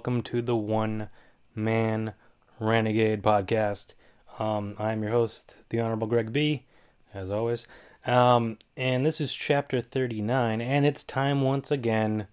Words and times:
welcome 0.00 0.22
to 0.22 0.40
the 0.40 0.56
One 0.56 1.10
Man 1.54 2.14
Renegade 2.58 3.22
podcast. 3.22 3.92
Um, 4.38 4.74
I'm 4.78 5.02
your 5.02 5.12
host, 5.12 5.56
the 5.68 5.78
Honorable 5.80 6.06
Greg 6.06 6.32
B, 6.32 6.64
as 7.12 7.30
always. 7.30 7.66
Um, 8.06 8.56
and 8.78 9.04
this 9.04 9.20
is 9.20 9.30
chapter 9.30 9.82
39, 9.82 10.62
and 10.62 10.86
it's 10.86 11.04
time 11.04 11.42
once 11.42 11.70
again 11.70 12.28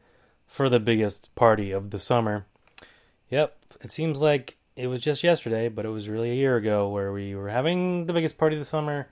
for 0.46 0.70
the 0.70 0.80
biggest 0.80 1.27
party 1.36 1.74
of 1.74 1.90
the 1.90 2.00
summer. 2.00 2.46
Yep, 3.30 3.58
it 3.82 3.91
seems 3.91 4.22
like 4.22 4.55
it 4.77 4.88
was 4.88 5.02
just 5.02 5.22
yesterday, 5.22 5.68
but 5.68 5.86
it 5.86 5.90
was 5.90 6.08
really 6.08 6.32
a 6.32 6.36
year 6.36 6.55
ago 6.55 6.88
where 6.88 7.12
we 7.12 7.36
were 7.36 7.49
having 7.49 8.05
the 8.05 8.13
biggest 8.13 8.38
party 8.38 8.55
of 8.55 8.62
the 8.62 8.66
summer 8.66 9.10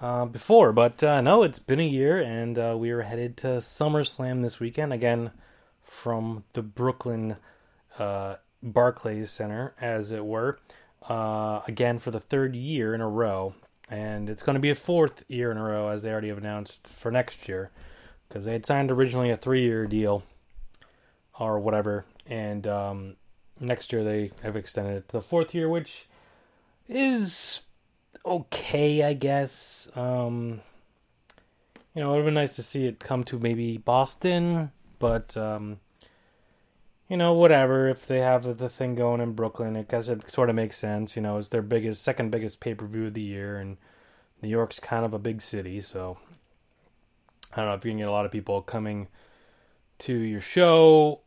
uh, 0.00 0.26
before. 0.26 0.72
But 0.72 1.02
uh, 1.02 1.20
no, 1.20 1.42
it's 1.42 1.58
been 1.58 1.80
a 1.80 1.88
year, 1.88 2.20
and 2.20 2.56
uh, 2.56 2.76
we 2.78 2.92
are 2.92 3.02
headed 3.02 3.36
to 3.38 3.48
SummerSlam 3.58 4.42
this 4.42 4.60
weekend 4.60 4.92
again 4.92 5.32
from 5.92 6.44
the 6.54 6.62
Brooklyn 6.62 7.36
uh, 7.98 8.36
Barclays 8.62 9.30
Center, 9.30 9.74
as 9.80 10.10
it 10.10 10.24
were, 10.24 10.58
uh, 11.08 11.60
again 11.68 11.98
for 11.98 12.10
the 12.10 12.20
third 12.20 12.56
year 12.56 12.94
in 12.94 13.00
a 13.00 13.08
row. 13.08 13.54
And 13.90 14.30
it's 14.30 14.42
going 14.42 14.54
to 14.54 14.60
be 14.60 14.70
a 14.70 14.74
fourth 14.74 15.22
year 15.28 15.50
in 15.50 15.58
a 15.58 15.62
row, 15.62 15.88
as 15.88 16.02
they 16.02 16.10
already 16.10 16.28
have 16.28 16.38
announced 16.38 16.88
for 16.88 17.10
next 17.10 17.46
year, 17.46 17.70
because 18.28 18.46
they 18.46 18.52
had 18.52 18.64
signed 18.64 18.90
originally 18.90 19.30
a 19.30 19.36
three-year 19.36 19.86
deal 19.86 20.22
or 21.38 21.58
whatever, 21.60 22.06
and 22.26 22.66
um, 22.66 23.16
next 23.60 23.92
year 23.92 24.02
they 24.02 24.30
have 24.42 24.56
extended 24.56 24.96
it 24.96 25.08
to 25.08 25.12
the 25.12 25.22
fourth 25.22 25.54
year, 25.54 25.68
which 25.68 26.06
is 26.88 27.62
okay, 28.24 29.02
I 29.02 29.12
guess. 29.12 29.90
Um, 29.94 30.62
you 31.94 32.02
know, 32.02 32.08
it 32.08 32.10
would 32.10 32.16
have 32.18 32.24
been 32.26 32.34
nice 32.34 32.56
to 32.56 32.62
see 32.62 32.86
it 32.86 32.98
come 32.98 33.24
to 33.24 33.38
maybe 33.38 33.76
Boston, 33.76 34.70
but 35.02 35.36
um, 35.36 35.80
you 37.08 37.16
know, 37.16 37.34
whatever. 37.34 37.88
If 37.88 38.06
they 38.06 38.20
have 38.20 38.56
the 38.56 38.68
thing 38.68 38.94
going 38.94 39.20
in 39.20 39.32
Brooklyn, 39.32 39.76
I 39.76 39.82
guess 39.82 40.06
it 40.06 40.30
sort 40.30 40.48
of 40.48 40.54
makes 40.54 40.78
sense. 40.78 41.16
You 41.16 41.22
know, 41.22 41.38
it's 41.38 41.48
their 41.48 41.60
biggest, 41.60 42.04
second 42.04 42.30
biggest 42.30 42.60
pay 42.60 42.72
per 42.72 42.86
view 42.86 43.08
of 43.08 43.14
the 43.14 43.20
year, 43.20 43.58
and 43.58 43.78
New 44.40 44.48
York's 44.48 44.78
kind 44.78 45.04
of 45.04 45.12
a 45.12 45.18
big 45.18 45.42
city, 45.42 45.80
so 45.80 46.18
I 47.52 47.56
don't 47.56 47.66
know 47.66 47.74
if 47.74 47.84
you 47.84 47.90
can 47.90 47.98
get 47.98 48.08
a 48.08 48.12
lot 48.12 48.24
of 48.24 48.30
people 48.30 48.62
coming 48.62 49.08
to 49.98 50.14
your 50.14 50.40
show. 50.40 51.18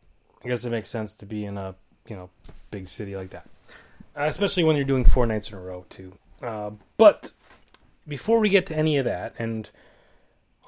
I 0.42 0.48
guess 0.48 0.64
it 0.64 0.70
makes 0.70 0.88
sense 0.88 1.12
to 1.12 1.26
be 1.26 1.44
in 1.44 1.58
a 1.58 1.74
you 2.08 2.16
know 2.16 2.30
big 2.70 2.88
city 2.88 3.14
like 3.14 3.30
that, 3.30 3.46
especially 4.16 4.64
when 4.64 4.76
you're 4.76 4.86
doing 4.86 5.04
four 5.04 5.26
nights 5.26 5.50
in 5.50 5.54
a 5.54 5.60
row 5.60 5.84
too. 5.90 6.14
Uh, 6.42 6.70
but 6.96 7.32
before 8.08 8.40
we 8.40 8.48
get 8.48 8.66
to 8.68 8.74
any 8.76 8.96
of 8.96 9.04
that, 9.04 9.34
and 9.38 9.68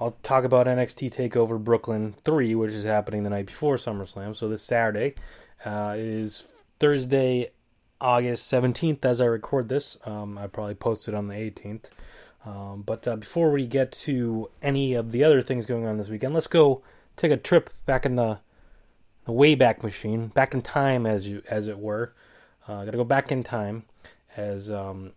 I'll 0.00 0.16
talk 0.22 0.44
about 0.44 0.66
NXT 0.66 1.12
Takeover 1.12 1.62
Brooklyn 1.62 2.14
3, 2.24 2.54
which 2.54 2.72
is 2.72 2.84
happening 2.84 3.24
the 3.24 3.30
night 3.30 3.46
before 3.46 3.76
SummerSlam. 3.76 4.36
So 4.36 4.48
this 4.48 4.62
Saturday 4.62 5.14
uh, 5.64 5.94
is 5.96 6.46
Thursday, 6.78 7.50
August 8.00 8.50
17th, 8.52 9.04
as 9.04 9.20
I 9.20 9.24
record 9.24 9.68
this. 9.68 9.98
Um, 10.04 10.38
I 10.38 10.46
probably 10.46 10.76
posted 10.76 11.14
on 11.14 11.26
the 11.26 11.34
18th. 11.34 11.86
Um, 12.46 12.82
but 12.86 13.08
uh, 13.08 13.16
before 13.16 13.50
we 13.50 13.66
get 13.66 13.90
to 13.92 14.48
any 14.62 14.94
of 14.94 15.10
the 15.10 15.24
other 15.24 15.42
things 15.42 15.66
going 15.66 15.84
on 15.84 15.98
this 15.98 16.08
weekend, 16.08 16.32
let's 16.32 16.46
go 16.46 16.80
take 17.16 17.32
a 17.32 17.36
trip 17.36 17.70
back 17.84 18.06
in 18.06 18.14
the, 18.14 18.38
the 19.26 19.32
Wayback 19.32 19.82
Machine, 19.82 20.28
back 20.28 20.54
in 20.54 20.62
time, 20.62 21.06
as 21.06 21.26
you 21.26 21.42
as 21.50 21.66
it 21.66 21.78
were. 21.78 22.12
Uh, 22.68 22.84
Got 22.84 22.92
to 22.92 22.98
go 22.98 23.04
back 23.04 23.32
in 23.32 23.42
time, 23.42 23.82
as 24.36 24.70
um, 24.70 25.12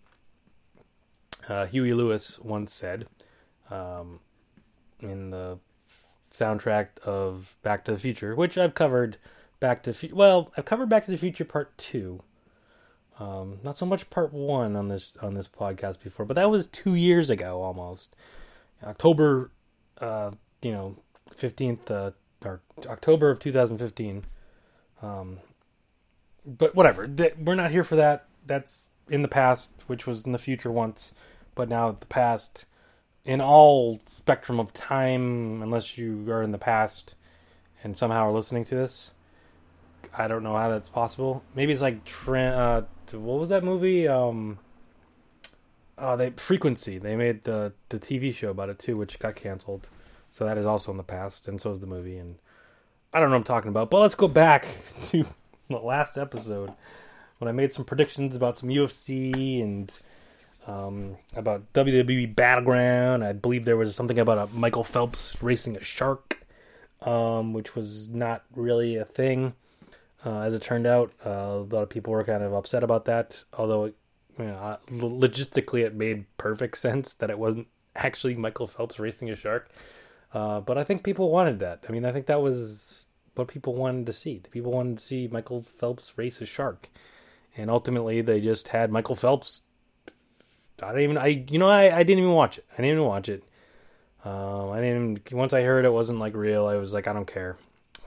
uh, 1.48 1.68
Huey 1.68 1.94
Lewis 1.94 2.40
once 2.40 2.74
said 2.74 3.06
um, 3.70 4.20
in 5.02 5.32
the 5.32 5.60
soundtrack 6.34 6.98
of 7.04 7.56
Back 7.62 7.86
to 7.86 7.92
the 7.94 8.00
Future, 8.00 8.36
which 8.36 8.58
I've 8.58 8.74
covered. 8.74 9.18
Back 9.60 9.84
to 9.84 9.94
Fu- 9.94 10.16
well, 10.16 10.52
I've 10.58 10.66
covered 10.66 10.90
Back 10.90 11.06
to 11.06 11.12
the 11.12 11.18
Future 11.18 11.46
Part 11.46 11.78
Two. 11.78 12.24
Um, 13.20 13.60
not 13.64 13.78
so 13.78 13.86
much 13.86 14.10
Part 14.10 14.34
One 14.34 14.76
on 14.76 14.88
this 14.88 15.16
on 15.22 15.36
this 15.36 15.48
podcast 15.48 16.02
before, 16.02 16.26
but 16.26 16.34
that 16.34 16.50
was 16.50 16.66
two 16.66 16.96
years 16.96 17.30
ago 17.30 17.62
almost. 17.62 18.16
October, 18.84 19.52
uh, 20.00 20.32
you 20.64 20.72
know, 20.72 20.96
fifteenth 21.36 21.92
uh, 21.92 22.12
or 22.44 22.62
October 22.88 23.30
of 23.30 23.40
two 23.40 23.52
thousand 23.52 23.78
fifteen. 23.78 24.24
Um, 25.04 25.40
but 26.46 26.74
whatever, 26.74 27.08
Th- 27.08 27.36
we're 27.38 27.54
not 27.54 27.70
here 27.70 27.84
for 27.84 27.98
that. 27.98 28.26
That's 28.48 28.90
in 29.10 29.22
the 29.22 29.28
past, 29.28 29.74
which 29.86 30.08
was 30.08 30.26
in 30.26 30.32
the 30.32 30.40
future 30.40 30.72
once, 30.72 31.14
but 31.54 31.70
now 31.70 31.92
the 31.92 32.06
past 32.08 32.66
in 33.26 33.42
all 33.42 34.00
spectrum 34.06 34.60
of 34.60 34.74
time, 34.74 35.62
unless 35.62 35.98
you 35.98 36.26
are 36.32 36.42
in 36.42 36.52
the 36.52 36.58
past 36.58 37.16
and 37.84 37.98
somehow 37.98 38.28
are 38.28 38.32
listening 38.32 38.66
to 38.66 38.76
this. 38.76 39.12
I 40.18 40.28
don't 40.28 40.44
know 40.44 40.56
how 40.56 40.70
that's 40.70 40.90
possible. 40.90 41.44
Maybe 41.56 41.72
it's 41.72 41.82
like 41.82 42.02
uh, 42.28 42.82
what 43.12 43.40
was 43.40 43.50
that 43.50 43.64
movie? 43.64 44.08
Um, 44.08 44.60
oh, 45.98 46.18
they 46.18 46.32
frequency. 46.32 46.98
They 46.98 47.16
made 47.16 47.44
the 47.44 47.74
the 47.90 48.00
TV 48.00 48.34
show 48.34 48.50
about 48.50 48.70
it 48.70 48.80
too, 48.80 48.98
which 48.98 49.20
got 49.20 49.36
canceled. 49.36 49.88
So 50.32 50.46
that 50.46 50.58
is 50.58 50.66
also 50.66 50.92
in 50.92 50.98
the 50.98 51.04
past, 51.04 51.48
and 51.48 51.60
so 51.62 51.72
is 51.72 51.80
the 51.80 51.88
movie. 51.88 52.18
And 52.18 52.36
I 53.14 53.20
don't 53.20 53.30
know 53.30 53.36
what 53.36 53.42
I'm 53.42 53.44
talking 53.46 53.70
about. 53.70 53.90
But 53.90 54.00
let's 54.00 54.16
go 54.16 54.28
back 54.28 54.68
to 55.10 55.26
the 55.70 55.78
last 55.78 56.18
episode 56.18 56.74
when 57.38 57.48
I 57.48 57.52
made 57.52 57.72
some 57.72 57.86
predictions 57.86 58.36
about 58.36 58.58
some 58.58 58.70
UFC 58.70 59.62
and 59.62 59.98
um, 60.68 61.18
about 61.36 61.72
WWE 61.74 62.36
Battleground. 62.36 63.24
I 63.24 63.34
believe 63.34 63.66
there 63.66 63.78
was 63.78 63.96
something 63.96 64.20
about 64.20 64.50
a 64.50 64.54
Michael 64.54 64.84
Phelps 64.84 65.42
racing 65.42 65.76
a 65.76 65.84
shark, 65.84 66.46
um, 67.02 67.54
which 67.54 67.76
was 67.76 68.08
not 68.10 68.44
really 68.56 68.96
a 68.96 69.06
thing. 69.06 69.54
Uh, 70.24 70.42
as 70.42 70.54
it 70.54 70.62
turned 70.62 70.86
out, 70.86 71.12
uh, 71.26 71.30
a 71.30 71.68
lot 71.70 71.82
of 71.82 71.90
people 71.90 72.14
were 72.14 72.24
kind 72.24 72.44
of 72.44 72.54
upset 72.54 72.84
about 72.84 73.06
that. 73.06 73.44
Although, 73.58 73.86
you 73.86 73.96
know, 74.46 74.78
logistically, 74.90 75.84
it 75.84 75.96
made 75.96 76.26
perfect 76.38 76.78
sense 76.78 77.14
that 77.16 77.32
it 77.32 77.40
wasn't 77.40 77.68
actually 77.96 78.36
Michael 78.36 78.68
Phelps 78.68 79.00
racing 79.00 79.30
a 79.30 79.36
shark. 79.36 79.70
Uh, 80.34 80.62
but 80.62 80.78
I 80.78 80.84
think 80.84 81.04
people 81.04 81.30
wanted 81.32 81.60
that. 81.60 81.86
I 81.90 81.92
mean, 81.92 82.06
I 82.06 82.12
think 82.12 82.28
that 82.28 82.42
was 82.42 83.08
what 83.36 83.48
people 83.48 83.76
wanted 83.76 84.06
to 84.06 84.14
see. 84.14 84.42
People 84.52 84.72
wanted 84.72 85.00
to 85.00 85.04
see 85.04 85.28
Michael 85.28 85.62
Phelps 85.62 86.18
race 86.18 86.40
a 86.40 86.46
shark, 86.46 86.90
and 87.58 87.70
ultimately, 87.70 88.22
they 88.22 88.40
just 88.40 88.70
had 88.70 88.92
Michael 88.92 89.16
Phelps 89.16 89.62
I 90.82 90.94
didn't 90.94 91.04
even 91.04 91.18
I 91.18 91.46
you 91.50 91.60
know 91.60 91.70
I, 91.70 91.96
I 91.98 92.04
didn't 92.04 92.24
even 92.24 92.34
watch 92.34 92.58
it. 92.58 92.66
I 92.74 92.78
didn't 92.78 92.92
even 92.92 93.06
watch 93.06 93.30
it. 93.30 93.44
Um, 94.24 94.70
I 94.70 94.82
didn't 94.82 95.20
even, 95.20 95.38
once 95.38 95.54
I 95.54 95.64
heard 95.64 95.86
it 95.86 95.94
wasn't 95.94 96.20
like 96.20 96.36
real. 96.36 96.68
I 96.68 96.76
was 96.76 96.94
like 96.94 97.08
I 97.08 97.14
don't 97.14 97.32
care. 97.32 97.58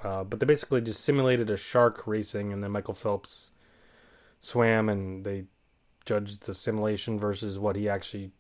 Uh, 0.03 0.23
but 0.23 0.39
they 0.39 0.47
basically 0.47 0.83
just 0.83 1.03
simulated 1.03 1.49
a 1.49 1.57
shark 1.57 2.07
racing, 2.07 2.53
and 2.53 2.62
then 2.62 2.71
Michael 2.71 2.95
Phelps 2.95 3.53
swam, 4.39 4.89
and 4.89 5.25
they 5.25 5.45
judged 6.05 6.43
the 6.43 6.53
simulation 6.53 7.19
versus 7.19 7.59
what 7.59 7.77
he 7.77 7.89
actually 7.89 8.31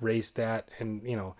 raced 0.00 0.38
at, 0.38 0.68
and 0.78 1.02
you 1.08 1.16
know, 1.16 1.34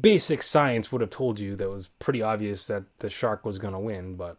basic 0.00 0.42
science 0.42 0.92
would 0.92 1.00
have 1.00 1.10
told 1.10 1.38
you 1.40 1.56
that 1.56 1.70
was 1.70 1.88
pretty 1.98 2.22
obvious 2.22 2.66
that 2.66 2.84
the 2.98 3.10
shark 3.10 3.44
was 3.44 3.58
going 3.58 3.74
to 3.74 3.80
win, 3.80 4.16
but 4.16 4.36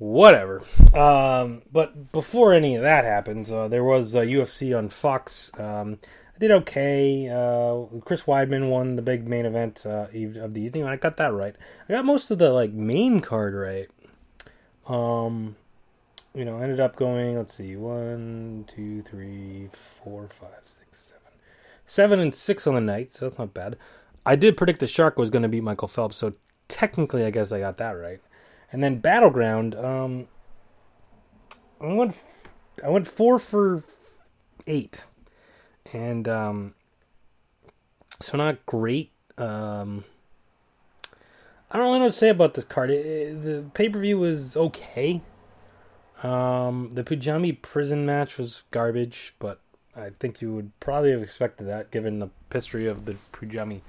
whatever. 0.00 0.62
Um, 0.94 1.62
but 1.70 2.10
before 2.10 2.54
any 2.54 2.74
of 2.74 2.82
that 2.82 3.04
happens, 3.04 3.52
uh, 3.52 3.68
there 3.68 3.84
was 3.84 4.16
uh, 4.16 4.20
UFC 4.20 4.76
on 4.76 4.88
Fox. 4.88 5.52
Um, 5.60 5.98
I 6.34 6.38
did 6.38 6.50
okay. 6.50 7.28
Uh, 7.28 8.00
Chris 8.00 8.22
Weidman 8.22 8.70
won 8.70 8.96
the 8.96 9.02
big 9.02 9.28
main 9.28 9.44
event 9.44 9.82
uh, 9.84 10.06
of 10.40 10.54
the 10.54 10.62
evening. 10.62 10.84
I 10.84 10.96
got 10.96 11.18
that 11.18 11.34
right. 11.34 11.54
I 11.88 11.92
got 11.92 12.04
most 12.06 12.30
of 12.30 12.38
the 12.38 12.50
like 12.50 12.72
main 12.72 13.20
card 13.20 13.54
right. 13.54 13.88
Um, 14.86 15.56
you 16.34 16.46
know, 16.46 16.58
ended 16.58 16.80
up 16.80 16.96
going. 16.96 17.36
Let's 17.36 17.54
see, 17.54 17.76
one, 17.76 18.64
two, 18.74 19.02
three, 19.02 19.68
four, 20.02 20.28
five, 20.40 20.62
six, 20.64 21.12
seven, 21.12 21.38
seven 21.86 22.20
and 22.20 22.34
six 22.34 22.66
on 22.66 22.74
the 22.74 22.80
night. 22.80 23.12
So 23.12 23.28
that's 23.28 23.38
not 23.38 23.52
bad. 23.52 23.76
I 24.24 24.34
did 24.34 24.56
predict 24.56 24.80
the 24.80 24.86
Shark 24.86 25.18
was 25.18 25.28
going 25.28 25.42
to 25.42 25.48
beat 25.48 25.62
Michael 25.62 25.88
Phelps, 25.88 26.16
so 26.16 26.34
technically, 26.68 27.24
I 27.24 27.30
guess 27.30 27.52
I 27.52 27.60
got 27.60 27.76
that 27.78 27.92
right. 27.92 28.20
And 28.72 28.82
then 28.82 28.98
Battleground, 28.98 29.74
um, 29.74 30.28
I 31.80 31.92
went, 31.92 32.14
I 32.84 32.88
went 32.88 33.08
four 33.08 33.38
for 33.38 33.82
eight, 34.66 35.04
and 35.92 36.28
um, 36.28 36.74
so 38.20 38.36
not 38.36 38.64
great. 38.66 39.10
Um, 39.38 40.04
I 41.70 41.78
don't 41.78 41.86
really 41.86 41.98
know 41.98 42.04
what 42.06 42.12
to 42.12 42.18
say 42.18 42.28
about 42.28 42.54
this 42.54 42.64
card. 42.64 42.90
It, 42.90 43.06
it, 43.06 43.42
the 43.42 43.64
pay 43.74 43.88
per 43.88 43.98
view 43.98 44.18
was 44.18 44.56
okay. 44.56 45.20
Um, 46.22 46.90
the 46.94 47.02
Punjabi 47.02 47.52
prison 47.52 48.04
match 48.04 48.36
was 48.36 48.62
garbage, 48.70 49.34
but 49.38 49.60
I 49.96 50.10
think 50.18 50.40
you 50.42 50.52
would 50.52 50.78
probably 50.80 51.12
have 51.12 51.22
expected 51.22 51.66
that 51.66 51.90
given 51.90 52.18
the 52.18 52.28
history 52.52 52.86
of 52.86 53.04
the 53.06 53.16
Punjabi 53.32 53.82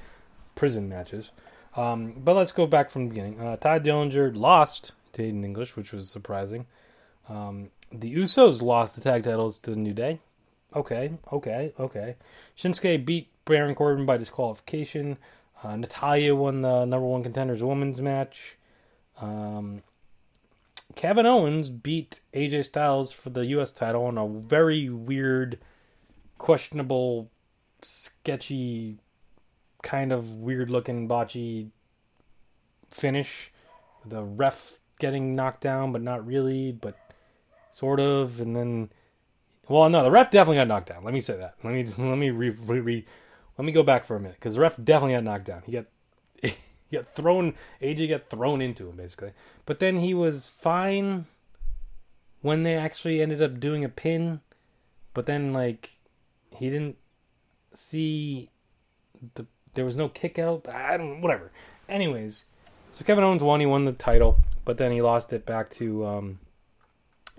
prison 0.56 0.88
matches. 0.88 1.31
Um, 1.75 2.13
but 2.18 2.35
let's 2.35 2.51
go 2.51 2.68
back 2.68 2.89
from 2.89 3.06
the 3.06 3.09
beginning. 3.09 3.39
Uh, 3.39 3.56
Todd 3.57 3.85
Dillinger 3.85 4.35
lost 4.35 4.91
to 5.13 5.21
Aiden 5.21 5.44
English, 5.44 5.75
which 5.75 5.94
was 5.94 6.09
surprising. 6.09 6.65
Um, 7.29 7.69
the 7.91 8.13
Usos 8.13 8.62
lost 8.62 8.95
the 8.95 9.01
tag 9.01 9.23
titles 9.23 9.59
to 9.59 9.71
the 9.71 9.77
New 9.77 9.94
Day. 9.94 10.19
Okay, 10.75 11.13
okay, 11.31 11.73
okay. 11.79 12.15
Shinsuke 12.57 13.06
beat 13.06 13.29
Baron 13.45 13.75
Corbin 13.75 14.06
by 14.06 14.18
disqualification. 14.18 15.18
Uh, 15.63 15.77
won 16.33 16.62
the 16.62 16.85
number 16.85 17.06
one 17.06 17.23
contenders 17.23 17.62
women's 17.62 18.01
match. 18.01 18.57
Um, 19.19 19.83
Kevin 20.95 21.25
Owens 21.25 21.69
beat 21.69 22.21
AJ 22.33 22.65
Styles 22.65 23.12
for 23.12 23.29
the 23.29 23.45
U.S. 23.47 23.71
title 23.71 24.06
on 24.06 24.18
a 24.18 24.27
very 24.27 24.89
weird, 24.89 25.59
questionable, 26.38 27.29
sketchy, 27.81 28.97
kind 29.81 30.12
of 30.12 30.36
weird 30.36 30.69
looking 30.69 31.07
botchy 31.07 31.69
finish. 32.89 33.51
The 34.06 34.24
ref 34.24 34.80
getting 35.00 35.36
knocked 35.36 35.62
down, 35.62 35.92
but 35.92 36.01
not 36.01 36.25
really, 36.25 36.72
but 36.72 36.98
sort 37.72 38.00
of. 38.00 38.39
And 38.39 38.56
then, 38.56 38.92
well, 39.68 39.89
no, 39.89 40.04
the 40.04 40.12
ref 40.12 40.31
definitely 40.31 40.57
got 40.57 40.68
knocked 40.68 40.89
down. 40.89 41.04
Let 41.04 41.13
me 41.13 41.22
say 41.22 41.38
that. 41.38 41.56
Let 41.63 41.74
me 41.74 41.83
just, 41.83 42.00
let 42.00 42.18
me 42.18 42.30
re, 42.30 42.50
re, 42.50 42.80
re 42.80 43.06
let 43.57 43.66
me 43.66 43.72
go 43.72 43.83
back 43.83 44.06
for 44.06 44.16
a 44.16 44.19
minute 44.19 44.38
because 44.39 44.56
the 44.56 44.62
ref 44.62 44.75
definitely 44.83 45.16
got 45.16 45.24
knocked 45.24 45.45
down. 45.45 45.62
He 45.66 45.72
got 45.72 45.86
he 46.42 46.54
got 46.92 47.13
thrown. 47.16 47.54
AJ 47.81 48.10
got 48.10 48.30
thrown 48.30 48.62
into 48.62 48.89
him 48.89 48.95
basically, 48.95 49.33
but 49.66 49.80
then 49.80 49.98
he 49.98 50.13
was 50.13 50.50
fine 50.50 51.25
when 52.42 52.63
they 52.63 52.75
actually 52.75 53.22
ended 53.22 53.42
up 53.42 53.60
doing 53.60 53.83
a 53.83 53.89
pin. 53.89 54.42
But 55.13 55.25
then 55.25 55.54
like 55.54 55.92
he 56.56 56.69
didn't 56.69 56.98
see 57.74 58.50
the 59.36 59.45
there 59.73 59.85
was 59.85 59.97
no 59.97 60.09
kick 60.09 60.38
out. 60.39 60.68
I 60.68 60.97
don't 60.97 61.21
whatever. 61.21 61.51
Anyways, 61.88 62.45
so 62.94 63.03
Kevin 63.03 63.23
Owens 63.23 63.44
won. 63.44 63.59
He 63.59 63.65
won 63.65 63.85
the 63.85 63.91
title, 63.91 64.39
but 64.65 64.77
then 64.77 64.91
he 64.91 65.01
lost 65.01 65.33
it 65.33 65.45
back 65.45 65.69
to 65.71 66.06
um, 66.06 66.39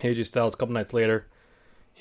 AJ 0.01 0.27
Styles 0.27 0.55
a 0.55 0.57
couple 0.57 0.75
nights 0.75 0.93
later 0.93 1.27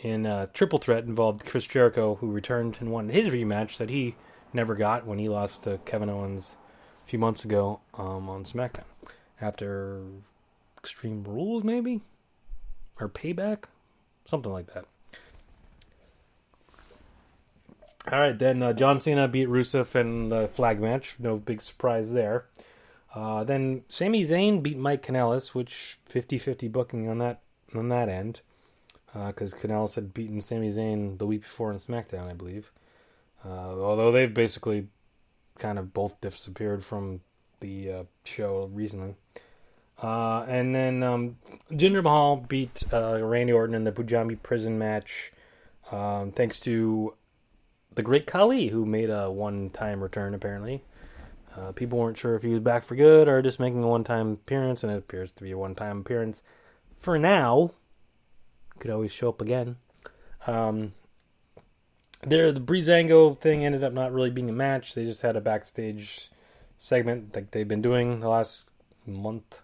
in 0.03 0.25
a 0.25 0.49
triple 0.53 0.79
threat 0.79 1.03
involved 1.03 1.45
Chris 1.45 1.67
Jericho, 1.67 2.15
who 2.15 2.31
returned 2.31 2.77
and 2.79 2.91
won 2.91 3.09
his 3.09 3.33
rematch 3.33 3.77
that 3.77 3.89
he 3.89 4.15
never 4.53 4.75
got 4.75 5.05
when 5.05 5.19
he 5.19 5.29
lost 5.29 5.63
to 5.63 5.79
Kevin 5.85 6.09
Owens 6.09 6.55
a 7.05 7.09
few 7.09 7.19
months 7.19 7.45
ago 7.45 7.79
um, 7.93 8.29
on 8.29 8.43
SmackDown 8.43 8.83
after 9.39 10.01
Extreme 10.77 11.23
Rules, 11.25 11.63
maybe 11.63 12.01
or 12.99 13.09
Payback, 13.09 13.65
something 14.25 14.51
like 14.51 14.73
that. 14.73 14.85
All 18.09 18.19
right, 18.19 18.37
then 18.37 18.63
uh, 18.63 18.73
John 18.73 18.99
Cena 18.99 19.27
beat 19.27 19.47
Rusev 19.47 19.95
in 19.95 20.29
the 20.29 20.47
flag 20.47 20.81
match. 20.81 21.15
No 21.19 21.37
big 21.37 21.61
surprise 21.61 22.13
there. 22.13 22.45
Uh, 23.13 23.43
then 23.43 23.83
Sami 23.89 24.25
Zayn 24.25 24.63
beat 24.63 24.77
Mike 24.77 25.05
Kanellis, 25.05 25.53
which 25.53 25.99
50-50 26.11 26.71
booking 26.71 27.09
on 27.09 27.19
that 27.19 27.41
on 27.75 27.89
that 27.89 28.09
end 28.09 28.41
because 29.13 29.53
uh, 29.53 29.57
Kanellis 29.57 29.95
had 29.95 30.13
beaten 30.13 30.41
Sami 30.41 30.71
Zayn 30.71 31.17
the 31.17 31.27
week 31.27 31.41
before 31.41 31.69
on 31.69 31.77
SmackDown, 31.77 32.29
I 32.29 32.33
believe. 32.33 32.71
Uh, 33.45 33.49
although 33.49 34.11
they've 34.11 34.33
basically 34.33 34.87
kind 35.59 35.77
of 35.77 35.93
both 35.93 36.19
disappeared 36.21 36.83
from 36.83 37.21
the 37.59 37.91
uh, 37.91 38.03
show 38.23 38.69
recently. 38.73 39.15
Uh, 40.01 40.43
and 40.47 40.73
then 40.73 41.03
um, 41.03 41.37
Jinder 41.71 42.01
Mahal 42.01 42.37
beat 42.37 42.83
Randy 42.91 43.53
Orton 43.53 43.75
in 43.75 43.83
the 43.83 43.91
Punjabi 43.91 44.35
prison 44.35 44.79
match, 44.79 45.31
um, 45.91 46.31
thanks 46.31 46.59
to 46.61 47.13
the 47.93 48.03
Great 48.03 48.27
Khali, 48.27 48.67
who 48.67 48.85
made 48.85 49.09
a 49.09 49.31
one-time 49.31 50.01
return. 50.01 50.33
Apparently, 50.33 50.83
uh, 51.57 51.71
people 51.71 51.99
weren't 51.99 52.17
sure 52.17 52.35
if 52.35 52.43
he 52.43 52.49
was 52.49 52.59
back 52.59 52.83
for 52.83 52.95
good 52.95 53.27
or 53.27 53.41
just 53.41 53.59
making 53.59 53.83
a 53.83 53.87
one-time 53.87 54.33
appearance, 54.33 54.83
and 54.83 54.91
it 54.91 54.97
appears 54.97 55.31
to 55.33 55.43
be 55.43 55.51
a 55.51 55.57
one-time 55.57 55.99
appearance 55.99 56.41
for 56.99 57.17
now 57.17 57.71
could 58.81 58.91
always 58.91 59.11
show 59.11 59.29
up 59.29 59.41
again. 59.41 59.77
Um, 60.47 60.93
there, 62.23 62.51
the 62.51 62.59
Breezango 62.59 63.39
thing 63.39 63.63
ended 63.63 63.83
up 63.83 63.93
not 63.93 64.11
really 64.11 64.29
being 64.29 64.49
a 64.49 64.53
match. 64.53 64.93
They 64.93 65.05
just 65.05 65.21
had 65.21 65.35
a 65.35 65.41
backstage 65.41 66.31
segment 66.77 67.35
like 67.35 67.51
they've 67.51 67.67
been 67.67 67.81
doing 67.81 68.19
the 68.19 68.27
last 68.27 68.69
month, 69.05 69.61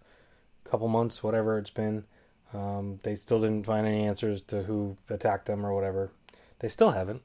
couple 0.64 0.88
months, 0.88 1.24
whatever 1.24 1.58
it's 1.58 1.70
been. 1.70 2.06
Um, 2.54 3.00
they 3.04 3.16
still 3.16 3.40
didn't 3.40 3.66
find 3.66 3.86
any 3.86 4.06
answers 4.06 4.42
to 4.44 4.64
who 4.64 4.98
attacked 5.10 5.48
them 5.48 5.66
or 5.66 5.74
whatever. 5.74 6.12
They 6.60 6.70
still 6.70 6.92
haven't, 6.92 7.22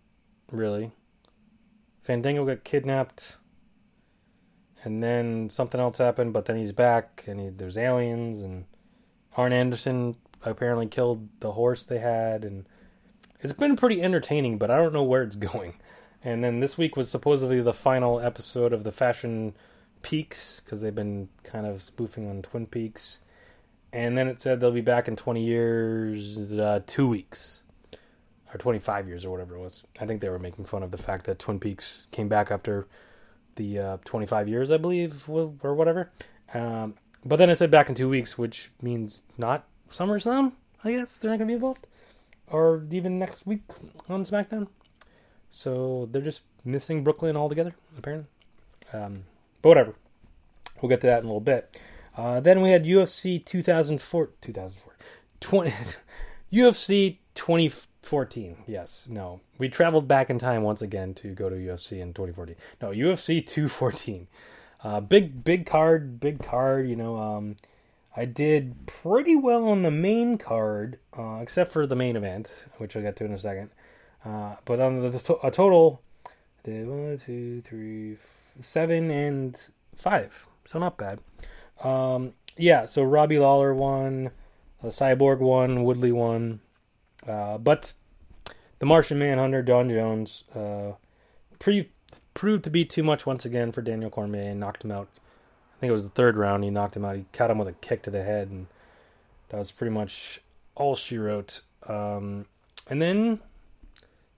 really. 0.52 0.92
Fandango 2.02 2.44
got 2.44 2.64
kidnapped, 2.64 3.36
and 4.84 5.02
then 5.02 5.50
something 5.50 5.80
else 5.80 5.98
happened, 5.98 6.32
but 6.32 6.46
then 6.46 6.56
he's 6.56 6.72
back, 6.72 7.24
and 7.26 7.40
he, 7.40 7.48
there's 7.48 7.78
aliens, 7.78 8.40
and 8.40 8.64
Arn 9.36 9.52
Anderson 9.52 10.16
apparently 10.44 10.86
killed 10.86 11.28
the 11.40 11.52
horse 11.52 11.84
they 11.84 11.98
had, 11.98 12.44
and 12.44 12.66
it's 13.40 13.52
been 13.52 13.76
pretty 13.76 14.02
entertaining, 14.02 14.58
but 14.58 14.70
I 14.70 14.76
don't 14.76 14.92
know 14.92 15.02
where 15.02 15.22
it's 15.22 15.36
going. 15.52 15.74
And 16.24 16.44
then 16.44 16.60
this 16.60 16.78
week 16.78 16.96
was 16.96 17.10
supposedly 17.10 17.60
the 17.60 17.72
final 17.72 18.20
episode 18.20 18.72
of 18.72 18.84
the 18.84 18.92
Fashion 18.92 19.54
Peaks 20.02 20.60
because 20.60 20.80
they've 20.80 20.94
been 20.94 21.28
kind 21.42 21.66
of 21.66 21.82
spoofing 21.82 22.28
on 22.28 22.42
Twin 22.42 22.66
Peaks. 22.66 23.20
And 23.92 24.16
then 24.16 24.28
it 24.28 24.40
said 24.40 24.60
they'll 24.60 24.70
be 24.70 24.80
back 24.80 25.08
in 25.08 25.16
20 25.16 25.44
years, 25.44 26.38
uh, 26.52 26.80
two 26.86 27.08
weeks, 27.08 27.61
or 28.52 28.58
25 28.58 29.08
years, 29.08 29.24
or 29.24 29.30
whatever 29.30 29.56
it 29.56 29.60
was. 29.60 29.82
I 30.00 30.06
think 30.06 30.20
they 30.20 30.28
were 30.28 30.38
making 30.38 30.64
fun 30.64 30.82
of 30.82 30.90
the 30.90 30.98
fact 30.98 31.26
that 31.26 31.38
Twin 31.38 31.58
Peaks 31.58 32.08
came 32.10 32.28
back 32.28 32.50
after 32.50 32.86
the 33.56 33.78
uh, 33.78 33.96
25 34.04 34.48
years, 34.48 34.70
I 34.70 34.76
believe, 34.76 35.28
or 35.28 35.74
whatever. 35.74 36.10
Um, 36.54 36.94
but 37.24 37.36
then 37.36 37.50
it 37.50 37.56
said 37.56 37.70
back 37.70 37.88
in 37.88 37.94
two 37.94 38.08
weeks, 38.08 38.36
which 38.36 38.70
means 38.80 39.22
not 39.38 39.64
SummerSlam, 39.90 40.52
I 40.84 40.92
guess 40.92 41.18
they're 41.18 41.30
not 41.30 41.38
going 41.38 41.48
to 41.48 41.52
be 41.52 41.54
involved, 41.54 41.86
or 42.48 42.84
even 42.90 43.18
next 43.18 43.46
week 43.46 43.62
on 44.08 44.24
SmackDown. 44.24 44.68
So 45.50 46.08
they're 46.10 46.22
just 46.22 46.42
missing 46.64 47.04
Brooklyn 47.04 47.36
altogether, 47.36 47.74
apparently. 47.96 48.28
Um, 48.92 49.24
but 49.60 49.68
whatever, 49.70 49.94
we'll 50.80 50.88
get 50.88 51.00
to 51.02 51.06
that 51.06 51.20
in 51.20 51.24
a 51.24 51.28
little 51.28 51.40
bit. 51.40 51.78
Uh, 52.16 52.40
then 52.40 52.60
we 52.60 52.70
had 52.70 52.84
UFC 52.84 53.44
2004, 53.44 54.30
2004, 54.40 54.96
20, 55.40 55.72
UFC 56.52 57.18
2014. 58.02 58.64
Yes, 58.66 59.08
no, 59.08 59.40
we 59.58 59.68
traveled 59.68 60.08
back 60.08 60.28
in 60.28 60.38
time 60.38 60.62
once 60.62 60.82
again 60.82 61.14
to 61.14 61.28
go 61.28 61.48
to 61.48 61.56
UFC 61.56 62.00
in 62.00 62.12
2014. 62.12 62.56
No, 62.80 62.90
UFC 62.90 63.46
214. 63.46 64.26
Uh, 64.84 65.00
big, 65.00 65.44
big 65.44 65.64
card, 65.64 66.18
big 66.20 66.42
card. 66.42 66.88
You 66.88 66.96
know, 66.96 67.16
um, 67.16 67.56
I 68.16 68.24
did 68.24 68.86
pretty 68.86 69.36
well 69.36 69.68
on 69.68 69.82
the 69.82 69.90
main 69.90 70.36
card, 70.36 70.98
uh, 71.16 71.38
except 71.40 71.72
for 71.72 71.86
the 71.86 71.96
main 71.96 72.16
event, 72.16 72.64
which 72.78 72.96
I'll 72.96 73.02
get 73.02 73.16
to 73.16 73.24
in 73.24 73.32
a 73.32 73.38
second. 73.38 73.70
Uh, 74.24 74.56
but 74.64 74.80
on 74.80 75.00
the, 75.00 75.38
a 75.42 75.50
total, 75.50 76.02
I 76.26 76.30
did 76.64 76.88
one, 76.88 77.20
two, 77.24 77.62
three, 77.62 78.18
seven, 78.60 79.10
and 79.10 79.58
five. 79.94 80.46
So 80.64 80.78
not 80.78 80.98
bad. 80.98 81.20
Um, 81.82 82.34
yeah, 82.56 82.84
so 82.84 83.02
Robbie 83.02 83.38
Lawler 83.38 83.74
won, 83.74 84.30
the 84.82 84.88
Cyborg 84.88 85.38
won, 85.38 85.84
Woodley 85.84 86.12
won, 86.12 86.60
uh, 87.26 87.58
but 87.58 87.92
the 88.78 88.86
Martian 88.86 89.18
Manhunter, 89.18 89.62
Don 89.62 89.88
Jones, 89.88 90.44
uh, 90.54 90.92
pre- 91.58 91.90
proved 92.34 92.64
to 92.64 92.70
be 92.70 92.84
too 92.84 93.02
much 93.02 93.26
once 93.26 93.44
again 93.44 93.72
for 93.72 93.82
Daniel 93.82 94.10
Cormier 94.10 94.50
and 94.50 94.60
knocked 94.60 94.84
him 94.84 94.90
out 94.90 95.08
I 95.82 95.84
think 95.84 95.88
it 95.88 95.94
was 95.94 96.04
the 96.04 96.10
third 96.10 96.36
round. 96.36 96.62
He 96.62 96.70
knocked 96.70 96.94
him 96.94 97.04
out. 97.04 97.16
He 97.16 97.24
caught 97.32 97.50
him 97.50 97.58
with 97.58 97.66
a 97.66 97.72
kick 97.72 98.02
to 98.04 98.10
the 98.10 98.22
head, 98.22 98.48
and 98.50 98.68
that 99.48 99.56
was 99.56 99.72
pretty 99.72 99.90
much 99.90 100.40
all 100.76 100.94
she 100.94 101.18
wrote. 101.18 101.62
Um, 101.88 102.46
and 102.88 103.02
then 103.02 103.40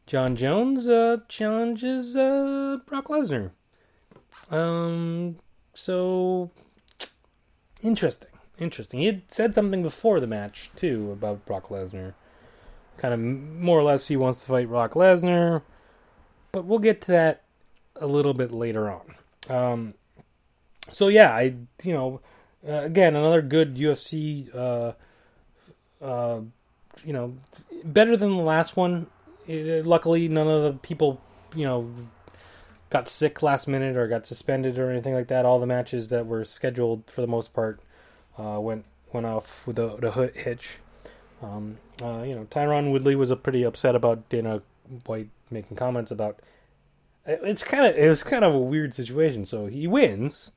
Jon 0.06 0.36
Jones 0.36 0.88
uh, 0.88 1.18
challenges 1.28 2.16
uh, 2.16 2.78
Brock 2.86 3.08
Lesnar. 3.08 3.50
Um, 4.50 5.36
so 5.74 6.50
interesting, 7.82 8.30
interesting. 8.58 9.00
He 9.00 9.06
had 9.06 9.30
said 9.30 9.54
something 9.54 9.82
before 9.82 10.20
the 10.20 10.26
match 10.26 10.70
too 10.76 11.10
about 11.12 11.44
Brock 11.44 11.68
Lesnar. 11.68 12.14
Kind 12.96 13.14
of 13.14 13.20
more 13.20 13.78
or 13.78 13.82
less, 13.82 14.08
he 14.08 14.16
wants 14.16 14.40
to 14.42 14.48
fight 14.48 14.68
Brock 14.68 14.92
Lesnar, 14.92 15.62
but 16.52 16.64
we'll 16.64 16.78
get 16.78 17.00
to 17.02 17.12
that 17.12 17.42
a 17.96 18.06
little 18.06 18.34
bit 18.34 18.52
later 18.52 18.90
on. 18.90 19.14
Um, 19.48 19.94
so 20.92 21.08
yeah, 21.08 21.34
I 21.34 21.56
you 21.82 21.92
know 21.92 22.20
uh, 22.66 22.82
again 22.82 23.16
another 23.16 23.42
good 23.42 23.76
UFC. 23.76 24.54
Uh, 24.54 24.92
uh, 26.02 26.40
you 27.04 27.12
know, 27.12 27.36
better 27.84 28.16
than 28.16 28.36
the 28.36 28.42
last 28.42 28.76
one. 28.76 29.06
Uh, 29.48 29.82
luckily, 29.82 30.28
none 30.28 30.48
of 30.48 30.62
the 30.62 30.72
people 30.78 31.20
you 31.54 31.64
know 31.64 31.90
got 32.90 33.08
sick 33.08 33.42
last 33.42 33.66
minute 33.66 33.96
or 33.96 34.06
got 34.06 34.26
suspended 34.26 34.78
or 34.78 34.90
anything 34.90 35.14
like 35.14 35.28
that. 35.28 35.44
All 35.44 35.58
the 35.58 35.66
matches 35.66 36.08
that 36.08 36.26
were 36.26 36.44
scheduled 36.44 37.10
for 37.10 37.20
the 37.20 37.26
most 37.26 37.52
part 37.52 37.80
uh, 38.38 38.58
went 38.60 38.84
went 39.12 39.26
off 39.26 39.66
with 39.66 39.78
a, 39.78 39.96
the 40.00 40.30
hitch. 40.34 40.78
Um, 41.44 41.78
uh, 42.02 42.22
you 42.22 42.34
know, 42.34 42.46
Tyron 42.50 42.90
Woodley 42.90 43.14
was 43.14 43.32
pretty 43.42 43.62
upset 43.62 43.94
about 43.94 44.28
Dana 44.28 44.62
White 45.04 45.28
making 45.50 45.76
comments 45.76 46.10
about. 46.10 46.40
It's 47.26 47.64
kind 47.64 47.86
of 47.86 47.96
it 47.96 48.08
was 48.08 48.22
kind 48.22 48.44
of 48.44 48.54
a 48.54 48.58
weird 48.58 48.94
situation. 48.94 49.44
So 49.44 49.66
he 49.66 49.86
wins, 49.86 50.50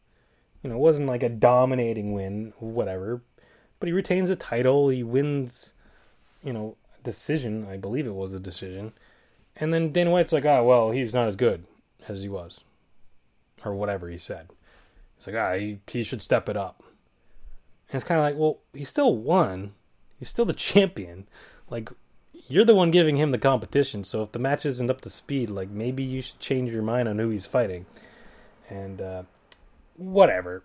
you 0.64 0.70
know, 0.70 0.78
it 0.78 0.80
wasn't 0.80 1.08
like 1.08 1.24
a 1.24 1.30
dominating 1.30 2.14
win, 2.14 2.54
whatever. 2.60 3.22
But 3.80 3.88
he 3.88 3.94
retains 3.94 4.30
the 4.30 4.36
title. 4.36 4.90
He 4.90 5.04
wins, 5.04 5.74
you 6.44 6.54
know, 6.54 6.78
decision. 7.04 7.68
I 7.70 7.78
believe 7.78 8.08
it 8.08 8.16
was 8.16 8.34
a 8.34 8.40
decision. 8.40 8.94
And 9.56 9.74
then 9.74 9.92
Dana 9.92 10.12
White's 10.12 10.32
like, 10.32 10.46
oh, 10.46 10.64
well, 10.64 10.92
he's 10.92 11.14
not 11.14 11.28
as 11.28 11.36
good 11.36 11.66
as 12.08 12.22
he 12.22 12.30
was. 12.30 12.62
or 13.66 13.74
whatever 13.74 14.10
he 14.10 14.18
said. 14.18 14.50
It's 15.16 15.28
like, 15.28 15.36
ah, 15.36 15.54
he, 15.56 15.80
he 15.88 16.04
should 16.04 16.22
step 16.22 16.48
it 16.48 16.58
up. 16.58 16.84
And 17.90 17.96
it's 17.96 18.04
kind 18.04 18.20
of 18.20 18.26
like, 18.26 18.38
well, 18.38 18.60
he 18.74 18.86
still 18.86 19.16
won. 19.16 19.74
He's 20.18 20.30
still 20.30 20.46
the 20.46 20.54
champion. 20.54 21.28
Like, 21.70 21.90
you're 22.48 22.66
the 22.66 22.76
one 22.76 22.92
giving 22.92 23.18
him 23.18 23.32
the 23.32 23.38
competition. 23.38 24.04
So 24.04 24.24
if 24.24 24.32
the 24.32 24.40
match 24.40 24.66
isn't 24.66 24.90
up 24.90 25.02
to 25.02 25.10
speed, 25.10 25.50
like 25.50 25.70
maybe 25.70 26.04
you 26.04 26.22
should 26.22 26.40
change 26.40 26.72
your 26.72 26.82
mind 26.82 27.08
on 27.08 27.20
who 27.20 27.30
he's 27.30 27.46
fighting. 27.46 27.86
And 28.70 29.02
uh, 29.02 29.24
whatever, 29.96 30.64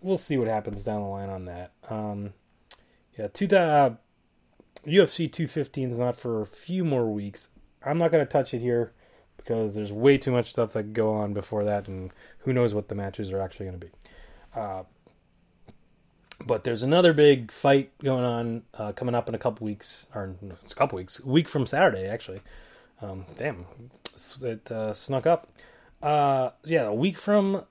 we'll 0.00 0.18
see 0.18 0.36
what 0.36 0.48
happens 0.48 0.84
down 0.84 1.02
the 1.02 1.08
line 1.08 1.30
on 1.30 1.44
that. 1.46 1.72
Um, 1.88 2.34
yeah, 3.18 3.28
to 3.28 3.46
the 3.46 3.60
uh, 3.60 3.94
UFC 4.86 5.30
215 5.30 5.92
is 5.92 5.98
not 5.98 6.16
for 6.16 6.42
a 6.42 6.46
few 6.46 6.84
more 6.84 7.10
weeks. 7.10 7.48
I'm 7.84 7.98
not 7.98 8.10
to 8.24 8.30
touch 8.30 8.54
it 8.54 8.60
here 8.60 8.92
because 9.36 9.74
there's 9.74 9.92
way 9.92 10.18
too 10.18 10.30
much 10.30 10.50
stuff 10.50 10.72
that 10.72 10.82
could 10.82 10.94
go 10.94 11.12
on 11.12 11.34
before 11.34 11.64
that, 11.64 11.86
and 11.86 12.10
who 12.38 12.52
knows 12.52 12.72
what 12.72 12.88
the 12.88 12.94
matches 12.94 13.30
are 13.30 13.40
actually 13.40 13.66
to 13.78 13.86
be. 13.86 13.92
Uh, 14.54 14.84
but 16.44 16.64
there's 16.64 16.82
another 16.82 17.12
big 17.12 17.50
fight 17.50 17.90
going 17.98 18.24
on 18.24 18.62
uh, 18.74 18.92
coming 18.92 19.14
up 19.14 19.28
in 19.28 19.34
a 19.34 19.38
couple 19.38 19.64
weeks, 19.64 20.06
or 20.14 20.34
it's 20.62 20.72
a 20.72 20.76
couple 20.76 20.96
weeks, 20.96 21.20
a 21.20 21.28
week 21.28 21.48
from 21.48 21.66
Saturday 21.66 22.06
actually. 22.06 22.40
Um, 23.00 23.26
damn, 23.36 23.66
it 24.42 24.70
uh, 24.70 24.94
snuck 24.94 25.26
up. 25.26 25.48
Uh, 26.02 26.50
yeah, 26.64 26.84
a 26.84 26.94
week 26.94 27.18
from 27.18 27.64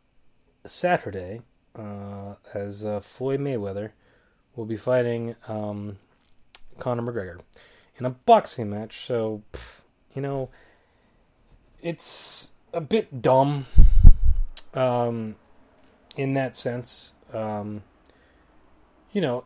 Saturday, 0.65 1.41
uh, 1.75 2.35
as 2.53 2.85
uh, 2.85 2.99
Floyd 2.99 3.39
Mayweather 3.39 3.91
will 4.55 4.65
be 4.65 4.77
fighting 4.77 5.35
um, 5.47 5.97
Conor 6.79 7.03
McGregor 7.03 7.39
in 7.97 8.05
a 8.05 8.11
boxing 8.11 8.69
match. 8.69 9.05
So, 9.05 9.43
you 10.13 10.21
know, 10.21 10.49
it's 11.81 12.51
a 12.73 12.81
bit 12.81 13.21
dumb 13.21 13.65
um, 14.73 15.35
in 16.15 16.33
that 16.33 16.55
sense. 16.55 17.13
Um, 17.33 17.83
you 19.13 19.21
know, 19.21 19.45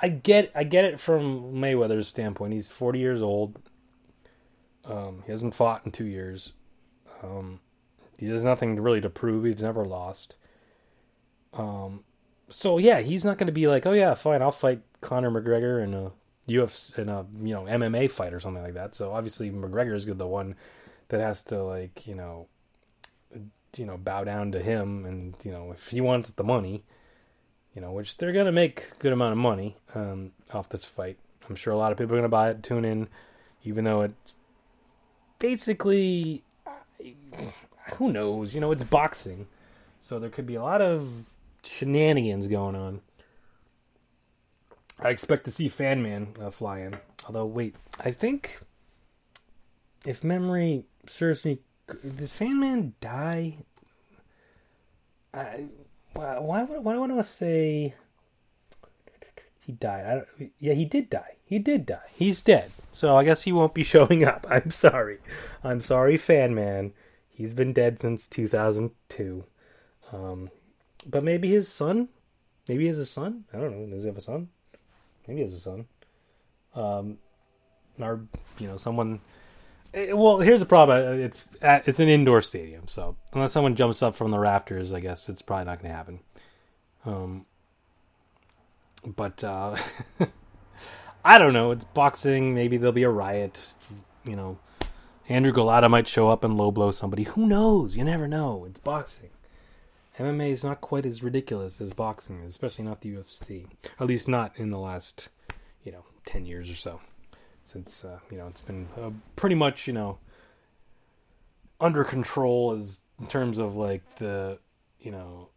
I 0.00 0.08
get 0.10 0.52
I 0.54 0.64
get 0.64 0.84
it 0.84 1.00
from 1.00 1.54
Mayweather's 1.54 2.08
standpoint. 2.08 2.52
He's 2.52 2.68
40 2.68 2.98
years 2.98 3.22
old. 3.22 3.58
Um, 4.84 5.22
he 5.24 5.32
hasn't 5.32 5.54
fought 5.54 5.84
in 5.84 5.90
two 5.90 6.04
years. 6.04 6.52
Um, 7.22 7.60
he 8.18 8.28
has 8.28 8.44
nothing 8.44 8.78
really 8.80 9.00
to 9.00 9.10
prove. 9.10 9.44
He's 9.44 9.62
never 9.62 9.84
lost. 9.84 10.36
Um, 11.52 12.04
so 12.48 12.78
yeah, 12.78 13.00
he's 13.00 13.24
not 13.24 13.38
going 13.38 13.46
to 13.46 13.52
be 13.52 13.66
like, 13.66 13.86
oh 13.86 13.92
yeah, 13.92 14.14
fine, 14.14 14.42
I'll 14.42 14.52
fight 14.52 14.82
Conor 15.00 15.30
McGregor 15.30 15.82
in 15.82 15.94
a 15.94 16.12
UFC 16.48 16.98
in 16.98 17.08
a 17.08 17.26
you 17.42 17.54
know 17.54 17.62
MMA 17.62 18.10
fight 18.10 18.32
or 18.32 18.40
something 18.40 18.62
like 18.62 18.74
that. 18.74 18.94
So 18.94 19.12
obviously 19.12 19.50
McGregor 19.50 19.96
is 19.96 20.06
the 20.06 20.26
one 20.26 20.54
that 21.08 21.20
has 21.20 21.42
to 21.44 21.62
like 21.62 22.06
you 22.06 22.14
know 22.14 22.48
you 23.76 23.86
know 23.86 23.96
bow 23.96 24.24
down 24.24 24.52
to 24.52 24.62
him, 24.62 25.04
and 25.04 25.34
you 25.42 25.50
know 25.50 25.72
if 25.72 25.88
he 25.88 26.00
wants 26.00 26.30
the 26.30 26.44
money, 26.44 26.84
you 27.76 27.82
know 27.82 27.92
which 27.92 28.16
they're 28.16 28.32
to 28.32 28.50
make 28.50 28.88
a 28.92 29.02
good 29.02 29.12
amount 29.12 29.32
of 29.32 29.38
money 29.38 29.76
um, 29.94 30.32
off 30.52 30.70
this 30.70 30.86
fight. 30.86 31.18
I'm 31.48 31.54
sure 31.54 31.72
a 31.72 31.76
lot 31.76 31.92
of 31.92 31.98
people 31.98 32.16
are 32.16 32.22
to 32.22 32.28
buy 32.28 32.50
it, 32.50 32.62
tune 32.62 32.84
in, 32.84 33.06
even 33.62 33.84
though 33.84 34.00
it's 34.00 34.34
basically 35.38 36.42
who 37.94 38.12
knows, 38.12 38.54
you 38.54 38.60
know, 38.60 38.72
it's 38.72 38.82
boxing, 38.82 39.46
so 40.00 40.18
there 40.18 40.30
could 40.30 40.46
be 40.46 40.56
a 40.56 40.62
lot 40.62 40.80
of 40.80 41.30
shenanigans 41.62 42.48
going 42.48 42.74
on. 42.74 43.02
I 44.98 45.10
expect 45.10 45.44
to 45.44 45.50
see 45.50 45.68
Fan 45.68 46.02
Man 46.02 46.28
uh, 46.40 46.50
fly 46.50 46.80
in. 46.80 46.96
Although, 47.26 47.46
wait, 47.46 47.76
I 48.02 48.10
think 48.10 48.60
if 50.06 50.24
memory 50.24 50.84
serves 51.06 51.44
me, 51.44 51.58
did 52.02 52.30
Fan 52.30 52.58
Man 52.58 52.94
die? 53.00 53.58
I, 55.34 55.66
why, 56.16 56.38
why, 56.38 56.64
why 56.64 56.92
do 56.92 56.96
I 56.96 57.06
want 57.06 57.16
to 57.16 57.24
say 57.24 57.94
he 59.60 59.72
died? 59.72 60.24
yeah, 60.58 60.74
he 60.74 60.84
did 60.84 61.10
die. 61.10 61.36
He 61.44 61.58
did 61.58 61.86
die. 61.86 62.08
He's 62.14 62.40
dead. 62.40 62.70
So 62.92 63.16
I 63.16 63.24
guess 63.24 63.42
he 63.42 63.52
won't 63.52 63.74
be 63.74 63.84
showing 63.94 64.24
up. 64.24 64.46
I'm 64.50 64.70
sorry. 64.70 65.18
I'm 65.62 65.80
sorry, 65.80 66.16
Fan 66.16 66.54
Man. 66.54 66.92
He's 67.28 67.54
been 67.54 67.72
dead 67.72 67.98
since 67.98 68.26
2002. 68.26 69.44
Um, 70.12 70.50
but 71.06 71.22
maybe 71.22 71.50
his 71.50 71.68
son. 71.68 72.08
Maybe 72.68 72.84
he 72.84 72.88
has 72.88 72.98
a 72.98 73.06
son. 73.06 73.44
I 73.52 73.58
don't 73.58 73.78
know. 73.78 73.94
Does 73.94 74.02
he 74.02 74.08
have 74.08 74.16
a 74.16 74.20
son? 74.20 74.48
Maybe 75.26 75.38
he 75.38 75.42
has 75.42 75.52
a 75.52 75.60
son. 75.60 75.86
Um, 76.74 77.18
or 78.00 78.26
you 78.58 78.66
know, 78.66 78.76
someone. 78.76 79.20
It, 79.96 80.10
eh, 80.10 80.12
well, 80.12 80.38
here's 80.38 80.60
the 80.60 80.66
problem. 80.66 80.98
Uh, 80.98 81.24
it's 81.24 81.44
at, 81.62 81.88
it's 81.88 81.98
an 81.98 82.08
indoor 82.08 82.42
stadium, 82.42 82.86
so 82.86 83.16
unless 83.32 83.52
someone 83.52 83.74
jumps 83.74 84.02
up 84.02 84.14
from 84.14 84.30
the 84.30 84.38
rafters, 84.38 84.92
I 84.92 85.00
guess 85.00 85.28
it's 85.28 85.42
probably 85.42 85.64
not 85.64 85.80
going 85.80 85.90
to 85.90 85.96
happen. 85.96 86.20
Um, 87.06 87.46
but 89.04 89.42
uh, 89.42 89.76
I 91.24 91.38
don't 91.38 91.54
know. 91.54 91.70
It's 91.70 91.84
boxing. 91.84 92.54
Maybe 92.54 92.76
there'll 92.76 92.92
be 92.92 93.04
a 93.04 93.10
riot. 93.10 93.58
You 94.24 94.36
know, 94.36 94.58
Andrew 95.28 95.52
Golota 95.52 95.88
might 95.88 96.08
show 96.08 96.28
up 96.28 96.44
and 96.44 96.58
low 96.58 96.70
blow 96.70 96.90
somebody. 96.90 97.22
Who 97.24 97.46
knows? 97.46 97.96
You 97.96 98.04
never 98.04 98.28
know. 98.28 98.64
It's 98.66 98.80
boxing. 98.80 99.30
MMA 100.18 100.50
is 100.50 100.64
not 100.64 100.80
quite 100.80 101.04
as 101.04 101.22
ridiculous 101.22 101.80
as 101.80 101.92
boxing, 101.92 102.40
especially 102.42 102.84
not 102.84 103.02
the 103.02 103.14
UFC. 103.14 103.66
At 104.00 104.06
least 104.06 104.28
not 104.28 104.52
in 104.56 104.70
the 104.70 104.78
last, 104.78 105.28
you 105.84 105.92
know, 105.92 106.04
ten 106.24 106.44
years 106.44 106.70
or 106.70 106.74
so. 106.74 107.00
Since 107.66 108.04
uh, 108.04 108.18
you 108.30 108.38
know 108.38 108.46
it's 108.46 108.60
been 108.60 108.88
uh, 109.00 109.10
pretty 109.34 109.56
much 109.56 109.86
you 109.86 109.92
know 109.92 110.18
under 111.80 112.04
control 112.04 112.72
as 112.72 113.02
in 113.20 113.26
terms 113.26 113.58
of 113.58 113.76
like 113.76 114.16
the 114.16 114.58
you 115.00 115.10
know 115.10 115.48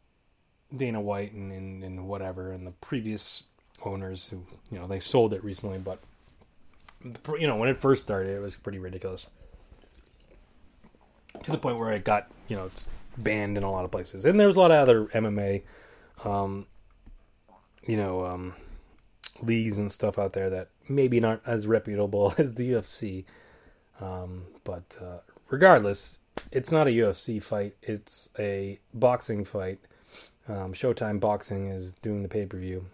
Dana 0.76 1.02
White 1.02 1.34
and, 1.34 1.52
and, 1.52 1.84
and 1.84 2.08
whatever 2.08 2.52
and 2.52 2.66
the 2.66 2.72
previous 2.72 3.44
owners 3.86 4.30
who 4.30 4.44
you 4.72 4.80
know 4.80 4.88
they 4.88 5.00
sold 5.00 5.34
it 5.34 5.44
recently, 5.44 5.78
but 5.78 6.00
you 7.40 7.48
know 7.48 7.56
when 7.56 7.70
it 7.70 7.78
first 7.78 8.02
started 8.02 8.36
it 8.36 8.42
was 8.42 8.56
pretty 8.56 8.80
ridiculous 8.80 9.28
to 11.44 11.52
the 11.52 11.58
point 11.58 11.78
where 11.78 11.92
it 11.92 12.04
got 12.04 12.30
you 12.48 12.56
know 12.56 12.66
it's 12.66 12.88
banned 13.18 13.58
in 13.58 13.64
a 13.64 13.72
lot 13.72 13.86
of 13.86 13.92
places. 13.92 14.26
And 14.26 14.40
there's 14.40 14.56
a 14.56 14.60
lot 14.60 14.72
of 14.72 14.78
other 14.78 15.06
MMA, 15.08 15.64
um, 16.26 16.66
you 17.86 17.98
know, 17.98 18.26
um, 18.26 18.56
leagues 19.42 19.78
and 19.78 19.92
stuff 19.92 20.18
out 20.18 20.34
there 20.34 20.50
that 20.50 20.70
maybe 20.90 21.20
not 21.20 21.42
as 21.46 21.68
reputable 21.68 22.34
as 22.38 22.56
the 22.56 22.72
UFC. 22.72 23.26
Um, 24.02 24.46
but 24.64 24.98
uh, 25.02 25.20
regardless, 25.50 26.20
it's 26.52 26.72
not 26.72 26.88
a 26.88 26.92
UFC 26.92 27.42
fight. 27.42 27.76
It's 27.82 28.30
a 28.38 28.80
boxing 28.94 29.46
fight. 29.46 29.80
Um, 30.48 30.74
Showtime 30.74 31.20
Boxing 31.20 31.68
is 31.68 31.94
doing 31.94 32.24
the 32.24 32.30
pay 32.30 32.46
per 32.46 32.58
view. 32.58 32.88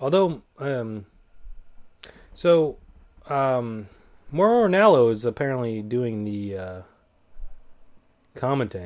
Although, 0.00 0.42
um, 0.58 1.06
so 2.34 2.78
um, 3.28 3.88
Mauro 4.30 5.08
is 5.08 5.24
apparently 5.24 5.82
doing 5.82 6.24
the 6.24 6.56
uh, 6.56 6.82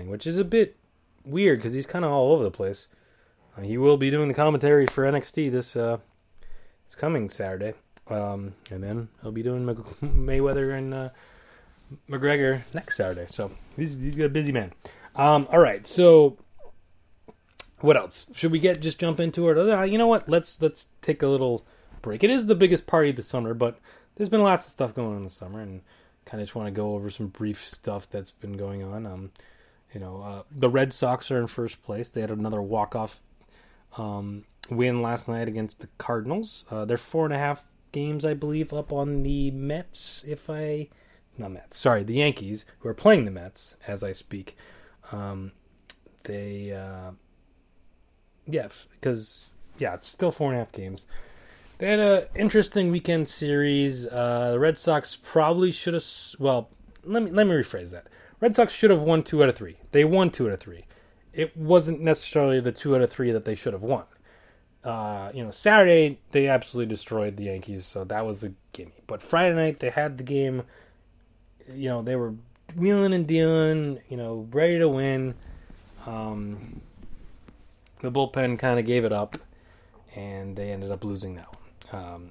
which 0.09 0.27
is 0.27 0.39
a 0.39 0.45
bit 0.45 0.77
weird 1.25 1.59
because 1.59 1.75
he's 1.75 1.87
kind 1.87 2.05
of 2.05 2.11
all 2.11 2.33
over 2.33 2.43
the 2.43 2.51
place. 2.51 2.89
Uh, 3.57 3.63
he 3.63 3.77
will 3.77 3.97
be 3.97 4.11
doing 4.11 4.29
the 4.29 4.35
commentary 4.35 4.87
for 4.87 5.05
NXT 5.05 5.51
this 5.51 5.77
uh, 5.77 5.99
this 6.87 6.95
coming 6.95 7.29
Saturday, 7.29 7.75
um, 8.09 8.55
and 8.71 8.83
then 8.83 9.09
he'll 9.23 9.33
be 9.33 9.43
doing 9.43 9.65
Mayweather 10.03 10.77
and 10.77 10.95
uh, 10.95 11.09
McGregor 12.09 12.63
next 12.75 12.97
Saturday. 12.97 13.27
So 13.29 13.51
he's 13.77 13.95
he's 13.95 14.19
a 14.19 14.29
busy 14.29 14.53
man. 14.53 14.73
Um, 15.15 15.47
all 15.51 15.59
right, 15.59 15.87
so 15.87 16.39
what 17.81 17.97
else? 17.97 18.27
Should 18.35 18.53
we 18.53 18.59
get 18.59 18.81
just 18.81 18.99
jump 18.99 19.21
into 19.21 19.49
it? 19.51 19.59
Uh, 19.59 19.83
you 19.83 19.99
know 19.99 20.07
what? 20.07 20.29
Let's 20.29 20.61
let's 20.61 20.89
take 21.01 21.23
a 21.23 21.29
little 21.29 21.65
break. 22.01 22.25
It 22.25 22.31
is 22.31 22.47
the 22.47 22.55
biggest 22.55 22.87
party 22.87 23.11
of 23.11 23.17
the 23.17 23.23
summer, 23.23 23.55
but 23.55 23.79
there's 24.17 24.29
been 24.29 24.43
lots 24.43 24.67
of 24.67 24.73
stuff 24.73 24.95
going 24.95 25.17
on 25.17 25.25
the 25.25 25.31
summer, 25.31 25.61
and 25.61 25.83
kind 26.25 26.41
of 26.41 26.47
just 26.47 26.55
want 26.55 26.67
to 26.67 26.73
go 26.73 26.95
over 26.95 27.11
some 27.11 27.29
brief 27.29 27.65
stuff 27.65 28.09
that's 28.09 28.31
been 28.31 28.57
going 28.57 28.83
on. 28.83 29.07
Um, 29.07 29.33
you 29.93 30.01
know, 30.01 30.23
uh, 30.23 30.43
the 30.51 30.71
Red 30.71 30.93
Sox 30.93 31.31
are 31.31 31.39
in 31.39 31.47
first 31.47 31.83
place. 31.83 32.09
They 32.09 32.21
had 32.21 32.31
another 32.31 32.63
walk 32.63 32.97
off 32.97 33.21
um, 33.99 34.45
win 34.71 35.03
last 35.03 35.29
night 35.29 35.49
against 35.49 35.81
the 35.81 35.89
Cardinals. 35.99 36.65
Uh, 36.71 36.85
they're 36.85 36.97
four 36.97 37.25
and 37.25 37.35
a 37.35 37.39
half 37.39 37.65
games, 37.93 38.25
I 38.25 38.35
believe, 38.35 38.73
up 38.73 38.93
on 38.93 39.23
the 39.23 39.51
Mets. 39.51 40.25
If 40.27 40.51
I 40.51 40.89
not 41.39 41.53
Mets, 41.53 41.79
sorry, 41.79 42.03
the 42.03 42.15
Yankees, 42.15 42.65
who 42.81 42.89
are 42.89 42.95
playing 42.95 43.25
the 43.25 43.31
Mets 43.31 43.75
as 43.87 44.03
I 44.03 44.13
speak. 44.13 44.57
Um, 45.11 45.53
they, 46.25 46.73
uh, 46.73 47.13
yeah, 48.47 48.69
because 48.93 49.51
yeah, 49.79 49.95
it's 49.95 50.09
still 50.09 50.33
four 50.33 50.51
and 50.51 50.61
a 50.61 50.65
half 50.65 50.73
games. 50.73 51.07
They 51.79 51.89
had 51.89 52.01
an 52.01 52.27
interesting 52.35 52.91
weekend 52.91 53.29
series. 53.29 54.07
Uh, 54.07 54.53
the 54.53 54.59
Red 54.61 54.79
Sox 54.79 55.17
probably 55.17 55.73
should 55.73 55.95
have. 55.95 56.05
Well, 56.39 56.71
let 57.05 57.23
me 57.23 57.31
let 57.31 57.47
me 57.47 57.55
rephrase 57.55 57.91
that. 57.91 58.07
Red 58.41 58.55
Sox 58.55 58.73
should 58.73 58.91
have 58.91 59.03
won 59.03 59.23
two 59.23 59.43
out 59.43 59.49
of 59.49 59.57
three. 59.57 59.77
They 59.93 60.05
won 60.05 60.31
two 60.31 60.47
out 60.47 60.53
of 60.53 60.61
three. 60.61 60.87
It 61.33 61.57
wasn't 61.57 62.01
necessarily 62.01 62.61
the 62.61 62.73
two 62.73 62.95
out 62.95 63.03
of 63.03 63.11
three 63.11 63.33
that 63.33 63.45
they 63.45 63.55
should 63.55 63.73
have 63.73 63.83
won. 63.83 64.05
Uh, 64.85 65.31
you 65.33 65.45
know, 65.45 65.51
Saturday 65.51 66.19
they 66.33 66.49
absolutely 66.49 66.93
destroyed 66.93 67.37
the 67.37 67.45
Yankees, 67.45 67.87
so 67.87 68.05
that 68.05 68.27
was 68.27 68.43
a 68.43 68.53
gimme. 68.73 68.93
But 69.07 69.23
Friday 69.23 69.55
night 69.55 69.79
they 69.79 69.91
had 69.91 70.19
the 70.19 70.25
game. 70.25 70.63
You 71.73 71.89
know, 71.89 72.03
they 72.03 72.17
were 72.17 72.35
wheeling 72.77 73.15
and 73.15 73.27
dealing. 73.27 74.01
You 74.09 74.17
know, 74.17 74.49
ready 74.51 74.79
to 74.79 74.89
win. 74.89 75.35
Um, 76.07 76.81
the 78.01 78.11
bullpen 78.11 78.59
kind 78.59 78.81
of 78.81 78.87
gave 78.87 79.05
it 79.05 79.13
up, 79.13 79.39
and 80.17 80.57
they 80.57 80.73
ended 80.73 80.91
up 80.91 81.05
losing 81.05 81.37
that 81.37 81.49
one. 81.53 82.03
Um, 82.03 82.31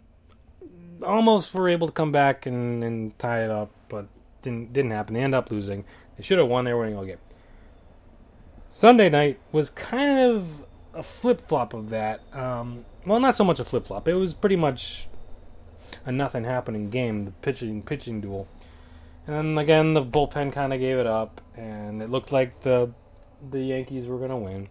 almost 1.04 1.54
were 1.54 1.70
able 1.70 1.88
to 1.88 1.94
come 1.94 2.12
back 2.12 2.46
and, 2.46 2.84
and 2.84 3.18
tie 3.18 3.44
it 3.44 3.52
up, 3.52 3.72
but 3.88 4.08
didn't 4.42 4.74
didn't 4.74 4.92
happen. 4.92 5.14
They 5.14 5.22
end 5.22 5.36
up 5.36 5.52
losing. 5.52 5.86
They 6.18 6.24
should 6.24 6.38
have 6.38 6.48
won. 6.48 6.66
They 6.66 6.74
were 6.74 6.82
winning 6.82 6.98
all 6.98 7.06
game. 7.06 7.18
Sunday 8.70 9.10
night 9.10 9.40
was 9.52 9.70
kind 9.70 10.20
of 10.20 10.66
a 10.94 11.04
flip 11.04 11.48
flop 11.48 11.74
of 11.74 11.90
that. 11.90 12.22
Um, 12.34 12.86
well, 13.06 13.20
not 13.20 13.36
so 13.36 13.44
much 13.44 13.60
a 13.60 13.66
flip 13.66 13.88
flop. 13.88 14.08
It 14.08 14.16
was 14.16 14.34
pretty 14.34 14.56
much 14.56 15.08
a 16.06 16.12
nothing 16.12 16.44
happening 16.44 16.90
game, 16.90 17.26
the 17.26 17.32
pitching 17.32 17.82
pitching 17.84 18.22
duel. 18.22 18.48
And 19.28 19.36
then 19.36 19.58
again, 19.58 19.94
the 19.94 20.04
bullpen 20.04 20.52
kind 20.52 20.74
of 20.74 20.80
gave 20.80 20.98
it 20.98 21.08
up, 21.08 21.42
and 21.56 22.02
it 22.02 22.10
looked 22.10 22.32
like 22.32 22.62
the 22.62 22.92
the 23.50 23.60
Yankees 23.60 24.08
were 24.08 24.18
going 24.18 24.30
to 24.30 24.38
win. 24.38 24.70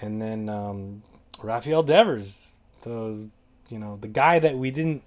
And 0.00 0.20
then 0.20 0.48
um, 0.48 1.02
Rafael 1.42 1.82
Devers, 1.82 2.58
the 2.82 3.28
you 3.68 3.78
know 3.78 3.98
the 4.00 4.08
guy 4.08 4.38
that 4.38 4.56
we 4.56 4.70
didn't 4.70 5.02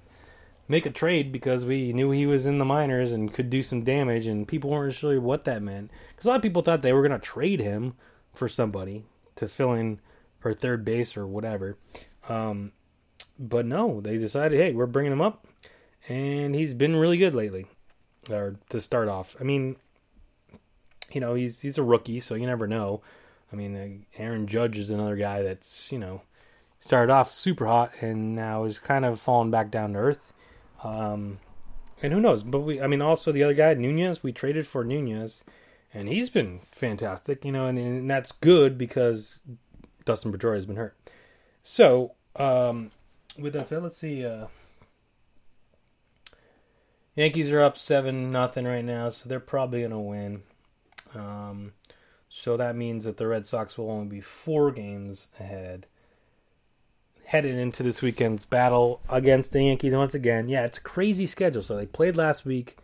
make 0.68 0.86
a 0.86 0.92
trade 0.92 1.32
because 1.32 1.66
we 1.66 1.94
knew 1.94 2.12
he 2.12 2.26
was 2.26 2.46
in 2.46 2.58
the 2.58 2.66
minors 2.66 3.14
and 3.14 3.34
could 3.34 3.50
do 3.50 3.64
some 3.64 3.84
damage, 3.84 4.28
and 4.28 4.48
people 4.48 4.70
weren't 4.70 4.94
sure 4.94 5.20
what 5.20 5.46
that 5.46 5.62
meant. 5.62 5.92
Because 6.10 6.26
a 6.26 6.30
lot 6.30 6.36
of 6.36 6.42
people 6.42 6.62
thought 6.62 6.82
they 6.82 6.94
were 6.94 7.08
going 7.08 7.20
to 7.20 7.26
trade 7.26 7.60
him 7.60 7.96
for 8.34 8.48
somebody 8.48 9.06
to 9.36 9.48
fill 9.48 9.74
in 9.74 10.00
for 10.40 10.54
third 10.54 10.86
base 10.86 11.18
or 11.18 11.28
whatever. 11.28 11.78
Um, 12.30 12.72
but 13.40 13.66
no, 13.66 14.02
they 14.02 14.18
decided, 14.18 14.60
hey, 14.60 14.74
we're 14.74 14.86
bringing 14.86 15.12
him 15.12 15.22
up, 15.22 15.48
and 16.08 16.56
he's 16.56 16.74
been 16.74 16.96
really 16.96 17.18
good 17.18 17.34
lately. 17.34 17.68
Or 18.30 18.58
to 18.70 18.82
start 18.82 19.08
off, 19.08 19.36
I 19.40 19.44
mean, 19.44 19.78
you 21.14 21.22
know, 21.22 21.34
he's 21.34 21.62
he's 21.62 21.78
a 21.78 21.84
rookie, 21.84 22.20
so 22.20 22.36
you 22.36 22.46
never 22.46 22.68
know. 22.68 23.02
I 23.52 23.56
mean, 23.56 23.76
uh, 24.18 24.22
Aaron 24.22 24.48
Judge 24.48 24.78
is 24.78 24.90
another 24.90 25.16
guy 25.16 25.42
that's 25.42 25.92
you 25.92 26.00
know 26.00 26.22
started 26.80 27.12
off 27.12 27.32
super 27.32 27.66
hot 27.66 27.92
and 28.02 28.36
now 28.36 28.64
is 28.64 28.80
kind 28.80 29.06
of 29.06 29.20
falling 29.20 29.52
back 29.52 29.72
down 29.72 29.94
to 29.94 30.00
earth. 30.00 30.34
Um, 30.84 31.40
and 32.02 32.14
who 32.14 32.22
knows? 32.22 32.44
But 32.44 32.60
we, 32.60 32.82
I 32.82 32.88
mean, 32.88 33.02
also 33.02 33.32
the 33.32 33.44
other 33.44 33.54
guy, 33.54 33.74
Nunez, 33.74 34.22
we 34.22 34.32
traded 34.32 34.68
for 34.68 34.84
Nunez, 34.84 35.44
and 35.94 36.08
he's 36.08 36.30
been 36.30 36.60
fantastic, 36.72 37.44
you 37.44 37.52
know, 37.52 37.66
and, 37.66 37.80
and 37.80 38.10
that's 38.10 38.32
good 38.32 38.78
because 38.78 39.40
Dustin 40.08 40.32
Pedroia 40.32 40.56
has 40.56 40.66
been 40.66 40.78
hurt. 40.78 40.98
So, 41.62 42.14
um, 42.36 42.92
with 43.38 43.54
that 43.54 43.68
said, 43.68 43.84
let's 43.84 43.98
see. 43.98 44.26
Uh, 44.26 44.48
Yankees 47.16 47.52
are 47.52 47.62
up 47.62 47.78
seven 47.78 48.32
nothing 48.32 48.66
right 48.66 48.86
now, 48.86 49.10
so 49.10 49.28
they're 49.28 49.40
probably 49.40 49.82
gonna 49.82 50.00
win. 50.00 50.44
Um, 51.14 51.74
so 52.30 52.58
that 52.58 52.76
means 52.76 53.04
that 53.04 53.18
the 53.18 53.28
Red 53.28 53.46
Sox 53.46 53.78
will 53.78 53.90
only 53.90 54.08
be 54.08 54.22
four 54.22 54.72
games 54.72 55.28
ahead 55.40 55.88
headed 57.28 57.56
into 57.56 57.84
this 57.84 58.02
weekend's 58.02 58.46
battle 58.46 59.02
against 59.10 59.52
the 59.52 59.62
Yankees 59.62 59.94
once 59.94 60.14
again. 60.14 60.48
Yeah, 60.48 60.64
it's 60.64 60.80
crazy 60.80 61.28
schedule. 61.28 61.62
So 61.62 61.76
they 61.76 61.86
played 61.86 62.16
last 62.16 62.46
week, 62.46 62.78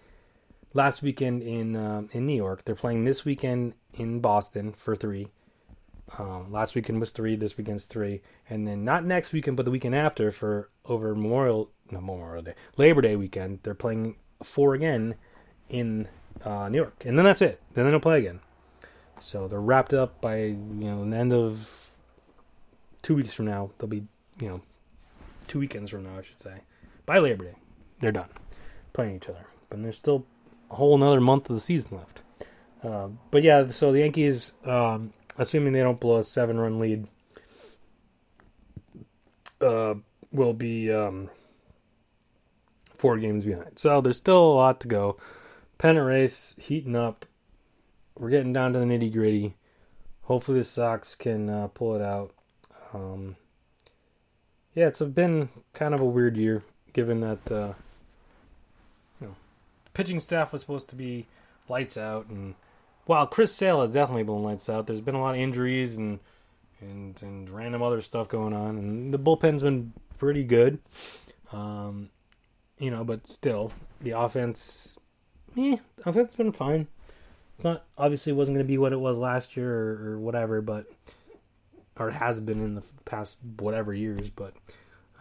last 0.73 1.01
weekend 1.01 1.41
in 1.41 1.75
um, 1.75 2.09
in 2.11 2.25
New 2.25 2.35
York. 2.35 2.65
They're 2.65 2.75
playing 2.75 3.05
this 3.05 3.23
weekend 3.23 3.73
in 3.93 4.19
Boston 4.19 4.73
for 4.73 4.95
three. 4.95 5.29
Um, 6.17 6.51
last 6.51 6.75
weekend 6.75 6.99
was 6.99 7.11
three. 7.11 7.35
This 7.35 7.57
weekend's 7.57 7.85
three, 7.85 8.21
and 8.49 8.67
then 8.67 8.83
not 8.83 9.05
next 9.05 9.33
weekend, 9.33 9.57
but 9.57 9.63
the 9.63 9.71
weekend 9.71 9.95
after 9.95 10.31
for 10.31 10.69
over 10.85 11.15
Memorial, 11.15 11.71
no 11.91 12.01
Memorial 12.01 12.43
Day, 12.43 12.53
Labor 12.77 13.01
Day 13.01 13.15
weekend. 13.15 13.59
They're 13.63 13.73
playing 13.73 14.17
four 14.43 14.73
again 14.75 15.15
in 15.69 16.07
uh, 16.43 16.69
New 16.69 16.77
York, 16.77 17.03
and 17.05 17.17
then 17.17 17.25
that's 17.25 17.41
it. 17.41 17.61
Then 17.73 17.85
they 17.85 17.91
don't 17.91 18.01
play 18.01 18.19
again. 18.19 18.41
So 19.19 19.47
they're 19.47 19.61
wrapped 19.61 19.93
up 19.93 20.19
by 20.21 20.37
you 20.37 20.57
know 20.57 21.09
the 21.09 21.15
end 21.17 21.33
of 21.33 21.89
two 23.01 23.15
weeks 23.15 23.33
from 23.33 23.45
now. 23.45 23.71
They'll 23.77 23.87
be 23.87 24.03
you 24.39 24.47
know, 24.47 24.61
two 25.47 25.59
weekends 25.59 25.91
from 25.91 26.03
now, 26.03 26.17
I 26.19 26.21
should 26.21 26.39
say, 26.39 26.61
by 27.05 27.19
Labor 27.19 27.45
Day, 27.45 27.55
they're 27.99 28.11
done 28.11 28.29
playing 28.93 29.15
each 29.17 29.29
other. 29.29 29.45
But 29.69 29.81
there's 29.81 29.97
still 29.97 30.25
a 30.71 30.75
whole 30.75 30.95
another 30.95 31.21
month 31.21 31.49
of 31.49 31.55
the 31.55 31.61
season 31.61 31.97
left. 31.97 32.21
Uh, 32.83 33.09
but 33.31 33.43
yeah, 33.43 33.67
so 33.67 33.91
the 33.91 33.99
Yankees, 33.99 34.51
um, 34.65 35.13
assuming 35.37 35.73
they 35.73 35.81
don't 35.81 35.99
blow 35.99 36.17
a 36.17 36.23
seven-run 36.23 36.79
lead, 36.79 37.07
uh, 39.61 39.95
will 40.31 40.53
be 40.53 40.91
um, 40.91 41.29
four 42.95 43.17
games 43.17 43.43
behind. 43.43 43.79
So 43.79 44.01
there's 44.01 44.17
still 44.17 44.51
a 44.51 44.55
lot 44.55 44.79
to 44.81 44.87
go. 44.87 45.17
Pennant 45.77 46.05
race 46.05 46.55
heating 46.59 46.95
up. 46.95 47.25
We're 48.17 48.29
getting 48.29 48.53
down 48.53 48.73
to 48.73 48.79
the 48.79 48.85
nitty 48.85 49.11
gritty. 49.11 49.55
Hopefully 50.23 50.59
the 50.59 50.63
Sox 50.63 51.15
can 51.15 51.49
uh, 51.49 51.67
pull 51.67 51.95
it 51.95 52.01
out. 52.01 52.33
Um, 52.93 53.35
yeah, 54.75 54.87
it's 54.87 55.01
been 55.01 55.49
kind 55.73 55.93
of 55.93 55.99
a 55.99 56.05
weird 56.05 56.37
year, 56.37 56.63
given 56.93 57.21
that 57.21 57.51
uh, 57.51 57.73
you 59.19 59.27
know 59.27 59.35
pitching 59.93 60.19
staff 60.19 60.51
was 60.51 60.61
supposed 60.61 60.89
to 60.89 60.95
be 60.95 61.27
lights 61.67 61.97
out, 61.97 62.27
and 62.27 62.55
while 63.05 63.27
Chris 63.27 63.53
Sale 63.53 63.81
has 63.81 63.93
definitely 63.93 64.23
been 64.23 64.43
lights 64.43 64.69
out, 64.69 64.87
there's 64.87 65.01
been 65.01 65.15
a 65.15 65.21
lot 65.21 65.35
of 65.35 65.41
injuries 65.41 65.97
and 65.97 66.19
and 66.81 67.21
and 67.21 67.49
random 67.49 67.81
other 67.81 68.01
stuff 68.01 68.27
going 68.27 68.53
on, 68.53 68.77
and 68.77 69.13
the 69.13 69.19
bullpen's 69.19 69.61
been 69.61 69.93
pretty 70.17 70.43
good. 70.43 70.79
Um, 71.51 72.09
you 72.77 72.91
know, 72.91 73.03
but 73.03 73.27
still, 73.27 73.71
the 74.01 74.11
offense, 74.11 74.97
eh, 75.57 75.77
offense 76.05 76.31
has 76.31 76.35
been 76.35 76.51
fine. 76.51 76.87
It's 77.55 77.63
not 77.63 77.85
obviously 77.97 78.33
wasn't 78.33 78.55
going 78.55 78.65
to 78.65 78.71
be 78.71 78.77
what 78.77 78.93
it 78.93 78.99
was 78.99 79.17
last 79.17 79.55
year 79.55 79.71
or, 79.71 80.11
or 80.11 80.19
whatever, 80.19 80.61
but 80.61 80.85
or 81.97 82.09
it 82.09 82.15
has 82.15 82.41
been 82.41 82.59
in 82.59 82.75
the 82.75 82.83
past 83.05 83.37
whatever 83.59 83.93
years. 83.93 84.29
But 84.29 84.53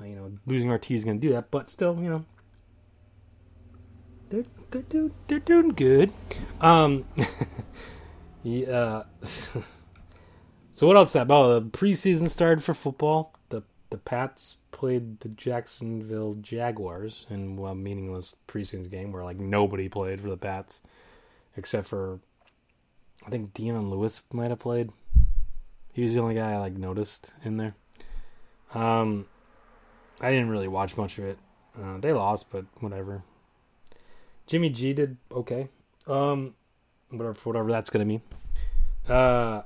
uh, 0.01 0.05
you 0.05 0.17
know, 0.17 0.33
losing 0.47 0.71
Ortiz 0.71 1.01
is 1.01 1.05
going 1.05 1.21
to 1.21 1.27
do 1.27 1.33
that. 1.35 1.51
But 1.51 1.71
still, 1.71 1.97
you 2.01 2.09
know, 2.09 2.25
they're 4.33 4.45
they're 4.71 4.83
doing 4.83 5.13
they're 5.29 5.39
doing 5.39 5.69
good. 5.69 6.13
Um, 6.61 7.05
yeah. 8.43 9.03
so 9.23 10.87
what 10.87 10.97
else? 10.97 11.13
That 11.13 11.31
oh, 11.31 11.61
the 11.61 11.67
preseason 11.67 12.31
started 12.31 12.65
for 12.65 12.75
football. 12.75 13.35
The 13.51 13.63
the 13.91 13.99
Pats 13.99 14.57
played 14.71 15.21
the 15.21 15.29
Jacksonville 15.29 16.35
Jaguars 16.41 17.27
in 17.29 17.59
a 17.59 17.75
meaningless 17.75 18.35
preseason 18.49 18.91
game 18.91 19.13
where 19.13 19.23
like 19.23 19.39
nobody 19.39 19.89
played 19.89 20.21
for 20.21 20.31
the 20.31 20.37
Pats 20.37 20.81
except 21.57 21.87
for 21.87 22.19
I 23.27 23.31
think 23.31 23.53
Dion 23.53 23.91
Lewis 23.91 24.23
might 24.33 24.51
have 24.51 24.59
played. 24.59 24.91
He 25.93 26.03
was 26.03 26.15
the 26.15 26.21
only 26.21 26.35
guy 26.35 26.53
I 26.53 26.57
like 26.57 26.73
noticed 26.73 27.35
in 27.45 27.59
there. 27.59 27.75
Um, 28.75 29.27
I 30.23 30.31
didn't 30.31 30.49
really 30.49 30.69
watch 30.69 30.97
much 30.97 31.19
of 31.19 31.27
it. 31.27 31.39
Uh, 31.79 31.99
they 31.99 32.15
lost, 32.15 32.47
but 32.51 32.65
whatever. 32.81 33.23
Jimmy 34.47 34.71
G 34.71 34.93
did 34.93 35.17
okay. 35.31 35.69
Um, 36.07 36.55
whatever, 37.11 37.39
whatever 37.45 37.71
that's 37.71 37.91
gonna 37.91 38.05
mean. 38.05 38.23
Uh, 39.09 39.63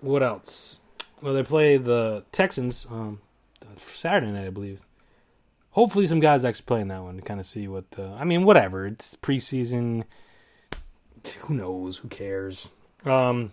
what 0.00 0.22
else? 0.22 0.80
Well, 1.22 1.34
they 1.34 1.42
play 1.42 1.76
the 1.76 2.24
Texans 2.32 2.86
um 2.90 3.20
Saturday 3.76 4.30
night, 4.32 4.46
I 4.46 4.50
believe. 4.50 4.80
Hopefully, 5.70 6.06
some 6.06 6.20
guys 6.20 6.44
actually 6.44 6.66
playing 6.66 6.88
that 6.88 7.02
one 7.02 7.16
to 7.16 7.22
kind 7.22 7.40
of 7.40 7.46
see 7.46 7.66
what 7.66 7.90
the. 7.92 8.04
I 8.18 8.24
mean, 8.24 8.44
whatever. 8.44 8.86
It's 8.86 9.16
preseason. 9.16 10.04
Who 11.40 11.54
knows? 11.54 11.98
Who 11.98 12.08
cares? 12.08 12.68
Um, 13.04 13.52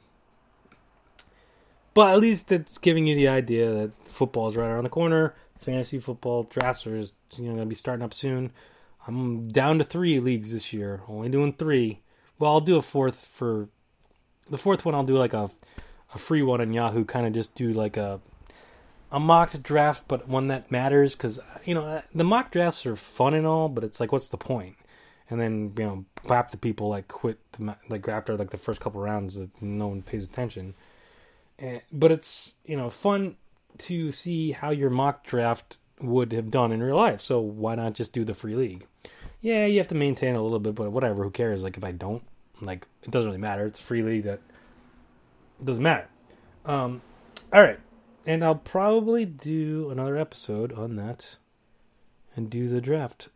but 1.93 2.13
at 2.13 2.19
least 2.19 2.51
it's 2.51 2.77
giving 2.77 3.07
you 3.07 3.15
the 3.15 3.27
idea 3.27 3.71
that 3.71 3.91
football 4.05 4.47
is 4.49 4.55
right 4.55 4.67
around 4.67 4.83
the 4.83 4.89
corner. 4.89 5.35
Fantasy 5.59 5.99
football 5.99 6.43
drafts 6.43 6.85
are 6.87 6.97
you 6.97 7.07
know, 7.39 7.45
going 7.45 7.57
to 7.57 7.65
be 7.65 7.75
starting 7.75 8.03
up 8.03 8.13
soon. 8.13 8.51
I'm 9.07 9.49
down 9.49 9.79
to 9.79 9.83
three 9.83 10.19
leagues 10.19 10.51
this 10.51 10.73
year, 10.73 11.01
only 11.07 11.29
doing 11.29 11.53
three. 11.53 12.01
Well, 12.37 12.51
I'll 12.51 12.61
do 12.61 12.77
a 12.77 12.81
fourth 12.81 13.25
for 13.25 13.69
the 14.49 14.57
fourth 14.57 14.85
one. 14.85 14.95
I'll 14.95 15.03
do 15.03 15.17
like 15.17 15.33
a 15.33 15.49
a 16.13 16.19
free 16.19 16.41
one 16.41 16.61
on 16.61 16.73
Yahoo, 16.73 17.05
kind 17.05 17.25
of 17.25 17.33
just 17.33 17.55
do 17.55 17.71
like 17.71 17.97
a 17.97 18.19
a 19.11 19.19
mock 19.19 19.51
draft, 19.61 20.03
but 20.07 20.27
one 20.27 20.47
that 20.47 20.71
matters 20.71 21.15
because 21.15 21.39
you 21.65 21.75
know 21.75 22.01
the 22.13 22.23
mock 22.23 22.51
drafts 22.51 22.85
are 22.85 22.95
fun 22.95 23.33
and 23.33 23.45
all, 23.45 23.69
but 23.69 23.83
it's 23.83 23.99
like, 23.99 24.11
what's 24.11 24.29
the 24.29 24.37
point? 24.37 24.75
And 25.29 25.39
then 25.39 25.73
you 25.77 25.85
know, 25.85 26.05
half 26.27 26.51
the 26.51 26.57
people 26.57 26.89
like 26.89 27.07
quit 27.07 27.39
the, 27.53 27.75
like 27.89 28.07
after 28.07 28.35
like 28.37 28.51
the 28.51 28.57
first 28.57 28.81
couple 28.81 29.01
rounds 29.01 29.35
that 29.35 29.49
no 29.61 29.87
one 29.87 30.01
pays 30.01 30.23
attention. 30.23 30.75
Eh, 31.59 31.79
but 31.91 32.11
it's 32.11 32.55
you 32.65 32.77
know 32.77 32.89
fun 32.89 33.35
to 33.79 34.11
see 34.11 34.51
how 34.51 34.69
your 34.69 34.89
mock 34.89 35.25
draft 35.25 35.77
would 36.01 36.31
have 36.31 36.51
done 36.51 36.71
in 36.71 36.81
real 36.83 36.97
life. 36.97 37.21
So 37.21 37.39
why 37.39 37.75
not 37.75 37.93
just 37.93 38.13
do 38.13 38.23
the 38.23 38.33
free 38.33 38.55
league? 38.55 38.87
Yeah, 39.41 39.65
you 39.65 39.79
have 39.79 39.87
to 39.89 39.95
maintain 39.95 40.35
a 40.35 40.41
little 40.41 40.59
bit, 40.59 40.75
but 40.75 40.91
whatever. 40.91 41.23
Who 41.23 41.31
cares? 41.31 41.63
Like 41.63 41.77
if 41.77 41.83
I 41.83 41.91
don't, 41.91 42.23
like 42.61 42.87
it 43.03 43.11
doesn't 43.11 43.29
really 43.29 43.41
matter. 43.41 43.65
It's 43.65 43.79
free 43.79 44.03
league 44.03 44.23
that 44.23 44.39
doesn't 45.63 45.83
matter. 45.83 46.07
Um, 46.65 47.01
all 47.51 47.61
right, 47.61 47.79
and 48.25 48.43
I'll 48.43 48.55
probably 48.55 49.25
do 49.25 49.89
another 49.89 50.15
episode 50.15 50.71
on 50.73 50.95
that 50.97 51.37
and 52.35 52.49
do 52.49 52.69
the 52.69 52.81
draft 52.81 53.29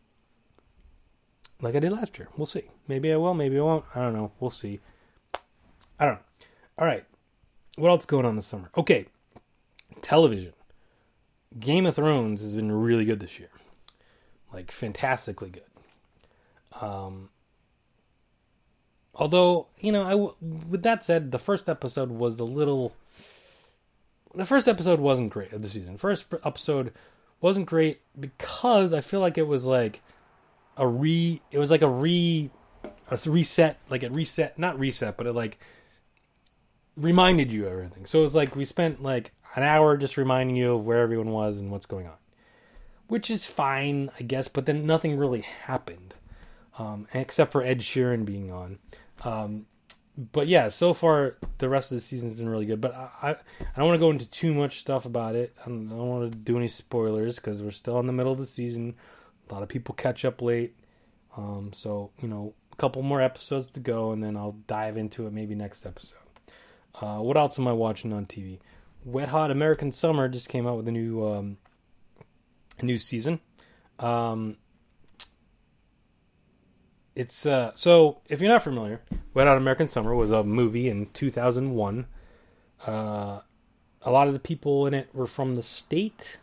like 1.62 1.76
I 1.76 1.80
did 1.80 1.92
last 1.92 2.18
year. 2.18 2.28
We'll 2.38 2.46
see. 2.46 2.70
Maybe 2.88 3.12
I 3.12 3.18
will. 3.18 3.34
Maybe 3.34 3.58
I 3.58 3.62
won't. 3.62 3.86
I 3.96 4.02
don't 4.02 4.14
know. 4.14 4.32
We'll 4.40 4.52
see. 4.52 4.80
I 6.00 6.06
don't 6.06 6.16
know. 6.16 6.46
All 6.78 6.86
right. 6.86 7.06
what 7.78 7.90
else 7.90 8.06
going 8.06 8.26
on 8.26 8.36
this 8.36 8.48
summer? 8.48 8.70
Okay, 8.78 9.08
television. 10.02 10.54
Game 11.58 11.86
of 11.86 11.96
Thrones 11.96 12.42
has 12.42 12.56
been 12.56 12.72
really 12.72 13.06
good 13.06 13.22
this 13.22 13.40
year, 13.40 13.50
like 14.54 14.72
fantastically 14.72 15.50
good. 15.50 15.64
Um, 16.82 17.30
although 19.14 19.68
you 19.80 19.92
know, 19.92 20.04
I 20.04 20.16
with 20.70 20.84
that 20.84 21.04
said, 21.04 21.32
the 21.32 21.40
first 21.40 21.70
episode 21.70 22.12
was 22.12 22.40
a 22.40 22.46
little. 22.46 22.94
The 24.34 24.46
first 24.46 24.68
episode 24.68 25.00
wasn't 25.00 25.30
great 25.30 25.54
of 25.54 25.62
the 25.62 25.70
season. 25.70 25.98
First 25.98 26.26
episode 26.44 26.92
wasn't 27.40 27.68
great 27.68 28.02
because 28.20 28.94
I 28.94 29.02
feel 29.02 29.22
like 29.22 29.38
it 29.38 29.48
was 29.48 29.66
like 29.66 30.02
a 30.78 30.88
re. 30.88 31.42
It 31.52 31.60
was 31.60 31.72
like 31.72 31.82
a 31.82 31.90
re, 31.90 32.50
a 33.10 33.20
reset. 33.26 33.78
Like 33.90 34.04
it 34.04 34.12
reset, 34.12 34.60
not 34.60 34.78
reset, 34.78 35.16
but 35.16 35.28
it 35.28 35.34
like 35.34 35.58
reminded 36.98 37.52
you 37.52 37.66
of 37.66 37.72
everything. 37.72 38.06
So 38.06 38.20
it 38.20 38.24
was 38.24 38.36
like 38.36 38.56
we 38.56 38.66
spent 38.66 39.02
like 39.02 39.32
an 39.56 39.64
hour 39.64 39.98
just 39.98 40.18
reminding 40.18 40.56
you 40.56 40.76
of 40.76 40.86
where 40.86 41.00
everyone 41.00 41.32
was 41.32 41.60
and 41.60 41.72
what's 41.72 41.86
going 41.86 42.08
on, 42.08 42.18
which 43.08 43.30
is 43.30 43.46
fine, 43.46 44.10
I 44.20 44.24
guess. 44.24 44.48
But 44.48 44.66
then 44.66 44.86
nothing 44.86 45.18
really 45.18 45.42
happened, 45.42 46.16
um, 46.78 47.08
except 47.14 47.52
for 47.52 47.62
Ed 47.62 47.80
Sheeran 47.80 48.26
being 48.26 48.52
on. 48.52 48.80
Um, 49.24 49.66
but 50.18 50.48
yeah, 50.48 50.70
so 50.70 50.94
far 50.94 51.38
the 51.58 51.68
rest 51.68 51.92
of 51.92 51.98
the 51.98 52.02
season's 52.02 52.34
been 52.34 52.50
really 52.50 52.66
good. 52.66 52.82
But 52.82 52.94
I 52.94 53.10
I, 53.22 53.30
I 53.32 53.78
don't 53.78 53.88
want 53.88 53.96
to 53.96 54.06
go 54.06 54.12
into 54.12 54.30
too 54.30 54.54
much 54.54 54.80
stuff 54.80 55.06
about 55.06 55.36
it. 55.36 55.56
I 55.62 55.70
don't, 55.70 55.90
don't 55.90 56.10
want 56.10 56.32
to 56.32 56.38
do 56.38 56.58
any 56.58 56.68
spoilers 56.68 57.36
because 57.36 57.62
we're 57.62 57.72
still 57.72 58.00
in 58.00 58.08
the 58.08 58.14
middle 58.14 58.32
of 58.32 58.40
the 58.40 58.46
season. 58.46 58.96
A 59.50 59.54
lot 59.54 59.64
of 59.64 59.70
people 59.70 59.94
catch 59.94 60.26
up 60.26 60.42
late, 60.42 60.76
um, 61.38 61.72
so 61.74 62.12
you 62.22 62.28
know 62.28 62.54
a 62.72 62.76
couple 62.78 63.02
more 63.02 63.22
episodes 63.22 63.68
to 63.72 63.80
go, 63.80 64.12
and 64.12 64.24
then 64.24 64.38
I'll 64.38 64.58
dive 64.68 64.98
into 64.98 65.28
it 65.28 65.34
maybe 65.34 65.54
next 65.54 65.86
episode. 65.86 66.20
Uh, 67.00 67.18
what 67.18 67.38
else 67.38 67.60
am 67.60 67.68
I 67.68 67.74
watching 67.74 68.14
on 68.14 68.26
TV? 68.26 68.60
Wet 69.04 69.30
Hot 69.30 69.52
American 69.52 69.92
Summer 69.92 70.28
just 70.28 70.50
came 70.50 70.66
out 70.66 70.78
with 70.78 70.88
a 70.88 70.92
new 70.92 71.26
um, 71.26 71.58
a 72.80 72.86
new 72.86 72.98
season. 72.98 73.40
Um, 74.00 74.58
it's 77.16 77.46
uh, 77.46 77.72
so 77.76 78.22
if 78.28 78.42
you're 78.42 78.52
not 78.52 78.64
familiar, 78.64 79.02
Wet 79.34 79.48
Hot 79.48 79.58
American 79.58 79.88
Summer 79.88 80.14
was 80.14 80.32
a 80.32 80.44
movie 80.44 80.90
in 80.90 81.08
2001. 81.08 82.08
Uh, 82.86 83.40
a 84.02 84.12
lot 84.12 84.28
of 84.28 84.34
the 84.34 84.40
people 84.40 84.86
in 84.86 84.94
it 84.94 85.10
were 85.14 85.28
from 85.28 85.56
the 85.56 85.64
state. 85.64 86.38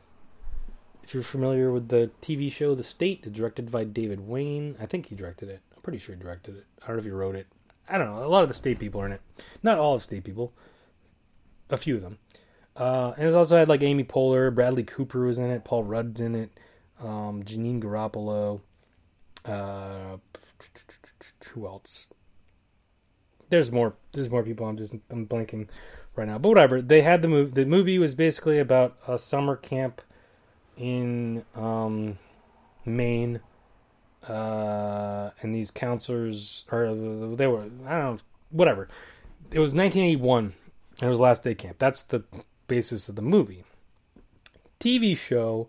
If 1.02 1.14
you're 1.14 1.22
familiar 1.22 1.70
with 1.70 1.88
the 1.88 2.10
TV 2.22 2.50
show 2.50 2.74
The 2.74 2.82
State, 2.82 3.30
directed 3.32 3.70
by 3.70 3.84
David 3.84 4.26
Wain. 4.26 4.76
I 4.80 4.86
think 4.86 5.06
he 5.06 5.14
directed 5.14 5.48
it. 5.48 5.60
I'm 5.74 5.82
pretty 5.82 5.98
sure 5.98 6.14
he 6.14 6.20
directed 6.20 6.56
it. 6.56 6.64
I 6.82 6.86
don't 6.86 6.96
know 6.96 7.00
if 7.00 7.04
he 7.04 7.10
wrote 7.10 7.36
it. 7.36 7.46
I 7.88 7.98
don't 7.98 8.06
know. 8.14 8.24
A 8.24 8.28
lot 8.28 8.42
of 8.42 8.48
the 8.48 8.54
state 8.54 8.78
people 8.78 9.00
are 9.00 9.06
in 9.06 9.12
it. 9.12 9.20
Not 9.62 9.78
all 9.78 9.94
the 9.94 10.00
state 10.00 10.24
people. 10.24 10.52
A 11.68 11.76
few 11.76 11.96
of 11.96 12.02
them. 12.02 12.18
Uh, 12.76 13.12
and 13.18 13.26
it's 13.26 13.36
also 13.36 13.58
had 13.58 13.68
like 13.68 13.82
Amy 13.82 14.04
Poehler, 14.04 14.54
Bradley 14.54 14.84
Cooper 14.84 15.26
was 15.26 15.38
in 15.38 15.50
it, 15.50 15.64
Paul 15.64 15.84
Rudd's 15.84 16.20
in 16.20 16.34
it, 16.34 16.50
um, 17.00 17.42
Janeane 17.42 17.82
Garofalo. 17.82 18.60
Uh, 19.44 20.16
who 21.52 21.66
else? 21.66 22.06
There's 23.48 23.70
more. 23.70 23.94
There's 24.12 24.30
more 24.30 24.42
people. 24.42 24.66
I'm 24.66 24.76
just 24.76 24.94
I'm 25.10 25.26
blanking 25.26 25.68
right 26.16 26.26
now. 26.26 26.38
But 26.38 26.48
whatever. 26.48 26.80
They 26.82 27.02
had 27.02 27.22
the 27.22 27.28
movie. 27.28 27.50
The 27.50 27.66
movie 27.66 27.98
was 27.98 28.14
basically 28.14 28.58
about 28.58 28.96
a 29.06 29.18
summer 29.18 29.56
camp 29.56 30.00
in 30.76 31.44
um, 31.54 32.18
Maine 32.84 33.40
uh, 34.28 35.30
and 35.40 35.54
these 35.54 35.70
counselors 35.70 36.64
or 36.70 37.34
they 37.36 37.46
were 37.46 37.68
I 37.86 37.98
don't 37.98 38.14
know 38.14 38.18
whatever. 38.50 38.88
It 39.50 39.58
was 39.58 39.74
1981 39.74 40.54
and 41.00 41.02
it 41.02 41.08
was 41.08 41.20
last 41.20 41.44
day 41.44 41.54
camp. 41.54 41.78
That's 41.78 42.02
the 42.02 42.24
basis 42.68 43.08
of 43.08 43.16
the 43.16 43.22
movie. 43.22 43.64
TV 44.80 45.16
show, 45.16 45.68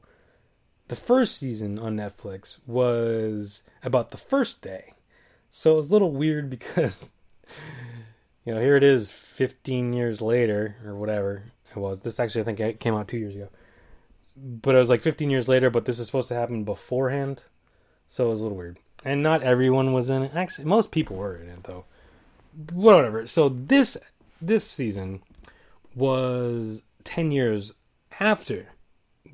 the 0.88 0.96
first 0.96 1.38
season 1.38 1.78
on 1.78 1.98
Netflix 1.98 2.60
was 2.66 3.62
about 3.84 4.12
the 4.12 4.18
first 4.18 4.62
day, 4.62 4.93
so 5.54 5.76
it 5.76 5.78
was 5.78 5.90
a 5.90 5.94
little 5.94 6.12
weird 6.12 6.50
because 6.50 7.12
you 8.46 8.54
know 8.54 8.60
here 8.60 8.76
it 8.76 8.84
is 8.84 9.10
15 9.10 9.94
years 9.94 10.22
later 10.22 10.76
or 10.86 10.96
whatever 10.96 11.44
it 11.74 11.80
was. 11.80 12.02
This 12.02 12.20
actually 12.20 12.42
I 12.42 12.44
think 12.44 12.60
it 12.60 12.80
came 12.82 12.96
out 12.96 13.08
two 13.08 13.18
years 13.18 13.36
ago, 13.36 13.48
but 14.36 14.76
it 14.76 14.80
was 14.80 14.90
like 14.90 15.02
15 15.02 15.30
years 15.30 15.48
later. 15.48 15.70
But 15.70 15.86
this 15.86 16.00
is 16.00 16.08
supposed 16.08 16.28
to 16.28 16.36
happen 16.36 16.66
beforehand 16.66 17.44
so 18.14 18.28
it 18.28 18.30
was 18.30 18.42
a 18.42 18.44
little 18.44 18.58
weird. 18.60 18.78
And 19.04 19.24
not 19.24 19.42
everyone 19.42 19.92
was 19.92 20.08
in 20.12 20.22
it. 20.22 20.36
Actually, 20.36 20.66
most 20.66 20.92
people 20.92 21.16
were 21.16 21.36
in 21.36 21.50
it 21.50 21.64
though. 21.64 21.86
Whatever. 22.72 23.26
So 23.26 23.50
this 23.50 23.98
this 24.40 24.64
season 24.64 25.24
was 25.96 26.84
10 27.06 27.32
years 27.32 27.74
after 28.20 28.68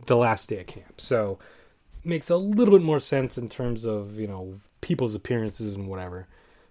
the 0.06 0.16
last 0.16 0.48
day 0.48 0.62
of 0.62 0.68
camp. 0.68 1.02
So 1.02 1.40
makes 2.06 2.30
a 2.30 2.38
little 2.38 2.78
bit 2.78 2.86
more 2.86 3.02
sense 3.02 3.38
in 3.38 3.50
terms 3.50 3.84
of, 3.84 4.18
you 4.18 4.28
know, 4.28 4.62
people's 4.82 5.15
appearances 5.15 5.76
and 5.76 5.88
whatever 5.88 6.28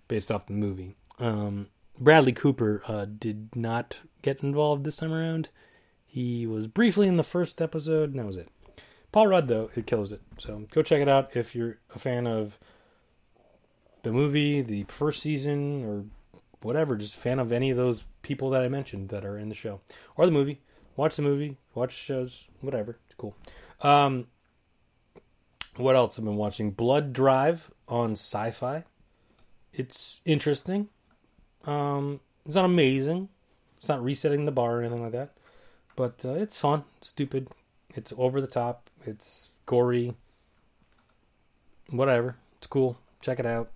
based 0.08 0.30
off 0.30 0.46
the 0.46 0.52
movie. 0.52 0.96
Um, 1.18 1.68
Bradley 1.98 2.32
Cooper 2.32 2.82
uh, 2.86 3.06
did 3.06 3.54
not 3.54 4.00
get 4.22 4.42
involved 4.42 4.84
this 4.84 4.96
time 4.96 5.12
around. 5.12 5.48
He 6.06 6.46
was 6.46 6.66
briefly 6.66 7.06
in 7.06 7.16
the 7.16 7.24
first 7.24 7.60
episode, 7.60 8.10
and 8.10 8.18
that 8.18 8.26
was 8.26 8.36
it. 8.36 8.48
Paul 9.10 9.26
Rudd 9.28 9.48
though 9.48 9.70
it 9.74 9.86
kills 9.86 10.12
it. 10.12 10.20
So 10.38 10.66
go 10.70 10.82
check 10.82 11.00
it 11.00 11.08
out 11.08 11.34
if 11.36 11.54
you're 11.54 11.78
a 11.94 11.98
fan 11.98 12.26
of 12.26 12.58
the 14.02 14.12
movie, 14.12 14.60
the 14.60 14.84
first 14.84 15.22
season, 15.22 15.84
or 15.84 16.04
whatever. 16.62 16.96
Just 16.96 17.16
fan 17.16 17.38
of 17.38 17.52
any 17.52 17.70
of 17.70 17.76
those 17.76 18.04
people 18.22 18.50
that 18.50 18.62
I 18.62 18.68
mentioned 18.68 19.08
that 19.08 19.24
are 19.24 19.38
in 19.38 19.48
the 19.48 19.54
show 19.54 19.80
or 20.16 20.26
the 20.26 20.32
movie. 20.32 20.60
Watch 20.96 21.16
the 21.16 21.22
movie, 21.22 21.56
watch 21.74 21.92
shows, 21.92 22.44
whatever. 22.60 22.98
It's 23.06 23.14
cool. 23.16 23.36
Um, 23.82 24.26
what 25.76 25.94
else 25.94 26.18
I've 26.18 26.24
been 26.24 26.36
watching? 26.36 26.72
Blood 26.72 27.12
Drive 27.12 27.70
on 27.88 28.14
Syfy. 28.14 28.84
It's 29.72 30.20
interesting. 30.24 30.88
Um, 31.64 32.20
it's 32.46 32.54
not 32.54 32.64
amazing. 32.64 33.28
It's 33.76 33.88
not 33.88 34.02
resetting 34.02 34.44
the 34.44 34.52
bar 34.52 34.76
or 34.76 34.80
anything 34.82 35.02
like 35.02 35.12
that, 35.12 35.30
but 35.96 36.24
uh, 36.24 36.34
it's 36.34 36.58
fun. 36.58 36.84
Stupid. 37.00 37.48
It's 37.94 38.12
over 38.16 38.40
the 38.40 38.46
top. 38.46 38.90
It's 39.04 39.50
gory. 39.66 40.14
Whatever. 41.90 42.36
It's 42.58 42.66
cool. 42.66 42.98
Check 43.20 43.38
it 43.38 43.46
out. 43.46 43.70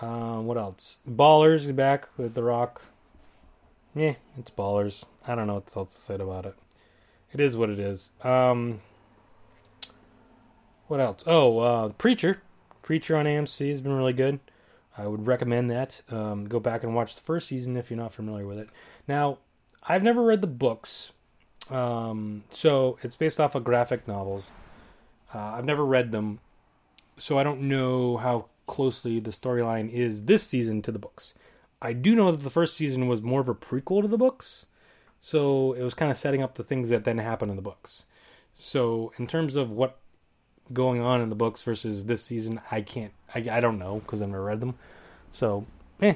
Uh, 0.00 0.40
what 0.40 0.56
else? 0.56 0.96
Ballers 1.08 1.66
is 1.66 1.72
back 1.72 2.08
with 2.16 2.34
The 2.34 2.42
Rock. 2.42 2.82
Yeah, 3.94 4.14
it's 4.36 4.50
Ballers. 4.50 5.04
I 5.26 5.34
don't 5.34 5.46
know 5.46 5.54
what 5.54 5.76
else 5.76 5.94
to 5.94 6.00
say 6.00 6.14
about 6.16 6.46
it. 6.46 6.54
It 7.32 7.40
is 7.40 7.56
what 7.56 7.70
it 7.70 7.78
is. 7.78 8.10
Um, 8.22 8.80
what 10.88 11.00
else? 11.00 11.24
Oh, 11.26 11.58
uh, 11.58 11.88
Preacher. 11.90 12.42
Preacher 12.84 13.16
on 13.16 13.24
AMC 13.24 13.70
has 13.70 13.80
been 13.80 13.94
really 13.94 14.12
good. 14.12 14.40
I 14.98 15.06
would 15.06 15.26
recommend 15.26 15.70
that. 15.70 16.02
Um, 16.10 16.44
go 16.44 16.60
back 16.60 16.84
and 16.84 16.94
watch 16.94 17.14
the 17.14 17.22
first 17.22 17.48
season 17.48 17.78
if 17.78 17.90
you're 17.90 17.98
not 17.98 18.12
familiar 18.12 18.46
with 18.46 18.58
it. 18.58 18.68
Now, 19.08 19.38
I've 19.82 20.02
never 20.02 20.22
read 20.22 20.42
the 20.42 20.46
books, 20.46 21.12
um, 21.70 22.44
so 22.50 22.98
it's 23.02 23.16
based 23.16 23.40
off 23.40 23.54
of 23.54 23.64
graphic 23.64 24.06
novels. 24.06 24.50
Uh, 25.34 25.38
I've 25.38 25.64
never 25.64 25.82
read 25.82 26.12
them, 26.12 26.40
so 27.16 27.38
I 27.38 27.42
don't 27.42 27.62
know 27.62 28.18
how 28.18 28.48
closely 28.66 29.18
the 29.18 29.30
storyline 29.30 29.90
is 29.90 30.26
this 30.26 30.42
season 30.42 30.82
to 30.82 30.92
the 30.92 30.98
books. 30.98 31.32
I 31.80 31.94
do 31.94 32.14
know 32.14 32.32
that 32.32 32.42
the 32.42 32.50
first 32.50 32.76
season 32.76 33.08
was 33.08 33.22
more 33.22 33.40
of 33.40 33.48
a 33.48 33.54
prequel 33.54 34.02
to 34.02 34.08
the 34.08 34.18
books, 34.18 34.66
so 35.20 35.72
it 35.72 35.82
was 35.82 35.94
kind 35.94 36.10
of 36.10 36.18
setting 36.18 36.42
up 36.42 36.56
the 36.56 36.62
things 36.62 36.90
that 36.90 37.04
then 37.04 37.16
happen 37.16 37.48
in 37.48 37.56
the 37.56 37.62
books. 37.62 38.04
So 38.54 39.10
in 39.16 39.26
terms 39.26 39.56
of 39.56 39.70
what 39.70 39.98
going 40.72 41.00
on 41.00 41.20
in 41.20 41.28
the 41.28 41.34
books 41.34 41.62
versus 41.62 42.04
this 42.04 42.22
season, 42.22 42.60
I 42.70 42.80
can't, 42.82 43.12
I, 43.34 43.46
I 43.50 43.60
don't 43.60 43.78
know 43.78 44.00
because 44.00 44.22
I've 44.22 44.28
never 44.28 44.44
read 44.44 44.60
them. 44.60 44.76
So, 45.32 45.66
eh, 46.00 46.14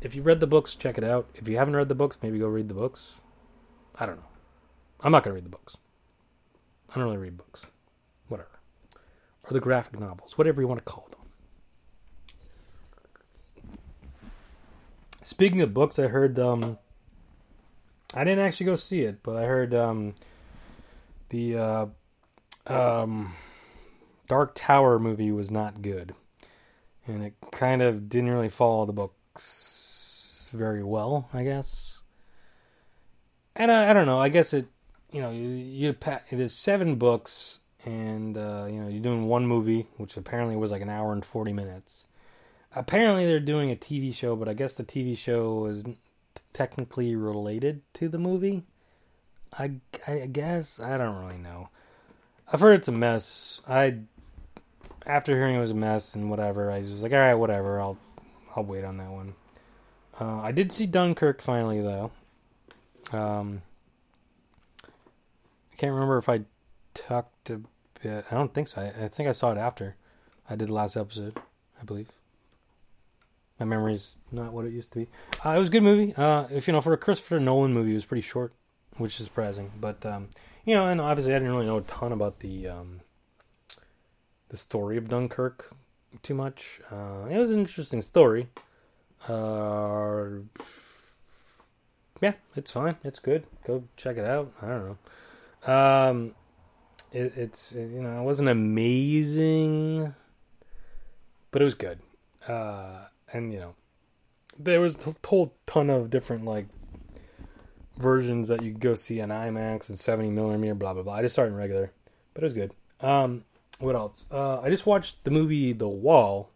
if 0.00 0.14
you 0.14 0.22
read 0.22 0.40
the 0.40 0.46
books, 0.46 0.74
check 0.74 0.98
it 0.98 1.04
out. 1.04 1.26
If 1.34 1.48
you 1.48 1.56
haven't 1.56 1.76
read 1.76 1.88
the 1.88 1.94
books, 1.94 2.18
maybe 2.22 2.38
go 2.38 2.46
read 2.46 2.68
the 2.68 2.74
books. 2.74 3.14
I 3.98 4.06
don't 4.06 4.16
know. 4.16 4.28
I'm 5.00 5.12
not 5.12 5.24
going 5.24 5.32
to 5.32 5.34
read 5.34 5.44
the 5.44 5.50
books. 5.50 5.76
I 6.90 6.94
don't 6.94 7.04
really 7.04 7.16
read 7.16 7.36
books. 7.36 7.66
Whatever. 8.28 8.50
Or 9.44 9.52
the 9.52 9.60
graphic 9.60 9.98
novels, 9.98 10.38
whatever 10.38 10.60
you 10.60 10.68
want 10.68 10.78
to 10.78 10.84
call 10.84 11.08
them. 11.10 11.18
Speaking 15.24 15.62
of 15.62 15.72
books, 15.72 15.98
I 15.98 16.08
heard 16.08 16.38
um 16.38 16.78
I 18.14 18.24
didn't 18.24 18.44
actually 18.44 18.66
go 18.66 18.76
see 18.76 19.02
it, 19.02 19.22
but 19.22 19.36
I 19.36 19.44
heard 19.44 19.72
um 19.74 20.14
the 21.30 21.56
uh 21.56 21.86
um 22.66 23.34
Dark 24.32 24.54
Tower 24.54 24.98
movie 24.98 25.30
was 25.30 25.50
not 25.50 25.82
good. 25.82 26.14
And 27.06 27.22
it 27.22 27.34
kind 27.50 27.82
of 27.82 28.08
didn't 28.08 28.30
really 28.30 28.48
follow 28.48 28.86
the 28.86 28.92
books 28.94 30.50
very 30.54 30.82
well, 30.82 31.28
I 31.34 31.44
guess. 31.44 32.00
And 33.54 33.70
I, 33.70 33.90
I 33.90 33.92
don't 33.92 34.06
know, 34.06 34.18
I 34.18 34.30
guess 34.30 34.54
it 34.54 34.68
you 35.10 35.20
know, 35.20 35.30
you, 35.30 35.48
you 35.48 35.96
there's 36.30 36.54
seven 36.54 36.96
books, 36.96 37.60
and 37.84 38.38
uh, 38.38 38.66
you 38.70 38.80
know 38.80 38.88
you're 38.88 39.02
doing 39.02 39.26
one 39.26 39.46
movie, 39.46 39.86
which 39.98 40.16
apparently 40.16 40.56
was 40.56 40.70
like 40.70 40.80
an 40.80 40.88
hour 40.88 41.12
and 41.12 41.22
forty 41.22 41.52
minutes. 41.52 42.06
Apparently 42.74 43.26
they're 43.26 43.38
doing 43.38 43.70
a 43.70 43.76
TV 43.76 44.14
show, 44.14 44.34
but 44.34 44.48
I 44.48 44.54
guess 44.54 44.72
the 44.72 44.84
TV 44.84 45.16
show 45.16 45.66
is 45.66 45.84
technically 46.54 47.14
related 47.14 47.82
to 47.92 48.08
the 48.08 48.18
movie. 48.18 48.62
I, 49.58 49.72
I 50.08 50.26
guess 50.32 50.80
I 50.80 50.96
don't 50.96 51.22
really 51.22 51.36
know. 51.36 51.68
I've 52.50 52.60
heard 52.60 52.78
it's 52.78 52.88
a 52.88 52.92
mess. 52.92 53.60
I 53.68 53.98
after 55.06 55.34
hearing 55.34 55.54
it 55.54 55.60
was 55.60 55.70
a 55.70 55.74
mess 55.74 56.14
and 56.14 56.30
whatever, 56.30 56.70
I 56.70 56.80
was 56.80 57.02
like, 57.02 57.12
all 57.12 57.18
right, 57.18 57.34
whatever. 57.34 57.80
I'll 57.80 57.98
I'll 58.54 58.64
wait 58.64 58.84
on 58.84 58.96
that 58.98 59.10
one. 59.10 59.34
Uh, 60.20 60.40
I 60.40 60.52
did 60.52 60.72
see 60.72 60.86
Dunkirk 60.86 61.40
finally 61.40 61.80
though. 61.80 62.10
Um, 63.12 63.62
I 64.84 65.76
can't 65.76 65.92
remember 65.92 66.18
if 66.18 66.28
I 66.28 66.42
talked 66.94 67.50
a 67.50 67.60
bit. 68.02 68.24
I 68.30 68.34
don't 68.34 68.52
think 68.52 68.68
so. 68.68 68.82
I, 68.82 69.04
I 69.04 69.08
think 69.08 69.28
I 69.28 69.32
saw 69.32 69.52
it 69.52 69.58
after 69.58 69.96
I 70.48 70.56
did 70.56 70.68
the 70.68 70.74
last 70.74 70.96
episode. 70.96 71.38
I 71.80 71.84
believe. 71.84 72.08
My 73.58 73.66
memory's 73.66 74.16
not 74.30 74.52
what 74.52 74.64
it 74.64 74.72
used 74.72 74.92
to 74.92 75.00
be. 75.00 75.08
Uh, 75.44 75.50
it 75.50 75.58
was 75.58 75.68
a 75.68 75.72
good 75.72 75.82
movie. 75.82 76.14
Uh, 76.16 76.46
if 76.50 76.66
you 76.66 76.72
know, 76.72 76.80
for 76.80 76.92
a 76.92 76.96
Christopher 76.98 77.38
Nolan 77.38 77.72
movie, 77.72 77.92
it 77.92 77.94
was 77.94 78.04
pretty 78.04 78.22
short, 78.22 78.52
which 78.96 79.18
is 79.20 79.26
surprising. 79.26 79.70
But 79.80 80.04
um, 80.04 80.30
you 80.64 80.74
know, 80.74 80.88
and 80.88 81.00
obviously 81.00 81.34
I 81.34 81.38
didn't 81.38 81.52
really 81.52 81.66
know 81.66 81.78
a 81.78 81.82
ton 81.82 82.12
about 82.12 82.40
the 82.40 82.68
um, 82.68 83.00
the 84.52 84.58
story 84.58 84.98
of 84.98 85.08
Dunkirk 85.08 85.74
too 86.22 86.34
much. 86.34 86.80
Uh, 86.90 87.26
it 87.28 87.38
was 87.38 87.50
an 87.50 87.60
interesting 87.60 88.02
story. 88.02 88.48
Uh, 89.28 90.28
yeah, 92.20 92.34
it's 92.54 92.70
fine. 92.70 92.96
It's 93.02 93.18
good. 93.18 93.46
Go 93.66 93.84
check 93.96 94.18
it 94.18 94.26
out. 94.26 94.52
I 94.60 94.66
don't 94.68 94.98
know. 95.66 95.72
Um, 95.72 96.34
it, 97.12 97.32
it's 97.36 97.72
it, 97.72 97.90
you 97.90 98.02
know 98.02 98.20
it 98.20 98.24
wasn't 98.24 98.50
amazing, 98.50 100.14
but 101.50 101.62
it 101.62 101.64
was 101.64 101.74
good. 101.74 102.00
Uh, 102.46 103.06
and 103.32 103.54
you 103.54 103.58
know 103.58 103.74
there 104.58 104.82
was 104.82 104.98
a 105.06 105.14
whole 105.26 105.54
ton 105.66 105.88
of 105.88 106.10
different 106.10 106.44
like 106.44 106.66
versions 107.96 108.48
that 108.48 108.62
you 108.62 108.72
could 108.72 108.80
go 108.80 108.94
see 108.96 109.22
on 109.22 109.30
IMAX 109.30 109.88
and 109.88 109.98
70 109.98 110.28
millimeter, 110.30 110.74
blah 110.74 110.92
blah 110.92 111.02
blah. 111.02 111.14
I 111.14 111.22
just 111.22 111.34
started 111.34 111.52
in 111.52 111.58
regular, 111.58 111.90
but 112.34 112.42
it 112.42 112.46
was 112.46 112.52
good. 112.52 112.72
Um, 113.00 113.44
what 113.82 113.96
else? 113.96 114.26
Uh, 114.30 114.60
I 114.60 114.70
just 114.70 114.86
watched 114.86 115.24
the 115.24 115.30
movie 115.30 115.72
The 115.72 115.88
Wall 115.88 116.50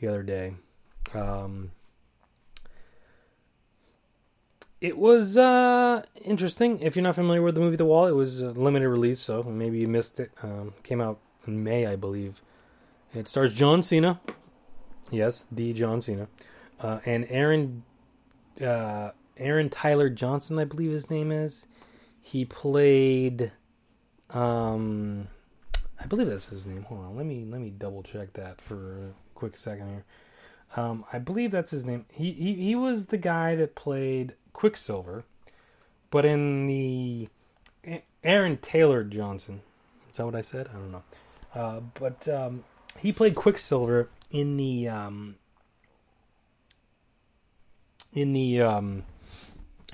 the 0.00 0.08
other 0.08 0.22
day. 0.22 0.54
Um, 1.12 1.72
it 4.80 4.96
was 4.96 5.36
uh, 5.36 6.02
interesting. 6.24 6.80
If 6.80 6.96
you're 6.96 7.02
not 7.02 7.14
familiar 7.14 7.42
with 7.42 7.54
the 7.54 7.60
movie 7.60 7.76
The 7.76 7.84
Wall, 7.84 8.06
it 8.06 8.12
was 8.12 8.40
a 8.40 8.50
limited 8.50 8.88
release, 8.88 9.20
so 9.20 9.42
maybe 9.42 9.78
you 9.78 9.88
missed 9.88 10.18
it. 10.18 10.30
Um, 10.42 10.74
came 10.82 11.00
out 11.00 11.18
in 11.46 11.62
May, 11.62 11.86
I 11.86 11.96
believe. 11.96 12.40
It 13.14 13.28
stars 13.28 13.52
John 13.54 13.82
Cena. 13.82 14.20
Yes, 15.10 15.46
the 15.52 15.72
John 15.74 16.00
Cena. 16.00 16.28
Uh, 16.80 17.00
and 17.04 17.26
Aaron 17.28 17.84
uh, 18.60 19.10
Aaron 19.36 19.68
Tyler 19.68 20.08
Johnson, 20.08 20.58
I 20.58 20.64
believe 20.64 20.90
his 20.90 21.10
name 21.10 21.30
is. 21.30 21.66
He 22.20 22.44
played 22.44 23.52
um 24.30 25.28
I 26.04 26.06
believe 26.06 26.28
that's 26.28 26.48
his 26.48 26.66
name. 26.66 26.82
Hold 26.82 27.00
on, 27.00 27.16
let 27.16 27.24
me 27.24 27.46
let 27.48 27.62
me 27.62 27.70
double 27.70 28.02
check 28.02 28.34
that 28.34 28.60
for 28.60 28.74
a 28.74 29.12
quick 29.34 29.56
second 29.56 29.88
here. 29.88 30.04
Um, 30.76 31.04
I 31.10 31.18
believe 31.18 31.50
that's 31.50 31.70
his 31.70 31.86
name. 31.86 32.04
He, 32.12 32.32
he 32.32 32.54
he 32.54 32.74
was 32.74 33.06
the 33.06 33.16
guy 33.16 33.54
that 33.54 33.74
played 33.74 34.34
Quicksilver, 34.52 35.24
but 36.10 36.26
in 36.26 36.66
the 36.66 37.28
Aaron 38.22 38.58
Taylor 38.58 39.02
Johnson. 39.02 39.62
Is 40.10 40.18
that 40.18 40.26
what 40.26 40.34
I 40.34 40.42
said? 40.42 40.68
I 40.68 40.74
don't 40.74 40.92
know. 40.92 41.02
Uh, 41.54 41.80
but 41.94 42.28
um, 42.28 42.64
he 42.98 43.10
played 43.10 43.34
Quicksilver 43.34 44.10
in 44.30 44.58
the 44.58 44.88
um, 44.88 45.36
in 48.12 48.34
the 48.34 48.60
um, 48.60 49.04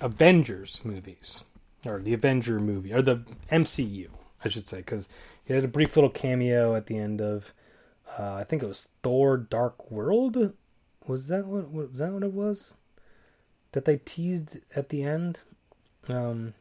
Avengers 0.00 0.84
movies, 0.84 1.44
or 1.86 2.00
the 2.00 2.14
Avenger 2.14 2.58
movie, 2.58 2.92
or 2.92 3.00
the 3.00 3.22
MCU, 3.52 4.08
I 4.44 4.48
should 4.48 4.66
say, 4.66 4.78
because 4.78 5.08
he 5.50 5.56
had 5.56 5.64
a 5.64 5.68
brief 5.68 5.96
little 5.96 6.10
cameo 6.10 6.76
at 6.76 6.86
the 6.86 6.96
end 6.96 7.20
of, 7.20 7.52
uh, 8.16 8.34
I 8.34 8.44
think 8.44 8.62
it 8.62 8.68
was 8.68 8.88
Thor: 9.02 9.36
Dark 9.36 9.90
World. 9.90 10.52
Was 11.08 11.26
that 11.26 11.44
what 11.46 11.72
was 11.72 11.98
that 11.98 12.12
what 12.12 12.22
it 12.22 12.32
was? 12.32 12.76
That 13.72 13.84
they 13.84 13.96
teased 13.96 14.58
at 14.76 14.90
the 14.90 15.02
end. 15.02 15.42
Um, 16.08 16.54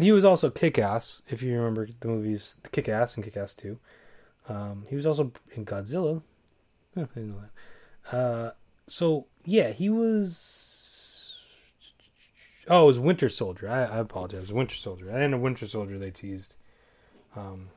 he 0.00 0.10
was 0.10 0.24
also 0.24 0.50
Kick-Ass, 0.50 1.22
if 1.28 1.40
you 1.40 1.56
remember 1.56 1.88
the 2.00 2.08
movies 2.08 2.56
Kick-Ass 2.72 3.14
and 3.14 3.24
Kick-Ass 3.24 3.54
Two. 3.54 3.78
Um, 4.48 4.86
he 4.88 4.96
was 4.96 5.06
also 5.06 5.30
in 5.52 5.64
Godzilla. 5.64 6.22
I 6.96 7.02
didn't 7.02 7.28
know 7.28 7.42
that. 8.10 8.16
Uh, 8.16 8.50
so 8.88 9.26
yeah, 9.44 9.70
he 9.70 9.88
was. 9.88 11.38
Oh, 12.66 12.82
it 12.82 12.86
was 12.86 12.98
Winter 12.98 13.28
Soldier. 13.28 13.68
I, 13.70 13.84
I 13.84 13.98
apologize. 13.98 14.52
Winter 14.52 14.74
Soldier. 14.74 15.10
I 15.10 15.14
didn't 15.14 15.30
know 15.30 15.38
Winter 15.38 15.68
Soldier 15.68 15.98
they 15.98 16.10
teased. 16.10 16.56
Um, 17.36 17.68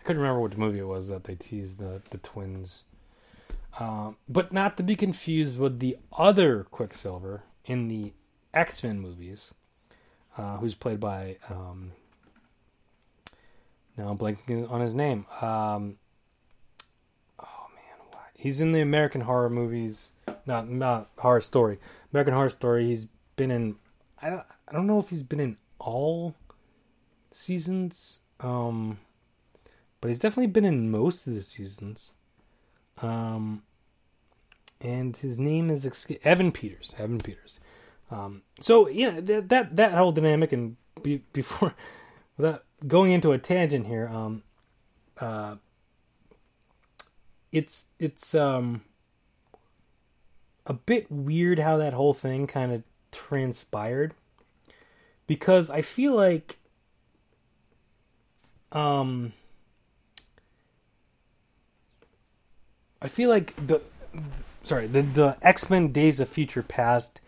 I 0.00 0.04
couldn't 0.04 0.22
remember 0.22 0.40
what 0.40 0.56
movie 0.56 0.78
it 0.78 0.86
was 0.86 1.08
that 1.08 1.24
they 1.24 1.34
teased 1.34 1.78
the 1.78 2.02
the 2.10 2.18
twins. 2.18 2.84
Um, 3.78 4.16
but 4.28 4.52
not 4.52 4.76
to 4.78 4.82
be 4.82 4.96
confused 4.96 5.56
with 5.56 5.78
the 5.78 5.96
other 6.12 6.64
Quicksilver 6.64 7.44
in 7.64 7.88
the 7.88 8.12
X 8.52 8.82
Men 8.82 9.00
movies, 9.00 9.52
uh, 10.36 10.56
who's 10.56 10.74
played 10.74 10.98
by. 10.98 11.36
Um, 11.48 11.92
now 13.96 14.08
I'm 14.08 14.18
blanking 14.18 14.68
on 14.70 14.80
his 14.80 14.94
name. 14.94 15.26
Um, 15.40 15.98
oh 17.38 17.66
man, 17.74 18.06
why? 18.10 18.20
He's 18.34 18.60
in 18.60 18.72
the 18.72 18.80
American 18.80 19.22
Horror 19.22 19.50
movies. 19.50 20.10
Not 20.46 20.68
not 20.68 21.10
Horror 21.18 21.40
Story. 21.40 21.78
American 22.12 22.34
Horror 22.34 22.50
Story. 22.50 22.86
He's 22.86 23.06
been 23.36 23.50
in. 23.50 23.76
I 24.20 24.30
don't. 24.30 24.42
I 24.68 24.72
don't 24.72 24.86
know 24.86 24.98
if 24.98 25.10
he's 25.10 25.22
been 25.22 25.40
in 25.40 25.56
all 25.78 26.34
seasons. 27.30 28.20
Um, 28.42 28.98
but 30.00 30.08
he's 30.08 30.18
definitely 30.18 30.48
been 30.48 30.64
in 30.64 30.90
most 30.90 31.26
of 31.26 31.34
the 31.34 31.40
seasons. 31.40 32.14
Um, 33.02 33.62
and 34.80 35.16
his 35.16 35.38
name 35.38 35.70
is 35.70 35.86
Evan 36.24 36.52
Peters. 36.52 36.94
Evan 36.98 37.18
Peters. 37.18 37.60
Um, 38.10 38.42
so 38.60 38.88
yeah, 38.88 39.20
that 39.20 39.48
that 39.50 39.76
that 39.76 39.92
whole 39.92 40.12
dynamic, 40.12 40.52
and 40.52 40.76
be, 41.02 41.22
before 41.32 41.74
without 42.36 42.64
going 42.86 43.12
into 43.12 43.32
a 43.32 43.38
tangent 43.38 43.86
here, 43.86 44.08
um, 44.08 44.42
uh, 45.20 45.56
it's 47.52 47.86
it's 47.98 48.34
um 48.34 48.82
a 50.66 50.72
bit 50.72 51.10
weird 51.10 51.58
how 51.58 51.76
that 51.76 51.92
whole 51.92 52.14
thing 52.14 52.46
kind 52.46 52.72
of 52.72 52.82
transpired 53.12 54.14
because 55.26 55.68
I 55.70 55.82
feel 55.82 56.14
like 56.14 56.59
um 58.72 59.32
I 63.02 63.08
feel 63.08 63.30
like 63.30 63.54
the 63.66 63.80
sorry 64.64 64.86
the 64.86 65.02
the 65.02 65.36
X 65.42 65.70
Men 65.70 65.92
Days 65.92 66.20
of 66.20 66.28
Future 66.28 66.62
Past 66.62 67.20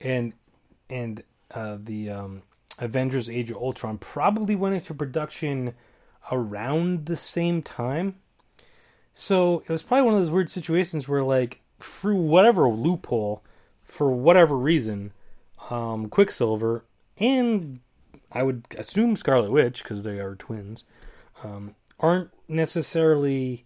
and 0.00 0.32
and 0.90 1.22
uh, 1.50 1.78
the 1.80 2.10
um, 2.10 2.42
Avengers 2.78 3.30
Age 3.30 3.50
of 3.50 3.56
Ultron 3.56 3.98
probably 3.98 4.54
went 4.54 4.74
into 4.74 4.92
production 4.92 5.74
around 6.30 7.06
the 7.06 7.16
same 7.16 7.62
time. 7.62 8.16
So 9.14 9.62
it 9.66 9.70
was 9.70 9.82
probably 9.82 10.04
one 10.04 10.14
of 10.14 10.20
those 10.20 10.30
weird 10.30 10.50
situations 10.50 11.08
where 11.08 11.22
like 11.22 11.60
through 11.78 12.16
whatever 12.16 12.68
loophole, 12.68 13.42
for 13.84 14.10
whatever 14.10 14.56
reason, 14.56 15.12
um, 15.70 16.08
Quicksilver 16.08 16.84
and 17.18 17.80
I 18.34 18.42
would 18.42 18.66
assume 18.76 19.16
Scarlet 19.16 19.50
Witch 19.50 19.82
because 19.82 20.02
they 20.02 20.18
are 20.18 20.34
twins 20.34 20.84
um, 21.42 21.74
aren't 21.98 22.30
necessarily 22.48 23.64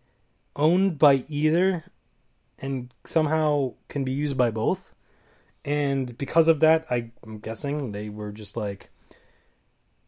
owned 0.55 0.99
by 0.99 1.25
either 1.29 1.85
and 2.59 2.93
somehow 3.05 3.75
can 3.89 4.05
be 4.05 4.13
used 4.13 4.37
by 4.37 4.51
both. 4.51 4.93
And 5.65 6.17
because 6.17 6.49
of 6.49 6.61
that, 6.61 6.85
I, 6.91 7.11
am 7.27 7.39
guessing 7.39 7.93
they 7.93 8.09
were 8.09 8.33
just 8.33 8.57
like, 8.57 8.91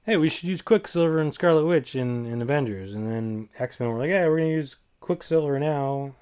hey, 0.04 0.16
we 0.16 0.28
should 0.28 0.48
use 0.48 0.62
Quicksilver 0.62 1.18
and 1.18 1.34
Scarlet 1.34 1.66
Witch 1.66 1.94
in, 1.94 2.26
in 2.26 2.42
Avengers. 2.42 2.94
And 2.94 3.06
then 3.06 3.48
X 3.58 3.78
Men 3.78 3.90
were 3.90 3.98
like, 3.98 4.10
yeah, 4.10 4.26
we're 4.26 4.38
to 4.38 4.48
use 4.48 4.76
Quicksilver 5.00 5.58
now. 5.58 6.14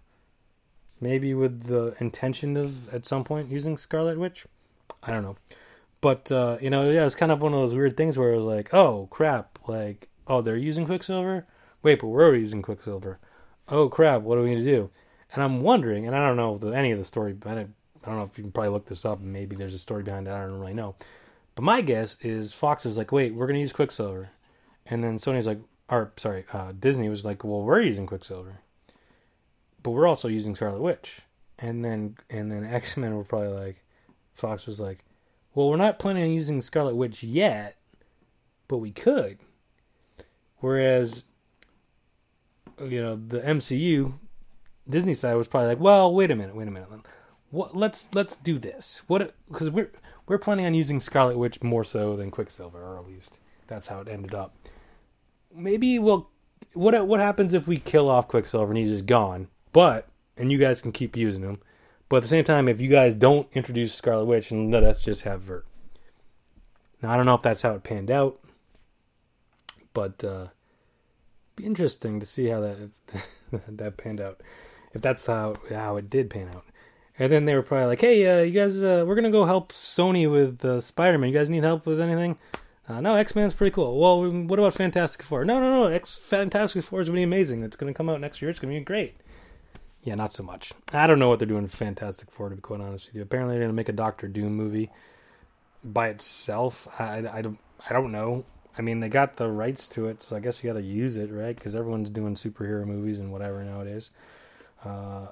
Maybe 1.01 1.33
with 1.33 1.65
the 1.65 1.95
intention 2.01 2.57
of, 2.57 2.93
at 2.93 3.07
some 3.07 3.23
point, 3.23 3.51
using 3.51 3.77
Scarlet 3.77 4.19
Witch. 4.19 4.47
I 5.03 5.13
don't 5.13 5.23
know. 5.23 5.37
But, 6.01 6.31
uh, 6.31 6.59
you 6.61 6.71
know, 6.71 6.91
yeah, 6.91 7.07
it's 7.07 7.15
kind 7.15 7.33
of 7.33 7.43
one 7.43 7.53
of 7.55 7.61
those 7.61 7.75
weird 7.75 7.97
things 7.97 8.17
where 8.17 8.33
it 8.33 8.37
was 8.37 8.45
like, 8.45 8.73
oh, 8.73 9.09
crap. 9.11 9.59
Like, 9.67 10.09
oh, 10.27 10.43
they're 10.43 10.57
using 10.57 10.87
Quicksilver? 10.87 11.47
Wait, 11.83 12.01
but 12.01 12.09
we're 12.09 12.35
using 12.37 12.63
Quicksilver 12.63 13.19
oh 13.71 13.89
crap, 13.89 14.23
what 14.23 14.39
are 14.39 14.43
we 14.43 14.55
to 14.55 14.63
do? 14.63 14.91
And 15.33 15.43
I'm 15.43 15.63
wondering, 15.63 16.07
and 16.07 16.17
I 16.17 16.27
don't 16.27 16.37
know 16.37 16.59
the, 16.59 16.69
any 16.69 16.91
of 16.91 16.99
the 16.99 17.05
story, 17.05 17.33
but 17.33 17.59
I, 17.59 17.61
I 17.61 18.07
don't 18.07 18.17
know 18.17 18.25
if 18.31 18.39
you 18.39 18.45
can 18.45 18.53
probably 18.53 18.71
look 18.71 18.87
this 18.87 19.05
up 19.05 19.21
and 19.21 19.33
maybe 19.33 19.57
there's 19.57 19.75
a 19.75 19.79
story 19.79 20.03
behind 20.03 20.27
it. 20.27 20.33
I 20.33 20.41
don't 20.41 20.59
really 20.59 20.75
know. 20.75 20.95
But 21.55 21.65
my 21.65 21.81
guess 21.81 22.17
is 22.23 22.53
Fox 22.53 22.85
was 22.85 22.97
like, 22.97 23.13
wait, 23.13 23.35
we're 23.35 23.47
to 23.47 23.59
use 23.59 23.73
Quicksilver. 23.73 24.31
And 24.87 25.05
then 25.05 25.19
Sony's 25.19 25.47
like, 25.47 25.61
or 25.91 26.13
sorry, 26.17 26.45
uh, 26.53 26.73
Disney 26.79 27.09
was 27.09 27.25
like, 27.25 27.45
well, 27.45 27.63
we're 27.63 27.81
using 27.81 28.07
Quicksilver. 28.07 28.61
But 29.83 29.91
we're 29.91 30.07
also 30.07 30.29
using 30.29 30.55
Scarlet 30.55 30.81
Witch. 30.81 31.21
And 31.59 31.85
then 31.85 32.17
and 32.31 32.51
then 32.51 32.65
X 32.65 32.97
Men 32.97 33.17
were 33.17 33.25
probably 33.25 33.49
like, 33.49 33.85
Fox 34.35 34.67
was 34.67 34.81
like, 34.81 35.05
well, 35.59 35.71
we're 35.71 35.77
not 35.77 35.99
planning 35.99 36.23
on 36.23 36.31
using 36.31 36.63
Scarlet 36.63 36.95
Witch 36.95 37.25
yet, 37.25 37.79
but 38.69 38.77
we 38.77 38.93
could. 38.93 39.39
Whereas, 40.59 41.25
you 42.81 43.03
know, 43.03 43.17
the 43.17 43.41
MCU, 43.41 44.13
Disney 44.89 45.15
side 45.15 45.35
was 45.35 45.49
probably 45.49 45.71
like, 45.71 45.81
well, 45.81 46.15
wait 46.15 46.31
a 46.31 46.37
minute, 46.37 46.55
wait 46.55 46.69
a 46.69 46.71
minute. 46.71 46.89
What, 47.51 47.77
let's 47.77 48.07
let's 48.15 48.37
do 48.37 48.61
this. 48.61 49.03
What 49.09 49.35
because 49.49 49.69
we're 49.69 49.91
we're 50.29 50.39
planning 50.39 50.65
on 50.65 50.75
using 50.75 51.01
Scarlet 51.01 51.37
Witch 51.37 51.61
more 51.61 51.83
so 51.83 52.15
than 52.15 52.31
Quicksilver, 52.31 52.81
or 52.81 52.97
at 52.97 53.09
least 53.09 53.41
that's 53.67 53.89
how 53.89 53.99
it 53.99 54.07
ended 54.07 54.35
up. 54.35 54.55
Maybe 55.53 55.99
we'll 55.99 56.31
what 56.75 57.05
what 57.09 57.19
happens 57.19 57.53
if 57.53 57.67
we 57.67 57.79
kill 57.79 58.09
off 58.09 58.29
Quicksilver 58.29 58.71
and 58.71 58.79
he's 58.79 58.91
just 58.91 59.07
gone? 59.07 59.49
But 59.73 60.07
and 60.37 60.53
you 60.53 60.59
guys 60.59 60.81
can 60.81 60.93
keep 60.93 61.17
using 61.17 61.43
him. 61.43 61.59
But 62.09 62.19
at 62.19 62.23
the 62.23 62.29
same 62.29 62.45
time, 62.45 62.69
if 62.69 62.81
you 62.81 62.89
guys 62.89 63.15
don't 63.15 63.49
introduce 63.53 63.95
Scarlet 63.95 64.25
Witch 64.25 64.51
and 64.51 64.73
let 64.73 64.83
us 64.83 64.99
just 64.99 65.23
have 65.23 65.43
Vert. 65.43 65.67
Now 67.03 67.13
I 67.13 67.17
don't 67.17 67.27
know 67.27 67.35
if 67.35 67.43
that's 67.43 67.63
how 67.63 67.75
it 67.75 67.83
panned 67.83 68.11
out, 68.11 68.41
but 69.93 70.25
uh, 70.25 70.49
be 71.55 71.65
interesting 71.65 72.19
to 72.21 72.27
see 72.27 72.47
how 72.47 72.61
that 72.61 72.91
that 73.69 73.97
panned 73.97 74.21
out. 74.21 74.41
If 74.95 75.03
that's 75.03 75.27
how 75.27 75.57
how 75.71 75.97
it 75.97 76.11
did 76.11 76.31
pan 76.31 76.49
out. 76.49 76.65
And 77.21 77.33
then 77.33 77.45
they 77.45 77.55
were 77.55 77.63
probably 77.63 77.87
like, 77.87 78.01
"Hey, 78.01 78.27
uh, 78.27 78.43
you 78.43 78.53
guys, 78.53 78.83
uh, 78.83 79.05
we're 79.07 79.15
gonna 79.15 79.31
go 79.31 79.45
help 79.45 79.73
Sony 79.73 80.31
with 80.31 80.65
uh, 80.65 80.81
Spider-Man. 80.81 81.31
You 81.31 81.39
guys 81.39 81.51
need 81.51 81.65
help 81.65 81.87
with 81.87 82.01
anything?" 82.01 82.39
Uh, 82.89 83.03
no, 83.03 83.15
X 83.17 83.35
Men's 83.37 83.53
pretty 83.53 83.71
cool. 83.71 83.99
Well, 84.01 84.31
what 84.47 84.59
about 84.59 84.73
Fantastic 84.73 85.23
Four? 85.23 85.45
No, 85.45 85.61
no, 85.61 85.69
no. 85.69 85.87
X 85.89 86.17
Fantastic 86.17 86.85
Four 86.85 87.03
is 87.03 87.09
going 87.09 87.17
to 87.17 87.21
be 87.21 87.23
amazing. 87.25 87.63
It's 87.63 87.77
going 87.77 87.93
to 87.93 87.97
come 87.97 88.09
out 88.09 88.21
next 88.21 88.41
year. 88.41 88.51
It's 88.51 88.59
going 88.59 88.73
to 88.73 88.81
be 88.81 88.85
great. 88.85 89.17
Yeah, 90.09 90.15
not 90.15 90.33
so 90.33 90.43
much. 90.43 90.73
I 90.95 91.07
don't 91.07 91.19
know 91.19 91.29
what 91.29 91.39
they're 91.39 91.47
doing 91.47 91.69
Fantastic 91.69 92.31
Four, 92.31 92.49
to 92.49 92.55
be 92.55 92.63
quite 92.63 92.81
honest 92.81 93.09
with 93.09 93.17
you. 93.17 93.21
Apparently, 93.21 93.53
they're 93.53 93.65
going 93.65 93.69
to 93.73 93.77
make 93.77 93.91
a 93.91 93.93
Doctor 93.93 94.27
Doom 94.27 94.57
movie 94.57 94.89
by 95.85 96.09
itself. 96.09 96.89
I, 96.99 97.29
I, 97.31 97.43
don't, 97.43 97.59
I 97.91 97.93
don't 97.93 98.11
know. 98.11 98.47
I 98.79 98.81
mean, 98.81 99.01
they 99.01 99.11
got 99.11 99.37
the 99.37 99.51
rights 99.51 99.87
to 99.89 100.09
it, 100.09 100.23
so 100.23 100.35
I 100.35 100.41
guess 100.41 100.65
you 100.65 100.71
got 100.71 100.79
to 100.79 100.83
use 100.83 101.19
it, 101.19 101.31
right? 101.31 101.55
Because 101.55 101.77
everyone's 101.77 102.09
doing 102.09 102.37
superhero 102.37 102.87
movies 102.87 103.19
and 103.19 103.31
whatever 103.31 103.63
nowadays. 103.63 104.09
Uh, 104.83 105.27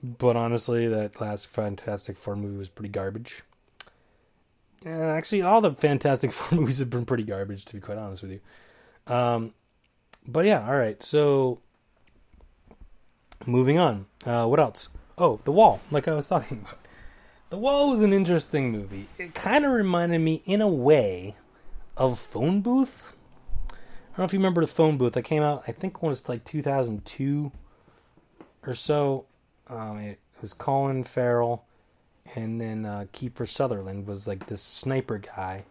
but 0.00 0.36
honestly, 0.36 0.86
that 0.86 1.20
last 1.20 1.48
Fantastic 1.48 2.16
Four 2.16 2.36
movie 2.36 2.56
was 2.56 2.68
pretty 2.68 2.90
garbage. 2.90 3.42
Actually, 4.86 5.42
all 5.42 5.60
the 5.60 5.72
Fantastic 5.72 6.30
Four 6.30 6.56
movies 6.56 6.78
have 6.78 6.88
been 6.88 7.04
pretty 7.04 7.24
garbage, 7.24 7.64
to 7.64 7.74
be 7.74 7.80
quite 7.80 7.98
honest 7.98 8.22
with 8.22 8.30
you. 8.30 9.12
Um, 9.12 9.54
but 10.24 10.44
yeah, 10.44 10.64
all 10.68 10.78
right. 10.78 11.02
So, 11.02 11.58
moving 13.46 13.78
on. 13.78 14.06
Uh, 14.24 14.46
what 14.46 14.60
else? 14.60 14.88
Oh, 15.18 15.40
The 15.44 15.52
Wall, 15.52 15.80
like 15.90 16.08
I 16.08 16.14
was 16.14 16.28
talking 16.28 16.58
about. 16.62 16.78
The 17.50 17.58
Wall 17.58 17.90
was 17.90 18.02
an 18.02 18.12
interesting 18.12 18.70
movie. 18.70 19.08
It 19.18 19.34
kind 19.34 19.64
of 19.64 19.72
reminded 19.72 20.20
me, 20.20 20.42
in 20.44 20.60
a 20.60 20.68
way, 20.68 21.34
of 21.96 22.18
Phone 22.18 22.60
Booth. 22.60 23.12
I 23.72 23.74
don't 24.16 24.18
know 24.18 24.24
if 24.24 24.32
you 24.32 24.38
remember 24.38 24.60
the 24.60 24.66
Phone 24.66 24.98
Booth. 24.98 25.14
that 25.14 25.22
came 25.22 25.42
out, 25.42 25.64
I 25.66 25.72
think, 25.72 25.96
it 25.96 26.02
was 26.02 26.28
like 26.28 26.44
2002 26.44 27.50
or 28.66 28.74
so. 28.74 29.26
Um, 29.68 29.98
it 29.98 30.18
was 30.40 30.52
Colin 30.52 31.04
Farrell 31.04 31.64
and 32.34 32.60
then 32.60 32.86
uh, 32.86 33.06
Kiefer 33.12 33.48
Sutherland 33.48 34.06
was 34.06 34.26
like 34.26 34.46
this 34.46 34.62
sniper 34.62 35.18
guy 35.18 35.64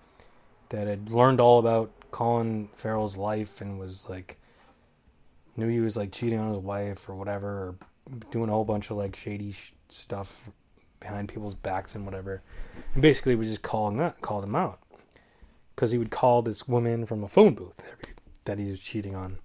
that 0.70 0.88
had 0.88 1.10
learned 1.10 1.40
all 1.40 1.60
about 1.60 1.92
Colin 2.12 2.70
Farrell's 2.76 3.18
life 3.18 3.62
and 3.62 3.80
was 3.80 4.08
like 4.10 4.38
knew 5.60 5.68
he 5.68 5.80
was 5.80 5.98
like 5.98 6.12
cheating 6.12 6.40
on 6.40 6.54
his 6.54 6.60
wife 6.60 7.08
or 7.08 7.16
whatever, 7.16 7.48
or 7.48 7.76
doing 8.32 8.50
a 8.50 8.54
whole 8.54 8.66
bunch 8.66 8.90
of 8.90 8.98
like 8.98 9.16
shady 9.16 9.52
sh- 9.52 9.74
stuff 9.90 10.50
behind 11.00 11.30
people's 11.30 11.56
backs 11.56 11.96
and 11.96 12.06
whatever. 12.06 12.42
And 12.94 13.02
basically, 13.02 13.36
we 13.36 13.46
just 13.46 13.62
called 13.62 13.94
him 13.94 14.02
out, 14.02 14.22
called 14.22 14.44
him 14.44 14.56
out 14.56 14.80
because 15.76 15.92
he 15.92 15.98
would 15.98 16.12
call 16.12 16.42
this 16.42 16.68
woman 16.68 17.06
from 17.06 17.24
a 17.24 17.28
phone 17.28 17.54
booth 17.54 17.74
that 18.46 18.60
he 18.60 18.70
was 18.70 18.80
cheating 18.80 19.16
on 19.16 19.38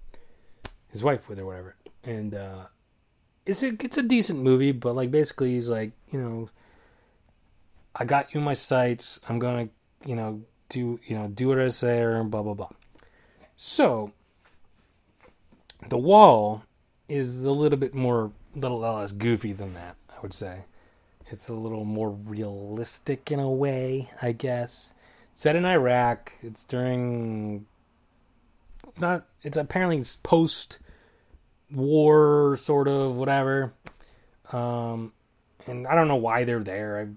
his 0.89 1.03
wife 1.03 1.29
with 1.29 1.39
or 1.39 1.45
whatever. 1.45 1.75
And 2.03 2.33
uh, 2.33 2.65
it's 3.45 3.63
a 3.63 3.67
it's 3.79 3.97
a 3.97 4.03
decent 4.03 4.39
movie, 4.39 4.71
but 4.71 4.95
like 4.95 5.11
basically 5.11 5.53
he's 5.53 5.69
like 5.69 5.91
you 6.11 6.19
know 6.21 6.49
I 7.95 8.03
got 8.03 8.33
you 8.33 8.41
my 8.41 8.53
sights. 8.53 9.19
I'm 9.29 9.39
gonna, 9.39 9.69
you 10.05 10.15
know, 10.15 10.41
do 10.69 10.99
you 11.05 11.17
know 11.17 11.27
do 11.27 11.47
what 11.47 11.59
I 11.59 11.69
say 11.69 12.01
or 12.01 12.23
blah 12.23 12.43
blah 12.43 12.53
blah. 12.53 12.69
So 13.55 14.11
the 15.89 15.97
wall 15.97 16.63
is 17.07 17.45
a 17.45 17.51
little 17.51 17.77
bit 17.77 17.93
more, 17.93 18.31
a 18.55 18.59
little 18.59 18.79
less 18.79 19.11
goofy 19.11 19.53
than 19.53 19.73
that. 19.73 19.95
I 20.09 20.19
would 20.21 20.33
say 20.33 20.65
it's 21.27 21.49
a 21.49 21.53
little 21.53 21.85
more 21.85 22.09
realistic 22.11 23.31
in 23.31 23.39
a 23.39 23.49
way. 23.49 24.09
I 24.21 24.31
guess 24.31 24.93
set 25.33 25.55
in 25.55 25.65
Iraq. 25.65 26.33
It's 26.41 26.65
during 26.65 27.65
not. 28.99 29.25
It's 29.43 29.57
apparently 29.57 30.03
post 30.23 30.79
war 31.71 32.57
sort 32.61 32.87
of 32.87 33.15
whatever. 33.15 33.73
Um, 34.51 35.13
and 35.67 35.87
I 35.87 35.95
don't 35.95 36.07
know 36.07 36.15
why 36.15 36.43
they're 36.43 36.63
there. 36.63 37.15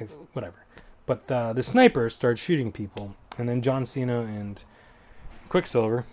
I 0.00 0.04
whatever. 0.32 0.64
But 1.06 1.30
uh, 1.30 1.52
the 1.52 1.62
sniper 1.62 2.08
starts 2.10 2.40
shooting 2.40 2.72
people, 2.72 3.16
and 3.36 3.48
then 3.48 3.62
John 3.62 3.84
Cena 3.84 4.20
and 4.20 4.62
Quicksilver, 5.48 6.06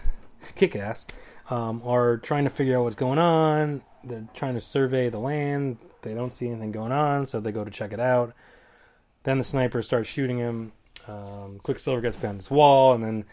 kick 0.56 0.74
ass, 0.74 1.06
um, 1.52 1.82
are 1.84 2.16
trying 2.16 2.44
to 2.44 2.50
figure 2.50 2.78
out 2.78 2.84
what's 2.84 2.96
going 2.96 3.18
on. 3.18 3.82
They're 4.02 4.26
trying 4.34 4.54
to 4.54 4.60
survey 4.60 5.10
the 5.10 5.18
land. 5.18 5.76
They 6.00 6.14
don't 6.14 6.32
see 6.32 6.48
anything 6.48 6.72
going 6.72 6.92
on, 6.92 7.26
so 7.26 7.40
they 7.40 7.52
go 7.52 7.62
to 7.62 7.70
check 7.70 7.92
it 7.92 8.00
out. 8.00 8.32
Then 9.24 9.36
the 9.36 9.44
sniper 9.44 9.82
starts 9.82 10.08
shooting 10.08 10.38
him. 10.38 10.72
Um, 11.06 11.60
Quicksilver 11.62 12.00
gets 12.00 12.16
behind 12.16 12.38
this 12.38 12.50
wall, 12.50 12.94
and 12.94 13.04
then 13.04 13.26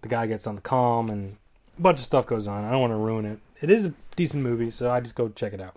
the 0.00 0.08
guy 0.08 0.26
gets 0.26 0.46
on 0.46 0.54
the 0.54 0.62
calm, 0.62 1.10
and 1.10 1.36
a 1.76 1.82
bunch 1.82 1.98
of 1.98 2.06
stuff 2.06 2.26
goes 2.26 2.46
on. 2.46 2.64
I 2.64 2.70
don't 2.70 2.80
want 2.80 2.92
to 2.92 2.96
ruin 2.96 3.26
it. 3.26 3.38
It 3.60 3.68
is 3.68 3.84
a 3.84 3.94
decent 4.16 4.42
movie, 4.42 4.70
so 4.70 4.90
I 4.90 5.00
just 5.00 5.14
go 5.14 5.28
check 5.28 5.52
it 5.52 5.60
out. 5.60 5.76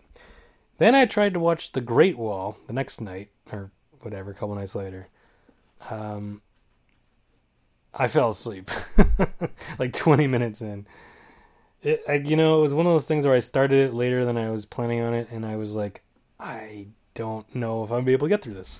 Then 0.77 0.95
I 0.95 1.05
tried 1.05 1.33
to 1.33 1.41
watch 1.41 1.73
The 1.73 1.81
Great 1.81 2.17
Wall 2.17 2.57
the 2.67 2.73
next 2.73 3.01
night, 3.01 3.31
or 3.51 3.69
whatever, 3.99 4.31
a 4.31 4.33
couple 4.33 4.55
nights 4.55 4.75
later. 4.75 5.09
Um, 5.89 6.41
I 7.93 8.07
fell 8.07 8.29
asleep 8.29 8.71
like 9.77 9.91
20 9.91 10.25
minutes 10.27 10.61
in. 10.61 10.87
It, 11.83 12.01
I, 12.07 12.13
you 12.13 12.35
know, 12.35 12.59
it 12.59 12.61
was 12.61 12.73
one 12.73 12.85
of 12.85 12.93
those 12.93 13.05
things 13.05 13.25
where 13.25 13.35
I 13.35 13.39
started 13.39 13.89
it 13.89 13.93
later 13.93 14.23
than 14.25 14.37
I 14.37 14.51
was 14.51 14.65
planning 14.65 15.01
on 15.01 15.13
it, 15.13 15.29
and 15.31 15.45
I 15.45 15.55
was 15.55 15.75
like, 15.75 16.01
I 16.39 16.87
don't 17.15 17.53
know 17.55 17.83
if 17.83 17.91
I'm 17.91 17.97
gonna 17.97 18.05
be 18.05 18.13
able 18.13 18.27
to 18.27 18.29
get 18.29 18.43
through 18.43 18.53
this, 18.53 18.79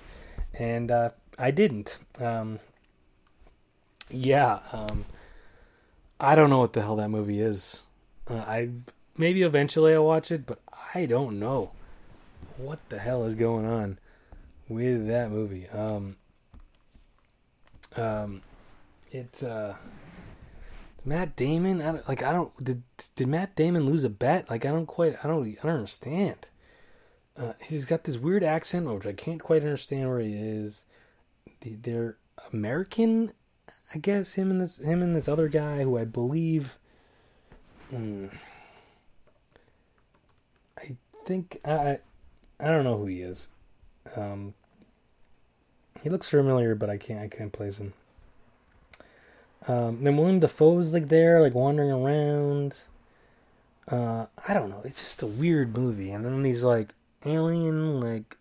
and 0.58 0.90
uh, 0.90 1.10
I 1.38 1.50
didn't. 1.50 1.98
Um, 2.18 2.60
yeah, 4.10 4.60
um, 4.72 5.04
I 6.20 6.34
don't 6.34 6.50
know 6.50 6.60
what 6.60 6.72
the 6.72 6.82
hell 6.82 6.96
that 6.96 7.08
movie 7.08 7.40
is. 7.40 7.82
Uh, 8.28 8.34
I 8.36 8.70
maybe 9.16 9.42
eventually 9.42 9.94
I'll 9.94 10.06
watch 10.06 10.30
it, 10.30 10.46
but 10.46 10.60
I 10.94 11.06
don't 11.06 11.40
know 11.40 11.72
what 12.56 12.78
the 12.88 12.98
hell 12.98 13.24
is 13.24 13.34
going 13.34 13.66
on 13.66 13.98
with 14.68 15.08
that 15.08 15.30
movie. 15.30 15.68
Um, 15.68 16.16
um, 17.96 18.42
it's 19.10 19.42
uh, 19.42 19.76
Matt 21.04 21.36
Damon. 21.36 21.82
I 21.82 22.00
like 22.08 22.22
I 22.22 22.32
don't 22.32 22.64
did 22.64 22.82
did 23.16 23.28
Matt 23.28 23.56
Damon 23.56 23.86
lose 23.86 24.04
a 24.04 24.10
bet? 24.10 24.48
Like 24.50 24.64
I 24.64 24.70
don't 24.70 24.86
quite 24.86 25.16
I 25.24 25.28
don't 25.28 25.46
I 25.46 25.62
don't 25.62 25.76
understand. 25.76 26.48
Uh, 27.36 27.54
he's 27.62 27.86
got 27.86 28.04
this 28.04 28.18
weird 28.18 28.44
accent, 28.44 28.86
which 28.86 29.06
I 29.06 29.12
can't 29.12 29.42
quite 29.42 29.62
understand 29.62 30.08
where 30.08 30.20
he 30.20 30.34
is. 30.34 30.84
They're 31.60 32.16
American, 32.52 33.32
I 33.94 33.98
guess. 33.98 34.34
Him 34.34 34.50
and 34.50 34.60
this 34.60 34.78
him 34.78 35.02
and 35.02 35.16
this 35.16 35.28
other 35.28 35.48
guy 35.48 35.82
who 35.82 35.98
I 35.98 36.04
believe. 36.04 36.76
Hmm, 37.90 38.26
I 40.78 40.96
think 41.24 41.60
I 41.64 41.98
I 42.60 42.66
don't 42.66 42.84
know 42.84 42.98
who 42.98 43.06
he 43.06 43.22
is. 43.22 43.48
Um, 44.14 44.54
he 46.02 46.10
looks 46.10 46.28
familiar, 46.28 46.74
but 46.74 46.90
I 46.90 46.98
can't 46.98 47.20
I 47.20 47.28
can't 47.28 47.52
place 47.52 47.78
him. 47.78 47.94
Um, 49.68 50.02
then 50.02 50.16
William 50.16 50.40
Dafoe's 50.40 50.92
like 50.92 51.08
there, 51.08 51.40
like 51.40 51.54
wandering 51.54 51.90
around. 51.90 52.74
Uh, 53.88 54.26
I 54.46 54.54
don't 54.54 54.70
know. 54.70 54.82
It's 54.84 55.00
just 55.00 55.22
a 55.22 55.26
weird 55.26 55.76
movie. 55.76 56.10
And 56.10 56.24
then 56.24 56.42
these 56.42 56.62
like 56.62 56.94
alien, 57.24 58.00
like 58.00 58.36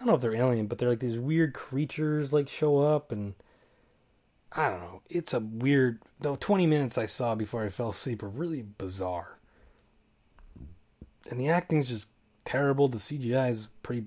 I 0.00 0.04
don't 0.04 0.08
know 0.08 0.14
if 0.14 0.20
they're 0.20 0.34
alien, 0.34 0.66
but 0.66 0.78
they're 0.78 0.88
like 0.88 1.00
these 1.00 1.18
weird 1.18 1.52
creatures 1.52 2.32
like 2.32 2.48
show 2.48 2.78
up, 2.78 3.12
and 3.12 3.34
I 4.52 4.70
don't 4.70 4.80
know. 4.80 5.02
It's 5.08 5.34
a 5.34 5.40
weird. 5.40 6.00
The 6.20 6.36
twenty 6.36 6.66
minutes 6.66 6.96
I 6.96 7.06
saw 7.06 7.34
before 7.34 7.64
I 7.64 7.68
fell 7.68 7.90
asleep 7.90 8.22
are 8.22 8.28
really 8.28 8.62
bizarre, 8.62 9.38
and 11.30 11.38
the 11.38 11.48
acting's 11.48 11.88
just 11.88 12.08
terrible. 12.44 12.88
The 12.88 12.98
CGI 12.98 13.50
is 13.50 13.68
pretty 13.82 14.06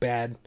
bad. 0.00 0.38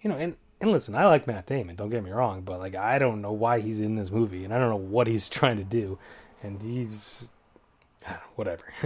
You 0.00 0.10
know, 0.10 0.16
and 0.16 0.36
and 0.66 0.72
listen, 0.72 0.96
I 0.96 1.06
like 1.06 1.26
Matt 1.26 1.46
Damon. 1.46 1.76
Don't 1.76 1.90
get 1.90 2.02
me 2.02 2.10
wrong, 2.10 2.42
but 2.42 2.58
like 2.58 2.74
I 2.74 2.98
don't 2.98 3.22
know 3.22 3.32
why 3.32 3.60
he's 3.60 3.78
in 3.78 3.94
this 3.94 4.10
movie, 4.10 4.44
and 4.44 4.52
I 4.52 4.58
don't 4.58 4.70
know 4.70 4.76
what 4.76 5.06
he's 5.06 5.28
trying 5.38 5.56
to 5.58 5.64
do, 5.64 5.98
and 6.42 6.60
he's 6.60 7.28
whatever. 8.34 8.64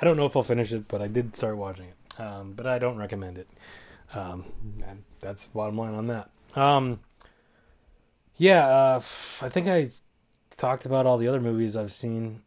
I 0.00 0.04
don't 0.04 0.16
know 0.16 0.26
if 0.26 0.36
I'll 0.36 0.42
finish 0.42 0.72
it, 0.72 0.88
but 0.88 1.02
I 1.02 1.06
did 1.06 1.36
start 1.36 1.56
watching 1.56 1.86
it. 1.86 2.20
Um, 2.20 2.52
but 2.52 2.66
I 2.66 2.78
don't 2.78 2.96
recommend 2.96 3.38
it. 3.38 3.48
Um, 4.14 4.44
that's 5.20 5.46
the 5.46 5.54
bottom 5.54 5.78
line 5.78 5.94
on 5.94 6.06
that. 6.08 6.30
Um, 6.56 7.00
yeah, 8.36 8.66
uh, 8.66 9.02
I 9.40 9.48
think 9.48 9.68
I 9.68 9.90
talked 10.56 10.84
about 10.86 11.06
all 11.06 11.18
the 11.18 11.28
other 11.28 11.40
movies 11.40 11.76
I've 11.76 11.92
seen. 11.92 12.42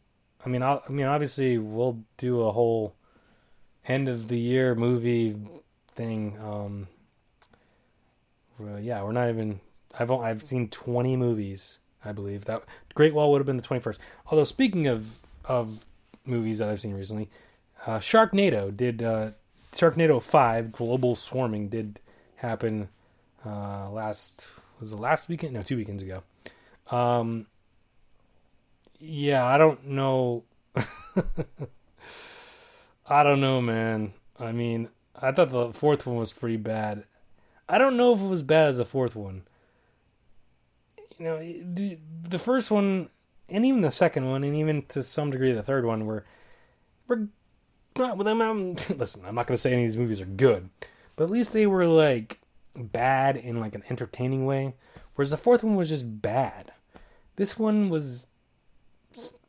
I 0.45 0.49
mean, 0.49 0.63
i 0.63 0.80
I 0.88 0.91
mean, 0.91 1.05
obviously, 1.05 1.57
we'll 1.57 2.03
do 2.18 2.41
a 2.41 2.51
whole 2.51 2.95
end 3.88 4.09
of 4.09 4.28
the 4.28 4.39
year 4.39 4.76
movie 4.76 5.36
thing. 5.93 6.38
Um, 6.39 6.88
well, 8.58 8.80
yeah, 8.80 9.03
we're 9.03 9.12
not 9.12 9.30
even. 9.30 9.60
I've 9.97 10.12
I've 10.12 10.43
seen 10.43 10.70
twenty 10.70 11.16
movies. 11.16 11.80
I 12.03 12.12
believe 12.12 12.45
that 12.45 12.64
Great 12.93 13.14
Wall 13.14 13.32
would 13.32 13.39
have 13.39 13.45
been 13.45 13.58
the 13.58 13.64
twenty 13.64 13.82
first. 13.82 13.99
Although 14.28 14.43
speaking 14.43 14.88
of 14.88 15.20
of 15.45 15.86
movies 16.26 16.60
that 16.60 16.70
I've 16.70 16.80
seen 16.80 16.93
recently, 16.93 17.30
uh, 17.86 17.99
Sharknado 17.99 18.76
did 18.76 19.01
uh, 19.01 19.32
Sharknado 19.72 20.22
Five 20.22 20.72
Global 20.72 21.16
Swarming 21.16 21.70
did 21.70 21.99
happen 22.38 22.89
uh, 23.45 23.89
last 23.89 24.45
was 24.80 24.89
the 24.91 24.97
last 24.97 25.30
weekend? 25.30 25.53
No, 25.53 25.64
two 25.64 25.78
weekends 25.78 26.03
ago. 26.03 26.24
Um, 26.91 27.47
yeah, 28.99 29.45
I 29.45 29.58
don't 29.58 29.88
know. 29.88 30.43
I 33.08 33.24
don't 33.24 33.41
know, 33.41 33.62
man. 33.62 34.14
I 34.39 34.51
mean, 34.51 34.89
I 35.20 35.32
thought 35.32 35.51
the 35.51 35.74
fourth 35.74 36.06
one 36.06 36.18
was 36.18 36.34
pretty 36.34 36.58
bad. 36.58 37.06
I 37.68 37.78
don't 37.78 37.97
know 37.97 38.13
if 38.13 38.22
it 38.22 38.28
was 38.28 38.43
bad 38.43 38.70
as 38.70 38.78
the 38.78 38.86
fourth 38.86 39.16
one. 39.16 39.43
You 41.18 41.26
know, 41.26 41.38
the 41.39 41.99
the 42.24 42.39
first 42.39 42.70
one, 42.70 43.09
and 43.49 43.66
even 43.66 43.82
the 43.82 43.91
second 43.91 44.30
one, 44.30 44.43
and 44.43 44.55
even 44.55 44.84
to 44.89 45.01
some 45.01 45.32
degree 45.32 45.51
the 45.51 45.63
third 45.63 45.86
one, 45.86 46.05
were 46.05 46.26
were 47.07 47.28
not 47.97 48.18
with 48.18 48.26
them. 48.26 48.41
I'm, 48.41 48.76
listen, 48.97 49.24
I'm 49.26 49.36
not 49.36 49.47
going 49.47 49.55
to 49.55 49.61
say 49.61 49.74
any 49.74 49.86
of 49.86 49.91
these 49.91 49.97
movies 49.97 50.22
are 50.22 50.26
good, 50.26 50.70
but 51.16 51.26
at 51.26 51.30
least 51.30 51.53
they 51.53 51.66
were 51.66 51.88
like 51.88 52.39
bad 52.76 53.38
in 53.38 53.59
like 53.59 53.76
an 53.76 53.84
entertaining 53.89 54.45
way. 54.45 54.76
Whereas 55.16 55.32
the 55.32 55.38
fourth 55.38 55.63
one 55.63 55.76
was 55.76 55.89
just 55.89 56.22
bad. 56.22 56.74
This 57.38 57.57
one 57.57 57.89
was 57.89 58.28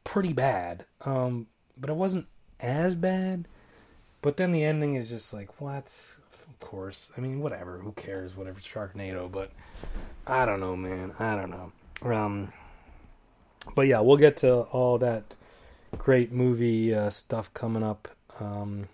pretty 0.04 0.32
bad, 0.32 0.84
um, 1.02 1.48
but 1.76 1.90
it 1.90 1.96
wasn't 1.96 2.26
as 2.60 2.94
bad. 2.94 3.48
But 4.22 4.36
then 4.36 4.52
the 4.52 4.64
ending 4.64 4.94
is 4.94 5.10
just 5.10 5.32
like, 5.32 5.60
what? 5.60 5.92
Of 6.60 6.68
course. 6.68 7.12
I 7.16 7.20
mean, 7.20 7.40
whatever. 7.40 7.78
Who 7.78 7.92
cares? 7.92 8.36
Whatever. 8.36 8.60
Sharknado. 8.60 9.30
But 9.30 9.52
I 10.26 10.46
don't 10.46 10.60
know, 10.60 10.76
man. 10.76 11.12
I 11.18 11.36
don't 11.36 11.50
know. 11.50 11.72
Um, 12.02 12.52
but 13.74 13.82
yeah, 13.82 14.00
we'll 14.00 14.16
get 14.16 14.38
to 14.38 14.60
all 14.60 14.98
that 14.98 15.24
great 15.98 16.32
movie 16.32 16.94
uh, 16.94 17.10
stuff 17.10 17.52
coming 17.54 17.82
up 17.82 18.08
um, 18.40 18.88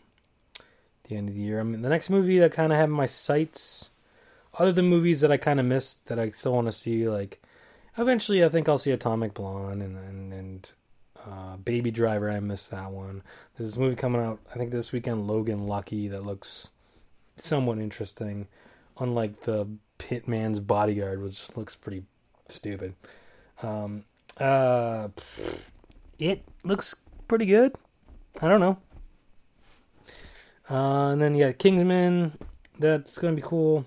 the 1.09 1.17
end 1.17 1.29
of 1.29 1.35
the 1.35 1.41
year. 1.41 1.61
I 1.61 1.63
mean, 1.63 1.83
the 1.83 1.89
next 1.89 2.11
movie 2.11 2.39
that 2.39 2.53
kind 2.53 2.73
of 2.73 2.79
have 2.79 2.91
my 2.91 3.07
sights, 3.07 3.91
other 4.59 4.73
than 4.73 4.87
movies 4.87 5.21
that 5.21 5.33
I 5.33 5.37
kind 5.37 5.61
of 5.61 5.67
missed 5.67 6.07
that 6.07 6.19
I 6.19 6.31
still 6.31 6.53
want 6.55 6.67
to 6.67 6.73
see, 6.73 7.09
like 7.09 7.43
eventually 7.99 8.45
I 8.45 8.49
think 8.49 8.69
I'll 8.69 8.79
see 8.79 8.91
Atomic 8.91 9.35
Blonde 9.35 9.83
and 9.83 9.97
and, 9.97 10.33
and 10.33 10.71
uh, 11.27 11.57
Baby 11.57 11.91
Driver. 11.91 12.31
I 12.31 12.41
missed 12.41 12.71
that 12.71 12.91
one. 12.91 13.23
There's 13.57 13.71
this 13.71 13.79
movie 13.79 13.97
coming 13.97 14.21
out, 14.21 14.41
I 14.51 14.59
think 14.59 14.71
this 14.71 14.93
weekend, 14.93 15.27
Logan 15.27 15.67
Lucky, 15.67 16.09
that 16.09 16.25
looks 16.25 16.71
somewhat 17.37 17.79
interesting. 17.79 18.49
Unlike 18.99 19.43
the 19.43 19.69
Hitman's 19.99 20.61
Bodyguard, 20.61 21.23
which 21.23 21.57
looks 21.57 21.75
pretty 21.75 22.05
stupid. 22.49 22.95
Um, 23.63 24.05
uh, 24.39 25.09
it 26.19 26.45
looks 26.65 26.95
pretty 27.29 27.47
good. 27.47 27.75
I 28.41 28.49
don't 28.49 28.61
know. 28.61 28.79
Uh, 30.71 31.11
and 31.11 31.23
then 31.23 31.39
got 31.39 31.59
Kingsman. 31.59 32.39
That's 32.79 33.17
gonna 33.19 33.35
be 33.35 33.43
cool. 33.43 33.85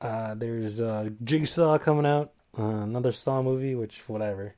Uh, 0.00 0.34
there's 0.34 0.80
uh, 0.80 1.08
Jigsaw 1.22 1.78
coming 1.78 2.04
out, 2.04 2.32
uh, 2.58 2.62
another 2.62 3.12
Saw 3.12 3.42
movie, 3.42 3.74
which 3.74 4.06
whatever. 4.08 4.54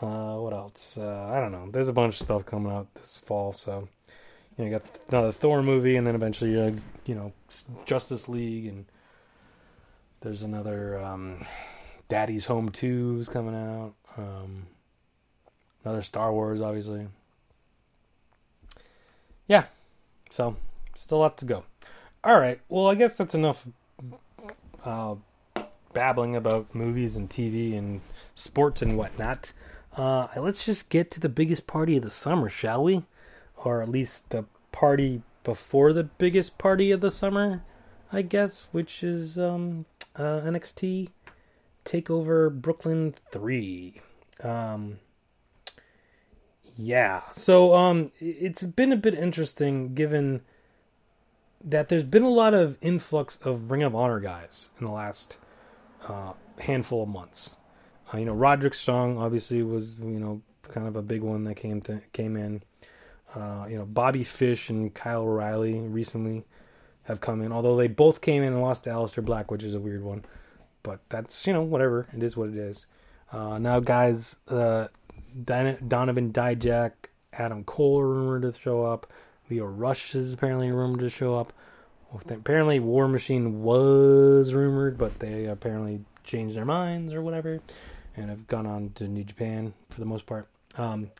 Uh, 0.00 0.34
what 0.36 0.52
else? 0.52 0.98
Uh, 0.98 1.30
I 1.32 1.40
don't 1.40 1.52
know. 1.52 1.70
There's 1.70 1.88
a 1.88 1.92
bunch 1.92 2.20
of 2.20 2.26
stuff 2.26 2.44
coming 2.44 2.72
out 2.72 2.92
this 2.94 3.18
fall, 3.24 3.52
so 3.52 3.88
you 4.56 4.64
know, 4.64 4.70
you 4.70 4.78
got 4.78 4.98
another 5.08 5.32
Thor 5.32 5.62
movie, 5.62 5.96
and 5.96 6.06
then 6.06 6.14
eventually, 6.14 6.58
uh, 6.58 6.72
you 7.04 7.14
know, 7.14 7.32
Justice 7.84 8.28
League, 8.28 8.66
and 8.66 8.86
there's 10.20 10.42
another 10.42 10.98
um, 11.02 11.46
Daddy's 12.08 12.46
Home 12.46 12.70
Two 12.70 13.18
is 13.20 13.28
coming 13.28 13.54
out. 13.54 13.94
Um, 14.16 14.66
another 15.84 16.02
Star 16.02 16.32
Wars, 16.32 16.60
obviously. 16.60 17.06
Yeah, 19.46 19.64
so 20.30 20.56
still 20.96 21.18
a 21.18 21.20
lot 21.20 21.38
to 21.38 21.44
go. 21.44 21.64
All 22.24 22.40
right, 22.40 22.60
well, 22.68 22.88
I 22.88 22.94
guess 22.94 23.16
that's 23.16 23.34
enough 23.34 23.66
uh, 24.84 25.16
babbling 25.92 26.34
about 26.34 26.74
movies 26.74 27.14
and 27.16 27.28
TV 27.28 27.76
and 27.76 28.00
sports 28.34 28.82
and 28.82 28.96
whatnot. 28.96 29.52
Uh, 29.96 30.28
let's 30.36 30.64
just 30.64 30.90
get 30.90 31.10
to 31.10 31.20
the 31.20 31.28
biggest 31.28 31.66
party 31.66 31.96
of 31.96 32.02
the 32.02 32.10
summer, 32.10 32.48
shall 32.48 32.82
we? 32.82 33.04
Or 33.66 33.82
at 33.82 33.88
least 33.88 34.30
the 34.30 34.44
party 34.70 35.22
before 35.42 35.92
the 35.92 36.04
biggest 36.04 36.56
party 36.56 36.92
of 36.92 37.00
the 37.00 37.10
summer, 37.10 37.64
I 38.12 38.22
guess, 38.22 38.68
which 38.70 39.02
is 39.02 39.36
um, 39.36 39.86
uh, 40.14 40.40
NXT 40.44 41.08
Takeover 41.84 42.52
Brooklyn 42.52 43.14
Three. 43.32 44.00
Um, 44.40 45.00
yeah, 46.76 47.22
so 47.32 47.74
um, 47.74 48.12
it's 48.20 48.62
been 48.62 48.92
a 48.92 48.96
bit 48.96 49.14
interesting 49.14 49.94
given 49.94 50.42
that 51.64 51.88
there's 51.88 52.04
been 52.04 52.22
a 52.22 52.30
lot 52.30 52.54
of 52.54 52.78
influx 52.80 53.36
of 53.38 53.72
Ring 53.72 53.82
of 53.82 53.96
Honor 53.96 54.20
guys 54.20 54.70
in 54.78 54.86
the 54.86 54.92
last 54.92 55.38
uh, 56.06 56.34
handful 56.60 57.02
of 57.02 57.08
months. 57.08 57.56
Uh, 58.14 58.18
you 58.18 58.26
know, 58.26 58.34
Roderick 58.34 58.74
Strong 58.74 59.18
obviously 59.18 59.64
was 59.64 59.96
you 59.98 60.20
know 60.20 60.40
kind 60.68 60.86
of 60.86 60.94
a 60.94 61.02
big 61.02 61.22
one 61.22 61.42
that 61.44 61.56
came 61.56 61.80
th- 61.80 62.12
came 62.12 62.36
in. 62.36 62.62
Uh, 63.34 63.66
you 63.68 63.76
know, 63.76 63.84
Bobby 63.84 64.24
Fish 64.24 64.70
and 64.70 64.94
Kyle 64.94 65.22
O'Reilly 65.22 65.78
recently 65.80 66.44
have 67.04 67.20
come 67.20 67.42
in, 67.42 67.52
although 67.52 67.76
they 67.76 67.88
both 67.88 68.20
came 68.20 68.42
in 68.42 68.52
and 68.52 68.62
lost 68.62 68.84
to 68.84 68.90
Aleister 68.90 69.24
Black, 69.24 69.50
which 69.50 69.62
is 69.62 69.74
a 69.74 69.80
weird 69.80 70.02
one. 70.02 70.24
But 70.82 71.00
that's 71.08 71.46
you 71.46 71.52
know 71.52 71.62
whatever 71.62 72.06
it 72.14 72.22
is 72.22 72.36
what 72.36 72.48
it 72.48 72.56
is. 72.56 72.86
Uh, 73.32 73.58
now, 73.58 73.80
guys, 73.80 74.38
uh, 74.48 74.86
Donovan 75.44 76.32
Dijak, 76.32 76.92
Adam 77.32 77.64
Cole 77.64 78.00
are 78.00 78.08
rumored 78.08 78.42
to 78.42 78.60
show 78.60 78.84
up. 78.84 79.12
Lio 79.50 79.66
Rush 79.66 80.14
is 80.14 80.32
apparently 80.32 80.70
rumored 80.70 81.00
to 81.00 81.10
show 81.10 81.34
up. 81.34 81.52
Well, 82.10 82.22
apparently, 82.30 82.78
War 82.80 83.08
Machine 83.08 83.62
was 83.62 84.52
rumored, 84.52 84.96
but 84.96 85.18
they 85.18 85.46
apparently 85.46 86.04
changed 86.24 86.56
their 86.56 86.64
minds 86.64 87.12
or 87.12 87.22
whatever 87.22 87.60
and 88.16 88.30
have 88.30 88.46
gone 88.46 88.66
on 88.66 88.90
to 88.94 89.06
New 89.06 89.24
Japan 89.24 89.74
for 89.90 90.00
the 90.00 90.06
most 90.06 90.26
part. 90.26 90.48
Um, 90.76 91.10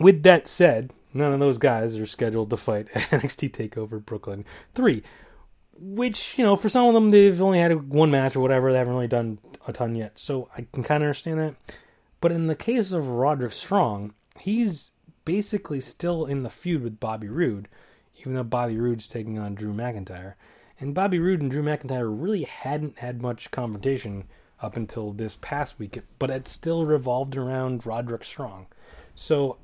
with 0.00 0.22
that 0.24 0.48
said, 0.48 0.92
none 1.12 1.32
of 1.32 1.40
those 1.40 1.58
guys 1.58 1.96
are 1.96 2.06
scheduled 2.06 2.50
to 2.50 2.56
fight 2.56 2.88
at 2.94 3.02
NXT 3.10 3.50
Takeover 3.50 4.04
Brooklyn 4.04 4.44
three, 4.74 5.02
which 5.78 6.36
you 6.38 6.44
know 6.44 6.56
for 6.56 6.68
some 6.68 6.88
of 6.88 6.94
them 6.94 7.10
they've 7.10 7.40
only 7.40 7.60
had 7.60 7.90
one 7.90 8.10
match 8.10 8.34
or 8.34 8.40
whatever. 8.40 8.72
They 8.72 8.78
haven't 8.78 8.94
really 8.94 9.06
done 9.06 9.38
a 9.66 9.72
ton 9.72 9.94
yet, 9.94 10.18
so 10.18 10.48
I 10.56 10.66
can 10.72 10.82
kind 10.82 11.02
of 11.02 11.06
understand 11.06 11.38
that. 11.38 11.54
But 12.20 12.32
in 12.32 12.48
the 12.48 12.56
case 12.56 12.92
of 12.92 13.08
Roderick 13.08 13.52
Strong, 13.52 14.14
he's 14.38 14.90
basically 15.24 15.80
still 15.80 16.26
in 16.26 16.42
the 16.42 16.50
feud 16.50 16.82
with 16.82 17.00
Bobby 17.00 17.28
Roode, 17.28 17.68
even 18.18 18.34
though 18.34 18.42
Bobby 18.42 18.78
Roode's 18.78 19.06
taking 19.06 19.38
on 19.38 19.54
Drew 19.54 19.72
McIntyre. 19.72 20.34
And 20.78 20.94
Bobby 20.94 21.18
Roode 21.18 21.42
and 21.42 21.50
Drew 21.50 21.62
McIntyre 21.62 22.08
really 22.10 22.44
hadn't 22.44 22.98
had 22.98 23.20
much 23.20 23.50
confrontation 23.50 24.24
up 24.62 24.76
until 24.76 25.12
this 25.12 25.36
past 25.40 25.78
week, 25.78 26.00
but 26.18 26.30
it 26.30 26.48
still 26.48 26.84
revolved 26.84 27.36
around 27.36 27.86
Roderick 27.86 28.24
Strong. 28.24 28.66
So 29.14 29.58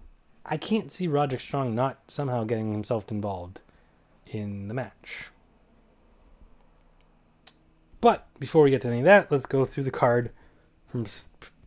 I 0.49 0.57
can't 0.57 0.93
see 0.93 1.09
Roderick 1.09 1.41
Strong 1.41 1.75
not 1.75 1.99
somehow 2.09 2.45
getting 2.45 2.73
himself 2.73 3.11
involved 3.11 3.61
in 4.27 4.69
the 4.69 4.75
match. 4.75 5.31
But 8.01 8.27
before 8.39 8.63
we 8.63 8.71
get 8.71 8.83
to 8.83 8.89
any 8.89 8.99
of 9.01 9.05
that, 9.05 9.31
let's 9.31 9.47
go 9.47 9.65
through 9.65 9.85
the 9.85 9.91
card 9.91 10.31
from 10.89 11.07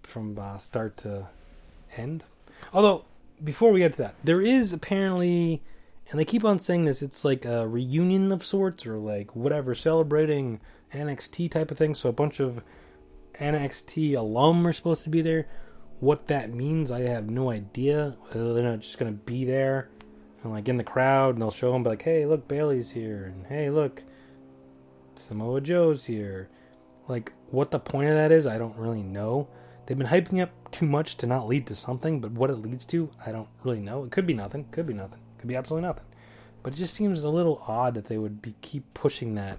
from 0.04 0.40
uh, 0.40 0.58
start 0.58 0.98
to 0.98 1.28
end. 1.98 2.24
Although 2.74 3.06
before 3.44 3.72
we 3.72 3.80
get 3.80 3.94
to 3.94 3.98
that, 4.00 4.16
there 4.24 4.42
is 4.42 4.74
apparently 4.74 5.62
and 6.10 6.20
they 6.20 6.26
keep 6.26 6.44
on 6.44 6.60
saying 6.60 6.86
this. 6.86 7.02
It's 7.02 7.24
like 7.24 7.46
a 7.46 7.68
reunion 7.68 8.32
of 8.32 8.44
sorts, 8.44 8.86
or 8.88 8.98
like 8.98 9.36
whatever, 9.36 9.76
celebrating 9.76 10.60
NXT 10.94 11.52
type 11.52 11.70
of 11.70 11.78
thing. 11.78 11.94
So 11.94 12.10
a 12.10 12.14
bunch 12.14 12.40
of 12.40 12.64
NXT 13.36 14.18
alum 14.18 14.66
are 14.66 14.74
supposed 14.74 15.04
to 15.04 15.10
be 15.10 15.22
there. 15.22 15.48
What 16.00 16.28
that 16.28 16.54
means, 16.54 16.91
I 16.91 17.02
have 17.02 17.30
no 17.30 17.52
idea. 17.52 18.16
Whether 18.28 18.54
they're 18.54 18.64
not 18.64 18.80
just 18.80 18.97
gonna 18.97 19.12
be 19.12 19.43
there 19.43 19.89
and 20.43 20.52
like 20.54 20.70
in 20.70 20.78
the 20.78 20.84
crowd, 20.84 21.36
and 21.36 21.41
they'll 21.41 21.52
show 21.52 21.74
them 21.74 21.84
like, 21.84 22.04
"Hey, 22.04 22.26
look, 22.26 22.47
Bayley's 22.47 22.91
here," 22.91 23.26
and 23.26 23.45
"Hey, 23.47 23.70
look, 23.70 24.04
Samoa 25.16 25.62
Joe's 25.62 26.06
here." 26.06 26.50
Like, 27.08 27.34
what 27.50 27.72
the 27.72 27.80
point 27.80 28.10
of 28.10 28.16
that 28.16 28.32
is, 28.32 28.47
I 28.47 28.58
don't 28.58 28.78
really 28.78 29.02
know. 29.04 29.47
They've 29.86 29.97
been 29.97 30.08
hyping 30.08 30.41
up 30.41 30.52
too 30.72 30.86
much 30.86 31.18
to 31.18 31.28
not 31.28 31.47
lead 31.47 31.66
to 31.68 31.76
something, 31.76 32.22
but 32.22 32.32
what 32.32 32.52
it 32.52 32.58
leads 32.58 32.86
to, 32.88 33.10
I 33.26 33.32
don't 33.32 33.50
really 33.64 33.80
know. 33.80 34.04
It 34.04 34.12
could 34.12 34.28
be 34.28 34.36
nothing. 34.36 34.66
Could 34.72 34.86
be 34.86 34.93
nothing. 34.93 35.20
Could 35.39 35.47
be 35.47 35.56
absolutely 35.56 35.88
nothing. 35.88 36.06
But 36.62 36.74
it 36.74 36.76
just 36.76 36.93
seems 36.93 37.24
a 37.24 37.30
little 37.30 37.64
odd 37.68 37.95
that 37.95 38.06
they 38.06 38.18
would 38.20 38.41
be 38.41 38.56
keep 38.62 38.93
pushing 38.93 39.34
that 39.36 39.58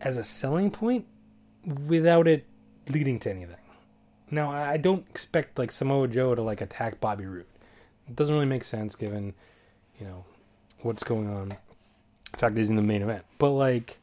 as 0.00 0.18
a 0.18 0.24
selling 0.24 0.70
point 0.70 1.06
without 1.64 2.28
it 2.28 2.44
leading 2.90 3.18
to 3.20 3.30
anything. 3.30 3.56
Now, 4.30 4.50
I 4.50 4.76
don't 4.76 5.06
expect 5.10 5.58
like 5.58 5.70
Samoa 5.70 6.08
Joe 6.08 6.34
to 6.34 6.42
like 6.42 6.60
attack 6.60 7.00
Bobby 7.00 7.26
Roode. 7.26 7.46
It 8.08 8.16
doesn't 8.16 8.34
really 8.34 8.46
make 8.46 8.64
sense 8.64 8.94
given, 8.94 9.34
you 9.98 10.06
know, 10.06 10.24
what's 10.80 11.02
going 11.02 11.28
on. 11.28 11.52
In 11.52 12.38
fact, 12.38 12.56
he's 12.56 12.70
in 12.70 12.76
the 12.76 12.82
main 12.82 13.02
event. 13.02 13.24
But 13.38 13.50
like, 13.50 13.98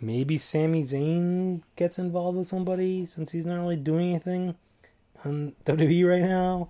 maybe 0.00 0.38
Sami 0.38 0.84
Zayn 0.84 1.62
gets 1.76 1.98
involved 1.98 2.38
with 2.38 2.48
somebody 2.48 3.06
since 3.06 3.32
he's 3.32 3.46
not 3.46 3.60
really 3.60 3.76
doing 3.76 4.10
anything 4.10 4.54
on 5.24 5.54
WWE 5.66 6.08
right 6.08 6.22
now, 6.22 6.68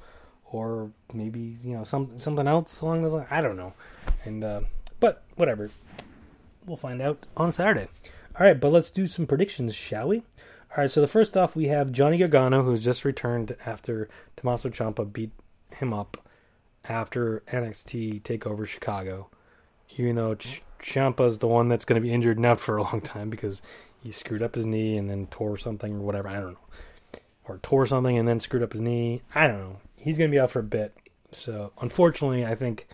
or 0.50 0.90
maybe 1.12 1.56
you 1.62 1.76
know 1.76 1.84
some 1.84 2.18
something 2.18 2.46
else 2.46 2.80
along 2.80 3.02
those 3.02 3.12
lines. 3.12 3.28
I 3.30 3.40
don't 3.40 3.56
know. 3.56 3.74
And 4.24 4.42
uh, 4.42 4.60
but 4.98 5.22
whatever, 5.36 5.70
we'll 6.66 6.76
find 6.76 7.00
out 7.00 7.26
on 7.36 7.52
Saturday. 7.52 7.88
All 8.38 8.46
right, 8.46 8.58
but 8.58 8.72
let's 8.72 8.90
do 8.90 9.06
some 9.06 9.26
predictions, 9.26 9.74
shall 9.74 10.08
we? 10.08 10.22
All 10.70 10.84
right, 10.84 10.90
so 10.90 11.00
the 11.00 11.08
first 11.08 11.36
off, 11.36 11.56
we 11.56 11.66
have 11.66 11.90
Johnny 11.90 12.16
Gargano, 12.16 12.62
who's 12.62 12.84
just 12.84 13.04
returned 13.04 13.56
after 13.66 14.08
Tommaso 14.36 14.68
Ciampa 14.68 15.12
beat 15.12 15.32
him 15.74 15.92
up 15.92 16.28
after 16.88 17.42
NXT 17.48 18.22
Takeover 18.22 18.64
Chicago. 18.64 19.28
Even 19.96 20.14
though 20.14 20.36
Ch- 20.36 20.62
Ciampa's 20.80 21.40
the 21.40 21.48
one 21.48 21.68
that's 21.68 21.84
going 21.84 22.00
to 22.00 22.06
be 22.06 22.14
injured 22.14 22.38
now 22.38 22.54
for 22.54 22.76
a 22.76 22.84
long 22.84 23.00
time 23.00 23.30
because 23.30 23.62
he 24.00 24.12
screwed 24.12 24.42
up 24.42 24.54
his 24.54 24.64
knee 24.64 24.96
and 24.96 25.10
then 25.10 25.26
tore 25.26 25.58
something 25.58 25.96
or 25.96 26.00
whatever. 26.00 26.28
I 26.28 26.34
don't 26.34 26.52
know, 26.52 27.20
or 27.46 27.58
tore 27.58 27.84
something 27.84 28.16
and 28.16 28.28
then 28.28 28.38
screwed 28.38 28.62
up 28.62 28.70
his 28.70 28.80
knee. 28.80 29.22
I 29.34 29.48
don't 29.48 29.58
know. 29.58 29.80
He's 29.96 30.18
going 30.18 30.30
to 30.30 30.34
be 30.34 30.38
out 30.38 30.52
for 30.52 30.60
a 30.60 30.62
bit. 30.62 30.96
So 31.32 31.72
unfortunately, 31.80 32.46
I 32.46 32.54
think 32.54 32.86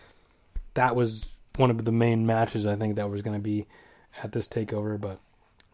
that 0.73 0.95
was 0.95 1.43
one 1.57 1.69
of 1.69 1.85
the 1.85 1.91
main 1.91 2.25
matches. 2.25 2.65
I 2.65 2.75
think 2.75 2.95
that 2.95 3.11
was 3.11 3.21
going 3.21 3.37
to 3.37 3.43
be 3.43 3.67
at 4.23 4.31
this 4.31 4.47
takeover, 4.47 4.99
but 4.99 5.19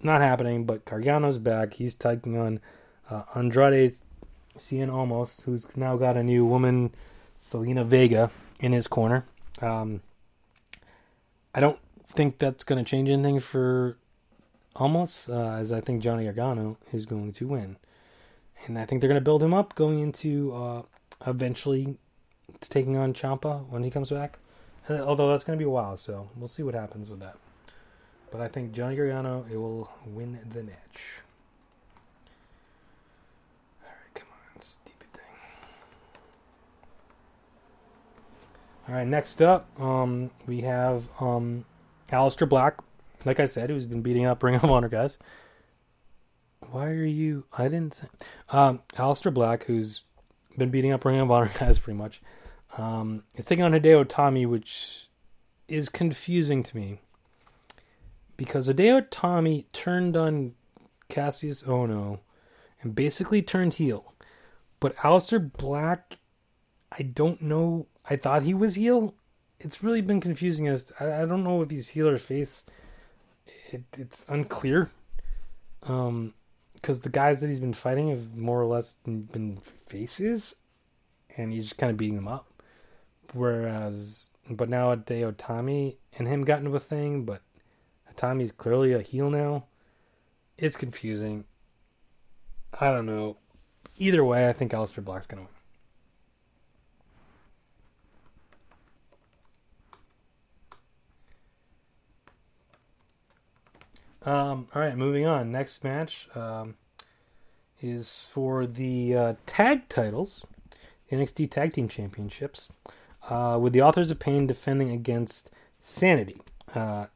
not 0.03 0.21
happening. 0.21 0.65
But 0.65 0.85
Gargano's 0.85 1.37
back. 1.37 1.75
He's 1.75 1.93
taking 1.93 2.37
on 2.37 2.59
uh, 3.09 3.23
Andrade 3.35 3.95
Cien 4.57 4.91
Almas, 4.91 5.41
who's 5.45 5.65
now 5.75 5.97
got 5.97 6.17
a 6.17 6.23
new 6.23 6.45
woman, 6.45 6.93
Zelina 7.39 7.85
Vega, 7.85 8.31
in 8.59 8.71
his 8.71 8.87
corner. 8.87 9.25
Um, 9.61 10.01
I 11.55 11.59
don't 11.59 11.79
think 12.15 12.39
that's 12.39 12.63
going 12.63 12.83
to 12.83 12.89
change 12.89 13.09
anything 13.09 13.39
for 13.39 13.97
Almas, 14.75 15.29
uh, 15.29 15.57
as 15.59 15.71
I 15.71 15.81
think 15.81 16.01
Johnny 16.01 16.23
Gargano 16.23 16.77
is 16.91 17.05
going 17.05 17.31
to 17.33 17.47
win. 17.47 17.77
And 18.65 18.77
I 18.77 18.85
think 18.85 19.01
they're 19.01 19.09
going 19.09 19.19
to 19.19 19.23
build 19.23 19.43
him 19.43 19.53
up 19.53 19.75
going 19.75 19.99
into 19.99 20.53
uh, 20.53 20.81
eventually 21.27 21.97
taking 22.61 22.97
on 22.97 23.13
Ciampa 23.13 23.67
when 23.69 23.83
he 23.83 23.91
comes 23.91 24.09
back. 24.09 24.37
Uh, 24.89 24.99
although 24.99 25.29
that's 25.29 25.43
going 25.43 25.57
to 25.57 25.63
be 25.63 25.67
a 25.67 25.71
while, 25.71 25.97
so 25.97 26.29
we'll 26.35 26.47
see 26.47 26.63
what 26.63 26.73
happens 26.73 27.09
with 27.09 27.19
that. 27.19 27.37
But 28.33 28.41
I 28.41 28.47
think 28.47 28.71
Johnny 28.71 28.95
Gargano 28.95 29.45
it 29.47 29.57
will 29.57 29.91
win 30.07 30.39
the 30.49 30.63
match. 30.63 31.21
All 33.83 33.89
right, 33.89 34.15
come 34.15 34.27
on, 34.31 34.59
stupid 34.59 35.13
thing. 35.13 35.21
All 38.89 38.95
right, 38.95 39.05
next 39.05 39.39
up, 39.39 39.69
um, 39.79 40.31
we 40.47 40.61
have 40.61 41.07
um, 41.21 41.65
Aleister 42.09 42.49
Black. 42.49 42.79
Like 43.23 43.39
I 43.39 43.45
said, 43.45 43.69
who's 43.69 43.85
been 43.85 44.01
beating 44.01 44.25
up 44.25 44.41
Ring 44.41 44.55
of 44.55 44.65
Honor 44.65 44.89
guys. 44.89 45.19
Why 46.71 46.87
are 46.87 47.05
you? 47.05 47.45
I 47.55 47.65
didn't 47.65 47.93
say. 47.93 48.07
Um, 48.49 48.81
Aleister 48.95 49.31
Black, 49.31 49.65
who's 49.65 50.01
been 50.57 50.71
beating 50.71 50.91
up 50.91 51.05
Ring 51.05 51.19
of 51.19 51.29
Honor 51.29 51.51
guys 51.59 51.77
pretty 51.77 51.99
much. 51.99 52.19
Um, 52.79 53.25
is 53.35 53.45
taking 53.45 53.63
on 53.63 53.73
Hideo 53.73 54.03
Itami, 54.03 54.49
which 54.49 55.07
is 55.67 55.87
confusing 55.87 56.63
to 56.63 56.75
me 56.75 57.02
because 58.37 58.67
Hideo 58.67 59.07
Itami 59.07 59.65
turned 59.73 60.17
on 60.17 60.53
Kassius 61.09 61.63
Ohno 61.65 62.19
and 62.81 62.95
basically 62.95 63.41
turned 63.41 63.75
heel. 63.75 64.13
But 64.79 64.95
Aleister 64.97 65.51
Black, 65.51 66.17
I 66.91 67.03
don't 67.03 67.41
know. 67.41 67.87
I 68.09 68.15
thought 68.15 68.43
he 68.43 68.53
was 68.53 68.75
heel. 68.75 69.15
It's 69.59 69.83
really 69.83 70.01
been 70.01 70.19
confusing 70.19 70.67
as 70.67 70.91
I, 70.99 71.21
I 71.21 71.25
don't 71.25 71.43
know 71.43 71.61
if 71.61 71.69
he's 71.69 71.89
heel 71.89 72.09
or 72.09 72.17
face. 72.17 72.63
It, 73.71 73.83
it's 73.97 74.25
unclear. 74.27 74.91
Um, 75.83 76.33
because 76.73 76.99
the 76.99 77.09
guys 77.09 77.39
that 77.39 77.47
he's 77.47 77.61
been 77.61 77.73
fighting 77.73 78.09
have 78.09 78.35
more 78.35 78.61
or 78.61 78.65
less 78.65 78.95
been 79.05 79.61
faces, 79.87 80.55
and 81.37 81.53
he's 81.53 81.63
just 81.69 81.77
kind 81.77 81.89
of 81.89 81.95
beating 81.95 82.17
them 82.17 82.27
up. 82.27 82.51
Whereas, 83.31 84.31
but 84.49 84.67
now 84.67 84.93
Hideo 84.93 85.31
Itami 85.33 85.95
and 86.17 86.27
him 86.27 86.43
got 86.43 86.59
into 86.59 86.75
a 86.75 86.79
thing, 86.79 87.23
but 87.23 87.41
Itami's 88.15 88.51
clearly 88.51 88.93
a 88.93 89.01
heel 89.01 89.29
now. 89.29 89.65
It's 90.57 90.77
confusing. 90.77 91.45
I 92.79 92.91
don't 92.91 93.05
know. 93.05 93.37
Either 93.97 94.23
way, 94.23 94.49
I 94.49 94.53
think 94.53 94.71
Aleister 94.71 95.03
Black's 95.03 95.27
gonna 95.27 95.43
win. 95.43 95.49
Um, 104.25 104.67
all 104.73 104.81
right, 104.81 104.95
moving 104.95 105.25
on. 105.25 105.51
Next 105.51 105.83
match 105.83 106.29
um, 106.35 106.75
is 107.81 108.29
for 108.31 108.65
the 108.65 109.15
uh, 109.15 109.33
tag 109.45 109.89
titles, 109.89 110.45
NXT 111.11 111.51
Tag 111.51 111.73
Team 111.73 111.89
Championships, 111.89 112.69
uh, 113.29 113.57
with 113.61 113.73
the 113.73 113.81
Authors 113.81 114.11
of 114.11 114.19
Pain 114.19 114.47
defending 114.47 114.91
against 114.91 115.49
Sanity. 115.79 116.39
Uh, 116.73 117.07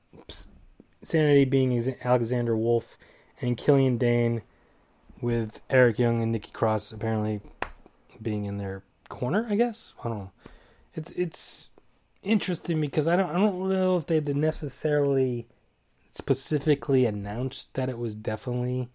Sanity 1.03 1.45
being 1.45 1.95
Alexander 2.03 2.55
Wolfe 2.55 2.97
and 3.41 3.57
Killian 3.57 3.97
Dain 3.97 4.41
with 5.21 5.61
Eric 5.69 5.99
Young 5.99 6.21
and 6.21 6.31
Nikki 6.31 6.51
Cross 6.51 6.91
apparently 6.91 7.41
being 8.21 8.45
in 8.45 8.57
their 8.57 8.83
corner. 9.09 9.45
I 9.49 9.55
guess 9.55 9.93
I 10.03 10.09
don't 10.09 10.17
know. 10.17 10.31
It's 10.95 11.11
it's 11.11 11.69
interesting 12.23 12.81
because 12.81 13.07
I 13.07 13.15
don't 13.15 13.29
I 13.29 13.33
don't 13.33 13.69
know 13.69 13.97
if 13.97 14.05
they 14.07 14.19
necessarily 14.19 15.47
specifically 16.09 17.05
announced 17.05 17.73
that 17.75 17.89
it 17.89 17.97
was 17.97 18.15
definitely 18.15 18.89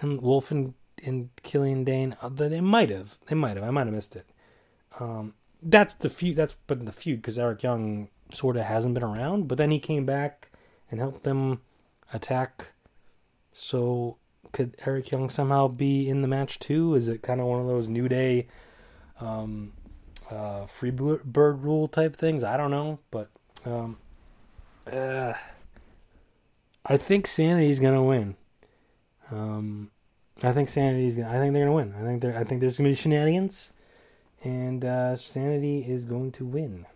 and 0.00 0.20
Wolfe 0.20 0.50
and, 0.50 0.74
and 1.04 1.30
Killian 1.42 1.84
Dain. 1.84 2.16
Uh, 2.20 2.28
they 2.28 2.60
might 2.60 2.90
have. 2.90 3.18
They 3.26 3.36
might 3.36 3.56
have. 3.56 3.64
I 3.64 3.70
might 3.70 3.86
have 3.86 3.94
missed 3.94 4.16
it. 4.16 4.26
Um, 4.98 5.34
that's 5.62 5.94
the 5.94 6.10
feud. 6.10 6.36
That's 6.36 6.54
but 6.66 6.84
the 6.84 6.92
feud 6.92 7.22
because 7.22 7.38
Eric 7.38 7.62
Young 7.62 8.08
sort 8.32 8.56
of 8.56 8.64
hasn't 8.64 8.94
been 8.94 9.02
around, 9.02 9.48
but 9.48 9.58
then 9.58 9.70
he 9.70 9.78
came 9.78 10.04
back 10.04 10.50
and 10.94 11.00
help 11.00 11.24
them 11.24 11.60
attack. 12.12 12.70
So 13.52 14.16
could 14.52 14.76
Eric 14.86 15.10
Young 15.10 15.28
somehow 15.28 15.66
be 15.66 16.08
in 16.08 16.22
the 16.22 16.28
match 16.28 16.60
too? 16.60 16.94
Is 16.94 17.08
it 17.08 17.20
kind 17.20 17.40
of 17.40 17.48
one 17.48 17.60
of 17.60 17.66
those 17.66 17.88
New 17.88 18.08
Day, 18.08 18.46
um, 19.20 19.72
uh, 20.30 20.66
free 20.66 20.92
bird 20.92 21.64
rule 21.64 21.88
type 21.88 22.14
things? 22.14 22.44
I 22.44 22.56
don't 22.56 22.70
know, 22.70 23.00
but 23.10 23.28
um, 23.66 23.96
uh, 24.90 25.32
I 26.86 26.96
think 26.96 27.26
Sanity's 27.26 27.80
gonna 27.80 28.04
win. 28.04 28.36
Um, 29.32 29.90
I 30.44 30.52
think 30.52 30.68
Sanity's 30.68 31.16
gonna. 31.16 31.28
I 31.28 31.38
think 31.40 31.54
they're 31.54 31.64
gonna 31.64 31.74
win. 31.74 31.92
I 32.00 32.04
think 32.04 32.22
there. 32.22 32.38
I 32.38 32.44
think 32.44 32.60
there's 32.60 32.76
gonna 32.76 32.90
be 32.90 32.94
shenanigans, 32.94 33.72
and 34.44 34.84
uh, 34.84 35.16
Sanity 35.16 35.80
is 35.80 36.04
going 36.04 36.30
to 36.32 36.44
win. 36.44 36.86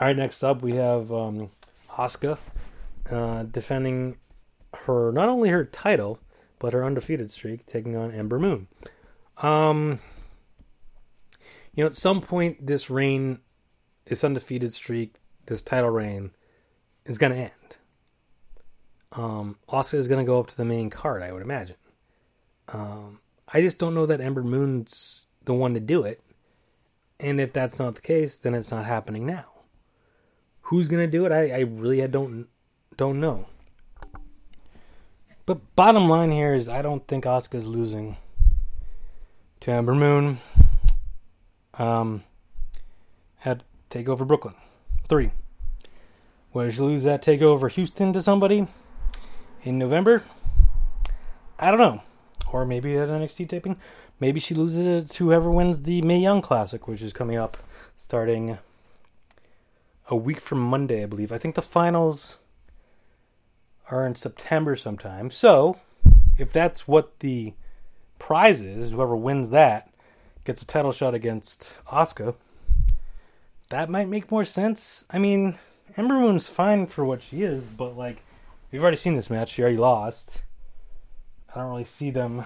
All 0.00 0.06
right, 0.06 0.16
next 0.16 0.42
up 0.42 0.62
we 0.62 0.76
have 0.76 1.12
um, 1.12 1.50
Asuka 1.90 2.38
uh, 3.10 3.42
defending 3.42 4.16
her 4.72 5.12
not 5.12 5.28
only 5.28 5.50
her 5.50 5.64
title 5.64 6.18
but 6.58 6.72
her 6.72 6.84
undefeated 6.84 7.30
streak, 7.30 7.66
taking 7.66 7.96
on 7.96 8.10
Ember 8.10 8.38
Moon. 8.38 8.68
Um, 9.42 9.98
you 11.74 11.84
know, 11.84 11.86
at 11.86 11.94
some 11.94 12.22
point 12.22 12.66
this 12.66 12.88
reign, 12.88 13.40
this 14.06 14.24
undefeated 14.24 14.72
streak, 14.72 15.16
this 15.46 15.60
title 15.60 15.90
reign, 15.90 16.30
is 17.04 17.18
going 17.18 17.32
to 17.32 17.38
end. 17.38 17.50
Um, 19.12 19.58
Asuka 19.68 19.94
is 19.94 20.08
going 20.08 20.24
to 20.24 20.28
go 20.28 20.40
up 20.40 20.46
to 20.48 20.56
the 20.56 20.64
main 20.64 20.88
card, 20.88 21.22
I 21.22 21.32
would 21.32 21.42
imagine. 21.42 21.76
Um, 22.68 23.20
I 23.52 23.60
just 23.60 23.78
don't 23.78 23.94
know 23.94 24.06
that 24.06 24.20
Ember 24.22 24.42
Moon's 24.42 25.26
the 25.44 25.52
one 25.52 25.74
to 25.74 25.80
do 25.80 26.04
it. 26.04 26.22
And 27.18 27.38
if 27.38 27.52
that's 27.52 27.78
not 27.78 27.96
the 27.96 28.00
case, 28.00 28.38
then 28.38 28.54
it's 28.54 28.70
not 28.70 28.86
happening 28.86 29.26
now. 29.26 29.49
Who's 30.70 30.86
gonna 30.86 31.08
do 31.08 31.26
it? 31.26 31.32
I, 31.32 31.50
I 31.50 31.60
really 31.62 32.00
I 32.00 32.06
don't 32.06 32.46
don't 32.96 33.18
know. 33.18 33.46
But 35.44 35.74
bottom 35.74 36.08
line 36.08 36.30
here 36.30 36.54
is 36.54 36.68
I 36.68 36.80
don't 36.80 37.04
think 37.08 37.24
Asuka's 37.24 37.66
losing 37.66 38.18
to 39.58 39.72
Ember 39.72 39.96
Moon. 39.96 40.38
Um, 41.74 42.22
had 43.38 43.64
takeover 43.90 44.24
Brooklyn 44.24 44.54
three. 45.08 45.32
Whether 46.52 46.70
she 46.70 46.82
lose 46.82 47.02
that 47.02 47.20
takeover 47.20 47.68
Houston 47.68 48.12
to 48.12 48.22
somebody 48.22 48.68
in 49.64 49.76
November, 49.76 50.22
I 51.58 51.72
don't 51.72 51.80
know. 51.80 52.02
Or 52.52 52.64
maybe 52.64 52.96
at 52.96 53.08
NXT 53.08 53.48
taping, 53.48 53.76
maybe 54.20 54.38
she 54.38 54.54
loses 54.54 54.86
it 54.86 55.10
to 55.16 55.24
whoever 55.24 55.50
wins 55.50 55.82
the 55.82 56.00
Mae 56.02 56.20
Young 56.20 56.40
Classic, 56.40 56.86
which 56.86 57.02
is 57.02 57.12
coming 57.12 57.36
up 57.36 57.56
starting 57.98 58.58
a 60.10 60.16
week 60.16 60.40
from 60.40 60.58
Monday, 60.58 61.02
I 61.02 61.06
believe. 61.06 61.32
I 61.32 61.38
think 61.38 61.54
the 61.54 61.62
finals 61.62 62.36
are 63.90 64.04
in 64.04 64.16
September 64.16 64.76
sometime. 64.76 65.30
So, 65.30 65.78
if 66.36 66.52
that's 66.52 66.86
what 66.86 67.20
the 67.20 67.54
prize 68.18 68.60
is, 68.60 68.90
whoever 68.90 69.16
wins 69.16 69.50
that 69.50 69.90
gets 70.44 70.62
a 70.62 70.66
title 70.66 70.92
shot 70.92 71.14
against 71.14 71.72
Asuka. 71.88 72.34
That 73.70 73.88
might 73.88 74.08
make 74.08 74.30
more 74.30 74.44
sense. 74.44 75.06
I 75.10 75.18
mean, 75.18 75.58
Ember 75.96 76.14
Moon's 76.14 76.48
fine 76.48 76.86
for 76.86 77.04
what 77.04 77.22
she 77.22 77.42
is, 77.42 77.62
but 77.64 77.96
like 77.96 78.22
we've 78.72 78.82
already 78.82 78.96
seen 78.96 79.16
this 79.16 79.30
match. 79.30 79.52
She 79.52 79.62
already 79.62 79.76
lost. 79.76 80.42
I 81.54 81.60
don't 81.60 81.70
really 81.70 81.84
see 81.84 82.10
them. 82.10 82.40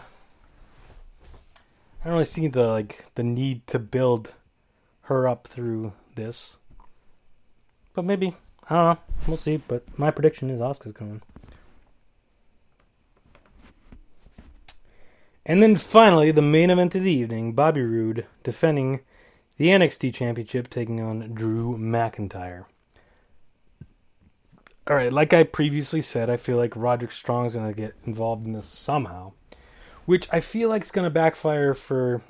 I 2.00 2.04
don't 2.04 2.14
really 2.14 2.24
see 2.24 2.48
the 2.48 2.66
like 2.66 3.06
the 3.14 3.22
need 3.22 3.66
to 3.68 3.78
build 3.78 4.34
her 5.02 5.26
up 5.26 5.46
through 5.46 5.92
this. 6.14 6.58
But 7.94 8.04
maybe 8.04 8.36
I 8.68 8.74
don't 8.74 8.84
know. 8.84 8.98
We'll 9.26 9.36
see. 9.36 9.56
But 9.56 9.98
my 9.98 10.10
prediction 10.10 10.50
is 10.50 10.60
Asuka's 10.60 10.92
coming. 10.92 11.22
And 15.46 15.62
then 15.62 15.76
finally, 15.76 16.30
the 16.30 16.42
main 16.42 16.70
event 16.70 16.94
of 16.94 17.02
the 17.02 17.12
evening: 17.12 17.52
Bobby 17.52 17.82
Roode 17.82 18.26
defending 18.42 19.00
the 19.56 19.68
NXT 19.68 20.14
Championship, 20.14 20.68
taking 20.68 21.00
on 21.00 21.32
Drew 21.34 21.76
McIntyre. 21.78 22.64
All 24.86 24.96
right, 24.96 25.12
like 25.12 25.32
I 25.32 25.44
previously 25.44 26.02
said, 26.02 26.28
I 26.28 26.36
feel 26.36 26.58
like 26.58 26.76
Roderick 26.76 27.12
Strong's 27.12 27.54
going 27.54 27.72
to 27.72 27.80
get 27.80 27.94
involved 28.04 28.44
in 28.44 28.52
this 28.52 28.66
somehow, 28.66 29.32
which 30.04 30.28
I 30.30 30.40
feel 30.40 30.68
like 30.68 30.82
is 30.82 30.90
going 30.90 31.06
to 31.06 31.10
backfire 31.10 31.72
for 31.72 32.20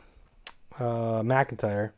uh, 0.78 1.22
McIntyre. 1.22 1.90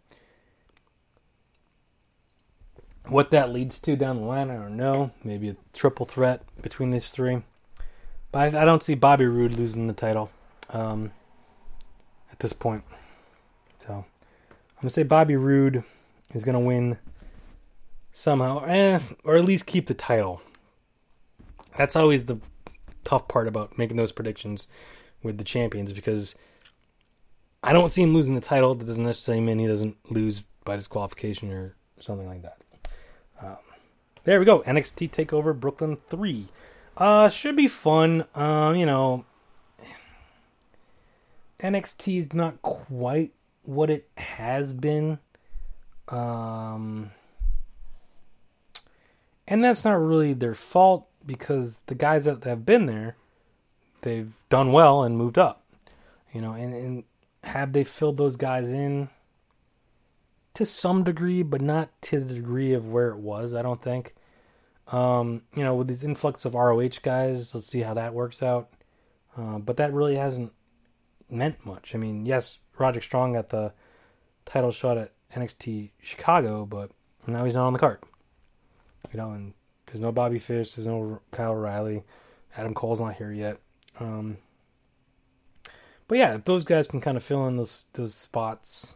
What 3.08 3.30
that 3.30 3.52
leads 3.52 3.78
to 3.80 3.94
down 3.94 4.16
the 4.16 4.26
line, 4.26 4.50
I 4.50 4.54
don't 4.54 4.76
know. 4.76 5.12
Maybe 5.22 5.48
a 5.48 5.56
triple 5.72 6.06
threat 6.06 6.42
between 6.60 6.90
these 6.90 7.10
three. 7.10 7.42
But 8.32 8.54
I, 8.54 8.62
I 8.62 8.64
don't 8.64 8.82
see 8.82 8.94
Bobby 8.94 9.26
Roode 9.26 9.54
losing 9.54 9.86
the 9.86 9.92
title 9.92 10.30
um, 10.70 11.12
at 12.32 12.40
this 12.40 12.52
point. 12.52 12.82
So 13.78 13.94
I'm 13.94 14.82
to 14.82 14.90
say 14.90 15.04
Bobby 15.04 15.36
Roode 15.36 15.84
is 16.34 16.42
to 16.42 16.58
win 16.58 16.98
somehow, 18.12 18.64
eh, 18.64 18.98
or 19.22 19.36
at 19.36 19.44
least 19.44 19.66
keep 19.66 19.86
the 19.86 19.94
title. 19.94 20.42
That's 21.76 21.94
always 21.94 22.26
the 22.26 22.38
tough 23.04 23.28
part 23.28 23.46
about 23.46 23.78
making 23.78 23.96
those 23.96 24.10
predictions 24.10 24.66
with 25.22 25.38
the 25.38 25.44
champions 25.44 25.92
because 25.92 26.34
I 27.62 27.72
don't 27.72 27.92
see 27.92 28.02
him 28.02 28.14
losing 28.14 28.34
the 28.34 28.40
title. 28.40 28.74
That 28.74 28.86
doesn't 28.86 29.04
necessarily 29.04 29.42
mean 29.42 29.60
he 29.60 29.66
doesn't 29.66 29.96
lose 30.10 30.42
by 30.64 30.76
disqualification 30.76 31.52
or 31.52 31.76
something 32.00 32.26
like 32.26 32.42
that. 32.42 32.58
There 34.26 34.40
we 34.40 34.44
go. 34.44 34.60
NXT 34.62 35.12
Takeover 35.12 35.58
Brooklyn 35.58 35.98
three. 36.08 36.48
Uh, 36.96 37.28
should 37.28 37.54
be 37.54 37.68
fun. 37.68 38.24
Um, 38.34 38.74
you 38.74 38.84
know, 38.84 39.24
NXT 41.60 42.18
is 42.18 42.32
not 42.32 42.60
quite 42.60 43.32
what 43.62 43.88
it 43.88 44.08
has 44.16 44.74
been. 44.74 45.20
Um, 46.08 47.12
and 49.46 49.62
that's 49.62 49.84
not 49.84 49.94
really 49.94 50.32
their 50.32 50.54
fault 50.54 51.06
because 51.24 51.82
the 51.86 51.94
guys 51.94 52.24
that 52.24 52.42
have 52.42 52.66
been 52.66 52.86
there, 52.86 53.14
they've 54.00 54.32
done 54.48 54.72
well 54.72 55.04
and 55.04 55.16
moved 55.16 55.38
up. 55.38 55.62
You 56.32 56.40
know, 56.40 56.52
and, 56.52 56.74
and 56.74 57.04
have 57.44 57.72
they 57.72 57.84
filled 57.84 58.16
those 58.16 58.34
guys 58.34 58.72
in 58.72 59.08
to 60.56 60.64
some 60.64 61.04
degree, 61.04 61.42
but 61.42 61.60
not 61.60 61.90
to 62.00 62.18
the 62.18 62.34
degree 62.34 62.72
of 62.72 62.88
where 62.88 63.10
it 63.10 63.18
was, 63.18 63.54
I 63.54 63.60
don't 63.60 63.82
think. 63.82 64.14
Um, 64.88 65.42
you 65.54 65.62
know, 65.62 65.74
with 65.74 65.86
these 65.86 66.02
influx 66.02 66.46
of 66.46 66.54
ROH 66.54 67.00
guys, 67.02 67.54
let's 67.54 67.66
see 67.66 67.80
how 67.80 67.92
that 67.94 68.14
works 68.14 68.42
out. 68.42 68.70
Uh, 69.36 69.58
but 69.58 69.76
that 69.76 69.92
really 69.92 70.16
hasn't 70.16 70.52
meant 71.28 71.66
much. 71.66 71.94
I 71.94 71.98
mean, 71.98 72.24
yes, 72.24 72.58
Roderick 72.78 73.04
Strong 73.04 73.34
got 73.34 73.50
the 73.50 73.74
title 74.46 74.72
shot 74.72 74.96
at 74.96 75.12
NXT 75.34 75.90
Chicago, 76.02 76.64
but 76.64 76.90
now 77.26 77.44
he's 77.44 77.54
not 77.54 77.66
on 77.66 77.74
the 77.74 77.78
card. 77.78 77.98
You 79.12 79.18
know, 79.18 79.32
and 79.32 79.52
there's 79.86 80.00
no 80.00 80.10
Bobby 80.10 80.38
Fish. 80.38 80.72
There's 80.72 80.88
no 80.88 81.20
Kyle 81.32 81.52
O'Reilly. 81.52 82.02
Adam 82.56 82.72
Cole's 82.72 83.02
not 83.02 83.16
here 83.16 83.32
yet. 83.32 83.58
Um, 84.00 84.38
but 86.08 86.16
yeah, 86.16 86.38
those 86.42 86.64
guys 86.64 86.86
can 86.86 87.02
kind 87.02 87.18
of 87.18 87.22
fill 87.22 87.46
in 87.46 87.58
those 87.58 87.84
those 87.92 88.14
spots. 88.14 88.95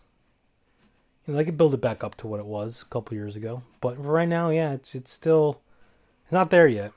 You 1.31 1.35
know, 1.35 1.39
they 1.39 1.45
could 1.45 1.57
build 1.57 1.75
it 1.75 1.81
back 1.81 2.03
up 2.03 2.17
to 2.17 2.27
what 2.27 2.41
it 2.41 2.47
was 2.47 2.83
a 2.83 2.87
couple 2.87 3.17
years 3.17 3.37
ago. 3.37 3.63
But 3.81 4.05
right 4.05 4.29
now, 4.29 4.51
yeah, 4.51 4.73
it's 4.73 4.97
it's 4.97 5.13
still 5.13 5.61
it's 6.25 6.33
not 6.33 6.51
there 6.51 6.67
yet, 6.67 6.91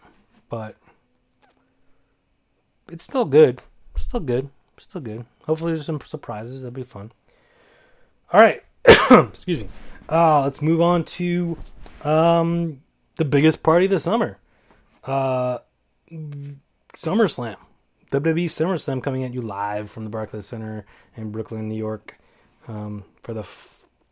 but 0.49 0.75
it's 2.91 3.03
still 3.03 3.25
good. 3.25 3.61
Still 3.95 4.21
good. 4.21 4.49
Still 4.79 5.01
good. 5.01 5.27
Hopefully, 5.45 5.73
there's 5.73 5.85
some 5.85 6.01
surprises. 6.01 6.63
That'll 6.63 6.73
be 6.73 6.81
fun. 6.81 7.11
All 8.31 8.41
right. 8.41 8.63
Excuse 9.11 9.59
me. 9.59 9.69
Uh, 10.09 10.41
let's 10.41 10.63
move 10.63 10.81
on 10.81 11.03
to 11.03 11.55
um, 12.01 12.81
the 13.17 13.25
biggest 13.25 13.61
party 13.61 13.85
of 13.85 13.91
the 13.91 13.99
summer. 13.99 14.39
Uh, 15.03 15.59
SummerSlam. 16.97 17.57
WWE 18.09 18.45
SummerSlam 18.45 19.03
coming 19.03 19.23
at 19.23 19.31
you 19.31 19.41
live 19.43 19.91
from 19.91 20.05
the 20.05 20.09
Barclays 20.09 20.47
Center 20.47 20.87
in 21.15 21.31
Brooklyn, 21.31 21.69
New 21.69 21.77
York, 21.77 22.17
um, 22.67 23.03
for 23.21 23.35
the 23.35 23.43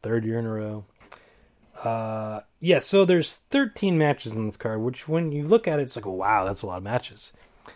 third 0.02 0.26
year 0.26 0.40
in 0.40 0.46
a 0.46 0.52
row. 0.52 0.86
Uh, 1.84 2.42
yeah, 2.60 2.80
so 2.80 3.06
there's 3.06 3.36
13 3.36 3.98
matches 3.98 4.34
in 4.34 4.46
this 4.46 4.58
card, 4.58 4.82
which 4.82 5.08
when 5.08 5.32
you 5.32 5.48
look 5.48 5.68
at 5.68 5.80
it, 5.80 5.84
it's 5.84 5.96
like, 5.96 6.06
wow, 6.06 6.46
that's 6.46 6.62
a 6.62 6.68
lot 6.68 6.78
of 6.78 6.84
matches. 6.84 7.34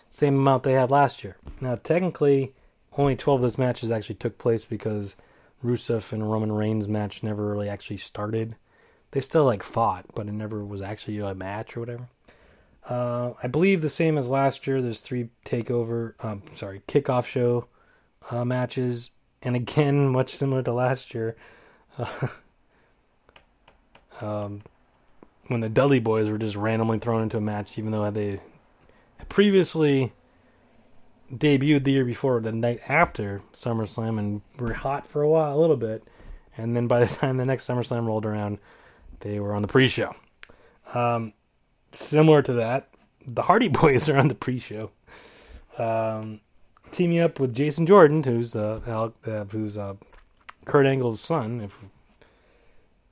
Same 0.09 0.35
amount 0.35 0.63
they 0.63 0.73
had 0.73 0.91
last 0.91 1.23
year. 1.23 1.37
Now, 1.59 1.75
technically, 1.75 2.53
only 2.97 3.15
12 3.15 3.39
of 3.39 3.41
those 3.41 3.57
matches 3.57 3.91
actually 3.91 4.15
took 4.15 4.37
place 4.37 4.63
because 4.63 5.15
Rusev 5.63 6.11
and 6.11 6.29
Roman 6.31 6.51
Reigns 6.51 6.87
match 6.87 7.23
never 7.23 7.47
really 7.49 7.67
actually 7.67 7.97
started 7.97 8.55
they 9.15 9.21
still 9.21 9.45
like 9.45 9.63
fought, 9.63 10.03
but 10.13 10.27
it 10.27 10.33
never 10.33 10.65
was 10.65 10.81
actually 10.81 11.19
a 11.19 11.33
match 11.33 11.77
or 11.77 11.79
whatever. 11.79 12.09
Uh, 12.89 13.31
I 13.41 13.47
believe 13.47 13.81
the 13.81 13.87
same 13.87 14.17
as 14.17 14.27
last 14.27 14.67
year. 14.67 14.81
There's 14.81 14.99
three 14.99 15.29
takeover, 15.45 16.15
um, 16.21 16.43
sorry, 16.57 16.81
kickoff 16.85 17.25
show 17.25 17.67
uh, 18.29 18.43
matches, 18.43 19.11
and 19.41 19.55
again, 19.55 20.09
much 20.11 20.35
similar 20.35 20.61
to 20.63 20.73
last 20.73 21.13
year, 21.13 21.37
um, 24.21 24.61
when 25.47 25.61
the 25.61 25.69
Dudley 25.69 25.99
Boys 25.99 26.29
were 26.29 26.37
just 26.37 26.55
randomly 26.55 26.99
thrown 26.99 27.23
into 27.23 27.37
a 27.37 27.41
match, 27.41 27.77
even 27.77 27.91
though 27.91 28.09
they 28.11 28.41
previously 29.29 30.13
debuted 31.33 31.83
the 31.83 31.91
year 31.91 32.05
before, 32.05 32.39
the 32.39 32.51
night 32.51 32.81
after 32.87 33.41
SummerSlam, 33.53 34.19
and 34.19 34.41
were 34.57 34.73
hot 34.73 35.07
for 35.07 35.21
a 35.21 35.29
while, 35.29 35.57
a 35.57 35.59
little 35.59 35.77
bit, 35.77 36.03
and 36.57 36.75
then 36.75 36.87
by 36.87 37.03
the 37.03 37.15
time 37.15 37.37
the 37.37 37.45
next 37.45 37.67
SummerSlam 37.67 38.05
rolled 38.05 38.25
around 38.25 38.59
they 39.21 39.39
were 39.39 39.53
on 39.53 39.61
the 39.61 39.67
pre-show. 39.67 40.15
Um, 40.93 41.33
similar 41.91 42.41
to 42.43 42.53
that, 42.53 42.89
the 43.25 43.43
Hardy 43.43 43.67
Boys 43.69 44.09
are 44.09 44.17
on 44.17 44.27
the 44.27 44.35
pre-show, 44.35 44.91
um, 45.77 46.41
teaming 46.91 47.19
up 47.19 47.39
with 47.39 47.55
Jason 47.55 47.85
Jordan, 47.85 48.23
who's 48.23 48.55
uh, 48.55 49.09
uh, 49.25 49.45
who's 49.45 49.77
uh, 49.77 49.95
Kurt 50.65 50.85
Angle's 50.85 51.21
son. 51.21 51.61
If, 51.61 51.77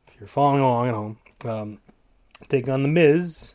if 0.07 0.19
you're 0.19 0.27
following 0.27 0.61
along 0.61 0.87
at 0.87 0.93
home, 0.93 1.17
um, 1.45 1.79
taking 2.49 2.71
on 2.71 2.83
the 2.83 2.89
Miz 2.89 3.53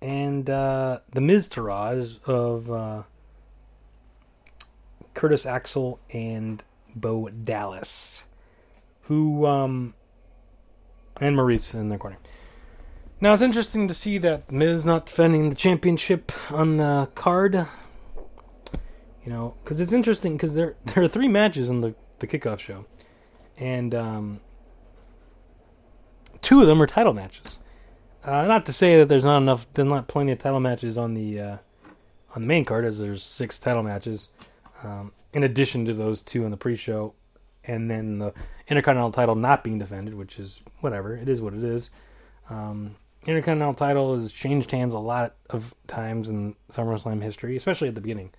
and 0.00 0.48
uh, 0.48 1.00
the 1.12 1.20
Miztourage 1.20 2.22
of 2.24 2.70
uh, 2.70 3.02
Curtis 5.14 5.46
Axel 5.46 5.98
and 6.10 6.62
Bo 6.94 7.28
Dallas, 7.28 8.24
who 9.02 9.46
um, 9.46 9.94
and 11.20 11.36
Maryse 11.36 11.74
in 11.74 11.88
the 11.88 11.98
corner. 11.98 12.18
Now 13.20 13.32
it's 13.32 13.42
interesting 13.42 13.88
to 13.88 13.94
see 13.94 14.18
that 14.18 14.50
Miz 14.50 14.84
not 14.84 15.06
defending 15.06 15.48
the 15.48 15.56
championship 15.56 16.32
on 16.50 16.76
the 16.76 17.08
card. 17.14 17.54
You 19.24 19.32
know, 19.32 19.54
because 19.64 19.80
it's 19.80 19.92
interesting 19.92 20.36
because 20.36 20.54
there 20.54 20.76
there 20.84 21.02
are 21.04 21.08
three 21.08 21.28
matches 21.28 21.70
on 21.70 21.80
the 21.80 21.94
the 22.18 22.26
kickoff 22.26 22.58
show, 22.58 22.86
and 23.58 23.94
um, 23.94 24.40
two 26.42 26.60
of 26.60 26.66
them 26.66 26.80
are 26.82 26.86
title 26.86 27.12
matches. 27.12 27.58
Uh, 28.22 28.46
not 28.46 28.66
to 28.66 28.72
say 28.72 28.98
that 28.98 29.08
there's 29.08 29.24
not 29.24 29.38
enough, 29.38 29.66
there's 29.74 29.88
not 29.88 30.08
plenty 30.08 30.32
of 30.32 30.38
title 30.38 30.60
matches 30.60 30.96
on 30.96 31.14
the 31.14 31.40
uh, 31.40 31.56
on 32.34 32.42
the 32.42 32.48
main 32.48 32.64
card, 32.64 32.84
as 32.84 32.98
there's 32.98 33.22
six 33.22 33.58
title 33.58 33.82
matches, 33.82 34.30
um, 34.82 35.12
in 35.32 35.42
addition 35.42 35.84
to 35.84 35.94
those 35.94 36.22
two 36.22 36.44
in 36.44 36.50
the 36.50 36.56
pre-show 36.56 37.14
and 37.66 37.90
then 37.90 38.18
the 38.18 38.32
Intercontinental 38.66 39.12
title 39.12 39.34
not 39.34 39.62
being 39.62 39.78
defended, 39.78 40.14
which 40.14 40.38
is 40.38 40.62
whatever. 40.80 41.16
It 41.16 41.28
is 41.28 41.40
what 41.40 41.54
it 41.54 41.62
is. 41.62 41.90
Um, 42.48 42.96
Intercontinental 43.26 43.74
title 43.74 44.14
has 44.14 44.32
changed 44.32 44.70
hands 44.70 44.94
a 44.94 44.98
lot 44.98 45.34
of 45.50 45.74
times 45.86 46.28
in 46.28 46.54
SummerSlam 46.70 47.22
history, 47.22 47.56
especially 47.56 47.88
at 47.88 47.94
the 47.94 48.00
beginning 48.00 48.30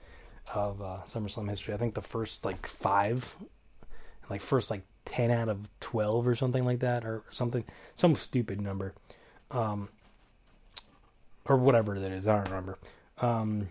of 0.53 0.82
uh, 0.82 0.99
SummerSlam 1.05 1.49
history. 1.49 1.74
I 1.74 1.78
think 1.78 1.95
the 1.95 2.01
first 2.01 2.45
like 2.45 2.68
five, 2.68 3.36
like 4.30 4.41
first 4.41 4.70
like 4.70 4.84
ten 5.06 5.32
out 5.32 5.49
of 5.49 5.70
twelve 5.80 6.28
or 6.28 6.36
something 6.36 6.66
like 6.66 6.80
that, 6.80 7.06
or 7.06 7.24
something, 7.32 7.64
some 7.95 8.16
stupid 8.16 8.60
number. 8.60 8.93
um, 9.51 9.89
or 11.45 11.58
whatever 11.58 11.99
that 11.99 12.12
is. 12.12 12.28
I 12.28 12.36
don't 12.36 12.49
remember. 12.49 12.78
Um, 13.22 13.70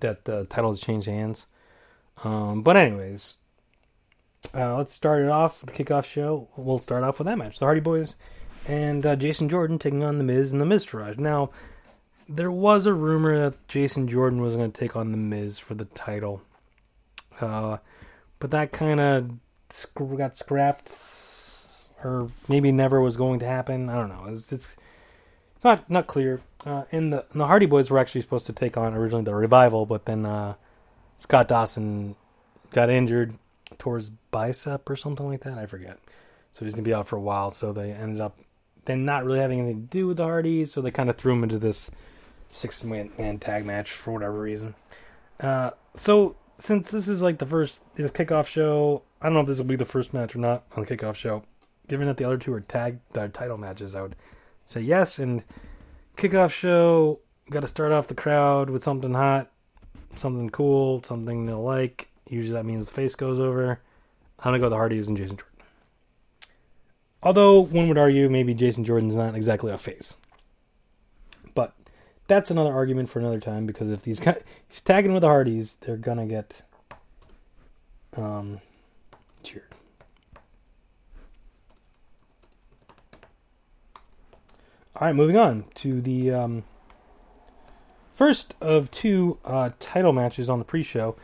that 0.00 0.24
the 0.24 0.44
title 0.46 0.70
has 0.70 0.80
changed 0.80 1.06
hands. 1.06 1.46
Um, 2.24 2.62
but 2.62 2.76
anyways, 2.76 3.36
uh, 4.54 4.76
let's 4.76 4.92
start 4.92 5.22
it 5.22 5.28
off 5.28 5.62
with 5.62 5.74
the 5.74 5.84
kickoff 5.84 6.04
show. 6.04 6.48
We'll 6.56 6.78
start 6.78 7.04
off 7.04 7.18
with 7.18 7.26
that 7.26 7.38
match: 7.38 7.58
the 7.58 7.64
Hardy 7.64 7.80
Boys 7.80 8.16
and 8.66 9.04
uh, 9.06 9.16
Jason 9.16 9.48
Jordan 9.48 9.78
taking 9.78 10.02
on 10.02 10.18
the 10.18 10.24
Miz 10.24 10.52
and 10.52 10.60
the 10.60 10.64
Miztourage. 10.66 11.18
Now, 11.18 11.50
there 12.28 12.50
was 12.50 12.86
a 12.86 12.92
rumor 12.94 13.38
that 13.38 13.68
Jason 13.68 14.08
Jordan 14.08 14.40
was 14.40 14.54
going 14.56 14.70
to 14.70 14.80
take 14.80 14.94
on 14.94 15.10
the 15.10 15.16
Miz 15.16 15.58
for 15.58 15.74
the 15.74 15.86
title, 15.86 16.42
uh, 17.40 17.78
but 18.38 18.50
that 18.50 18.72
kind 18.72 19.00
of 19.00 19.30
got 20.16 20.36
scrapped, 20.36 20.92
or 22.02 22.28
maybe 22.48 22.72
never 22.72 23.00
was 23.00 23.16
going 23.16 23.40
to 23.40 23.46
happen. 23.46 23.88
I 23.88 23.94
don't 23.94 24.08
know. 24.08 24.24
It's 24.28 24.52
it's, 24.52 24.76
it's 25.56 25.64
not 25.64 25.88
not 25.90 26.06
clear. 26.06 26.40
Uh, 26.64 26.84
and 26.92 27.12
the 27.12 27.26
and 27.32 27.40
the 27.40 27.46
Hardy 27.46 27.66
Boys 27.66 27.90
were 27.90 27.98
actually 27.98 28.20
supposed 28.20 28.46
to 28.46 28.52
take 28.52 28.76
on 28.76 28.94
originally 28.94 29.24
the 29.24 29.34
Revival, 29.34 29.86
but 29.86 30.06
then 30.06 30.24
uh, 30.24 30.54
Scott 31.18 31.48
Dawson 31.48 32.16
got 32.70 32.90
injured 32.90 33.34
towards 33.78 34.10
bicep 34.10 34.88
or 34.88 34.96
something 34.96 35.26
like 35.26 35.42
that. 35.42 35.58
I 35.58 35.66
forget. 35.66 35.98
So 36.52 36.64
he's 36.64 36.74
gonna 36.74 36.84
be 36.84 36.94
out 36.94 37.08
for 37.08 37.16
a 37.16 37.20
while. 37.20 37.50
So 37.50 37.72
they 37.72 37.90
ended 37.92 38.20
up 38.20 38.38
then 38.84 39.04
not 39.04 39.24
really 39.24 39.38
having 39.38 39.60
anything 39.60 39.82
to 39.82 39.88
do 39.88 40.06
with 40.06 40.16
the 40.16 40.24
Hardys. 40.24 40.72
So 40.72 40.80
they 40.80 40.90
kind 40.90 41.08
of 41.10 41.16
threw 41.16 41.32
him 41.32 41.42
into 41.42 41.58
this 41.58 41.90
six 42.48 42.84
man, 42.84 43.38
tag 43.38 43.64
match 43.64 43.90
for 43.92 44.12
whatever 44.12 44.38
reason. 44.38 44.74
Uh, 45.40 45.70
so 45.94 46.36
since 46.56 46.90
this 46.90 47.08
is 47.08 47.22
like 47.22 47.38
the 47.38 47.46
first 47.46 47.80
the 47.94 48.04
kickoff 48.04 48.46
show, 48.46 49.02
I 49.20 49.26
don't 49.26 49.34
know 49.34 49.40
if 49.40 49.46
this 49.46 49.58
will 49.58 49.66
be 49.66 49.76
the 49.76 49.84
first 49.84 50.14
match 50.14 50.34
or 50.34 50.38
not 50.38 50.64
on 50.76 50.84
the 50.84 50.96
kickoff 50.96 51.14
show. 51.14 51.44
Given 51.88 52.06
that 52.06 52.16
the 52.16 52.24
other 52.24 52.38
two 52.38 52.54
are 52.54 52.60
tag 52.60 52.98
uh, 53.14 53.28
title 53.28 53.58
matches, 53.58 53.94
I 53.94 54.02
would 54.02 54.16
say 54.64 54.80
yes. 54.80 55.18
And 55.18 55.42
kickoff 56.16 56.50
show 56.50 57.20
got 57.50 57.60
to 57.60 57.68
start 57.68 57.92
off 57.92 58.08
the 58.08 58.14
crowd 58.14 58.70
with 58.70 58.82
something 58.82 59.12
hot, 59.12 59.50
something 60.16 60.50
cool, 60.50 61.02
something 61.02 61.46
they'll 61.46 61.62
like. 61.62 62.08
Usually 62.28 62.54
that 62.54 62.64
means 62.64 62.86
the 62.86 62.94
face 62.94 63.14
goes 63.14 63.38
over. 63.38 63.80
I'm 64.38 64.44
gonna 64.44 64.58
go 64.58 64.64
with 64.64 64.70
the 64.70 64.76
Hardys 64.76 65.08
and 65.08 65.16
Jason 65.16 65.36
Jordan. 65.36 65.52
Although 67.22 67.60
one 67.60 67.88
would 67.88 67.98
argue 67.98 68.28
maybe 68.28 68.54
Jason 68.54 68.84
Jordan's 68.84 69.14
not 69.14 69.34
exactly 69.34 69.72
a 69.72 69.78
face, 69.78 70.16
that's 72.26 72.50
another 72.50 72.72
argument 72.72 73.10
for 73.10 73.18
another 73.18 73.40
time 73.40 73.66
because 73.66 73.90
if 73.90 74.02
these 74.02 74.20
guys, 74.20 74.42
he's 74.68 74.80
tagging 74.80 75.12
with 75.12 75.22
the 75.22 75.28
Hardys, 75.28 75.74
they're 75.80 75.96
gonna 75.96 76.26
get 76.26 76.62
um 78.16 78.60
cheered. 79.42 79.72
All 84.94 85.06
right, 85.08 85.16
moving 85.16 85.36
on 85.36 85.64
to 85.76 86.00
the 86.00 86.30
um, 86.30 86.64
first 88.14 88.54
of 88.60 88.90
two 88.90 89.38
uh, 89.44 89.70
title 89.80 90.12
matches 90.12 90.50
on 90.50 90.58
the 90.58 90.64
pre-show. 90.64 91.16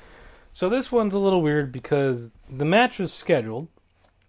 So 0.52 0.68
this 0.68 0.90
one's 0.90 1.14
a 1.14 1.18
little 1.18 1.42
weird 1.42 1.70
because 1.70 2.32
the 2.50 2.64
match 2.64 2.98
was 2.98 3.12
scheduled 3.12 3.68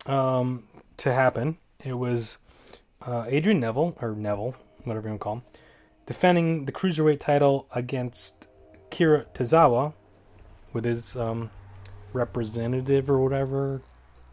um, 0.05 0.65
to 0.97 1.13
happen. 1.13 1.57
It 1.83 1.93
was 1.93 2.37
uh, 3.01 3.25
Adrian 3.27 3.59
Neville 3.61 3.97
or 4.01 4.11
Neville, 4.13 4.55
whatever 4.83 5.07
you 5.07 5.13
want 5.13 5.21
to 5.21 5.23
call 5.23 5.33
him, 5.37 5.41
defending 6.09 6.65
the 6.65 6.71
cruiserweight 6.71 7.19
title 7.19 7.67
against 7.71 8.47
Kira 8.89 9.27
Tozawa 9.35 9.93
with 10.73 10.83
his 10.83 11.15
um, 11.15 11.51
representative 12.13 13.11
or 13.11 13.19
whatever, 13.19 13.83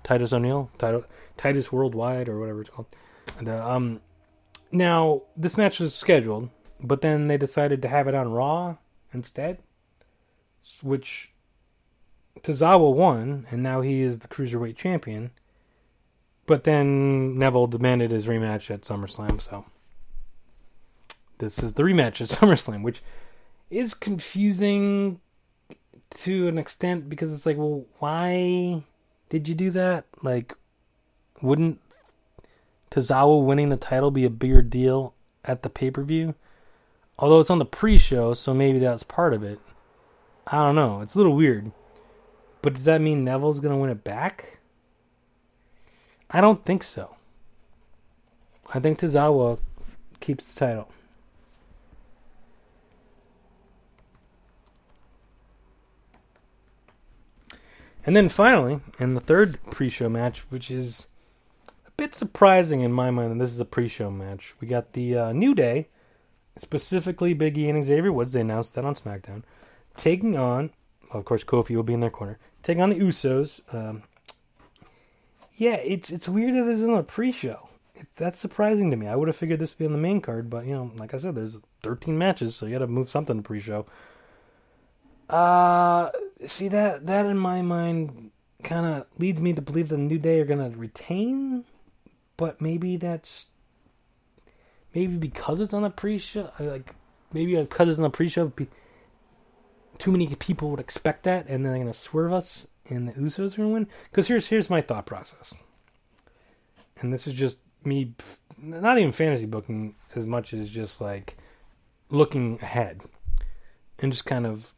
Titus 0.02 0.32
O'Neil, 0.32 0.70
Titus, 1.36 1.70
Worldwide 1.70 2.30
or 2.30 2.40
whatever 2.40 2.62
it's 2.62 2.70
called. 2.70 2.86
And, 3.38 3.50
uh, 3.50 3.68
um, 3.68 4.00
now 4.72 5.24
this 5.36 5.58
match 5.58 5.78
was 5.78 5.94
scheduled, 5.94 6.48
but 6.80 7.02
then 7.02 7.28
they 7.28 7.36
decided 7.36 7.82
to 7.82 7.88
have 7.88 8.08
it 8.08 8.14
on 8.14 8.32
Raw 8.32 8.76
instead, 9.12 9.58
which 10.82 11.34
Tozawa 12.40 12.90
won, 12.94 13.46
and 13.50 13.62
now 13.62 13.82
he 13.82 14.00
is 14.00 14.20
the 14.20 14.28
cruiserweight 14.28 14.76
champion. 14.76 15.30
But 16.46 16.64
then 16.64 17.38
Neville 17.38 17.66
demanded 17.66 18.12
his 18.12 18.26
rematch 18.26 18.70
at 18.70 18.80
SummerSlam, 18.80 19.42
so 19.42 19.66
this 21.38 21.62
is 21.62 21.74
the 21.74 21.82
rematch 21.82 22.20
at 22.20 22.28
SummerSlam, 22.28 22.82
which 22.82 23.02
is 23.70 23.94
confusing 23.94 25.20
to 26.10 26.48
an 26.48 26.58
extent 26.58 27.08
because 27.08 27.32
it's 27.32 27.46
like, 27.46 27.56
well, 27.56 27.84
why 27.98 28.82
did 29.28 29.48
you 29.48 29.54
do 29.54 29.70
that? 29.70 30.06
Like, 30.22 30.54
wouldn't 31.42 31.80
Tozawa 32.90 33.44
winning 33.44 33.68
the 33.68 33.76
title 33.76 34.10
be 34.10 34.24
a 34.24 34.30
bigger 34.30 34.62
deal 34.62 35.14
at 35.44 35.62
the 35.62 35.70
pay 35.70 35.90
per 35.90 36.02
view? 36.02 36.34
Although 37.18 37.40
it's 37.40 37.50
on 37.50 37.58
the 37.58 37.64
pre 37.64 37.98
show, 37.98 38.34
so 38.34 38.52
maybe 38.52 38.78
that's 38.78 39.02
part 39.02 39.34
of 39.34 39.42
it. 39.42 39.58
I 40.46 40.58
don't 40.58 40.74
know. 40.74 41.00
It's 41.00 41.14
a 41.14 41.18
little 41.18 41.34
weird. 41.34 41.72
But 42.62 42.74
does 42.74 42.84
that 42.84 43.00
mean 43.00 43.24
Neville's 43.24 43.60
going 43.60 43.74
to 43.74 43.80
win 43.80 43.90
it 43.90 44.04
back? 44.04 44.58
I 46.30 46.40
don't 46.40 46.64
think 46.64 46.82
so. 46.82 47.16
I 48.74 48.80
think 48.80 48.98
Tozawa 48.98 49.58
keeps 50.20 50.46
the 50.46 50.58
title. 50.58 50.88
And 58.06 58.14
then 58.14 58.28
finally, 58.28 58.80
in 59.00 59.14
the 59.14 59.20
third 59.20 59.58
pre 59.70 59.88
show 59.90 60.08
match, 60.08 60.40
which 60.48 60.70
is 60.70 61.06
a 61.86 61.90
bit 61.96 62.14
surprising 62.14 62.80
in 62.80 62.92
my 62.92 63.10
mind 63.10 63.32
that 63.32 63.44
this 63.44 63.52
is 63.52 63.58
a 63.58 63.64
pre 63.64 63.88
show 63.88 64.12
match, 64.12 64.54
we 64.60 64.68
got 64.68 64.92
the 64.92 65.18
uh, 65.18 65.32
New 65.32 65.56
Day, 65.56 65.88
specifically 66.56 67.34
Big 67.34 67.58
E 67.58 67.68
and 67.68 67.84
Xavier 67.84 68.12
Woods, 68.12 68.32
they 68.32 68.40
announced 68.40 68.76
that 68.76 68.84
on 68.84 68.94
SmackDown, 68.94 69.42
taking 69.96 70.36
on, 70.36 70.70
well, 71.10 71.18
of 71.18 71.24
course, 71.24 71.42
Kofi 71.42 71.74
will 71.74 71.82
be 71.82 71.94
in 71.94 72.00
their 72.00 72.08
corner, 72.08 72.38
taking 72.62 72.80
on 72.80 72.90
the 72.90 73.00
Usos. 73.00 73.60
Um, 73.74 74.04
yeah, 75.56 75.76
it's 75.76 76.10
it's 76.10 76.28
weird 76.28 76.54
that 76.54 76.64
this 76.64 76.78
is 76.78 76.88
a 76.88 77.02
pre-show. 77.02 77.68
It, 77.96 78.06
that's 78.14 78.38
surprising 78.38 78.92
to 78.92 78.96
me. 78.96 79.08
I 79.08 79.16
would 79.16 79.26
have 79.26 79.36
figured 79.36 79.58
this 79.58 79.72
would 79.72 79.78
be 79.78 79.86
on 79.86 79.92
the 79.92 79.98
main 79.98 80.20
card, 80.20 80.48
but 80.48 80.64
you 80.64 80.74
know, 80.74 80.92
like 80.96 81.12
I 81.12 81.18
said, 81.18 81.34
there's 81.34 81.56
13 81.82 82.16
matches, 82.16 82.54
so 82.54 82.66
you 82.66 82.72
got 82.72 82.80
to 82.80 82.86
move 82.86 83.10
something 83.10 83.36
to 83.36 83.42
pre-show. 83.42 83.84
Uh, 85.28 86.10
see 86.46 86.68
that 86.68 87.06
that 87.06 87.26
in 87.26 87.38
my 87.38 87.62
mind 87.62 88.30
kind 88.62 88.86
of 88.86 89.06
leads 89.18 89.40
me 89.40 89.52
to 89.52 89.62
believe 89.62 89.88
the 89.88 89.98
New 89.98 90.18
Day 90.18 90.40
are 90.40 90.44
gonna 90.44 90.70
retain, 90.70 91.64
but 92.36 92.60
maybe 92.60 92.96
that's 92.96 93.46
maybe 94.94 95.16
because 95.16 95.60
it's 95.60 95.74
on 95.74 95.82
the 95.82 95.90
pre-show, 95.90 96.50
uh, 96.58 96.64
like 96.64 96.94
maybe 97.32 97.56
because 97.56 97.88
it's 97.88 97.98
on 97.98 98.02
the 98.04 98.10
pre-show, 98.10 98.52
too 99.98 100.12
many 100.12 100.26
people 100.36 100.70
would 100.70 100.80
expect 100.80 101.24
that, 101.24 101.46
and 101.46 101.64
then 101.64 101.72
they're 101.72 101.80
gonna 101.82 101.94
swerve 101.94 102.32
us 102.32 102.68
and 102.88 103.08
the 103.08 103.12
Usos 103.12 103.54
are 103.54 103.56
going 103.58 103.68
to 103.68 103.74
win? 103.74 103.88
Because 104.10 104.28
here's 104.28 104.46
here's 104.48 104.70
my 104.70 104.80
thought 104.80 105.06
process, 105.06 105.54
and 107.00 107.12
this 107.12 107.26
is 107.26 107.34
just 107.34 107.58
me, 107.84 108.14
not 108.58 108.98
even 108.98 109.12
fantasy 109.12 109.46
booking 109.46 109.94
as 110.14 110.26
much 110.26 110.52
as 110.52 110.70
just 110.70 111.00
like 111.00 111.36
looking 112.10 112.58
ahead, 112.62 113.00
and 114.00 114.12
just 114.12 114.26
kind 114.26 114.46
of, 114.46 114.74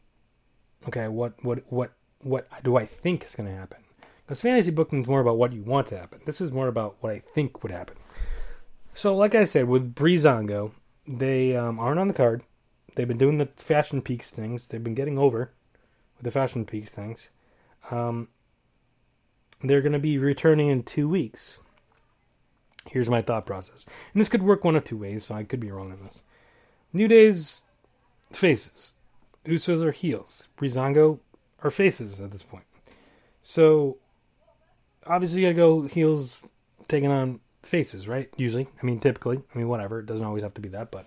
okay, 0.87 1.07
what 1.07 1.33
what 1.43 1.63
what 1.69 1.91
what 2.21 2.47
do 2.63 2.75
I 2.75 2.85
think 2.85 3.23
is 3.23 3.35
going 3.35 3.49
to 3.49 3.55
happen? 3.55 3.79
Because 4.25 4.41
fantasy 4.41 4.71
booking 4.71 5.01
is 5.01 5.07
more 5.07 5.21
about 5.21 5.37
what 5.37 5.53
you 5.53 5.63
want 5.63 5.87
to 5.87 5.97
happen. 5.97 6.21
This 6.25 6.39
is 6.39 6.51
more 6.51 6.67
about 6.67 6.97
what 6.99 7.11
I 7.11 7.19
think 7.19 7.63
would 7.63 7.71
happen. 7.71 7.97
So, 8.93 9.15
like 9.15 9.33
I 9.33 9.45
said, 9.45 9.67
with 9.67 9.95
Breezango, 9.95 10.71
they 11.07 11.55
um, 11.55 11.79
aren't 11.79 11.99
on 11.99 12.07
the 12.07 12.13
card. 12.13 12.43
They've 12.95 13.07
been 13.07 13.17
doing 13.17 13.37
the 13.37 13.45
Fashion 13.45 14.01
Peaks 14.01 14.29
things. 14.29 14.67
They've 14.67 14.83
been 14.83 14.93
getting 14.93 15.17
over 15.17 15.51
with 16.17 16.25
the 16.25 16.31
Fashion 16.31 16.65
Peaks 16.65 16.89
things. 16.89 17.29
Um, 17.91 18.27
they're 19.63 19.81
going 19.81 19.93
to 19.93 19.99
be 19.99 20.17
returning 20.17 20.67
in 20.67 20.83
two 20.83 21.07
weeks. 21.07 21.59
Here's 22.87 23.09
my 23.09 23.21
thought 23.21 23.45
process. 23.45 23.85
And 24.13 24.21
this 24.21 24.29
could 24.29 24.43
work 24.43 24.63
one 24.63 24.75
of 24.75 24.83
two 24.83 24.97
ways, 24.97 25.25
so 25.25 25.35
I 25.35 25.43
could 25.43 25.59
be 25.59 25.71
wrong 25.71 25.91
on 25.91 26.03
this. 26.03 26.23
New 26.93 27.07
Day's 27.07 27.63
faces. 28.31 28.93
Usos 29.45 29.83
are 29.83 29.91
heels. 29.91 30.47
Breezango 30.57 31.19
are 31.63 31.71
faces 31.71 32.19
at 32.19 32.31
this 32.31 32.43
point. 32.43 32.65
So, 33.41 33.97
obviously, 35.05 35.41
you 35.41 35.47
gotta 35.47 35.55
go 35.55 35.81
heels 35.83 36.43
taking 36.87 37.11
on 37.11 37.39
faces, 37.63 38.07
right? 38.07 38.29
Usually. 38.37 38.67
I 38.81 38.85
mean, 38.85 38.99
typically. 38.99 39.41
I 39.53 39.57
mean, 39.57 39.67
whatever. 39.67 39.99
It 39.99 40.05
doesn't 40.05 40.25
always 40.25 40.43
have 40.43 40.53
to 40.55 40.61
be 40.61 40.69
that, 40.69 40.91
but. 40.91 41.05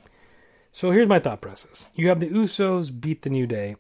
So, 0.73 0.91
here's 0.91 1.09
my 1.09 1.19
thought 1.19 1.41
process. 1.41 1.91
You 1.95 2.09
have 2.09 2.21
the 2.21 2.31
Usos 2.31 2.99
beat 3.01 3.23
the 3.23 3.31
New 3.31 3.47
Day 3.47 3.77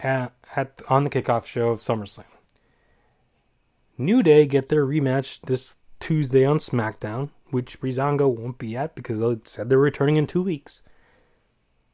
at, 0.00 0.32
at 0.56 0.80
on 0.88 1.04
the 1.04 1.10
kickoff 1.10 1.44
show 1.44 1.70
of 1.70 1.80
SummerSlam. 1.80 2.24
New 3.96 4.22
Day 4.22 4.46
get 4.46 4.68
their 4.68 4.86
rematch 4.86 5.40
this 5.42 5.74
Tuesday 5.98 6.44
on 6.44 6.58
SmackDown, 6.58 7.30
which 7.50 7.80
Breezango 7.80 8.28
won't 8.28 8.58
be 8.58 8.76
at 8.76 8.94
because 8.94 9.18
they 9.18 9.36
said 9.44 9.68
they're 9.68 9.78
returning 9.78 10.16
in 10.16 10.26
two 10.26 10.42
weeks. 10.42 10.82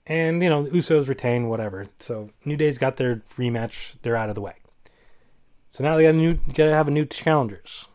And 0.06 0.42
you 0.42 0.50
know 0.50 0.64
the 0.64 0.70
Usos 0.70 1.08
retain 1.08 1.48
whatever. 1.48 1.86
So 1.98 2.30
New 2.44 2.56
Day's 2.56 2.78
got 2.78 2.96
their 2.96 3.22
rematch; 3.38 3.96
they're 4.02 4.16
out 4.16 4.28
of 4.28 4.34
the 4.34 4.40
way. 4.40 4.54
So 5.70 5.82
now 5.82 5.96
they 5.96 6.04
got 6.04 6.10
a 6.10 6.12
new, 6.12 6.34
got 6.34 6.66
to 6.66 6.74
have 6.74 6.88
a 6.88 6.92
new 6.92 7.04
challengers. 7.04 7.88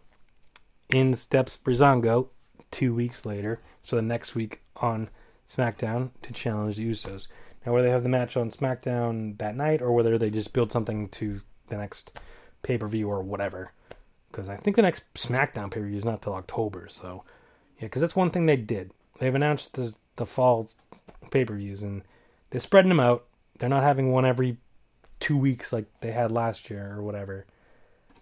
In 0.90 1.14
steps 1.14 1.56
Breezango 1.56 2.30
two 2.72 2.94
weeks 2.94 3.26
later, 3.26 3.62
So 3.84 3.96
the 3.96 4.02
next 4.02 4.36
week 4.36 4.62
on 4.78 5.10
SmackDown 5.48 6.12
to 6.22 6.34
challenge 6.34 6.78
the 6.78 6.90
Usos. 6.90 7.28
Now, 7.66 7.74
whether 7.74 7.88
they 7.88 7.92
have 7.92 8.04
the 8.04 8.10
match 8.10 8.38
on 8.38 8.52
SmackDown 8.52 9.38
that 9.38 9.56
night 9.56 9.82
or 9.82 9.92
whether 9.92 10.18
they 10.18 10.30
just 10.30 10.54
build 10.54 10.72
something 10.72 11.10
to 11.10 11.42
the 11.68 11.78
next 11.78 12.20
pay 12.62 12.78
per 12.78 12.88
view 12.88 13.10
or 13.10 13.22
whatever. 13.22 13.72
Because 14.32 14.50
I 14.50 14.58
think 14.58 14.76
the 14.76 14.82
next 14.82 15.04
SmackDown 15.16 15.72
pay 15.72 15.80
per 15.80 15.88
view 15.88 15.98
is 15.98 16.06
not 16.06 16.22
till 16.22 16.36
October. 16.36 16.88
So, 16.90 17.24
yeah, 17.78 17.86
because 17.86 18.02
that's 18.02 18.16
one 18.16 18.30
thing 18.32 18.46
they 18.46 18.58
did. 18.58 18.92
They've 19.20 19.34
announced 19.34 19.74
the, 19.74 19.94
the 20.16 20.26
fall 20.26 20.70
pay 21.30 21.46
per 21.46 21.56
views 21.56 21.84
and 21.84 22.04
they're 22.50 22.62
spreading 22.62 22.90
them 22.90 23.00
out. 23.00 23.26
They're 23.58 23.70
not 23.70 23.84
having 23.84 24.12
one 24.12 24.26
every 24.26 24.58
two 25.20 25.38
weeks 25.38 25.74
like 25.74 25.86
they 26.02 26.12
had 26.12 26.32
last 26.32 26.70
year 26.70 26.94
or 26.96 27.04
whatever. 27.04 27.46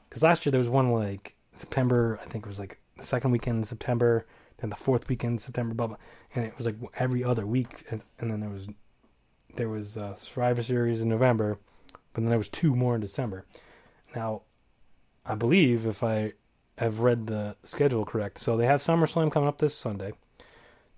Because 0.09 0.23
last 0.23 0.45
year 0.45 0.51
there 0.51 0.59
was 0.59 0.69
one 0.69 0.91
like 0.91 1.35
September, 1.51 2.19
I 2.21 2.25
think 2.25 2.45
it 2.45 2.47
was 2.47 2.59
like 2.59 2.79
the 2.97 3.05
second 3.05 3.31
weekend 3.31 3.57
in 3.57 3.63
September, 3.63 4.25
then 4.57 4.69
the 4.69 4.75
fourth 4.75 5.07
weekend 5.07 5.33
in 5.33 5.37
September, 5.37 5.73
blah 5.73 5.87
blah, 5.87 5.97
and 6.33 6.45
it 6.45 6.57
was 6.57 6.65
like 6.65 6.75
every 6.97 7.23
other 7.23 7.45
week, 7.45 7.85
and, 7.89 8.03
and 8.19 8.31
then 8.31 8.39
there 8.39 8.49
was 8.49 8.67
there 9.55 9.69
was 9.69 9.97
uh, 9.97 10.15
Survivor 10.15 10.63
Series 10.63 11.01
in 11.01 11.09
November, 11.09 11.57
but 12.13 12.21
then 12.21 12.29
there 12.29 12.37
was 12.37 12.49
two 12.49 12.75
more 12.75 12.95
in 12.95 13.01
December. 13.01 13.45
Now, 14.15 14.43
I 15.25 15.35
believe 15.35 15.85
if 15.85 16.03
I 16.03 16.33
have 16.77 16.99
read 16.99 17.27
the 17.27 17.55
schedule 17.63 18.05
correct, 18.05 18.39
so 18.39 18.55
they 18.55 18.65
have 18.65 18.81
SummerSlam 18.81 19.31
coming 19.31 19.49
up 19.49 19.59
this 19.59 19.75
Sunday. 19.75 20.13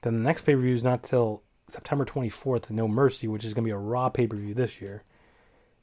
Then 0.01 0.13
the 0.15 0.23
next 0.23 0.41
pay 0.41 0.55
per 0.55 0.61
view 0.61 0.73
is 0.73 0.83
not 0.83 1.03
till 1.03 1.43
September 1.71 2.05
24th, 2.05 2.69
No 2.69 2.87
Mercy, 2.87 3.27
which 3.27 3.45
is 3.45 3.53
going 3.53 3.63
to 3.63 3.67
be 3.67 3.73
a 3.73 3.77
Raw 3.77 4.09
pay 4.09 4.27
per 4.27 4.37
view 4.37 4.53
this 4.53 4.81
year. 4.81 5.03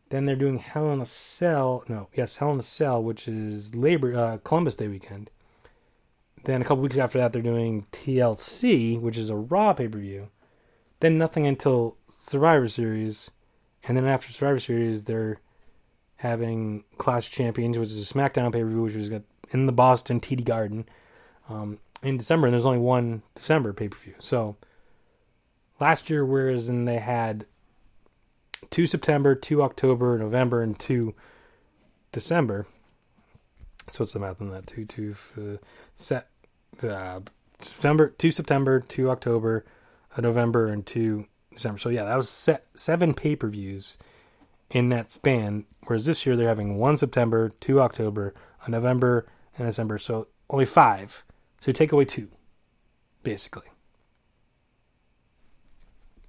Then 0.09 0.25
they're 0.25 0.37
doing 0.37 0.59
Hell 0.59 0.93
in 0.93 1.01
a 1.01 1.07
Cell. 1.07 1.85
No, 1.89 2.09
yes, 2.15 2.37
Hell 2.37 2.53
in 2.53 2.61
a 2.61 2.63
Cell, 2.63 3.03
which 3.03 3.27
is 3.27 3.75
Labor 3.75 4.17
uh, 4.17 4.39
Columbus 4.39 4.77
Day 4.77 4.89
weekend. 4.89 5.31
Then 6.45 6.63
a 6.63 6.65
couple 6.65 6.83
weeks 6.83 6.97
after 6.97 7.19
that, 7.19 7.33
they're 7.33 7.43
doing 7.43 7.87
TLC, 7.91 9.01
which 9.01 9.19
is 9.19 9.31
a 9.31 9.37
Raw 9.37 9.73
pay 9.73 9.89
per 9.89 9.99
view. 9.99 10.29
Then 11.01 11.19
nothing 11.19 11.47
until 11.47 11.97
Survivor 12.09 12.69
Series, 12.69 13.31
and 13.85 13.97
then 13.97 14.07
after 14.07 14.33
Survivor 14.33 14.61
Series, 14.61 15.05
they're 15.05 15.41
having 16.17 16.85
Clash 16.99 17.31
Champions, 17.31 17.79
which 17.79 17.91
is 17.91 18.11
a 18.11 18.15
SmackDown 18.15 18.53
pay 18.53 18.63
per 18.63 18.69
view, 18.69 18.83
which 18.83 18.95
is 18.95 19.09
got 19.09 19.23
in 19.51 19.67
the 19.67 19.73
Boston 19.73 20.21
TD 20.21 20.45
Garden 20.45 20.89
um, 21.49 21.79
in 22.03 22.17
December. 22.17 22.47
And 22.47 22.55
there's 22.55 22.65
only 22.65 22.79
one 22.79 23.23
December 23.35 23.73
pay 23.73 23.89
per 23.89 23.99
view. 23.99 24.15
So 24.21 24.57
last 25.81 26.11
year, 26.11 26.25
whereas 26.25 26.69
and 26.69 26.87
they 26.87 26.99
had 26.99 27.47
two 28.71 28.87
September, 28.87 29.35
two 29.35 29.63
October, 29.63 30.19
November, 30.19 30.63
and 30.63 30.79
two 30.79 31.15
December. 32.13 32.67
So 33.91 34.01
what's 34.01 34.13
the 34.13 34.19
math 34.19 34.41
on 34.41 34.51
that? 34.51 34.67
Two, 34.67 34.85
two, 34.85 35.15
uh, 35.39 35.57
set, 35.95 36.29
uh, 36.83 37.21
September, 37.61 38.09
two 38.09 38.31
September, 38.31 38.81
two 38.81 39.11
October, 39.11 39.65
a 40.15 40.21
November, 40.21 40.67
and 40.67 40.85
two 40.85 41.27
December. 41.55 41.79
So 41.79 41.89
yeah, 41.89 42.05
that 42.05 42.17
was 42.17 42.29
set, 42.29 42.67
seven 42.75 43.15
pay 43.15 43.37
per 43.37 43.49
views 43.49 43.97
in 44.71 44.89
that 44.89 45.11
span. 45.11 45.67
Whereas 45.85 46.07
this 46.07 46.27
year 46.27 46.37
they're 46.37 46.49
having 46.49 46.79
one 46.79 46.97
September, 46.97 47.51
two 47.61 47.81
October, 47.81 48.35
a 48.65 48.71
November, 48.71 49.27
and 49.57 49.69
December. 49.69 49.99
So 49.99 50.29
only 50.51 50.67
five. 50.67 51.25
So 51.61 51.69
you 51.69 51.73
take 51.73 51.93
away 51.93 52.05
two, 52.05 52.29
basically. 53.23 53.67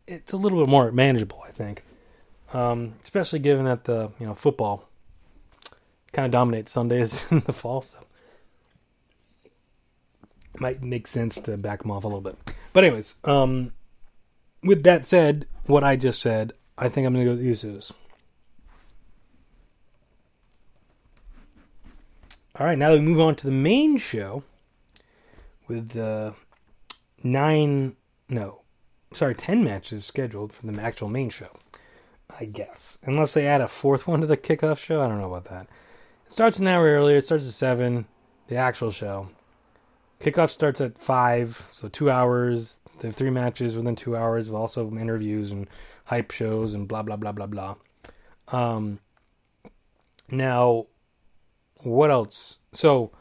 It's 0.07 0.33
a 0.33 0.37
little 0.37 0.59
bit 0.59 0.69
more 0.69 0.91
manageable, 0.91 1.43
I 1.45 1.51
think 1.51 1.83
um, 2.53 2.95
especially 3.03 3.39
given 3.39 3.65
that 3.65 3.83
the 3.85 4.11
you 4.19 4.25
know 4.25 4.33
football 4.33 4.87
kind 6.11 6.25
of 6.25 6.31
dominates 6.31 6.71
Sundays 6.71 7.25
in 7.31 7.41
the 7.41 7.53
fall, 7.53 7.81
so 7.81 7.97
it 10.53 10.61
might 10.61 10.81
make 10.81 11.07
sense 11.07 11.35
to 11.35 11.57
back 11.57 11.81
them 11.81 11.91
off 11.91 12.03
a 12.03 12.07
little 12.07 12.21
bit. 12.21 12.37
But 12.73 12.83
anyways, 12.83 13.15
um, 13.23 13.73
with 14.63 14.83
that 14.83 15.05
said, 15.05 15.47
what 15.65 15.83
I 15.83 15.95
just 15.95 16.21
said, 16.21 16.53
I 16.77 16.89
think 16.89 17.05
I'm 17.05 17.13
going 17.13 17.25
to 17.25 17.35
go 17.35 17.37
with 17.37 17.45
Usos. 17.45 17.91
All 22.59 22.65
right, 22.65 22.77
now 22.77 22.93
we 22.93 22.99
move 22.99 23.19
on 23.19 23.35
to 23.35 23.45
the 23.45 23.51
main 23.51 23.97
show 23.97 24.43
with 25.67 25.95
uh, 25.95 26.31
nine, 27.23 27.95
no, 28.29 28.61
sorry, 29.13 29.35
ten 29.35 29.63
matches 29.63 30.05
scheduled 30.05 30.53
for 30.53 30.67
the 30.67 30.81
actual 30.81 31.09
main 31.09 31.29
show. 31.29 31.49
I 32.29 32.45
guess. 32.45 32.99
Unless 33.03 33.33
they 33.33 33.47
add 33.47 33.61
a 33.61 33.67
fourth 33.67 34.07
one 34.07 34.21
to 34.21 34.27
the 34.27 34.37
kickoff 34.37 34.77
show. 34.77 35.01
I 35.01 35.07
don't 35.07 35.19
know 35.19 35.33
about 35.33 35.49
that. 35.49 35.67
It 36.25 36.31
starts 36.31 36.59
an 36.59 36.67
hour 36.67 36.85
earlier. 36.85 37.17
It 37.17 37.25
starts 37.25 37.47
at 37.47 37.53
7, 37.53 38.05
the 38.47 38.55
actual 38.55 38.91
show. 38.91 39.29
Kickoff 40.19 40.49
starts 40.49 40.81
at 40.81 40.97
5, 40.97 41.69
so 41.71 41.87
two 41.87 42.11
hours. 42.11 42.79
They 42.99 43.07
have 43.07 43.15
three 43.15 43.29
matches 43.29 43.75
within 43.75 43.95
two 43.95 44.17
hours, 44.17 44.49
with 44.49 44.59
also 44.59 44.89
interviews 44.97 45.51
and 45.51 45.67
hype 46.05 46.31
shows 46.31 46.73
and 46.73 46.87
blah, 46.87 47.03
blah, 47.03 47.15
blah, 47.15 47.31
blah, 47.31 47.45
blah. 47.45 47.75
Um, 48.49 48.99
now, 50.29 50.87
what 51.81 52.11
else? 52.11 52.57
So, 52.73 53.11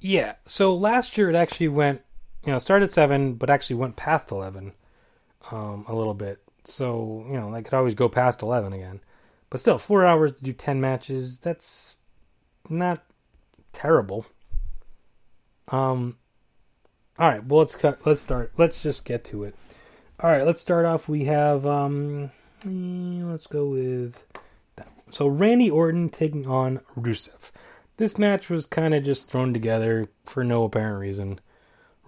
yeah. 0.00 0.36
So 0.44 0.74
last 0.74 1.16
year 1.18 1.28
it 1.28 1.36
actually 1.36 1.68
went, 1.68 2.02
you 2.44 2.52
know, 2.52 2.58
started 2.58 2.90
7, 2.90 3.34
but 3.34 3.50
actually 3.50 3.76
went 3.76 3.96
past 3.96 4.30
11 4.30 4.72
um, 5.50 5.84
a 5.88 5.94
little 5.94 6.14
bit. 6.14 6.42
So, 6.64 7.24
you 7.28 7.34
know, 7.34 7.54
I 7.54 7.62
could 7.62 7.74
always 7.74 7.94
go 7.94 8.08
past 8.08 8.42
11 8.42 8.72
again. 8.72 9.00
But 9.50 9.60
still, 9.60 9.78
four 9.78 10.04
hours 10.04 10.32
to 10.32 10.44
do 10.44 10.52
10 10.52 10.80
matches, 10.80 11.38
that's 11.38 11.96
not 12.68 13.02
terrible. 13.72 14.26
Um, 15.68 16.16
all 17.18 17.28
right, 17.28 17.44
well, 17.44 17.60
let's 17.60 17.74
cut, 17.74 18.06
let's 18.06 18.20
start. 18.20 18.52
Let's 18.56 18.82
just 18.82 19.04
get 19.04 19.24
to 19.26 19.44
it. 19.44 19.54
All 20.20 20.30
right, 20.30 20.44
let's 20.44 20.60
start 20.60 20.84
off. 20.84 21.08
We 21.08 21.24
have, 21.24 21.64
um, 21.64 22.30
let's 22.64 23.46
go 23.46 23.66
with 23.66 24.22
that. 24.76 24.88
So, 25.10 25.26
Randy 25.26 25.70
Orton 25.70 26.10
taking 26.10 26.46
on 26.46 26.80
Rusev. 26.96 27.50
This 27.96 28.18
match 28.18 28.48
was 28.50 28.66
kind 28.66 28.94
of 28.94 29.04
just 29.04 29.28
thrown 29.28 29.52
together 29.52 30.08
for 30.24 30.44
no 30.44 30.64
apparent 30.64 31.00
reason. 31.00 31.40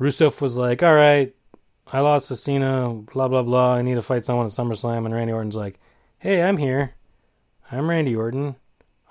Rusev 0.01 0.40
was 0.40 0.57
like, 0.57 0.82
all 0.82 0.94
right, 0.94 1.34
I 1.92 2.01
lost 2.01 2.28
to 2.28 2.36
Cena, 2.36 2.88
blah, 3.12 3.28
blah, 3.28 3.42
blah. 3.42 3.74
I 3.74 3.82
need 3.82 3.96
to 3.96 4.03
fight 4.03 4.24
someone 4.24 4.46
at 4.46 4.53
SummerSlam. 4.53 5.05
And 5.05 5.14
Randy 5.14 5.32
Orton's 5.32 5.55
like, 5.55 5.78
hey, 6.18 6.42
I'm 6.42 6.57
here. 6.57 6.94
I'm 7.70 7.90
Randy 7.90 8.16
Orton. 8.16 8.57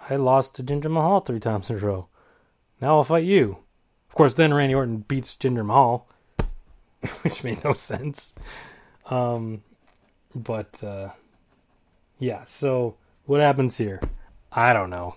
I 0.10 0.16
lost 0.16 0.56
to 0.56 0.64
Jinder 0.64 0.90
Mahal 0.90 1.20
three 1.20 1.40
times 1.40 1.70
in 1.70 1.76
a 1.76 1.80
row. 1.80 2.08
Now 2.82 2.98
I'll 2.98 3.04
fight 3.04 3.24
you. 3.24 3.58
Of 4.10 4.16
course, 4.16 4.34
then 4.34 4.54
Randy 4.54 4.74
Orton 4.74 5.06
beats 5.08 5.36
Jinder 5.36 5.64
Mahal, 5.64 6.10
which 7.22 7.44
made 7.44 7.64
no 7.64 7.74
sense. 7.74 8.34
Um, 9.12 9.62
but, 10.34 10.84
uh, 10.84 11.10
yeah, 12.18 12.46
so 12.46 12.96
what 13.26 13.42
happens 13.42 13.78
here? 13.78 14.02
I 14.52 14.74
don't 14.74 14.90
know. 14.90 15.16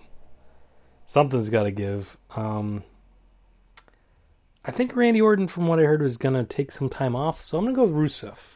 Something's 1.07 1.49
got 1.49 1.63
to 1.63 1.71
give. 1.71 2.15
Um, 2.35 2.83
I 4.65 4.71
think 4.71 4.95
Randy 4.95 5.21
Orton, 5.21 5.47
from 5.47 5.67
what 5.67 5.79
I 5.79 5.83
heard, 5.83 6.01
was 6.01 6.17
gonna 6.17 6.43
take 6.43 6.71
some 6.71 6.89
time 6.89 7.15
off, 7.15 7.43
so 7.43 7.57
I'm 7.57 7.65
gonna 7.65 7.75
go 7.75 7.85
with 7.85 8.11
Rusev 8.11 8.55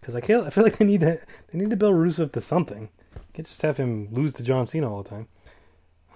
because 0.00 0.14
I 0.14 0.20
feel 0.20 0.44
I 0.44 0.50
feel 0.50 0.64
like 0.64 0.78
they 0.78 0.84
need 0.84 1.00
to 1.00 1.18
they 1.52 1.58
need 1.58 1.70
to 1.70 1.76
build 1.76 1.94
Rusev 1.94 2.32
to 2.32 2.40
something. 2.40 2.90
can't 3.32 3.48
just 3.48 3.62
have 3.62 3.78
him 3.78 4.08
lose 4.12 4.34
to 4.34 4.42
John 4.42 4.66
Cena 4.66 4.92
all 4.92 5.02
the 5.02 5.08
time. 5.08 5.28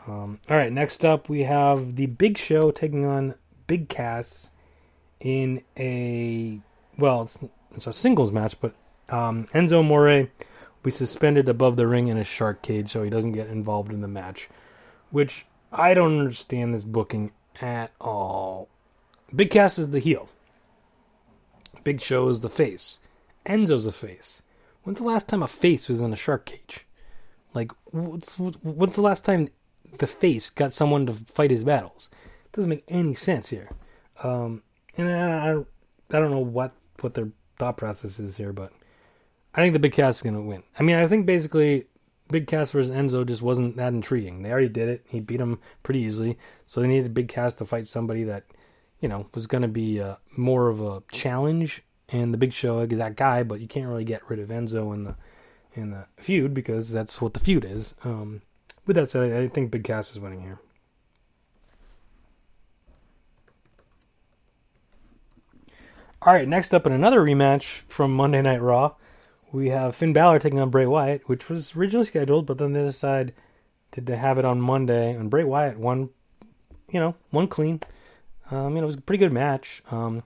Um, 0.07 0.41
all 0.49 0.57
right, 0.57 0.73
next 0.73 1.05
up 1.05 1.29
we 1.29 1.43
have 1.43 1.97
the 1.97 2.07
Big 2.07 2.39
Show 2.39 2.71
taking 2.71 3.05
on 3.05 3.35
Big 3.67 3.89
Cass 3.89 4.51
in 5.21 5.63
a 5.77 6.61
well, 6.99 7.23
it's 7.23 7.39
it's 7.75 7.87
a 7.87 7.93
singles 7.93 8.31
match, 8.31 8.61
but 8.61 8.75
um, 9.09 9.47
Enzo 9.55 9.81
Amore 9.81 10.29
we 10.85 10.91
suspended 10.91 11.49
above 11.49 11.77
the 11.77 11.87
ring 11.87 12.09
in 12.09 12.17
a 12.17 12.25
shark 12.25 12.63
cage 12.63 12.91
so 12.91 13.03
he 13.03 13.11
doesn't 13.11 13.33
get 13.33 13.49
involved 13.49 13.93
in 13.93 14.01
the 14.01 14.09
match, 14.09 14.49
which 15.11 15.47
I 15.73 15.95
don't 15.95 16.19
understand 16.19 16.73
this 16.73 16.85
booking 16.85 17.33
at 17.61 17.93
all. 18.01 18.69
Big 19.35 19.51
Cass 19.51 19.79
is 19.79 19.91
the 19.91 19.99
heel. 19.99 20.29
Big 21.85 22.01
Show 22.01 22.29
is 22.29 22.41
the 22.41 22.51
face. 22.51 23.01
Enzo's 23.47 23.85
the 23.85 23.93
face. 23.93 24.43
When's 24.83 24.99
the 24.99 25.07
last 25.07 25.29
time 25.29 25.43
a 25.43 25.49
face 25.49 25.89
was 25.89 26.01
in 26.01 26.13
a 26.13 26.17
shark 26.17 26.47
cage? 26.47 26.87
Like, 27.55 27.73
what's, 27.87 28.39
when's 28.39 28.95
the 28.95 29.03
last 29.03 29.25
time 29.25 29.49
the 29.99 30.07
face 30.07 30.51
got 30.51 30.73
someone 30.73 31.07
to 31.07 31.15
fight 31.33 31.51
his 31.51 31.65
battles? 31.65 32.09
It 32.47 32.53
doesn't 32.53 32.71
make 32.71 32.85
any 32.89 33.15
sense 33.15 33.49
here. 33.49 33.71
Um, 34.23 34.63
and 34.97 35.09
I, 35.09 35.51
I, 35.51 36.21
don't 36.21 36.31
know 36.31 36.39
what, 36.39 36.73
what 37.01 37.15
their 37.15 37.31
thought 37.59 37.77
process 37.77 38.19
is 38.19 38.37
here, 38.37 38.53
but 38.53 38.73
I 39.55 39.61
think 39.61 39.73
the 39.73 39.79
Big 39.79 39.93
Cass 39.93 40.17
is 40.17 40.23
going 40.23 40.35
to 40.35 40.43
win. 40.43 40.63
I 40.79 40.83
mean, 40.83 40.97
I 40.97 41.07
think 41.07 41.27
basically 41.27 41.87
Big 42.31 42.47
Cass 42.47 42.71
versus 42.71 42.95
Enzo 42.95 43.27
just 43.27 43.43
wasn't 43.43 43.77
that 43.77 43.93
intriguing. 43.93 44.43
They 44.43 44.51
already 44.51 44.69
did 44.69 44.89
it. 44.89 45.05
He 45.09 45.21
beat 45.21 45.41
him 45.41 45.59
pretty 45.83 46.01
easily. 46.01 46.39
So 46.67 46.81
they 46.81 46.89
needed 46.89 47.15
Big 47.15 47.29
Cass 47.29 47.55
to 47.55 47.65
fight 47.65 47.87
somebody 47.87 48.25
that, 48.25 48.45
you 49.01 49.09
know, 49.09 49.27
was 49.35 49.47
going 49.47 49.63
to 49.63 49.69
be 49.69 50.01
uh, 50.01 50.17
more 50.37 50.69
of 50.69 50.81
a 50.81 51.03
challenge. 51.11 51.83
And 52.11 52.33
the 52.33 52.39
Big 52.39 52.53
Show 52.53 52.81
is 52.81 52.99
that 52.99 53.17
guy, 53.17 53.43
but 53.43 53.61
you 53.61 53.69
can't 53.69 53.89
really 53.89 54.05
get 54.05 54.29
rid 54.29 54.41
of 54.41 54.49
Enzo 54.49 54.95
in 54.95 55.05
the 55.05 55.17
in 55.75 55.91
the 55.91 56.07
feud 56.17 56.55
because 56.55 56.91
that's 56.91 57.21
what 57.21 57.35
the 57.35 57.41
feud 57.41 57.65
is. 57.65 57.95
Um, 58.03 58.43
with 58.87 58.97
that 58.97 59.09
said, 59.09 59.33
I, 59.33 59.43
I 59.43 59.49
think 59.49 59.71
Big 59.71 59.85
Cass 59.85 60.11
is 60.11 60.19
winning 60.19 60.43
here. 60.43 60.59
All 66.23 66.33
right, 66.33 66.49
next 66.49 66.75
up 66.75 66.85
in 66.85 66.93
another 66.93 67.21
rematch 67.21 67.83
from 67.87 68.13
Monday 68.13 68.43
Night 68.43 68.61
Raw, 68.61 68.95
we 69.53 69.71
have 69.71 69.97
Finn 69.97 70.13
Balor 70.13 70.39
taking 70.39 70.61
on 70.61 70.71
Bray 70.71 70.87
Wyatt, 70.87 71.29
which 71.29 71.49
was 71.49 71.75
originally 71.77 72.07
scheduled, 72.07 72.47
but 72.47 72.59
then 72.59 72.73
they 72.73 72.83
decided 72.83 73.35
to 73.93 74.17
have 74.17 74.39
it 74.39 74.45
on 74.45 74.61
Monday, 74.61 75.13
and 75.15 75.31
Bray 75.31 75.45
Wyatt 75.45 75.79
won, 75.79 76.11
you 76.91 77.01
know, 77.01 77.15
one 77.31 77.49
clean. 77.49 77.81
Um, 78.51 78.75
you 78.75 78.77
know, 78.77 78.85
it 78.85 78.87
was 78.87 78.97
a 78.97 79.01
pretty 79.01 79.19
good 79.19 79.33
match. 79.33 79.83
Um, 79.91 80.23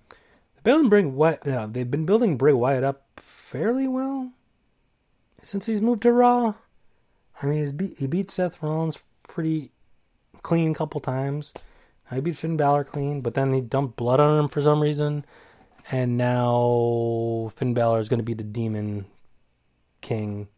building 0.65 0.89
Bray 0.89 1.05
Wyatt, 1.05 1.73
they've 1.73 1.91
been 1.91 2.07
building 2.07 2.37
Bray 2.37 2.53
Wyatt 2.53 2.85
up 2.85 3.05
fairly 3.17 3.89
well 3.89 4.33
since 5.43 5.67
he's 5.67 5.81
moved 5.81 6.03
to 6.03 6.13
Raw. 6.13 6.55
I 7.43 7.47
mean, 7.47 7.77
beat, 7.77 7.99
he 7.99 8.07
beat 8.07 8.31
Seth 8.31 8.63
Rollins 8.63 8.99
pretty 9.29 9.73
clean 10.43 10.73
a 10.73 10.75
couple 10.75 11.01
times. 11.01 11.53
He 12.13 12.21
beat 12.21 12.37
Finn 12.37 12.57
Balor 12.57 12.85
clean, 12.85 13.23
but 13.23 13.35
then 13.35 13.55
he 13.55 13.61
dumped 13.61 13.97
blood 13.97 14.21
on 14.21 14.39
him 14.39 14.49
for 14.49 14.61
some 14.61 14.81
reason. 14.81 15.25
And 15.91 16.17
now 16.17 17.51
Finn 17.57 17.75
Balor 17.75 18.01
is 18.01 18.09
going 18.09 18.19
to 18.19 18.25
be 18.25 18.35
the 18.35 18.45
Demon 18.45 19.07
King 20.03 20.49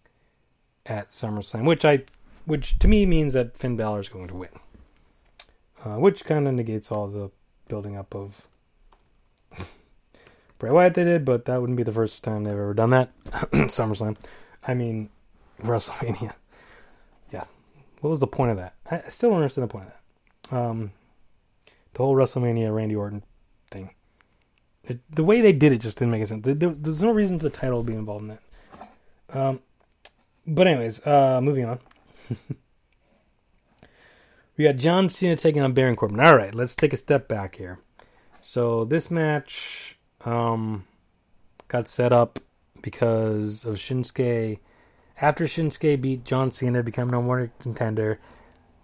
at 0.86 1.10
SummerSlam, 1.10 1.64
which 1.64 1.84
I, 1.84 2.04
which 2.44 2.78
to 2.80 2.88
me 2.88 3.06
means 3.06 3.32
that 3.34 3.56
Finn 3.56 3.76
Balor 3.76 4.00
is 4.00 4.08
going 4.08 4.28
to 4.28 4.34
win, 4.34 4.48
uh, 5.84 5.96
which 5.96 6.24
kind 6.24 6.48
of 6.48 6.54
negates 6.54 6.90
all 6.90 7.06
the 7.06 7.30
building 7.68 7.96
up 7.96 8.14
of 8.14 8.48
Bray 10.58 10.70
Wyatt. 10.70 10.94
They 10.94 11.04
did, 11.04 11.24
but 11.24 11.44
that 11.44 11.60
wouldn't 11.60 11.76
be 11.76 11.84
the 11.84 11.92
first 11.92 12.24
time 12.24 12.44
they've 12.44 12.52
ever 12.52 12.74
done 12.74 12.90
that. 12.90 13.10
SummerSlam, 13.24 14.16
I 14.66 14.74
mean 14.74 15.10
WrestleMania. 15.62 16.34
Yeah, 17.32 17.44
what 18.00 18.10
was 18.10 18.20
the 18.20 18.26
point 18.26 18.50
of 18.50 18.56
that? 18.56 18.74
I 18.90 19.08
still 19.10 19.30
don't 19.30 19.38
understand 19.38 19.68
the 19.68 19.72
point 19.72 19.86
of 19.86 19.92
that. 19.92 20.56
Um, 20.56 20.92
the 21.94 22.02
whole 22.02 22.14
WrestleMania 22.14 22.74
Randy 22.74 22.96
Orton 22.96 23.22
thing. 23.70 23.90
It, 24.84 25.00
the 25.10 25.24
way 25.24 25.40
they 25.40 25.52
did 25.52 25.72
it 25.72 25.78
just 25.78 25.98
didn't 25.98 26.10
make 26.10 26.26
sense. 26.26 26.44
There, 26.44 26.54
there's 26.54 27.00
no 27.00 27.10
reason 27.10 27.38
for 27.38 27.44
the 27.44 27.56
title 27.56 27.82
to 27.82 27.86
be 27.86 27.94
involved 27.94 28.22
in 28.22 28.28
that. 28.28 28.40
Um, 29.34 29.60
but 30.46 30.66
anyways, 30.66 31.06
uh, 31.06 31.40
moving 31.42 31.64
on. 31.64 31.80
we 34.56 34.64
got 34.64 34.76
John 34.76 35.08
Cena 35.08 35.36
taking 35.36 35.60
on 35.62 35.72
Baron 35.72 35.96
Corbin. 35.96 36.20
All 36.20 36.36
right, 36.36 36.54
let's 36.54 36.74
take 36.74 36.92
a 36.92 36.96
step 36.96 37.28
back 37.28 37.56
here. 37.56 37.80
So 38.40 38.84
this 38.84 39.10
match 39.10 39.98
um, 40.24 40.86
got 41.68 41.88
set 41.88 42.12
up 42.12 42.40
because 42.82 43.64
of 43.64 43.76
Shinsuke. 43.76 44.58
After 45.20 45.44
Shinsuke 45.44 46.00
beat 46.00 46.24
John 46.24 46.50
Cena, 46.50 46.82
become 46.82 47.10
no 47.10 47.22
more 47.22 47.50
contender. 47.60 48.20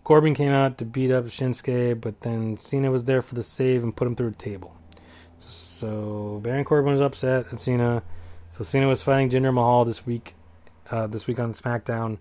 Corbin 0.02 0.34
came 0.34 0.52
out 0.52 0.78
to 0.78 0.84
beat 0.84 1.10
up 1.10 1.26
Shinsuke, 1.26 2.00
but 2.00 2.22
then 2.22 2.56
Cena 2.56 2.90
was 2.90 3.04
there 3.04 3.22
for 3.22 3.34
the 3.34 3.42
save 3.42 3.82
and 3.82 3.94
put 3.94 4.08
him 4.08 4.16
through 4.16 4.28
a 4.28 4.32
table. 4.32 4.74
So 5.46 6.40
Baron 6.42 6.64
Corbin 6.64 6.92
was 6.92 7.00
upset 7.00 7.52
at 7.52 7.60
Cena. 7.60 8.02
So 8.50 8.64
Cena 8.64 8.88
was 8.88 9.02
fighting 9.02 9.30
Jinder 9.30 9.52
Mahal 9.52 9.84
this 9.84 10.04
week, 10.06 10.34
uh, 10.90 11.06
this 11.06 11.26
week 11.26 11.38
on 11.38 11.52
SmackDown. 11.52 12.18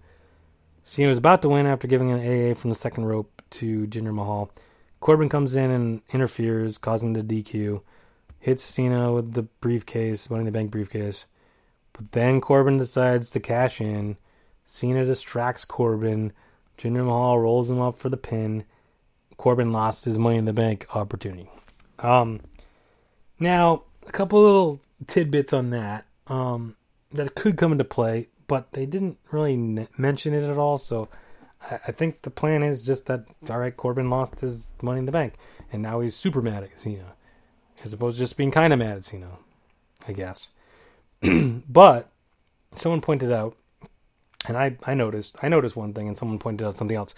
Cena 0.84 1.08
was 1.08 1.18
about 1.18 1.42
to 1.42 1.50
win 1.50 1.66
after 1.66 1.88
giving 1.88 2.12
an 2.12 2.20
AA 2.20 2.54
from 2.56 2.70
the 2.70 2.76
second 2.76 3.06
rope 3.06 3.42
to 3.52 3.88
Jinder 3.88 4.14
Mahal. 4.14 4.52
Corbin 5.00 5.30
comes 5.30 5.56
in 5.56 5.72
and 5.72 6.02
interferes, 6.12 6.78
causing 6.78 7.14
the 7.14 7.24
DQ. 7.24 7.82
Hits 8.40 8.64
Cena 8.64 9.12
with 9.12 9.34
the 9.34 9.44
briefcase, 9.44 10.30
Money 10.30 10.42
in 10.42 10.46
the 10.46 10.52
Bank 10.52 10.72
briefcase. 10.72 11.26
But 11.94 12.14
then 12.14 12.42
Corbin 12.42 12.78
decides 12.78 13.30
to 13.32 13.40
cash 13.40 13.82
in. 13.82 14.18
Cena 14.66 15.06
distracts 15.06 15.66
Corbin. 15.66 16.32
Jinder 16.78 17.06
Mahal 17.06 17.40
rolls 17.40 17.70
him 17.70 17.82
up 17.82 17.98
for 17.98 18.10
the 18.10 18.18
pin. 18.18 18.64
Corbin 19.38 19.72
lost 19.72 20.06
his 20.06 20.18
Money 20.18 20.38
in 20.38 20.46
the 20.46 20.54
Bank 20.54 20.88
opportunity. 20.96 21.50
Um, 22.00 22.42
now, 23.40 23.84
a 24.08 24.12
couple 24.12 24.42
little 24.42 24.82
tidbits 25.08 25.54
on 25.54 25.72
that 25.72 26.06
um, 26.28 26.76
that 27.12 27.36
could 27.36 27.58
come 27.58 27.72
into 27.72 27.84
play, 27.84 28.29
but 28.50 28.74
they 28.74 28.86
didn't 28.86 29.18
really 29.32 29.54
n- 29.54 29.88
mention 29.98 30.34
it 30.34 30.44
at 30.44 30.58
all. 30.58 30.78
So 30.78 31.08
I-, 31.62 31.80
I 31.88 31.92
think 31.94 32.24
the 32.24 32.30
plan 32.30 32.64
is 32.64 32.84
just 32.84 33.06
that 33.06 33.28
all 33.50 33.60
right, 33.60 33.76
Corbin 33.78 34.10
lost 34.10 34.42
his 34.42 34.74
Money 34.82 35.00
in 35.00 35.06
the 35.06 35.14
Bank, 35.14 35.36
and 35.72 35.82
now 35.82 36.02
he's 36.02 36.16
super 36.16 36.42
mad 36.42 36.64
at 36.64 36.78
Cena, 36.78 37.14
as 37.86 37.94
opposed 37.94 38.18
to 38.18 38.24
just 38.24 38.36
being 38.36 38.52
kind 38.52 38.74
of 38.74 38.80
mad 38.80 38.98
at 38.98 39.04
Cena, 39.06 39.30
I 40.06 40.12
guess. 40.12 40.50
but 41.70 42.12
someone 42.76 43.00
pointed 43.00 43.32
out, 43.32 43.56
and 44.46 44.58
I 44.58 44.78
I 44.86 44.96
noticed 44.96 45.38
I 45.42 45.48
noticed 45.48 45.78
one 45.78 45.94
thing, 45.94 46.10
and 46.10 46.18
someone 46.18 46.40
pointed 46.40 46.68
out 46.68 46.76
something 46.76 46.98
else 46.98 47.16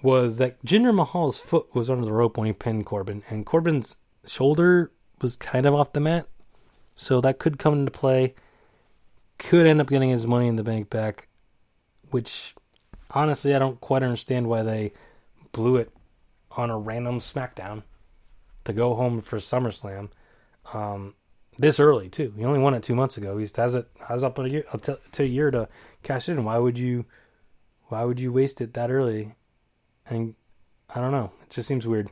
was 0.00 0.38
that 0.38 0.64
Jinder 0.64 0.94
Mahal's 0.94 1.38
foot 1.38 1.72
was 1.74 1.88
under 1.88 2.04
the 2.04 2.12
rope 2.12 2.36
when 2.36 2.46
he 2.46 2.52
pinned 2.52 2.86
Corbin, 2.86 3.22
and 3.28 3.44
Corbin's 3.44 3.96
shoulder 4.24 4.90
was 5.20 5.36
kind 5.36 5.66
of 5.66 5.74
off 5.74 5.92
the 5.92 6.00
mat. 6.00 6.26
So 6.94 7.20
that 7.20 7.38
could 7.38 7.58
come 7.58 7.74
into 7.74 7.90
play. 7.90 8.34
Could 9.38 9.66
end 9.66 9.80
up 9.80 9.88
getting 9.88 10.10
his 10.10 10.26
money 10.26 10.46
in 10.46 10.56
the 10.56 10.62
bank 10.62 10.88
back, 10.88 11.28
which 12.10 12.54
honestly 13.10 13.54
I 13.54 13.58
don't 13.58 13.80
quite 13.80 14.02
understand 14.02 14.46
why 14.46 14.62
they 14.62 14.92
blew 15.52 15.76
it 15.76 15.90
on 16.52 16.70
a 16.70 16.78
random 16.78 17.18
SmackDown 17.18 17.82
to 18.64 18.72
go 18.72 18.94
home 18.94 19.20
for 19.20 19.38
SummerSlam 19.38 20.10
um, 20.72 21.14
this 21.58 21.80
early 21.80 22.08
too. 22.08 22.32
He 22.36 22.44
only 22.44 22.60
won 22.60 22.74
it 22.74 22.82
two 22.82 22.94
months 22.94 23.16
ago. 23.16 23.36
He 23.38 23.48
has 23.56 23.74
it 23.74 23.88
has 24.08 24.22
up 24.22 24.38
a 24.38 24.48
year 24.48 24.64
up 24.72 24.82
to, 24.82 24.98
to 25.12 25.22
a 25.22 25.26
year 25.26 25.50
to 25.50 25.68
cash 26.02 26.28
in. 26.28 26.44
Why 26.44 26.58
would 26.58 26.78
you? 26.78 27.04
Why 27.88 28.04
would 28.04 28.20
you 28.20 28.32
waste 28.32 28.60
it 28.60 28.74
that 28.74 28.90
early? 28.90 29.34
And 30.08 30.34
I 30.94 31.00
don't 31.00 31.12
know. 31.12 31.30
It 31.42 31.50
just 31.50 31.68
seems 31.68 31.86
weird. 31.86 32.10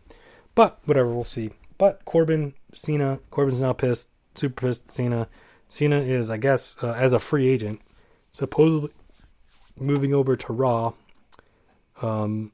But 0.54 0.78
whatever, 0.84 1.12
we'll 1.12 1.24
see. 1.24 1.50
But 1.78 2.04
Corbin, 2.04 2.54
Cena, 2.74 3.20
Corbin's 3.30 3.60
now 3.60 3.72
pissed, 3.72 4.08
super 4.34 4.66
pissed. 4.66 4.90
Cena, 4.90 5.28
Cena 5.70 6.00
is, 6.00 6.28
I 6.28 6.36
guess, 6.36 6.76
uh, 6.82 6.92
as 6.92 7.12
a 7.12 7.20
free 7.20 7.48
agent, 7.48 7.80
supposedly 8.32 8.90
moving 9.78 10.12
over 10.12 10.36
to 10.36 10.52
Raw, 10.52 10.92
um, 12.02 12.50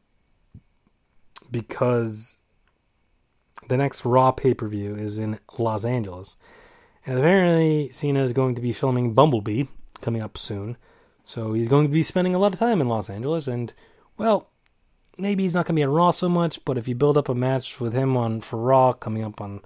because 1.51 2.39
the 3.69 3.79
next 3.79 4.05
Raw 4.05 4.33
pay 4.33 4.53
per 4.53 4.69
view 4.69 4.95
is 4.95 5.19
in 5.19 5.39
Los 5.59 5.85
Angeles, 5.85 6.37
and 7.07 7.19
apparently 7.19 7.89
Cena 7.89 8.23
is 8.23 8.35
going 8.35 8.55
to 8.55 8.61
be 8.61 8.75
filming 8.75 9.15
Bumblebee 9.15 9.65
coming 10.03 10.21
up 10.21 10.37
soon, 10.37 10.77
so 11.25 11.55
he's 11.55 11.69
going 11.69 11.87
to 11.87 11.93
be 11.93 12.03
spending 12.03 12.35
a 12.35 12.39
lot 12.39 12.53
of 12.53 12.59
time 12.59 12.83
in 12.83 12.89
Los 12.89 13.09
Angeles, 13.09 13.49
and 13.49 13.73
well, 14.19 14.51
maybe 15.17 15.43
he's 15.43 15.55
not 15.55 15.65
going 15.65 15.75
to 15.75 15.81
be 15.81 15.85
on 15.85 15.91
Raw 15.91 16.11
so 16.11 16.29
much, 16.29 16.63
but 16.67 16.77
if 16.77 16.87
you 16.87 16.95
build 16.95 17.17
up 17.17 17.31
a 17.31 17.35
match 17.35 17.81
with 17.81 17.95
him 17.95 18.15
on 18.15 18.43
for 18.43 18.59
Raw 18.59 18.93
coming 18.93 19.25
up 19.25 19.41
on 19.41 19.63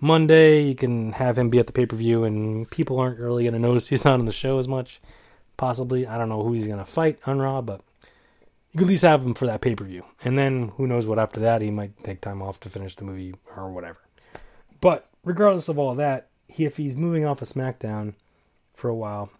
Monday, 0.00 0.62
you 0.62 0.74
can 0.74 1.12
have 1.12 1.36
him 1.36 1.50
be 1.50 1.58
at 1.58 1.66
the 1.66 1.72
pay 1.72 1.86
per 1.86 1.96
view, 1.96 2.24
and 2.24 2.70
people 2.70 2.98
aren't 2.98 3.18
really 3.18 3.44
going 3.44 3.54
to 3.54 3.60
notice 3.60 3.88
he's 3.88 4.04
not 4.04 4.18
on 4.18 4.26
the 4.26 4.32
show 4.32 4.58
as 4.58 4.66
much. 4.66 5.00
Possibly, 5.56 6.06
I 6.06 6.16
don't 6.16 6.30
know 6.30 6.42
who 6.42 6.54
he's 6.54 6.66
going 6.66 6.78
to 6.78 6.86
fight 6.86 7.18
on 7.26 7.38
Raw, 7.38 7.60
but 7.60 7.82
you 8.72 8.78
could 8.78 8.86
at 8.86 8.88
least 8.88 9.02
have 9.02 9.22
him 9.22 9.34
for 9.34 9.46
that 9.46 9.60
pay 9.60 9.74
per 9.74 9.84
view, 9.84 10.04
and 10.24 10.38
then 10.38 10.68
who 10.76 10.86
knows 10.86 11.06
what 11.06 11.18
after 11.18 11.40
that 11.40 11.60
he 11.60 11.70
might 11.70 12.02
take 12.02 12.20
time 12.20 12.40
off 12.40 12.60
to 12.60 12.70
finish 12.70 12.96
the 12.96 13.04
movie 13.04 13.34
or 13.56 13.70
whatever. 13.70 13.98
But 14.80 15.08
regardless 15.22 15.68
of 15.68 15.78
all 15.78 15.94
that, 15.96 16.28
he 16.48 16.64
if 16.64 16.78
he's 16.78 16.96
moving 16.96 17.26
off 17.26 17.42
of 17.42 17.48
SmackDown 17.48 18.14
for 18.74 18.88
a 18.88 18.94
while, 18.94 19.30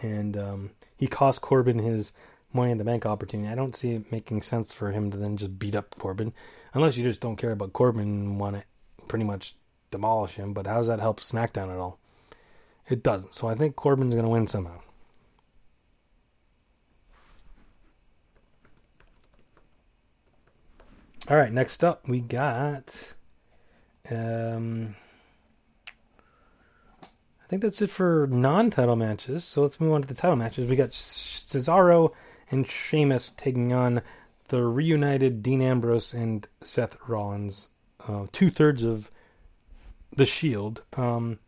and 0.00 0.36
um, 0.38 0.70
he 0.96 1.06
cost 1.06 1.42
Corbin 1.42 1.78
his 1.78 2.12
Money 2.52 2.72
in 2.72 2.78
the 2.78 2.84
Bank 2.84 3.06
opportunity. 3.06 3.48
I 3.48 3.54
don't 3.54 3.76
see 3.76 3.92
it 3.92 4.10
making 4.10 4.42
sense 4.42 4.72
for 4.72 4.90
him 4.90 5.10
to 5.10 5.16
then 5.16 5.36
just 5.36 5.58
beat 5.58 5.76
up 5.76 5.94
Corbin, 5.98 6.32
unless 6.74 6.96
you 6.96 7.04
just 7.04 7.20
don't 7.20 7.36
care 7.36 7.52
about 7.52 7.72
Corbin 7.72 8.02
and 8.02 8.40
want 8.40 8.56
to 8.56 8.64
pretty 9.10 9.24
much 9.24 9.56
demolish 9.90 10.36
him. 10.36 10.52
But 10.54 10.68
how 10.68 10.78
does 10.78 10.86
that 10.86 11.00
help 11.00 11.20
SmackDown 11.20 11.68
at 11.70 11.78
all? 11.78 11.98
It 12.88 13.02
doesn't. 13.02 13.34
So 13.34 13.48
I 13.48 13.56
think 13.56 13.74
Corbin's 13.74 14.14
going 14.14 14.24
to 14.24 14.30
win 14.30 14.46
somehow. 14.46 14.80
All 21.28 21.36
right, 21.36 21.52
next 21.52 21.82
up 21.84 22.08
we 22.08 22.20
got. 22.20 22.94
Um, 24.10 24.94
I 27.02 27.46
think 27.48 27.62
that's 27.62 27.82
it 27.82 27.90
for 27.90 28.28
non-title 28.30 28.96
matches. 28.96 29.44
So 29.44 29.62
let's 29.62 29.80
move 29.80 29.92
on 29.92 30.02
to 30.02 30.08
the 30.08 30.14
title 30.14 30.36
matches. 30.36 30.68
We 30.68 30.76
got 30.76 30.90
Cesaro 30.90 32.12
and 32.50 32.68
Sheamus 32.68 33.32
taking 33.32 33.72
on 33.72 34.02
the 34.48 34.64
reunited 34.64 35.42
Dean 35.42 35.62
Ambrose 35.62 36.14
and 36.14 36.46
Seth 36.62 36.96
Rollins, 37.06 37.68
uh, 38.10 38.26
two 38.32 38.50
thirds 38.50 38.84
of 38.84 39.10
the 40.14 40.26
Shield. 40.26 40.82
Um, 40.96 41.38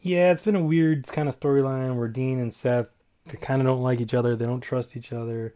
yeah, 0.00 0.32
it's 0.32 0.42
been 0.42 0.56
a 0.56 0.62
weird 0.62 1.06
kind 1.06 1.28
of 1.28 1.38
storyline 1.38 1.96
where 1.96 2.08
Dean 2.08 2.40
and 2.40 2.52
Seth 2.52 2.94
they 3.26 3.38
kind 3.38 3.60
of 3.60 3.66
don't 3.66 3.82
like 3.82 4.00
each 4.00 4.14
other, 4.14 4.34
they 4.34 4.46
don't 4.46 4.60
trust 4.60 4.96
each 4.96 5.12
other, 5.12 5.54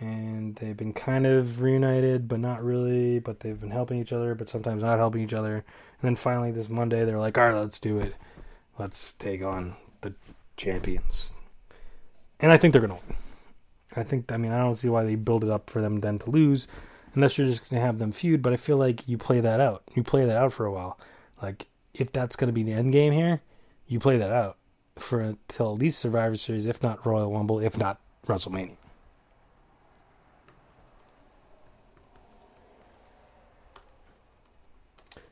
and 0.00 0.56
they've 0.56 0.76
been 0.76 0.92
kind 0.92 1.26
of 1.26 1.60
reunited, 1.60 2.26
but 2.26 2.40
not 2.40 2.62
really. 2.64 3.20
But 3.20 3.40
they've 3.40 3.58
been 3.58 3.70
helping 3.70 4.00
each 4.00 4.12
other, 4.12 4.34
but 4.34 4.48
sometimes 4.48 4.82
not 4.82 4.98
helping 4.98 5.22
each 5.22 5.34
other. 5.34 5.54
And 5.56 5.64
then 6.02 6.16
finally, 6.16 6.50
this 6.50 6.68
Monday, 6.68 7.04
they're 7.04 7.18
like, 7.18 7.38
"All 7.38 7.44
right, 7.44 7.54
let's 7.54 7.78
do 7.78 7.98
it. 7.98 8.14
Let's 8.78 9.12
take 9.14 9.42
on 9.42 9.76
the 10.00 10.14
champions." 10.56 11.32
And 12.40 12.52
I 12.52 12.56
think 12.56 12.72
they're 12.72 12.82
gonna 12.82 13.00
win. 13.08 13.16
I 13.96 14.02
think, 14.02 14.30
I 14.30 14.36
mean, 14.36 14.52
I 14.52 14.58
don't 14.58 14.76
see 14.76 14.88
why 14.88 15.04
they 15.04 15.14
build 15.14 15.44
it 15.44 15.50
up 15.50 15.70
for 15.70 15.80
them 15.80 16.00
then 16.00 16.18
to 16.20 16.30
lose, 16.30 16.68
unless 17.14 17.38
you're 17.38 17.46
just 17.46 17.68
going 17.68 17.80
to 17.80 17.86
have 17.86 17.98
them 17.98 18.12
feud. 18.12 18.42
But 18.42 18.52
I 18.52 18.56
feel 18.56 18.76
like 18.76 19.08
you 19.08 19.18
play 19.18 19.40
that 19.40 19.60
out. 19.60 19.82
You 19.94 20.02
play 20.02 20.24
that 20.24 20.36
out 20.36 20.52
for 20.52 20.66
a 20.66 20.72
while. 20.72 20.98
Like, 21.42 21.66
if 21.94 22.12
that's 22.12 22.36
going 22.36 22.48
to 22.48 22.52
be 22.52 22.62
the 22.62 22.72
end 22.72 22.92
game 22.92 23.12
here, 23.12 23.42
you 23.86 23.98
play 23.98 24.18
that 24.18 24.30
out 24.30 24.56
for 24.96 25.20
until 25.20 25.72
at 25.72 25.78
least 25.78 25.98
Survivor 25.98 26.36
Series, 26.36 26.66
if 26.66 26.82
not 26.82 27.04
Royal 27.06 27.32
Rumble, 27.32 27.60
if 27.60 27.76
not 27.76 28.00
WrestleMania. 28.26 28.76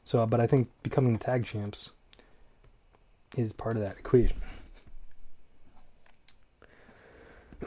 So, 0.04 0.24
but 0.24 0.40
I 0.40 0.46
think 0.46 0.68
becoming 0.84 1.14
the 1.14 1.18
tag 1.18 1.44
champs 1.44 1.90
is 3.36 3.52
part 3.52 3.76
of 3.76 3.82
that 3.82 3.98
equation. 3.98 4.40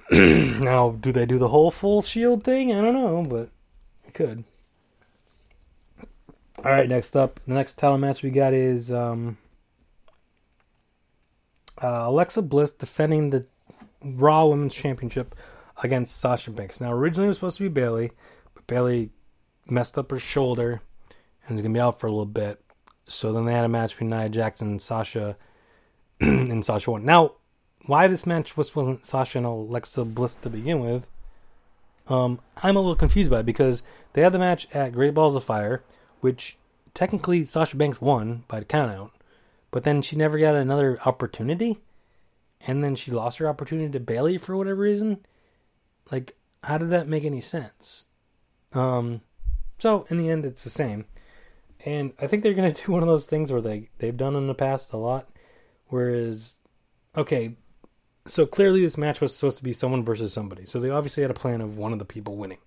now, 0.12 0.92
do 0.92 1.12
they 1.12 1.26
do 1.26 1.38
the 1.38 1.50
whole 1.50 1.70
full 1.70 2.02
shield 2.02 2.44
thing? 2.44 2.72
I 2.72 2.82
don't 2.82 2.94
know, 2.94 3.24
but 3.24 3.50
it 4.10 4.14
could. 4.14 4.44
All 6.58 6.72
right, 6.72 6.90
next 6.90 7.16
up, 7.16 7.40
the 7.48 7.54
next 7.54 7.76
title 7.76 7.98
match 7.98 8.22
we 8.22 8.32
got 8.32 8.54
is 8.54 8.92
um, 8.92 9.38
uh, 11.82 12.04
Alexa 12.06 12.42
Bliss 12.42 12.74
defending 12.74 13.30
the 13.30 13.46
Raw 14.04 14.48
Women's 14.48 14.76
Championship 14.76 15.36
against 15.82 16.18
Sasha 16.18 16.52
Banks. 16.52 16.82
Now, 16.82 16.92
originally 16.92 17.28
it 17.28 17.30
was 17.30 17.38
supposed 17.38 17.58
to 17.58 17.64
be 17.64 17.70
Bayley, 17.70 18.12
but 18.54 18.68
Bayley 18.68 19.12
messed 19.70 19.98
up 19.98 20.12
her 20.12 20.20
shoulder 20.20 20.82
and 21.48 21.58
is 21.58 21.62
going 21.62 21.74
to 21.74 21.78
be 21.78 21.82
out 21.82 22.00
for 22.00 22.08
a 22.08 22.12
little 22.12 22.26
bit. 22.26 22.62
So 23.08 23.32
then 23.32 23.46
they 23.46 23.54
had 23.54 23.66
a 23.66 23.70
match 23.70 23.92
between 23.92 24.10
Nia 24.10 24.28
Jackson 24.28 24.70
and 24.70 24.82
Sasha, 24.82 25.38
and 26.20 26.66
Sasha 26.66 26.92
won. 26.92 27.06
Now, 27.06 27.36
why 27.86 28.08
this 28.08 28.26
match 28.26 28.58
was, 28.58 28.76
wasn't 28.76 29.06
Sasha 29.06 29.38
and 29.38 29.48
Alexa 29.48 30.04
Bliss 30.04 30.36
to 30.36 30.50
begin 30.50 30.82
with, 30.82 31.08
um, 32.10 32.40
I'm 32.62 32.76
a 32.76 32.80
little 32.80 32.96
confused 32.96 33.32
by 33.32 33.42
it 33.42 33.46
because 33.46 33.84
they 34.14 34.22
had 34.22 34.32
the 34.32 34.40
match 34.40 34.68
at 34.74 34.94
Great 34.94 35.14
Balls 35.14 35.36
of 35.36 35.44
Fire, 35.44 35.84
which 36.22 36.58
technically 36.94 37.46
Sasha 37.46 37.78
Banks 37.78 38.02
won 38.02 38.44
by 38.48 38.60
the 38.60 38.66
countout, 38.66 39.12
but 39.72 39.84
then 39.84 40.02
she 40.02 40.16
never 40.16 40.40
got 40.40 40.56
another 40.56 41.00
opportunity, 41.06 41.80
and 42.66 42.84
then 42.84 42.96
she 42.96 43.12
lost 43.12 43.38
her 43.38 43.48
opportunity 43.48 43.92
to 43.92 44.00
Bayley 44.00 44.38
for 44.38 44.56
whatever 44.56 44.82
reason. 44.82 45.26
Like, 46.12 46.36
how 46.64 46.78
did 46.78 46.90
that 46.90 47.08
make 47.08 47.24
any 47.24 47.42
sense? 47.42 48.06
Um, 48.74 49.22
so 49.78 50.06
in 50.10 50.18
the 50.18 50.30
end, 50.30 50.46
it's 50.46 50.64
the 50.64 50.70
same, 50.70 51.06
and 51.86 52.14
I 52.22 52.28
think 52.28 52.44
they're 52.44 52.54
gonna 52.54 52.74
do 52.86 52.92
one 52.92 53.02
of 53.02 53.08
those 53.08 53.26
things 53.26 53.52
where 53.52 53.62
they 53.62 53.90
they've 54.00 54.16
done 54.16 54.36
in 54.36 54.48
the 54.48 54.56
past 54.56 54.94
a 54.94 54.98
lot, 54.98 55.30
whereas, 55.88 56.58
okay, 57.16 57.56
so 58.26 58.46
clearly 58.46 58.82
this 58.82 58.98
match 58.98 59.22
was 59.22 59.36
supposed 59.36 59.58
to 59.58 59.64
be 59.64 59.74
someone 59.74 60.04
versus 60.04 60.34
somebody, 60.34 60.66
so 60.66 60.80
they 60.80 60.90
obviously 60.90 61.22
had 61.22 61.32
a 61.32 61.36
plan 61.36 61.62
of 61.62 61.78
one 61.78 61.94
of 61.94 62.00
the 62.00 62.06
people 62.06 62.36
winning, 62.36 62.60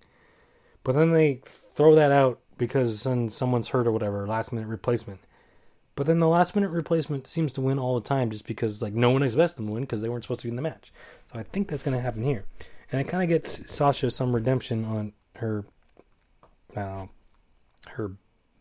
but 0.83 0.95
then 0.95 1.11
they 1.11 1.41
throw 1.75 1.95
that 1.95 2.11
out 2.11 2.39
because 2.57 3.03
then 3.03 3.29
someone's 3.29 3.69
hurt 3.69 3.87
or 3.87 3.91
whatever, 3.91 4.27
last 4.27 4.51
minute 4.51 4.67
replacement. 4.67 5.19
But 5.95 6.07
then 6.07 6.19
the 6.19 6.27
last 6.27 6.55
minute 6.55 6.69
replacement 6.69 7.27
seems 7.27 7.51
to 7.53 7.61
win 7.61 7.77
all 7.77 7.99
the 7.99 8.07
time 8.07 8.31
just 8.31 8.47
because 8.47 8.81
like 8.81 8.93
no 8.93 9.11
one 9.11 9.21
expects 9.21 9.53
them 9.53 9.67
to 9.67 9.73
win 9.73 9.83
because 9.83 10.01
they 10.01 10.09
weren't 10.09 10.23
supposed 10.23 10.41
to 10.41 10.47
be 10.47 10.49
in 10.49 10.55
the 10.55 10.61
match. 10.61 10.91
So 11.31 11.39
I 11.39 11.43
think 11.43 11.67
that's 11.67 11.83
going 11.83 11.95
to 11.95 12.01
happen 12.01 12.23
here, 12.23 12.45
and 12.91 12.99
it 12.99 13.07
kind 13.07 13.23
of 13.23 13.29
gets 13.29 13.73
Sasha 13.73 14.11
some 14.11 14.33
redemption 14.33 14.85
on 14.85 15.13
her, 15.35 15.65
I 16.75 16.81
don't 16.81 16.97
know, 16.97 17.09
her 17.89 18.11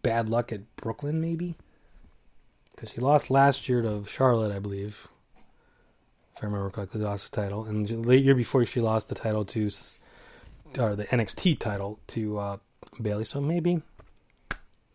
bad 0.02 0.28
luck 0.28 0.52
at 0.52 0.76
Brooklyn 0.76 1.20
maybe, 1.20 1.56
because 2.70 2.90
she 2.90 3.00
lost 3.00 3.30
last 3.30 3.68
year 3.68 3.82
to 3.82 4.04
Charlotte, 4.06 4.54
I 4.54 4.58
believe, 4.58 5.08
if 6.36 6.42
I 6.42 6.46
remember 6.46 6.70
correctly, 6.70 7.00
lost 7.00 7.30
the 7.30 7.40
title, 7.40 7.64
and 7.64 8.04
the 8.04 8.18
year 8.18 8.34
before 8.34 8.64
she 8.66 8.80
lost 8.80 9.08
the 9.08 9.14
title 9.14 9.44
to, 9.46 9.70
or 10.78 10.96
the 10.96 11.04
NXT 11.06 11.58
title 11.58 11.98
to 12.08 12.38
uh, 12.38 12.56
Bayley. 13.00 13.24
So 13.24 13.40
maybe 13.40 13.82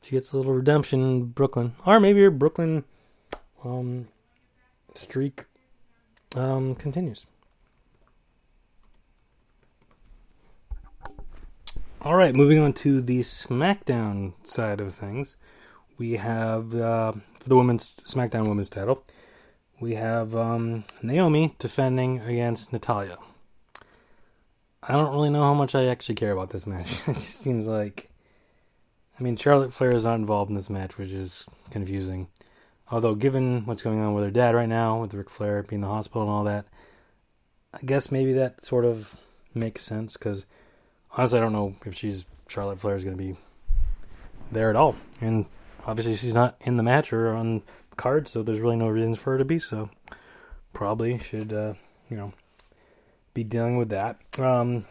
she 0.01 0.11
gets 0.11 0.31
a 0.31 0.37
little 0.37 0.53
redemption 0.53 1.01
in 1.01 1.25
Brooklyn, 1.25 1.75
or 1.85 1.99
maybe 1.99 2.21
her 2.21 2.31
Brooklyn 2.31 2.83
um, 3.63 4.07
streak 4.93 5.45
um, 6.35 6.75
continues. 6.75 7.25
All 12.01 12.15
right, 12.15 12.33
moving 12.33 12.59
on 12.59 12.73
to 12.73 13.01
the 13.01 13.19
SmackDown 13.21 14.33
side 14.43 14.79
of 14.79 14.93
things, 14.93 15.35
we 15.97 16.13
have 16.13 16.73
uh, 16.75 17.13
for 17.39 17.49
the 17.49 17.57
women's 17.57 17.95
SmackDown 18.05 18.47
Women's 18.47 18.69
Title, 18.69 19.03
we 19.79 19.95
have 19.95 20.35
um, 20.35 20.83
Naomi 21.01 21.55
defending 21.59 22.19
against 22.21 22.71
Natalya. 22.71 23.17
I 24.87 24.93
don't 24.93 25.11
really 25.11 25.29
know 25.29 25.43
how 25.43 25.53
much 25.53 25.75
I 25.75 25.87
actually 25.87 26.15
care 26.15 26.31
about 26.31 26.49
this 26.49 26.65
match. 26.65 27.01
it 27.07 27.15
just 27.15 27.39
seems 27.39 27.67
like, 27.67 28.09
I 29.19 29.23
mean, 29.23 29.35
Charlotte 29.35 29.73
Flair 29.73 29.93
is 29.93 30.05
not 30.05 30.15
involved 30.15 30.49
in 30.49 30.55
this 30.55 30.69
match, 30.69 30.97
which 30.97 31.11
is 31.11 31.45
confusing. 31.71 32.27
Although, 32.89 33.15
given 33.15 33.65
what's 33.65 33.81
going 33.81 33.99
on 33.99 34.13
with 34.13 34.23
her 34.23 34.31
dad 34.31 34.55
right 34.55 34.69
now, 34.69 35.01
with 35.01 35.13
Ric 35.13 35.29
Flair 35.29 35.61
being 35.63 35.81
in 35.81 35.81
the 35.81 35.93
hospital 35.93 36.21
and 36.21 36.31
all 36.31 36.45
that, 36.45 36.65
I 37.73 37.79
guess 37.85 38.11
maybe 38.11 38.31
that 38.33 38.63
sort 38.63 38.85
of 38.85 39.17
makes 39.53 39.83
sense. 39.83 40.15
Because 40.15 40.45
honestly, 41.17 41.37
I 41.37 41.41
don't 41.41 41.51
know 41.51 41.75
if 41.85 41.93
she's 41.93 42.23
Charlotte 42.47 42.79
Flair 42.79 42.95
is 42.95 43.03
going 43.03 43.17
to 43.17 43.21
be 43.21 43.35
there 44.53 44.69
at 44.69 44.77
all, 44.77 44.95
and 45.19 45.47
obviously 45.85 46.15
she's 46.15 46.33
not 46.33 46.55
in 46.61 46.77
the 46.77 46.83
match 46.83 47.11
or 47.11 47.33
on 47.33 47.61
the 47.89 47.95
card, 47.97 48.29
so 48.29 48.41
there's 48.41 48.61
really 48.61 48.77
no 48.77 48.87
reasons 48.87 49.17
for 49.17 49.33
her 49.33 49.37
to 49.37 49.43
be. 49.43 49.59
So 49.59 49.89
probably 50.71 51.17
should, 51.17 51.51
uh, 51.51 51.73
you 52.09 52.15
know, 52.15 52.31
be 53.37 53.43
dealing 53.43 53.77
with 53.77 53.89
that. 53.89 54.19
Um, 54.39 54.85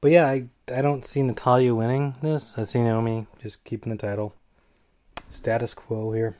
but 0.00 0.10
yeah, 0.10 0.26
I 0.26 0.48
I 0.74 0.82
don't 0.82 1.04
see 1.04 1.22
Natalya 1.22 1.72
winning 1.72 2.16
this. 2.20 2.58
I 2.58 2.64
see 2.64 2.82
Naomi 2.82 3.28
just 3.40 3.62
keeping 3.62 3.90
the 3.90 3.96
title. 3.96 4.34
Status 5.30 5.72
quo 5.72 6.10
here. 6.10 6.36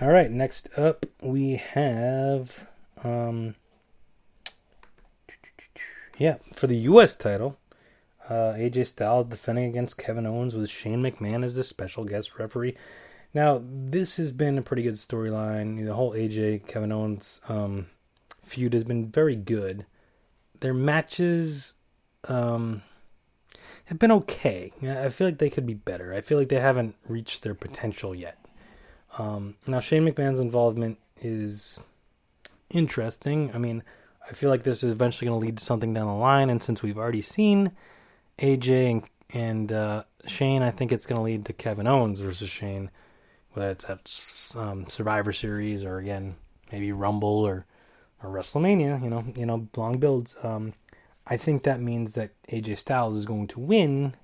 All 0.00 0.08
right, 0.08 0.32
next 0.32 0.68
up 0.76 1.06
we 1.22 1.62
have 1.74 2.66
um 3.04 3.54
yeah, 6.18 6.38
for 6.54 6.66
the 6.66 6.76
US 6.90 7.14
title, 7.14 7.56
uh, 8.28 8.54
AJ 8.56 8.88
Styles 8.88 9.26
defending 9.26 9.66
against 9.66 9.96
Kevin 9.96 10.26
Owens 10.26 10.56
with 10.56 10.68
Shane 10.68 11.02
McMahon 11.02 11.44
as 11.44 11.54
the 11.54 11.62
special 11.62 12.04
guest 12.04 12.36
referee. 12.36 12.76
Now, 13.34 13.62
this 13.64 14.16
has 14.16 14.30
been 14.30 14.58
a 14.58 14.62
pretty 14.62 14.82
good 14.82 14.94
storyline. 14.94 15.84
The 15.84 15.94
whole 15.94 16.12
AJ 16.12 16.66
Kevin 16.66 16.92
Owens 16.92 17.40
um, 17.48 17.86
feud 18.44 18.74
has 18.74 18.84
been 18.84 19.06
very 19.06 19.36
good. 19.36 19.86
Their 20.60 20.74
matches 20.74 21.74
um, 22.28 22.82
have 23.86 23.98
been 23.98 24.12
okay. 24.12 24.72
I 24.82 25.08
feel 25.08 25.28
like 25.28 25.38
they 25.38 25.50
could 25.50 25.66
be 25.66 25.74
better. 25.74 26.12
I 26.12 26.20
feel 26.20 26.38
like 26.38 26.50
they 26.50 26.60
haven't 26.60 26.94
reached 27.08 27.42
their 27.42 27.54
potential 27.54 28.14
yet. 28.14 28.38
Um, 29.18 29.54
now, 29.66 29.80
Shane 29.80 30.06
McMahon's 30.06 30.40
involvement 30.40 30.98
is 31.20 31.78
interesting. 32.68 33.50
I 33.54 33.58
mean, 33.58 33.82
I 34.28 34.34
feel 34.34 34.50
like 34.50 34.62
this 34.62 34.84
is 34.84 34.92
eventually 34.92 35.28
going 35.28 35.40
to 35.40 35.46
lead 35.46 35.58
to 35.58 35.64
something 35.64 35.94
down 35.94 36.06
the 36.06 36.14
line, 36.14 36.50
and 36.50 36.62
since 36.62 36.82
we've 36.82 36.98
already 36.98 37.22
seen 37.22 37.72
AJ 38.38 38.90
and, 38.90 39.02
and 39.32 39.72
uh, 39.72 40.04
Shane, 40.26 40.62
I 40.62 40.70
think 40.70 40.92
it's 40.92 41.06
going 41.06 41.18
to 41.18 41.24
lead 41.24 41.46
to 41.46 41.52
Kevin 41.52 41.86
Owens 41.86 42.20
versus 42.20 42.48
Shane 42.48 42.90
whether 43.54 43.70
it's 43.70 44.56
um, 44.56 44.88
Survivor 44.88 45.32
Series 45.32 45.84
or 45.84 45.98
again 45.98 46.36
maybe 46.70 46.92
Rumble 46.92 47.46
or 47.46 47.66
or 48.22 48.30
WrestleMania. 48.30 49.02
You 49.02 49.10
know, 49.10 49.24
you 49.36 49.46
know, 49.46 49.68
long 49.76 49.98
builds. 49.98 50.36
Um, 50.42 50.74
I 51.26 51.36
think 51.36 51.62
that 51.62 51.80
means 51.80 52.14
that 52.14 52.30
AJ 52.48 52.78
Styles 52.78 53.16
is 53.16 53.26
going 53.26 53.48
to 53.48 53.60
win 53.60 54.14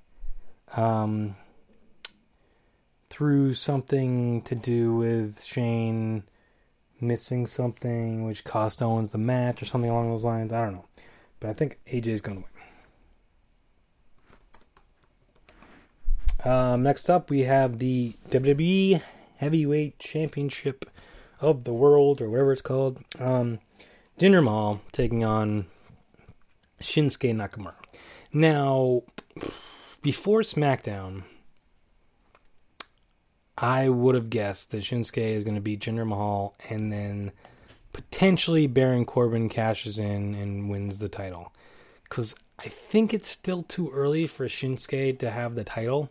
um, 0.76 1.36
through 3.10 3.54
something 3.54 4.42
to 4.42 4.54
do 4.54 4.94
with 4.94 5.44
Shane 5.44 6.24
missing 7.00 7.46
something, 7.46 8.24
which 8.24 8.44
cost 8.44 8.82
Owens 8.82 9.10
the 9.10 9.18
match 9.18 9.62
or 9.62 9.66
something 9.66 9.90
along 9.90 10.10
those 10.10 10.24
lines. 10.24 10.52
I 10.52 10.62
don't 10.62 10.74
know, 10.74 10.86
but 11.38 11.50
I 11.50 11.52
think 11.52 11.78
AJ 11.86 12.06
is 12.06 12.20
going 12.20 12.38
to 12.38 12.42
win. 12.42 12.48
Um, 16.44 16.84
next 16.84 17.10
up, 17.10 17.30
we 17.30 17.42
have 17.42 17.78
the 17.78 18.14
WWE 18.30 19.02
Heavyweight 19.38 19.98
Championship 19.98 20.84
of 21.40 21.64
the 21.64 21.72
World, 21.72 22.20
or 22.20 22.28
whatever 22.28 22.52
it's 22.52 22.62
called. 22.62 22.98
Um, 23.18 23.60
Jinder 24.18 24.42
Mahal 24.42 24.80
taking 24.90 25.24
on 25.24 25.66
Shinsuke 26.80 27.34
Nakamura. 27.34 27.74
Now, 28.32 29.02
before 30.02 30.40
SmackDown, 30.40 31.22
I 33.56 33.88
would 33.88 34.14
have 34.14 34.30
guessed 34.30 34.72
that 34.72 34.82
Shinsuke 34.82 35.18
is 35.18 35.44
going 35.44 35.54
to 35.54 35.60
beat 35.60 35.80
Jinder 35.80 36.06
Mahal, 36.06 36.54
and 36.68 36.92
then 36.92 37.32
potentially 37.92 38.66
Baron 38.66 39.04
Corbin 39.04 39.48
cashes 39.48 39.98
in 39.98 40.34
and 40.34 40.68
wins 40.68 40.98
the 40.98 41.08
title. 41.08 41.52
Because 42.08 42.34
I 42.58 42.68
think 42.68 43.14
it's 43.14 43.28
still 43.28 43.62
too 43.62 43.90
early 43.92 44.26
for 44.26 44.48
Shinsuke 44.48 45.18
to 45.20 45.30
have 45.30 45.54
the 45.54 45.64
title. 45.64 46.10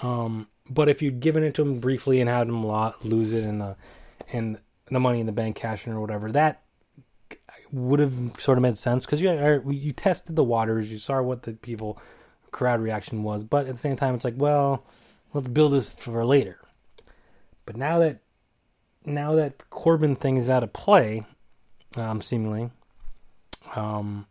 Um, 0.00 0.46
but 0.68 0.88
if 0.88 1.02
you'd 1.02 1.20
given 1.20 1.42
it 1.42 1.54
to 1.54 1.62
him 1.62 1.80
briefly 1.80 2.20
and 2.20 2.28
had 2.28 2.48
him 2.48 2.64
lose 2.64 3.32
it 3.32 3.44
in 3.44 3.58
the 3.58 3.76
in 4.32 4.58
the 4.86 5.00
money 5.00 5.20
in 5.20 5.26
the 5.26 5.32
bank 5.32 5.56
cashing 5.56 5.92
or 5.92 6.00
whatever, 6.00 6.30
that 6.32 6.62
would 7.72 8.00
have 8.00 8.14
sort 8.38 8.58
of 8.58 8.62
made 8.62 8.76
sense 8.76 9.06
because 9.06 9.22
you 9.22 9.62
you 9.70 9.92
tested 9.92 10.36
the 10.36 10.44
waters, 10.44 10.90
you 10.92 10.98
saw 10.98 11.20
what 11.22 11.42
the 11.42 11.54
people 11.54 11.98
crowd 12.50 12.80
reaction 12.80 13.22
was, 13.22 13.44
but 13.44 13.66
at 13.66 13.72
the 13.74 13.80
same 13.80 13.96
time, 13.96 14.14
it's 14.14 14.24
like, 14.24 14.34
well, 14.36 14.84
let's 15.32 15.48
build 15.48 15.72
this 15.72 15.94
for 15.94 16.24
later. 16.24 16.58
But 17.64 17.76
now 17.76 17.98
that 18.00 18.20
now 19.04 19.34
that 19.34 19.70
Corbin 19.70 20.14
thing 20.16 20.36
is 20.36 20.48
out 20.48 20.62
of 20.62 20.72
play, 20.72 21.24
um, 21.96 22.20
seemingly, 22.20 22.70
um, 23.74 24.26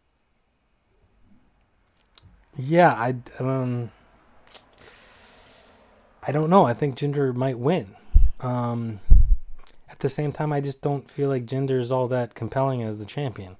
yeah, 2.57 2.93
I 2.93 3.15
um, 3.39 3.91
I 6.23 6.31
don't 6.31 6.49
know. 6.49 6.65
I 6.65 6.73
think 6.73 6.95
Jinder 6.98 7.34
might 7.34 7.57
win. 7.57 7.95
Um, 8.39 8.99
at 9.89 9.99
the 9.99 10.10
same 10.10 10.31
time, 10.31 10.53
I 10.53 10.61
just 10.61 10.81
don't 10.81 11.10
feel 11.10 11.30
like 11.30 11.45
Jinder 11.45 11.80
is 11.80 11.91
all 11.91 12.07
that 12.10 12.35
compelling 12.35 12.84
as 12.84 12.99
the 12.99 13.06
champion. 13.06 13.57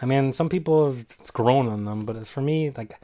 I 0.00 0.06
mean, 0.06 0.32
some 0.32 0.48
people 0.48 0.92
have 0.92 1.06
grown 1.32 1.68
on 1.68 1.84
them, 1.84 2.04
but 2.04 2.24
for 2.26 2.40
me, 2.40 2.70
like, 2.76 3.00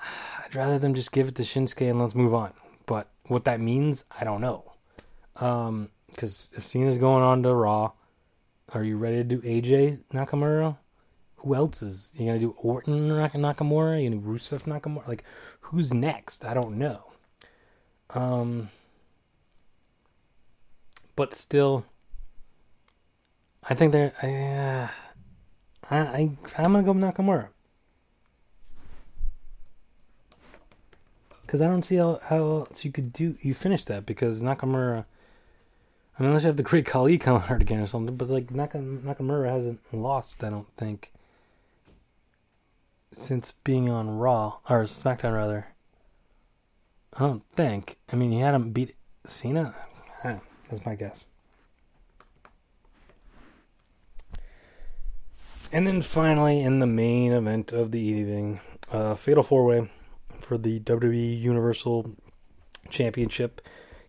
I'd 0.44 0.54
rather 0.54 0.78
them 0.78 0.94
just 0.94 1.12
give 1.12 1.28
it 1.28 1.34
to 1.36 1.42
Shinsuke 1.42 1.90
and 1.90 2.00
let's 2.00 2.14
move 2.14 2.34
on. 2.34 2.52
But 2.86 3.08
what 3.26 3.44
that 3.44 3.60
means, 3.60 4.04
I 4.18 4.24
don't 4.24 4.40
know. 4.40 4.72
Because 5.34 5.42
Um, 5.42 5.90
because 6.08 6.48
Cena's 6.58 6.98
going 6.98 7.22
on 7.22 7.42
to 7.42 7.54
Raw. 7.54 7.92
Are 8.72 8.82
you 8.82 8.96
ready 8.96 9.18
to 9.18 9.24
do 9.24 9.40
AJ 9.42 10.04
Nakamura? 10.12 10.76
Who 11.36 11.54
else 11.54 11.82
is 11.82 12.10
you 12.14 12.26
gonna 12.26 12.38
do? 12.38 12.54
Orton 12.58 13.08
Nakamura? 13.10 14.02
You 14.02 14.10
know 14.10 14.18
Rusev 14.18 14.62
Nakamura? 14.62 15.06
Like, 15.06 15.24
who's 15.60 15.92
next? 15.92 16.44
I 16.44 16.54
don't 16.54 16.78
know. 16.78 17.12
Um, 18.10 18.70
but 21.16 21.34
still, 21.34 21.84
I 23.68 23.74
think 23.74 23.92
they're. 23.92 24.12
Uh, 24.22 24.88
I, 25.90 25.98
I 25.98 26.30
I'm 26.58 26.72
gonna 26.72 26.82
go 26.82 26.92
Nakamura 26.92 27.48
because 31.42 31.60
I 31.60 31.68
don't 31.68 31.84
see 31.84 31.96
how, 31.96 32.18
how 32.24 32.36
else 32.36 32.84
you 32.84 32.90
could 32.90 33.12
do 33.12 33.36
you 33.40 33.54
finish 33.54 33.84
that 33.86 34.04
because 34.04 34.42
Nakamura. 34.42 35.04
I 36.18 36.22
mean, 36.22 36.28
unless 36.30 36.42
you 36.42 36.48
have 36.48 36.56
the 36.56 36.62
Great 36.62 36.86
Khali 36.92 37.18
come 37.18 37.42
out 37.48 37.60
again 37.60 37.80
or 37.80 37.86
something, 37.86 38.16
but 38.16 38.28
like 38.28 38.48
Nakamura 38.48 39.50
hasn't 39.50 39.80
lost, 39.92 40.42
I 40.42 40.50
don't 40.50 40.68
think, 40.76 41.12
since 43.12 43.52
being 43.64 43.88
on 43.88 44.10
Raw 44.10 44.58
or 44.68 44.82
SmackDown 44.84 45.34
rather. 45.34 45.68
I 47.16 47.20
don't 47.20 47.42
think. 47.54 47.96
I 48.12 48.16
mean, 48.16 48.32
you 48.32 48.44
had 48.44 48.54
him 48.54 48.70
beat 48.72 48.94
Cena. 49.24 49.74
That's 50.22 50.84
my 50.84 50.94
guess. 50.94 51.24
And 55.72 55.86
then 55.86 56.02
finally, 56.02 56.60
in 56.60 56.78
the 56.78 56.86
main 56.86 57.32
event 57.32 57.72
of 57.72 57.90
the 57.90 58.00
evening, 58.00 58.60
uh, 58.92 59.14
Fatal 59.14 59.42
Four 59.42 59.64
Way 59.64 59.90
for 60.40 60.58
the 60.58 60.80
WWE 60.80 61.40
Universal 61.40 62.12
Championship. 62.90 63.60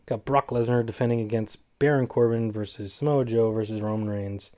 Got 0.06 0.26
Brock 0.26 0.50
Lesnar 0.50 0.86
defending 0.86 1.20
against 1.20 1.58
Baron 1.80 2.08
Corbin 2.08 2.52
versus 2.52 2.94
Samoa 2.94 3.26
Joe 3.26 3.52
versus 3.52 3.82
Roman 3.82 4.10
Reigns. 4.10 4.52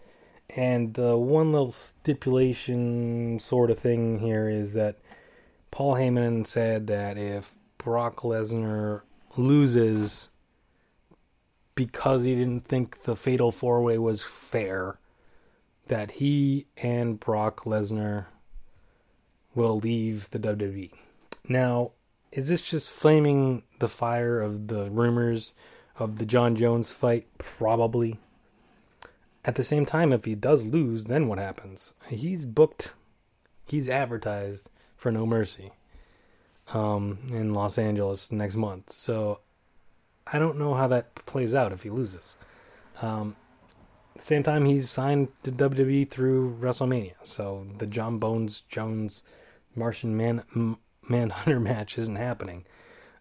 And 0.55 0.95
the 0.95 1.17
one 1.17 1.51
little 1.51 1.71
stipulation 1.71 3.39
sort 3.39 3.71
of 3.71 3.80
thing 3.80 4.19
here 4.19 4.49
is 4.49 4.73
that 4.73 4.97
Paul 5.71 5.95
Heyman 5.95 6.47
said 6.47 6.88
that 6.88 7.17
if 7.17 7.55
Brock 7.80 8.18
Lesnar 8.18 9.01
loses 9.38 10.27
because 11.76 12.26
he 12.26 12.35
didn't 12.35 12.65
think 12.65 13.03
the 13.03 13.15
Fatal 13.15 13.53
Four 13.53 13.81
Way 13.81 13.97
was 13.97 14.22
fair, 14.22 14.99
that 15.88 16.11
he 16.11 16.68
and 16.77 17.19
Brock 17.19 17.64
Lesnar 17.64 18.26
will 19.56 19.80
leave 19.80 20.30
the 20.31 20.39
WWE. 20.39 20.91
Now, 21.47 21.91
is 22.34 22.49
this 22.49 22.69
just 22.69 22.91
flaming 22.91 23.64
the 23.80 23.88
fire 23.88 24.41
of 24.41 24.68
the 24.68 24.91
rumors 24.91 25.56
of 25.97 26.18
the 26.18 26.26
Jon 26.26 26.57
Jones 26.57 26.91
fight? 26.91 27.27
Probably. 27.38 28.19
At 29.45 29.56
the 29.56 29.64
same 29.64 29.85
time, 29.85 30.11
if 30.11 30.26
he 30.26 30.35
does 30.35 30.65
lose, 30.65 31.06
then 31.06 31.30
what 31.30 31.39
happens? 31.39 31.93
He's 32.10 32.45
booked, 32.45 32.91
he's 33.65 33.88
advertised 33.88 34.69
for 34.97 35.14
No 35.14 35.26
Mercy 35.26 35.72
um, 36.73 37.19
in 37.31 37.53
Los 37.53 37.77
Angeles 37.77 38.31
next 38.31 38.55
month. 38.55 38.91
So 38.91 39.39
I 40.31 40.39
don't 40.39 40.57
know 40.57 40.73
how 40.73 40.87
that 40.87 41.15
plays 41.25 41.55
out 41.55 41.71
if 41.71 41.83
he 41.83 41.89
loses. 41.89 42.35
Um, 43.01 43.35
same 44.17 44.43
time, 44.43 44.65
he's 44.65 44.89
signed 44.89 45.29
to 45.43 45.51
WWE 45.51 46.09
through 46.09 46.57
WrestleMania. 46.59 47.13
So 47.23 47.65
the 47.77 47.87
Jon 47.87 48.19
Bones 48.19 48.61
Jones 48.69 49.23
Martian 49.75 50.15
Man 50.15 50.43
Manhunter 51.07 51.59
match 51.59 51.97
isn't 51.97 52.17
happening 52.17 52.65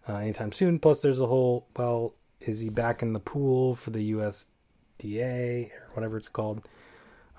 uh, 0.07 0.15
anytime 0.15 0.51
soon. 0.51 0.79
Plus, 0.79 1.01
there's 1.01 1.19
a 1.19 1.27
whole 1.27 1.67
well, 1.77 2.15
is 2.41 2.59
he 2.59 2.69
back 2.69 3.01
in 3.01 3.13
the 3.13 3.19
pool 3.19 3.75
for 3.75 3.91
the 3.91 4.11
USADA 4.11 5.71
or 5.71 5.89
whatever 5.93 6.17
it's 6.17 6.27
called 6.27 6.67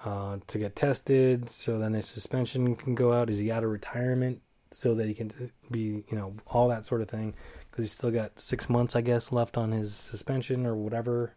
uh, 0.04 0.38
to 0.46 0.58
get 0.58 0.74
tested? 0.74 1.50
So 1.50 1.78
then 1.78 1.92
his 1.92 2.06
suspension 2.06 2.74
can 2.76 2.94
go 2.94 3.12
out. 3.12 3.30
Is 3.30 3.38
he 3.38 3.52
out 3.52 3.64
of 3.64 3.70
retirement 3.70 4.40
so 4.72 4.94
that 4.94 5.06
he 5.06 5.14
can 5.14 5.30
be, 5.70 6.04
you 6.08 6.16
know, 6.16 6.34
all 6.46 6.68
that 6.68 6.84
sort 6.84 7.00
of 7.00 7.08
thing? 7.08 7.34
Because 7.70 7.84
he's 7.84 7.92
still 7.92 8.10
got 8.10 8.40
six 8.40 8.68
months, 8.68 8.96
I 8.96 9.00
guess, 9.00 9.32
left 9.32 9.56
on 9.56 9.72
his 9.72 9.94
suspension 9.94 10.66
or 10.66 10.74
whatever. 10.74 11.34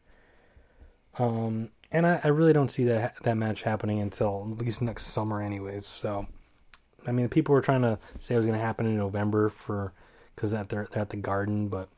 Um, 1.19 1.69
and 1.91 2.07
I, 2.07 2.21
I 2.23 2.27
really 2.29 2.53
don't 2.53 2.71
see 2.71 2.85
that 2.85 3.21
that 3.23 3.37
match 3.37 3.63
happening 3.63 3.99
until 4.01 4.47
at 4.51 4.57
least 4.57 4.81
next 4.81 5.07
summer, 5.07 5.41
anyways. 5.41 5.85
So 5.85 6.27
I 7.07 7.11
mean, 7.11 7.29
people 7.29 7.53
were 7.53 7.61
trying 7.61 7.81
to 7.81 7.99
say 8.19 8.35
it 8.35 8.37
was 8.37 8.45
going 8.45 8.57
to 8.57 8.65
happen 8.65 8.85
in 8.85 8.97
November 8.97 9.49
for 9.49 9.93
because 10.35 10.51
they're, 10.51 10.65
they're 10.65 10.87
at 10.95 11.09
the 11.09 11.17
Garden, 11.17 11.67
but 11.67 11.89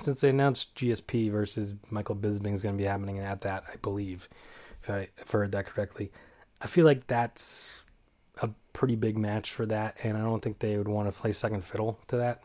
since 0.00 0.20
they 0.20 0.30
announced 0.30 0.74
GSP 0.76 1.30
versus 1.30 1.74
Michael 1.90 2.16
Bisping 2.16 2.54
is 2.54 2.62
going 2.62 2.76
to 2.76 2.82
be 2.82 2.88
happening 2.88 3.18
at 3.18 3.42
that, 3.42 3.64
I 3.72 3.76
believe, 3.76 4.28
if 4.82 4.90
I 4.90 5.08
if 5.18 5.34
I 5.34 5.38
heard 5.38 5.52
that 5.52 5.66
correctly, 5.66 6.10
I 6.60 6.66
feel 6.66 6.84
like 6.84 7.06
that's 7.06 7.82
a 8.42 8.50
pretty 8.72 8.96
big 8.96 9.18
match 9.18 9.50
for 9.50 9.66
that, 9.66 9.96
and 10.02 10.16
I 10.16 10.20
don't 10.22 10.40
think 10.40 10.58
they 10.58 10.76
would 10.76 10.88
want 10.88 11.12
to 11.12 11.20
play 11.20 11.32
second 11.32 11.64
fiddle 11.64 11.98
to 12.08 12.16
that, 12.16 12.42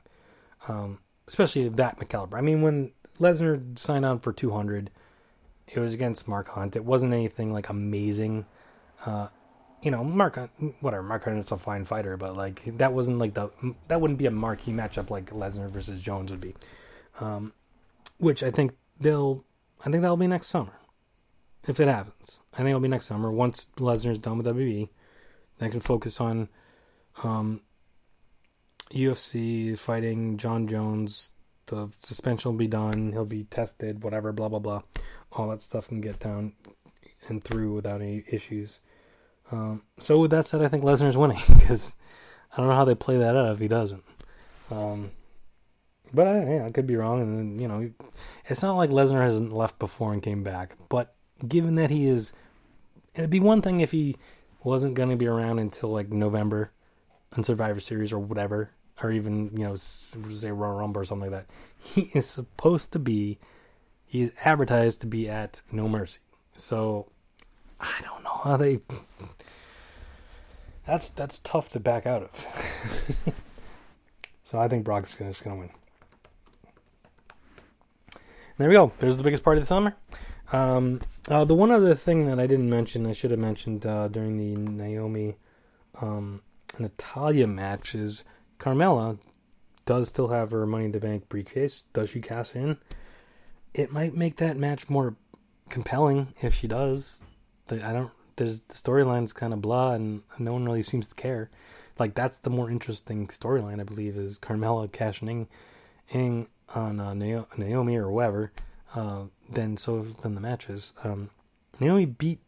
um, 0.67 0.99
especially 1.27 1.67
that 1.69 1.99
McCaliber. 1.99 2.35
I 2.35 2.41
mean, 2.41 2.61
when 2.61 2.91
Lesnar 3.19 3.77
signed 3.77 4.05
on 4.05 4.19
for 4.19 4.33
200, 4.33 4.89
it 5.67 5.79
was 5.79 5.93
against 5.93 6.27
Mark 6.27 6.49
Hunt. 6.49 6.75
It 6.75 6.85
wasn't 6.85 7.13
anything 7.13 7.53
like 7.53 7.69
amazing. 7.69 8.45
Uh, 9.05 9.27
you 9.81 9.91
know, 9.91 10.03
Mark, 10.03 10.37
whatever, 10.79 11.03
Mark 11.03 11.25
Hunt's 11.25 11.51
a 11.51 11.57
fine 11.57 11.85
fighter, 11.85 12.15
but 12.15 12.37
like 12.37 12.63
that 12.77 12.93
wasn't 12.93 13.19
like 13.19 13.33
the 13.33 13.49
that 13.89 13.99
wouldn't 13.99 14.19
be 14.19 14.25
a 14.25 14.31
marquee 14.31 14.71
matchup 14.71 15.09
like 15.09 15.29
Lesnar 15.31 15.69
versus 15.69 15.99
Jones 15.99 16.31
would 16.31 16.39
be, 16.39 16.55
um, 17.19 17.53
which 18.17 18.43
I 18.43 18.49
think 18.49 18.75
they'll, 18.99 19.43
I 19.81 19.89
think 19.89 20.01
that'll 20.01 20.15
be 20.15 20.27
next 20.27 20.47
summer, 20.47 20.79
if 21.67 21.79
it 21.79 21.89
happens. 21.89 22.39
I 22.53 22.57
think 22.57 22.69
it'll 22.69 22.79
be 22.79 22.87
next 22.87 23.07
summer 23.07 23.31
once 23.31 23.67
Lesnar's 23.77 24.19
done 24.19 24.37
with 24.37 24.47
WWE, 24.47 24.87
they 25.63 25.69
can 25.69 25.79
focus 25.79 26.19
on, 26.19 26.49
um, 27.23 27.61
UFC 28.91 29.77
fighting 29.77 30.37
Jon 30.37 30.67
Jones. 30.67 31.31
The 31.67 31.89
suspension 32.01 32.51
will 32.51 32.57
be 32.57 32.67
done. 32.67 33.11
He'll 33.11 33.25
be 33.25 33.45
tested. 33.45 34.03
Whatever. 34.03 34.31
Blah 34.31 34.49
blah 34.49 34.59
blah. 34.59 34.81
All 35.31 35.49
that 35.49 35.61
stuff 35.61 35.87
can 35.87 36.01
get 36.01 36.19
down 36.19 36.53
and 37.27 37.43
through 37.43 37.73
without 37.73 38.01
any 38.01 38.23
issues. 38.31 38.79
Um, 39.51 39.83
so 39.97 40.19
with 40.19 40.31
that 40.31 40.45
said, 40.45 40.61
I 40.61 40.67
think 40.67 40.83
Lesnar's 40.83 41.17
winning 41.17 41.41
because 41.59 41.95
I 42.51 42.57
don't 42.57 42.67
know 42.67 42.75
how 42.75 42.85
they 42.85 42.95
play 42.95 43.17
that 43.17 43.35
out 43.35 43.53
if 43.53 43.59
he 43.59 43.67
doesn't. 43.67 44.03
Um, 44.71 45.11
but 46.13 46.27
I, 46.27 46.55
yeah, 46.55 46.65
I 46.65 46.71
could 46.71 46.87
be 46.87 46.95
wrong, 46.95 47.21
and 47.21 47.37
then, 47.37 47.59
you 47.59 47.67
know, 47.67 47.89
it's 48.47 48.61
not 48.61 48.77
like 48.77 48.89
Lesnar 48.89 49.21
hasn't 49.21 49.51
left 49.51 49.79
before 49.79 50.13
and 50.13 50.21
came 50.21 50.43
back. 50.43 50.75
But 50.89 51.15
given 51.47 51.75
that 51.75 51.89
he 51.89 52.07
is, 52.07 52.33
it'd 53.15 53.29
be 53.29 53.39
one 53.39 53.61
thing 53.61 53.79
if 53.79 53.91
he 53.91 54.15
wasn't 54.63 54.95
going 54.95 55.09
to 55.09 55.15
be 55.15 55.27
around 55.27 55.59
until 55.59 55.89
like 55.89 56.09
November 56.11 56.71
on 57.35 57.43
Survivor 57.43 57.79
Series 57.79 58.13
or 58.13 58.19
whatever, 58.19 58.71
or 59.01 59.11
even 59.11 59.51
you 59.53 59.63
know, 59.63 59.75
say 59.75 60.51
Royal 60.51 60.75
Rumble 60.75 61.01
or 61.01 61.05
something 61.05 61.31
like 61.31 61.47
that. 61.47 61.53
He 61.77 62.09
is 62.13 62.25
supposed 62.25 62.91
to 62.93 62.99
be, 62.99 63.39
he 64.05 64.23
is 64.23 64.33
advertised 64.43 65.01
to 65.01 65.07
be 65.07 65.29
at 65.29 65.61
No 65.71 65.87
Mercy. 65.89 66.19
So 66.55 67.07
I 67.79 67.99
don't 68.01 68.23
know 68.23 68.39
how 68.43 68.57
they. 68.57 68.79
That's 70.85 71.09
that's 71.09 71.39
tough 71.39 71.69
to 71.69 71.79
back 71.79 72.05
out 72.05 72.23
of. 72.23 72.47
so 74.45 74.59
I 74.59 74.67
think 74.67 74.83
Brock's 74.83 75.15
gonna, 75.15 75.31
just 75.31 75.43
gonna 75.43 75.57
win. 75.57 75.69
There 78.57 78.67
we 78.67 78.75
go. 78.75 78.91
There's 78.99 79.17
the 79.17 79.23
biggest 79.23 79.43
part 79.43 79.57
of 79.57 79.63
the 79.63 79.67
summer. 79.67 79.95
Um, 80.51 81.01
uh, 81.29 81.45
the 81.45 81.55
one 81.55 81.71
other 81.71 81.95
thing 81.95 82.25
that 82.25 82.39
I 82.39 82.47
didn't 82.47 82.69
mention, 82.69 83.05
I 83.05 83.13
should 83.13 83.31
have 83.31 83.39
mentioned 83.39 83.85
uh, 83.85 84.07
during 84.07 84.37
the 84.37 84.55
Naomi 84.55 85.37
um, 86.01 86.41
Natalya 86.79 87.47
match 87.47 87.95
is 87.95 88.23
Carmella 88.59 89.19
does 89.85 90.09
still 90.09 90.29
have 90.29 90.51
her 90.51 90.65
Money 90.65 90.85
in 90.85 90.91
the 90.91 90.99
Bank 90.99 91.29
briefcase. 91.29 91.83
Does 91.93 92.09
she 92.09 92.21
cash 92.21 92.55
in? 92.55 92.77
It 93.73 93.91
might 93.91 94.15
make 94.15 94.37
that 94.37 94.57
match 94.57 94.89
more 94.89 95.15
compelling 95.69 96.33
if 96.41 96.53
she 96.53 96.67
does. 96.67 97.25
I 97.69 97.93
don't. 97.93 98.11
There's 98.35 98.61
the 98.61 98.73
storyline's 98.73 99.33
kind 99.33 99.53
of 99.53 99.61
blah, 99.61 99.93
and 99.93 100.23
no 100.39 100.53
one 100.53 100.65
really 100.65 100.83
seems 100.83 101.07
to 101.07 101.15
care. 101.15 101.49
Like 101.99 102.15
that's 102.15 102.37
the 102.37 102.49
more 102.49 102.69
interesting 102.69 103.27
storyline, 103.27 103.79
I 103.79 103.83
believe, 103.83 104.17
is 104.17 104.39
Carmella 104.39 104.91
cashing 104.91 105.47
in 106.09 106.47
on 106.73 106.99
uh, 106.99 107.13
Naomi 107.13 107.95
or 107.95 108.09
whoever, 108.09 108.51
uh, 108.95 109.23
then 109.49 109.77
so 109.77 110.01
then 110.21 110.35
the 110.35 110.41
matches. 110.41 110.93
Um, 111.03 111.29
Naomi 111.79 112.05
beat. 112.05 112.39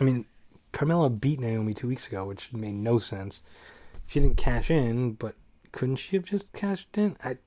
I 0.00 0.04
mean, 0.04 0.26
Carmella 0.72 1.20
beat 1.20 1.40
Naomi 1.40 1.74
two 1.74 1.88
weeks 1.88 2.08
ago, 2.08 2.24
which 2.24 2.52
made 2.52 2.74
no 2.74 2.98
sense. 2.98 3.42
She 4.06 4.20
didn't 4.20 4.36
cash 4.36 4.70
in, 4.70 5.12
but 5.12 5.34
couldn't 5.72 5.96
she 5.96 6.16
have 6.16 6.24
just 6.24 6.52
cashed 6.52 6.98
in? 6.98 7.16
I, 7.24 7.38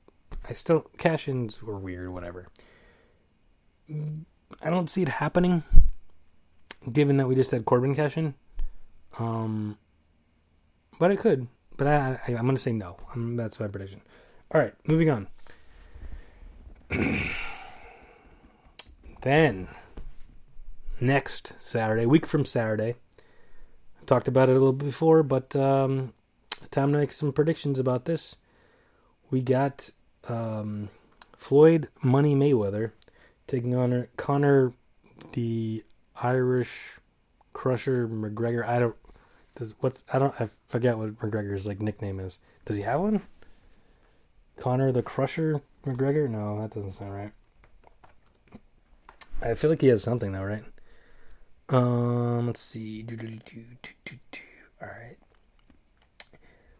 I 0.49 0.53
still 0.53 0.89
cash 0.97 1.27
ins 1.27 1.61
were 1.61 1.77
weird. 1.77 2.09
Whatever. 2.09 2.47
I 3.89 4.69
don't 4.69 4.89
see 4.89 5.01
it 5.03 5.09
happening, 5.09 5.63
given 6.91 7.17
that 7.17 7.27
we 7.27 7.35
just 7.35 7.51
had 7.51 7.65
Corbin 7.65 7.95
cash 7.95 8.17
in. 8.17 8.33
Um, 9.19 9.77
but 10.99 11.11
it 11.11 11.19
could. 11.19 11.47
But 11.77 11.87
I, 11.87 12.19
I, 12.27 12.31
am 12.31 12.49
to 12.49 12.57
say 12.57 12.73
no. 12.73 12.97
I'm, 13.13 13.35
that's 13.35 13.59
my 13.59 13.67
prediction. 13.67 14.01
All 14.51 14.59
right, 14.59 14.73
moving 14.87 15.09
on. 15.09 15.27
then, 19.21 19.67
next 20.99 21.53
Saturday, 21.59 22.05
week 22.05 22.25
from 22.25 22.45
Saturday, 22.45 22.95
I 24.01 24.05
talked 24.05 24.27
about 24.27 24.49
it 24.49 24.55
a 24.55 24.59
little 24.59 24.73
before, 24.73 25.23
but 25.23 25.55
um, 25.55 26.13
time 26.71 26.91
to 26.91 26.97
make 26.97 27.11
some 27.11 27.31
predictions 27.31 27.79
about 27.79 28.05
this. 28.05 28.35
We 29.29 29.41
got 29.41 29.89
um, 30.27 30.89
Floyd 31.35 31.89
Money 32.01 32.35
Mayweather 32.35 32.91
taking 33.47 33.75
on 33.75 34.07
Conor, 34.17 34.73
the 35.33 35.83
Irish 36.21 36.99
Crusher 37.53 38.07
McGregor. 38.07 38.65
I 38.65 38.79
don't. 38.79 38.95
Does 39.55 39.73
what's 39.79 40.03
I 40.13 40.19
don't 40.19 40.39
I 40.39 40.49
forget 40.67 40.97
what 40.97 41.17
McGregor's 41.19 41.65
like 41.65 41.81
nickname 41.81 42.19
is. 42.19 42.39
Does 42.65 42.77
he 42.77 42.83
have 42.83 42.99
one? 42.99 43.21
Conor 44.57 44.91
the 44.91 45.01
Crusher 45.01 45.61
McGregor? 45.85 46.29
No, 46.29 46.61
that 46.61 46.73
doesn't 46.73 46.91
sound 46.91 47.13
right. 47.13 47.31
I 49.41 49.53
feel 49.53 49.69
like 49.69 49.81
he 49.81 49.87
has 49.87 50.03
something 50.03 50.31
though, 50.31 50.43
right? 50.43 50.63
Um, 51.69 52.47
let's 52.47 52.61
see. 52.61 53.05
All 54.81 54.87
right. 54.87 55.17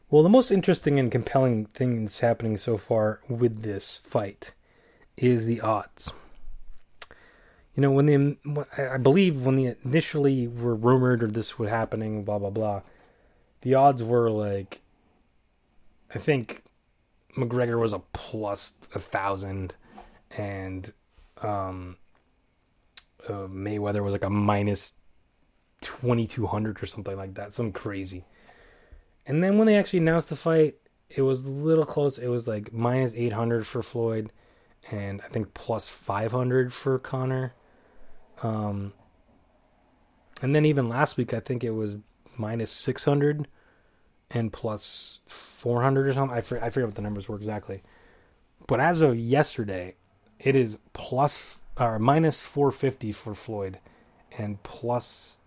Well, 0.10 0.24
the 0.24 0.30
most 0.30 0.52
interesting 0.52 1.00
and 1.00 1.12
compelling 1.12 1.66
thing 1.66 2.06
that's 2.06 2.20
happening 2.20 2.58
so 2.58 2.78
far 2.78 3.20
with 3.28 3.64
this 3.64 3.98
fight 3.98 4.54
is 5.18 5.46
the 5.46 5.60
odds. 5.60 6.14
You 7.76 7.82
know, 7.82 7.92
when 7.92 8.06
the 8.06 8.38
I 8.78 8.98
believe 8.98 9.46
when 9.46 9.58
the 9.58 9.76
initially 9.84 10.48
were 10.48 10.76
rumored 10.76 11.22
or 11.22 11.28
this 11.28 11.60
was 11.60 11.70
happening, 11.70 12.24
blah 12.24 12.40
blah 12.40 12.50
blah, 12.50 12.82
the 13.62 13.76
odds 13.76 14.02
were 14.02 14.32
like, 14.32 14.82
I 16.16 16.20
think 16.20 16.64
McGregor 17.36 17.80
was 17.80 17.94
a 17.94 18.00
plus 18.00 18.74
a 18.96 19.00
thousand, 19.00 19.76
and 20.36 20.92
um, 21.44 21.98
uh, 23.28 23.48
Mayweather 23.48 24.04
was 24.04 24.14
like 24.14 24.24
a 24.24 24.30
minus 24.30 24.94
twenty 25.82 26.28
two 26.28 26.48
hundred 26.48 26.82
or 26.82 26.86
something 26.86 27.16
like 27.16 27.36
that, 27.36 27.54
something 27.54 27.74
crazy. 27.74 28.26
And 29.26 29.44
then 29.44 29.58
when 29.58 29.68
they 29.68 29.76
actually 29.76 30.00
announced 30.00 30.30
the 30.30 30.36
fight, 30.36 30.76
it 31.10 31.22
was 31.22 31.46
a 31.46 31.52
little 31.52 31.86
close. 31.86 32.18
It 32.18 32.28
was 32.28 32.48
like 32.48 32.74
minus 32.74 33.14
eight 33.16 33.34
hundred 33.34 33.68
for 33.68 33.84
Floyd, 33.84 34.32
and 34.92 35.22
I 35.22 35.28
think 35.28 35.54
plus 35.54 35.90
five 35.90 36.32
hundred 36.32 36.74
for 36.74 37.00
Conor. 37.00 37.54
Um, 38.44 38.94
and 40.42 40.56
then 40.56 40.66
even 40.66 40.90
last 40.90 41.18
week, 41.18 41.34
I 41.34 41.40
think 41.40 41.64
it 41.64 41.72
was 41.72 41.98
minus 42.38 42.72
six 42.72 43.04
hundred 43.04 43.48
and 44.30 44.52
plus 44.52 45.22
and 45.26 45.34
400 45.34 46.08
or 46.08 46.14
something. 46.14 46.36
I, 46.36 46.40
I 46.40 46.70
forget 46.70 46.86
what 46.86 46.96
the 46.96 47.02
numbers 47.02 47.28
were 47.28 47.36
exactly. 47.36 47.82
But 48.68 48.80
as 48.80 49.02
of 49.02 49.18
yesterday, 49.18 49.96
it 50.40 50.56
is 50.56 50.78
plus 50.94 51.60
or 51.80 52.00
minus 52.00 52.42
450 52.42 53.12
for 53.12 53.36
Floyd 53.36 53.80
and 54.38 54.62
plus 54.64 55.40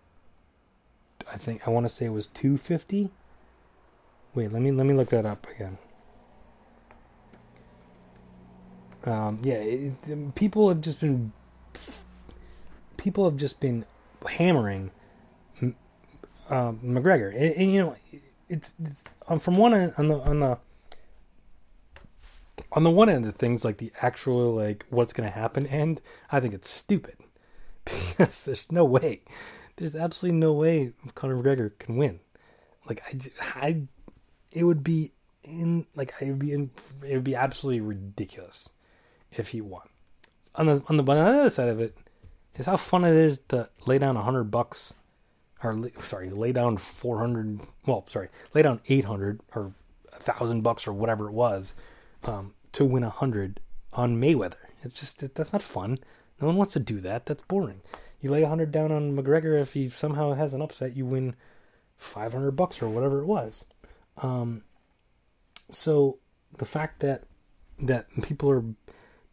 I 1.31 1.37
think 1.37 1.67
I 1.67 1.71
want 1.71 1.85
to 1.85 1.89
say 1.89 2.05
it 2.05 2.09
was 2.09 2.27
250. 2.27 3.09
Wait, 4.33 4.51
let 4.51 4.61
me 4.61 4.71
let 4.71 4.85
me 4.85 4.93
look 4.93 5.09
that 5.09 5.25
up 5.25 5.47
again. 5.49 5.77
Um, 9.03 9.39
yeah, 9.43 9.55
it, 9.55 10.35
people 10.35 10.69
have 10.69 10.81
just 10.81 10.99
been 10.99 11.33
people 12.97 13.25
have 13.25 13.37
just 13.37 13.59
been 13.59 13.85
hammering 14.25 14.91
uh, 16.51 16.73
McGregor, 16.83 17.33
and, 17.33 17.55
and 17.55 17.71
you 17.71 17.81
know 17.81 17.95
it's, 18.49 18.75
it's 18.79 19.03
um, 19.27 19.39
from 19.39 19.55
one 19.55 19.73
on 19.73 20.07
the 20.07 20.19
on 20.19 20.39
the 20.39 20.57
on 22.71 22.83
the 22.83 22.89
one 22.89 23.09
end 23.09 23.25
of 23.25 23.35
things 23.35 23.65
like 23.65 23.77
the 23.77 23.91
actual 24.01 24.53
like 24.53 24.85
what's 24.89 25.13
going 25.13 25.27
to 25.27 25.35
happen 25.35 25.65
end 25.67 26.01
i 26.31 26.39
think 26.39 26.53
it's 26.53 26.69
stupid. 26.69 27.15
Because 27.85 28.43
there's 28.43 28.71
no 28.71 28.85
way 28.85 29.21
there's 29.77 29.95
absolutely 29.95 30.37
no 30.37 30.53
way 30.53 30.93
conor 31.15 31.41
mcgregor 31.41 31.77
can 31.79 31.97
win. 31.97 32.19
Like 32.87 33.01
i 33.07 33.19
i 33.55 33.81
it 34.51 34.63
would 34.63 34.83
be 34.83 35.11
in 35.43 35.87
like 35.95 36.13
i 36.21 36.25
would 36.25 36.39
be 36.39 36.53
in 36.53 36.69
it 37.03 37.15
would 37.15 37.23
be 37.23 37.35
absolutely 37.35 37.81
ridiculous 37.81 38.69
if 39.31 39.49
he 39.49 39.61
won. 39.61 39.87
On 40.55 40.65
the 40.67 40.83
on 40.87 40.97
the, 40.97 41.03
on 41.03 41.05
the 41.05 41.21
other 41.21 41.49
side 41.49 41.69
of 41.69 41.79
it 41.79 41.97
is 42.55 42.67
how 42.67 42.77
fun 42.77 43.05
it 43.05 43.15
is 43.15 43.39
to 43.49 43.69
lay 43.87 43.97
down 43.97 44.17
a 44.17 44.21
hundred 44.21 44.45
bucks 44.45 44.93
or 45.63 45.89
sorry, 46.03 46.29
lay 46.29 46.51
down 46.51 46.77
400, 46.77 47.61
well, 47.85 48.05
sorry, 48.09 48.29
lay 48.53 48.61
down 48.61 48.81
800 48.87 49.41
or 49.55 49.73
a 50.11 50.17
thousand 50.17 50.61
bucks 50.61 50.87
or 50.87 50.93
whatever 50.93 51.27
it 51.27 51.33
was 51.33 51.75
um, 52.23 52.53
to 52.73 52.85
win 52.85 53.03
a 53.03 53.09
hundred 53.09 53.59
on 53.93 54.19
Mayweather. 54.19 54.55
It's 54.83 54.99
just, 54.99 55.21
it, 55.23 55.35
that's 55.35 55.53
not 55.53 55.61
fun. 55.61 55.99
No 56.39 56.47
one 56.47 56.57
wants 56.57 56.73
to 56.73 56.79
do 56.79 56.99
that. 57.01 57.25
That's 57.25 57.43
boring. 57.43 57.81
You 58.21 58.31
lay 58.31 58.43
a 58.43 58.47
hundred 58.47 58.71
down 58.71 58.91
on 58.91 59.15
McGregor. 59.15 59.59
If 59.59 59.73
he 59.73 59.89
somehow 59.89 60.33
has 60.33 60.53
an 60.53 60.61
upset, 60.61 60.95
you 60.95 61.05
win 61.05 61.35
500 61.97 62.51
bucks 62.51 62.81
or 62.81 62.89
whatever 62.89 63.21
it 63.21 63.25
was. 63.25 63.65
Um, 64.21 64.63
so 65.69 66.19
the 66.57 66.65
fact 66.65 66.99
that, 67.01 67.23
that 67.79 68.07
people 68.21 68.49
are 68.51 68.63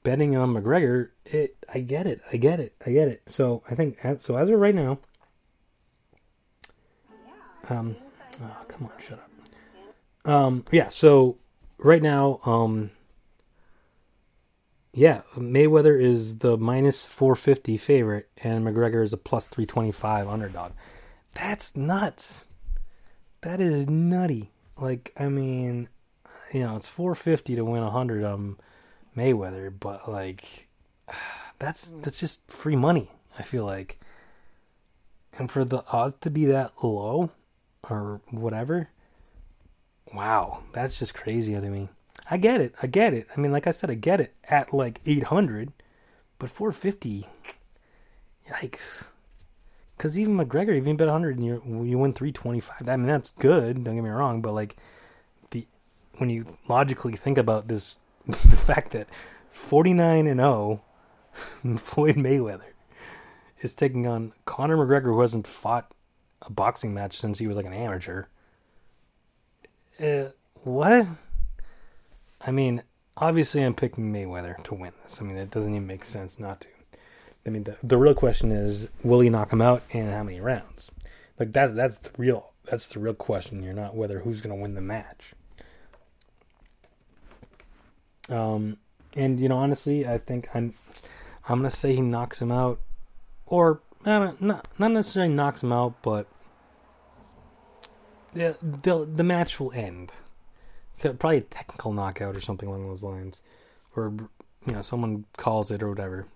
betting 0.02 0.36
on 0.36 0.55
McGregor, 0.55 1.10
it, 1.27 1.56
I 1.73 1.81
get 1.81 2.06
it. 2.06 2.20
I 2.32 2.36
get 2.36 2.60
it. 2.60 2.74
I 2.86 2.93
get 2.93 3.09
it. 3.09 3.23
So 3.27 3.62
I 3.70 3.74
think, 3.74 3.98
so 4.19 4.36
as 4.36 4.48
of 4.48 4.59
right 4.59 4.74
now, 4.74 4.98
um, 7.69 7.97
oh, 8.43 8.56
come 8.69 8.85
on, 8.85 8.93
shut 9.01 9.19
up. 9.19 10.31
Um, 10.31 10.65
yeah, 10.70 10.89
so 10.89 11.39
right 11.78 12.02
now, 12.02 12.40
um, 12.44 12.90
yeah, 14.92 15.22
Mayweather 15.36 16.00
is 16.00 16.38
the 16.38 16.56
minus 16.56 17.05
450 17.06 17.76
favorite, 17.76 18.28
and 18.38 18.66
McGregor 18.66 19.05
is 19.05 19.12
a 19.12 19.16
plus 19.16 19.44
325 19.44 20.28
underdog. 20.28 20.72
That's 21.34 21.76
nuts. 21.76 22.48
That 23.42 23.60
is 23.60 23.88
nutty. 23.88 24.50
Like, 24.76 25.12
I 25.16 25.28
mean, 25.28 25.88
you 26.52 26.64
know, 26.64 26.76
it's 26.76 26.88
450 26.88 27.56
to 27.56 27.64
win 27.64 27.82
100 27.82 28.24
on 28.24 28.56
Mayweather, 29.16 29.72
but 29.78 30.10
like, 30.10 30.68
that's 31.59 31.90
that's 32.02 32.20
just 32.20 32.50
free 32.50 32.76
money. 32.76 33.10
I 33.38 33.42
feel 33.42 33.64
like, 33.64 34.00
and 35.38 35.50
for 35.50 35.64
the 35.64 35.82
odds 35.92 36.16
to 36.22 36.30
be 36.30 36.44
that 36.46 36.72
low, 36.82 37.30
or 37.88 38.20
whatever. 38.30 38.88
Wow, 40.12 40.62
that's 40.72 40.98
just 40.98 41.14
crazy 41.14 41.52
to 41.52 41.60
me. 41.60 41.89
I 42.30 42.36
get 42.36 42.60
it. 42.60 42.74
I 42.82 42.86
get 42.86 43.14
it. 43.14 43.26
I 43.35 43.40
mean, 43.40 43.52
like 43.52 43.66
I 43.66 43.70
said, 43.70 43.90
I 43.90 43.94
get 43.94 44.20
it 44.20 44.35
at 44.44 44.74
like 44.74 45.01
800, 45.06 45.72
but 46.39 46.51
450, 46.51 47.26
yikes. 48.51 49.09
Because 49.97 50.18
even 50.18 50.36
McGregor, 50.36 50.76
even 50.76 50.97
bet 50.97 51.09
100 51.09 51.39
and 51.39 51.44
you 51.44 51.62
you 51.85 51.98
win 51.98 52.12
325. 52.12 52.89
I 52.89 52.97
mean, 52.97 53.06
that's 53.06 53.32
good. 53.32 53.82
Don't 53.82 53.97
get 53.97 54.05
me 54.05 54.10
wrong, 54.10 54.40
but 54.40 54.52
like 54.52 54.76
the 55.51 55.66
when 56.18 56.30
you 56.30 56.56
logically 56.68 57.14
think 57.14 57.36
about 57.39 57.68
this, 57.68 57.98
the 58.26 58.35
fact 58.35 58.93
that 58.93 59.09
49 59.51 60.26
and 60.26 60.39
0, 60.39 60.82
Floyd 61.78 62.16
Mayweather 62.16 62.62
is 63.60 63.72
taking 63.72 64.06
on 64.06 64.32
Conor 64.44 64.76
McGregor, 64.76 65.14
who 65.14 65.20
hasn't 65.20 65.47
fought 65.47 65.93
a 66.43 66.51
boxing 66.51 66.94
match 66.94 67.18
since 67.18 67.39
he 67.39 67.48
was 67.48 67.56
like 67.56 67.66
an 67.66 67.72
amateur. 67.72 68.26
Uh, 70.03 70.29
what? 70.62 71.07
I 72.47 72.51
mean, 72.51 72.83
obviously, 73.16 73.62
I'm 73.62 73.75
picking 73.75 74.12
Mayweather 74.12 74.62
to 74.65 74.75
win 74.75 74.93
this. 75.03 75.20
I 75.20 75.25
mean, 75.25 75.37
it 75.37 75.51
doesn't 75.51 75.75
even 75.75 75.87
make 75.87 76.05
sense 76.05 76.39
not 76.39 76.61
to. 76.62 76.69
I 77.47 77.51
mean, 77.51 77.65
the 77.65 77.77
the 77.83 77.97
real 77.97 78.15
question 78.15 78.53
is, 78.53 78.89
will 79.03 79.20
he 79.20 79.31
knock 79.31 79.53
him 79.53 79.62
out 79.62 79.83
and 79.93 80.12
how 80.12 80.23
many 80.23 80.41
rounds? 80.41 80.91
Like 81.39 81.53
that's 81.53 81.75
that's 81.75 81.99
the 81.99 82.11
real 82.19 82.53
that's 82.65 82.89
the 82.89 83.01
real 83.01 83.15
question 83.15 83.62
here, 83.62 83.73
not 83.73 83.95
whether 83.95 84.20
who's 84.20 84.41
going 84.41 84.55
to 84.55 84.61
win 84.61 84.75
the 84.75 84.81
match. 84.81 85.33
Um, 88.29 88.77
and 89.15 89.41
you 89.41 89.49
know, 89.49 89.57
honestly, 89.57 90.07
I 90.07 90.19
think 90.19 90.49
I'm 90.55 90.75
I'm 91.49 91.61
gonna 91.61 91.70
say 91.70 91.95
he 91.95 92.03
knocks 92.03 92.43
him 92.43 92.53
out, 92.53 92.81
or 93.47 93.81
not 94.05 94.41
not 94.43 94.66
necessarily 94.79 95.33
knocks 95.33 95.62
him 95.62 95.73
out, 95.73 95.95
but 96.03 96.27
the 98.34 98.56
the 98.62 99.09
the 99.16 99.24
match 99.24 99.59
will 99.59 99.72
end. 99.72 100.12
probably 101.00 101.38
a 101.38 101.42
technical 101.42 101.92
knockout 101.92 102.36
or 102.36 102.40
something 102.40 102.68
along 102.68 102.88
those 102.88 103.02
lines, 103.02 103.42
or 103.96 104.12
you 104.66 104.72
know 104.72 104.82
someone 104.82 105.24
calls 105.36 105.70
it 105.70 105.82
or 105.82 105.88
whatever. 105.88 106.26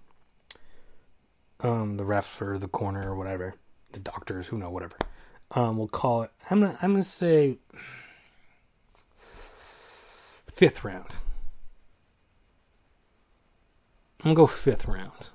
Um, 1.61 1.97
the 1.97 2.05
ref 2.05 2.43
or 2.43 2.59
the 2.59 2.69
corner 2.69 3.11
or 3.11 3.15
whatever, 3.15 3.55
the 3.93 4.01
doctors, 4.01 4.49
who 4.49 4.59
know, 4.59 4.71
whatever. 4.71 4.97
Um, 5.53 5.77
we'll 5.79 5.89
call 5.89 6.23
it. 6.23 6.31
I'm 6.51 6.61
gonna 6.61 6.79
I'm 6.83 6.93
gonna 6.93 7.03
say 7.03 7.59
fifth 10.53 10.85
round. 10.85 11.17
I'm 14.21 14.35
gonna 14.35 14.35
go 14.35 14.47
fifth 14.47 14.87
round. 14.87 15.29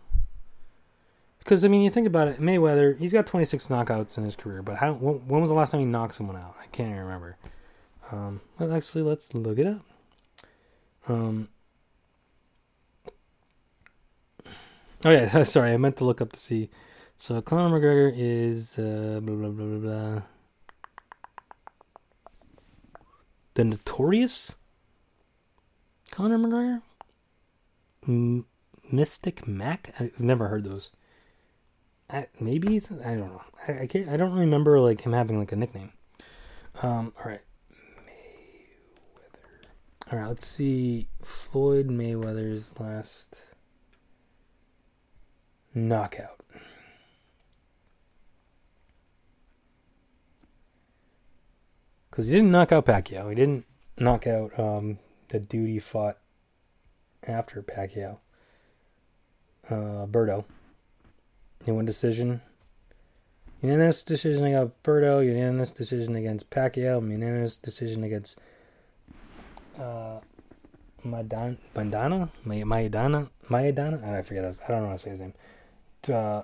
Because 1.48 1.64
I 1.64 1.69
mean, 1.69 1.82
you 1.82 1.90
think 1.90 2.07
about 2.07 2.28
it, 2.28 2.41
Mayweather, 2.41 2.99
he's 2.99 3.14
got 3.14 3.26
26 3.26 3.68
knockouts 3.68 4.18
in 4.18 4.26
his 4.26 4.36
career, 4.36 4.61
but 4.61 4.76
how? 4.76 4.91
When, 4.91 5.40
was 5.40 5.49
the 5.49 5.56
last 5.56 5.72
time 5.72 5.80
he 5.80 5.86
knocked 5.86 6.15
someone 6.15 6.36
out? 6.36 6.57
I 6.61 6.65
can't 6.74 6.90
even 6.90 7.03
remember. 7.03 7.38
Um, 8.11 8.41
well, 8.60 8.74
actually, 8.74 9.03
let's 9.03 9.34
look 9.34 9.57
it 9.57 9.65
up. 9.65 9.86
Um, 11.07 11.48
oh 15.06 15.10
yeah, 15.10 15.44
sorry, 15.45 15.72
I 15.72 15.78
meant 15.78 15.95
to 15.98 16.03
look 16.03 16.19
up 16.19 16.34
to 16.34 16.38
see. 16.38 16.69
So 17.18 17.41
Conor 17.41 17.80
McGregor 17.80 18.11
is 18.14 18.78
uh, 18.78 19.22
blah 19.24 19.36
blah 19.36 19.48
blah 19.48 19.65
blah 19.65 19.78
blah. 19.78 20.22
The 23.53 23.64
notorious 23.64 24.53
Conor 26.11 26.40
McGregor, 26.40 26.82
M- 28.06 28.45
Mystic 28.91 29.48
Mac. 29.48 29.94
I've 29.98 30.19
never 30.19 30.49
heard 30.49 30.65
those. 30.65 30.91
I, 32.09 32.27
maybe 32.39 32.69
he's, 32.69 32.91
I 32.91 33.15
don't 33.15 33.19
know. 33.19 33.41
I, 33.67 33.81
I 33.81 33.88
can't. 33.88 34.07
I 34.07 34.15
don't 34.15 34.34
remember 34.34 34.79
like 34.79 35.01
him 35.01 35.13
having 35.13 35.39
like 35.39 35.51
a 35.51 35.57
nickname. 35.57 35.91
Um. 36.81 37.11
All 37.17 37.31
right. 37.31 37.41
Mayweather. 38.05 40.13
All 40.13 40.19
right. 40.19 40.27
Let's 40.29 40.47
see. 40.47 41.09
Floyd 41.21 41.89
Mayweather's 41.89 42.79
last 42.79 43.35
knockout. 45.73 46.39
Because 52.09 52.27
he 52.27 52.34
didn't 52.34 52.51
knock 52.51 52.71
out 52.71 52.85
Pacquiao. 52.85 53.29
He 53.29 53.35
didn't 53.35 53.65
knock 53.99 54.25
out 54.25 54.57
um, 54.57 54.97
the 55.27 55.39
dude 55.39 55.69
he 55.69 55.79
fought 55.79 56.17
after 57.27 57.61
Pacquiao. 57.61 58.17
Uh, 59.69 60.07
Berto. 60.07 60.45
Won 61.72 61.85
decision. 61.85 62.41
Unanimous 63.61 64.03
decision 64.03 64.45
against 64.45 64.84
Berto. 64.84 65.26
Unanimous 65.26 65.72
decision 65.72 66.15
against 66.15 66.49
Pacquiao. 66.49 67.02
Unanimous 67.02 67.57
decision 67.57 68.03
against 68.03 68.38
uh, 69.77 70.19
Maidana. 71.06 71.57
Maidana? 71.76 72.30
Maidana? 72.45 73.30
Maidana? 73.49 74.14
I 74.14 74.22
forget. 74.22 74.45
I 74.45 74.72
don't 74.72 74.84
know 74.84 74.88
how 74.89 74.94
to 74.94 74.99
say 74.99 75.10
his 75.11 75.19
name. 75.19 75.34
Uh, 76.07 76.44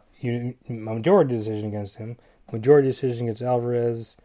majority 0.67 1.35
decision 1.35 1.67
against 1.67 1.95
him. 1.95 2.17
Majority 2.51 2.89
decision 2.89 3.27
against 3.27 3.41
Alvarez. 3.41 4.15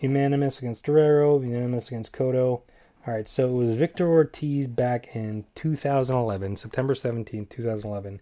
Unanimous 0.00 0.58
against 0.58 0.84
Guerrero. 0.84 1.40
Unanimous 1.40 1.88
against 1.88 2.12
Cotto. 2.12 2.62
All 3.06 3.12
right, 3.12 3.28
so 3.28 3.50
it 3.50 3.52
was 3.52 3.76
Victor 3.76 4.08
Ortiz 4.08 4.66
back 4.66 5.14
in 5.14 5.44
2011, 5.56 6.56
September 6.56 6.94
17, 6.94 7.44
2011, 7.44 8.18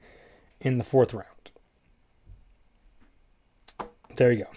in 0.60 0.78
the 0.78 0.82
fourth 0.82 1.14
round. 1.14 1.28
There 4.22 4.30
you 4.30 4.44
go. 4.44 4.50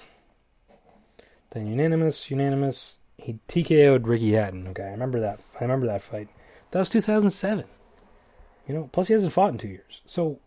Then 1.50 1.66
unanimous, 1.66 2.30
unanimous. 2.30 3.00
He 3.18 3.40
TKO'd 3.48 4.08
Ricky 4.08 4.34
Hatton. 4.34 4.68
Okay, 4.68 4.84
I 4.84 4.92
remember 4.92 5.20
that. 5.22 5.40
I 5.60 5.64
remember 5.64 5.88
that 5.88 6.04
fight. 6.04 6.30
That 6.70 6.78
was 6.78 6.90
2007. 6.92 7.66
You 8.68 8.76
know, 8.76 8.90
plus 8.92 9.08
he 9.08 9.16
hasn't 9.16 9.34
fought 9.34 9.54
in 9.54 9.58
two 9.58 9.68
years. 9.68 10.02
So 10.06 10.40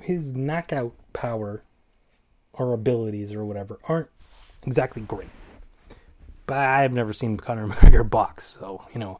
his 0.00 0.32
knockout 0.32 0.94
power 1.12 1.64
or 2.52 2.72
abilities 2.72 3.34
or 3.34 3.44
whatever 3.44 3.80
aren't 3.88 4.10
exactly 4.64 5.02
great. 5.02 5.30
But 6.46 6.58
I've 6.58 6.92
never 6.92 7.12
seen 7.12 7.36
Conor 7.36 7.66
McGregor 7.74 8.08
box, 8.08 8.46
so 8.46 8.84
you 8.92 9.00
know 9.00 9.18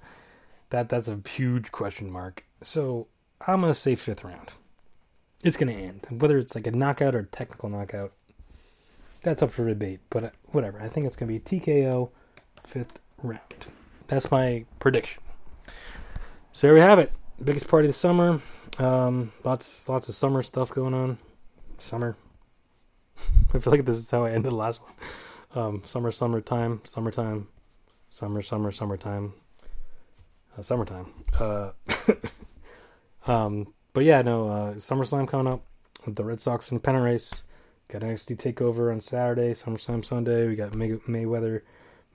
that 0.71 0.89
that's 0.89 1.09
a 1.09 1.21
huge 1.29 1.73
question 1.73 2.13
mark. 2.13 2.45
So 2.63 3.09
I'm 3.45 3.61
gonna 3.61 3.75
say 3.75 3.97
fifth 3.97 4.23
round. 4.23 4.53
It's 5.43 5.57
gonna 5.57 5.73
end. 5.73 6.07
Whether 6.11 6.39
it's 6.39 6.55
like 6.55 6.69
a 6.69 6.71
knockout 6.71 7.17
or 7.17 7.25
technical 7.25 7.71
knockout, 7.71 8.13
that's 9.29 9.43
up 9.43 9.51
for 9.51 9.67
debate. 9.67 10.01
But 10.11 10.25
uh, 10.25 10.31
whatever. 10.47 10.81
I 10.81 10.89
think 10.89 11.07
it's 11.07 11.17
gonna 11.17 11.33
be 11.33 11.39
TKO 11.39 12.11
fifth 12.63 13.01
round. 13.23 13.41
That's 14.09 14.31
my 14.31 14.65
prediction. 14.79 15.23
So 16.53 16.67
there 16.67 16.75
we 16.75 16.81
have 16.81 16.99
it. 16.99 17.13
Biggest 17.43 17.69
party 17.69 17.87
of 17.87 17.95
the 17.95 17.99
summer. 17.99 18.41
Um, 18.79 19.33
lots 19.45 19.89
lots 19.89 20.09
of 20.09 20.15
summer 20.15 20.43
stuff 20.43 20.71
going 20.71 20.95
on. 20.95 21.19
Summer. 21.79 22.17
I 23.55 23.59
feel 23.59 23.71
like 23.71 23.85
this 23.85 23.99
is 23.99 24.11
how 24.11 24.25
I 24.25 24.31
ended 24.31 24.53
the 24.53 24.57
last 24.57 24.81
one. 24.83 24.93
Um, 25.55 25.83
summer, 25.85 26.11
summertime, 26.11 26.83
summertime, 26.87 27.49
summer, 28.11 28.43
summer, 28.43 28.71
summertime, 28.71 29.33
uh, 30.57 30.63
summertime. 30.63 31.13
Uh, 31.39 31.71
um, 33.27 33.73
but 33.95 34.05
yeah, 34.05 34.23
no, 34.23 34.49
uh, 34.49 34.75
SummerSlam 34.75 35.27
coming 35.27 35.53
up 35.53 35.65
with 36.05 36.17
the 36.17 36.25
Red 36.25 36.41
Sox 36.41 36.71
and 36.71 36.83
pennant 36.83 37.05
race. 37.05 37.43
Got 37.89 38.03
NXT 38.03 38.37
Takeover 38.37 38.93
on 38.93 39.01
Saturday, 39.01 39.55
SummerSlam 39.55 40.05
Sunday. 40.05 40.47
We 40.47 40.57
got 40.57 40.75
May- 40.75 41.01
Mayweather, 41.09 41.63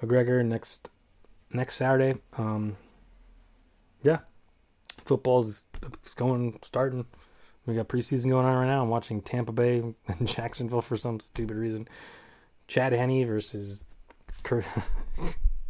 McGregor 0.01 0.45
next 0.45 0.91
next 1.51 1.77
Saturday. 1.77 2.19
Um, 2.37 2.77
yeah, 4.03 4.19
football's 5.03 5.65
going 6.15 6.59
starting. 6.61 7.07
We 7.65 7.73
got 7.73 7.87
preseason 7.87 8.29
going 8.29 8.45
on 8.45 8.55
right 8.55 8.67
now. 8.67 8.83
I'm 8.83 8.89
watching 8.89 9.21
Tampa 9.21 9.51
Bay 9.51 9.79
and 9.79 9.95
Jacksonville 10.27 10.81
for 10.81 10.95
some 10.95 11.19
stupid 11.19 11.57
reason. 11.57 11.87
Chad 12.67 12.93
Henne 12.93 13.25
versus 13.25 13.83
Kurt 14.43 14.65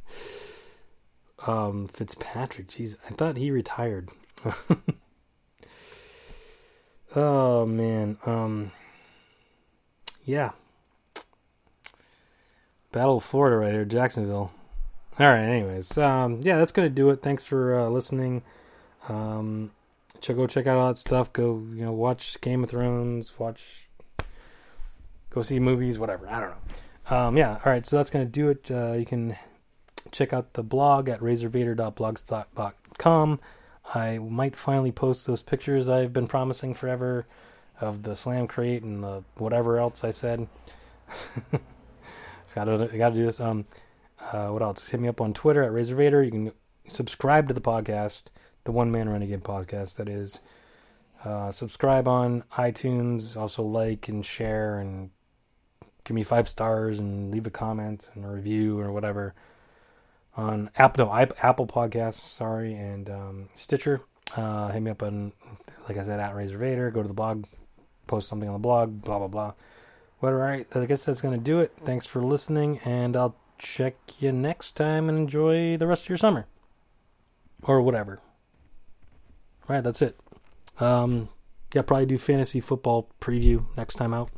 um, 1.47 1.87
Fitzpatrick. 1.87 2.67
Jeez, 2.67 2.97
I 3.05 3.13
thought 3.13 3.37
he 3.37 3.51
retired. 3.51 4.09
oh 7.15 7.65
man. 7.65 8.17
Um, 8.25 8.73
yeah. 10.25 10.51
Battle 12.91 13.17
of 13.17 13.23
Florida 13.23 13.57
right 13.57 13.73
here, 13.73 13.85
Jacksonville. 13.85 14.51
All 15.19 15.27
right. 15.27 15.43
Anyways, 15.43 15.97
um, 15.97 16.41
yeah, 16.41 16.57
that's 16.57 16.71
gonna 16.71 16.89
do 16.89 17.09
it. 17.09 17.21
Thanks 17.21 17.43
for 17.43 17.79
uh, 17.79 17.89
listening. 17.89 18.43
Um, 19.09 19.71
check 20.21 20.35
go 20.35 20.47
check 20.47 20.67
out 20.67 20.77
all 20.77 20.87
that 20.87 20.97
stuff. 20.97 21.33
Go 21.33 21.63
you 21.73 21.85
know 21.85 21.91
watch 21.91 22.39
Game 22.41 22.63
of 22.63 22.69
Thrones. 22.69 23.33
Watch 23.37 23.89
go 25.29 25.41
see 25.41 25.59
movies. 25.59 25.99
Whatever. 25.99 26.27
I 26.27 26.39
don't 26.39 26.49
know. 26.49 26.57
Um, 27.09 27.35
yeah, 27.37 27.59
all 27.65 27.71
right, 27.71 27.85
so 27.85 27.97
that's 27.97 28.09
going 28.09 28.25
to 28.25 28.31
do 28.31 28.47
it. 28.49 28.71
Uh, 28.71 28.93
you 28.93 29.05
can 29.05 29.35
check 30.11 30.31
out 30.31 30.53
the 30.53 30.63
blog 30.63 31.09
at 31.09 31.19
razorvader.blogspot.com. 31.19 33.39
I 33.93 34.19
might 34.19 34.55
finally 34.55 34.93
post 34.93 35.27
those 35.27 35.41
pictures 35.41 35.89
I've 35.89 36.13
been 36.13 36.27
promising 36.27 36.73
forever 36.73 37.27
of 37.83 38.03
the 38.03 38.15
slam 38.15 38.47
crate 38.47 38.83
and 38.83 39.03
the 39.03 39.23
whatever 39.35 39.77
else 39.77 40.03
I 40.03 40.11
said. 40.11 40.47
got 42.55 42.65
to 42.65 42.89
got 42.97 43.09
to 43.09 43.15
do 43.15 43.25
this. 43.25 43.39
Um, 43.39 43.65
uh, 44.31 44.47
what 44.47 44.61
else? 44.61 44.87
Hit 44.87 44.99
me 44.99 45.07
up 45.07 45.21
on 45.21 45.33
Twitter 45.33 45.63
at 45.63 45.71
razorvader. 45.71 46.23
You 46.23 46.31
can 46.31 46.51
subscribe 46.87 47.47
to 47.47 47.53
the 47.53 47.61
podcast, 47.61 48.23
the 48.63 48.71
One 48.71 48.91
Man 48.91 49.09
Renegade 49.09 49.43
podcast. 49.43 49.97
That 49.97 50.09
is. 50.09 50.39
Uh, 51.23 51.51
subscribe 51.51 52.07
on 52.07 52.43
iTunes. 52.57 53.37
Also 53.37 53.63
like 53.63 54.09
and 54.09 54.25
share 54.25 54.79
and 54.79 55.09
give 56.03 56.15
me 56.15 56.23
five 56.23 56.49
stars 56.49 56.99
and 56.99 57.31
leave 57.31 57.47
a 57.47 57.51
comment 57.51 58.09
and 58.13 58.25
a 58.25 58.27
review 58.27 58.77
or 58.79 58.91
whatever 58.91 59.33
on 60.35 60.69
Apple, 60.77 61.05
no, 61.05 61.13
Apple 61.13 61.67
Podcasts, 61.67 62.15
sorry, 62.15 62.73
and 62.73 63.09
um, 63.09 63.49
Stitcher. 63.55 64.01
Uh, 64.35 64.69
hit 64.69 64.81
me 64.81 64.91
up 64.91 65.03
on, 65.03 65.31
like 65.87 65.97
I 65.97 66.03
said, 66.03 66.19
at 66.19 66.35
Razor 66.35 66.57
Vader. 66.57 66.89
Go 66.91 67.01
to 67.01 67.07
the 67.07 67.13
blog, 67.13 67.45
post 68.07 68.27
something 68.27 68.47
on 68.47 68.53
the 68.53 68.59
blog, 68.59 69.01
blah, 69.01 69.19
blah, 69.19 69.27
blah. 69.27 69.53
Whatever, 70.19 70.43
all 70.43 70.49
right, 70.49 70.67
I 70.75 70.85
guess 70.85 71.03
that's 71.03 71.21
going 71.21 71.37
to 71.37 71.43
do 71.43 71.59
it. 71.59 71.73
Thanks 71.83 72.05
for 72.05 72.23
listening, 72.23 72.79
and 72.85 73.15
I'll 73.15 73.35
check 73.57 73.95
you 74.19 74.31
next 74.31 74.73
time 74.73 75.09
and 75.09 75.17
enjoy 75.17 75.77
the 75.77 75.87
rest 75.87 76.05
of 76.05 76.09
your 76.09 76.17
summer. 76.17 76.47
Or 77.63 77.81
whatever. 77.81 78.19
All 79.69 79.75
right, 79.75 79.83
that's 79.83 80.01
it. 80.01 80.19
Um, 80.79 81.29
yeah, 81.73 81.81
probably 81.81 82.05
do 82.05 82.17
fantasy 82.17 82.59
football 82.59 83.09
preview 83.21 83.65
next 83.77 83.95
time 83.95 84.13
out 84.13 84.31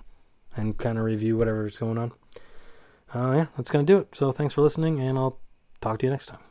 and 0.55 0.77
kind 0.77 0.97
of 0.97 1.03
review 1.03 1.37
whatever's 1.37 1.77
going 1.77 1.97
on. 1.97 2.11
Uh, 3.13 3.33
yeah, 3.35 3.45
that's 3.55 3.69
going 3.69 3.85
to 3.85 3.93
do 3.93 3.99
it. 3.99 4.15
So 4.15 4.31
thanks 4.31 4.53
for 4.53 4.61
listening, 4.61 4.99
and 4.99 5.17
I'll 5.17 5.39
talk 5.81 5.99
to 5.99 6.05
you 6.05 6.11
next 6.11 6.27
time. 6.27 6.44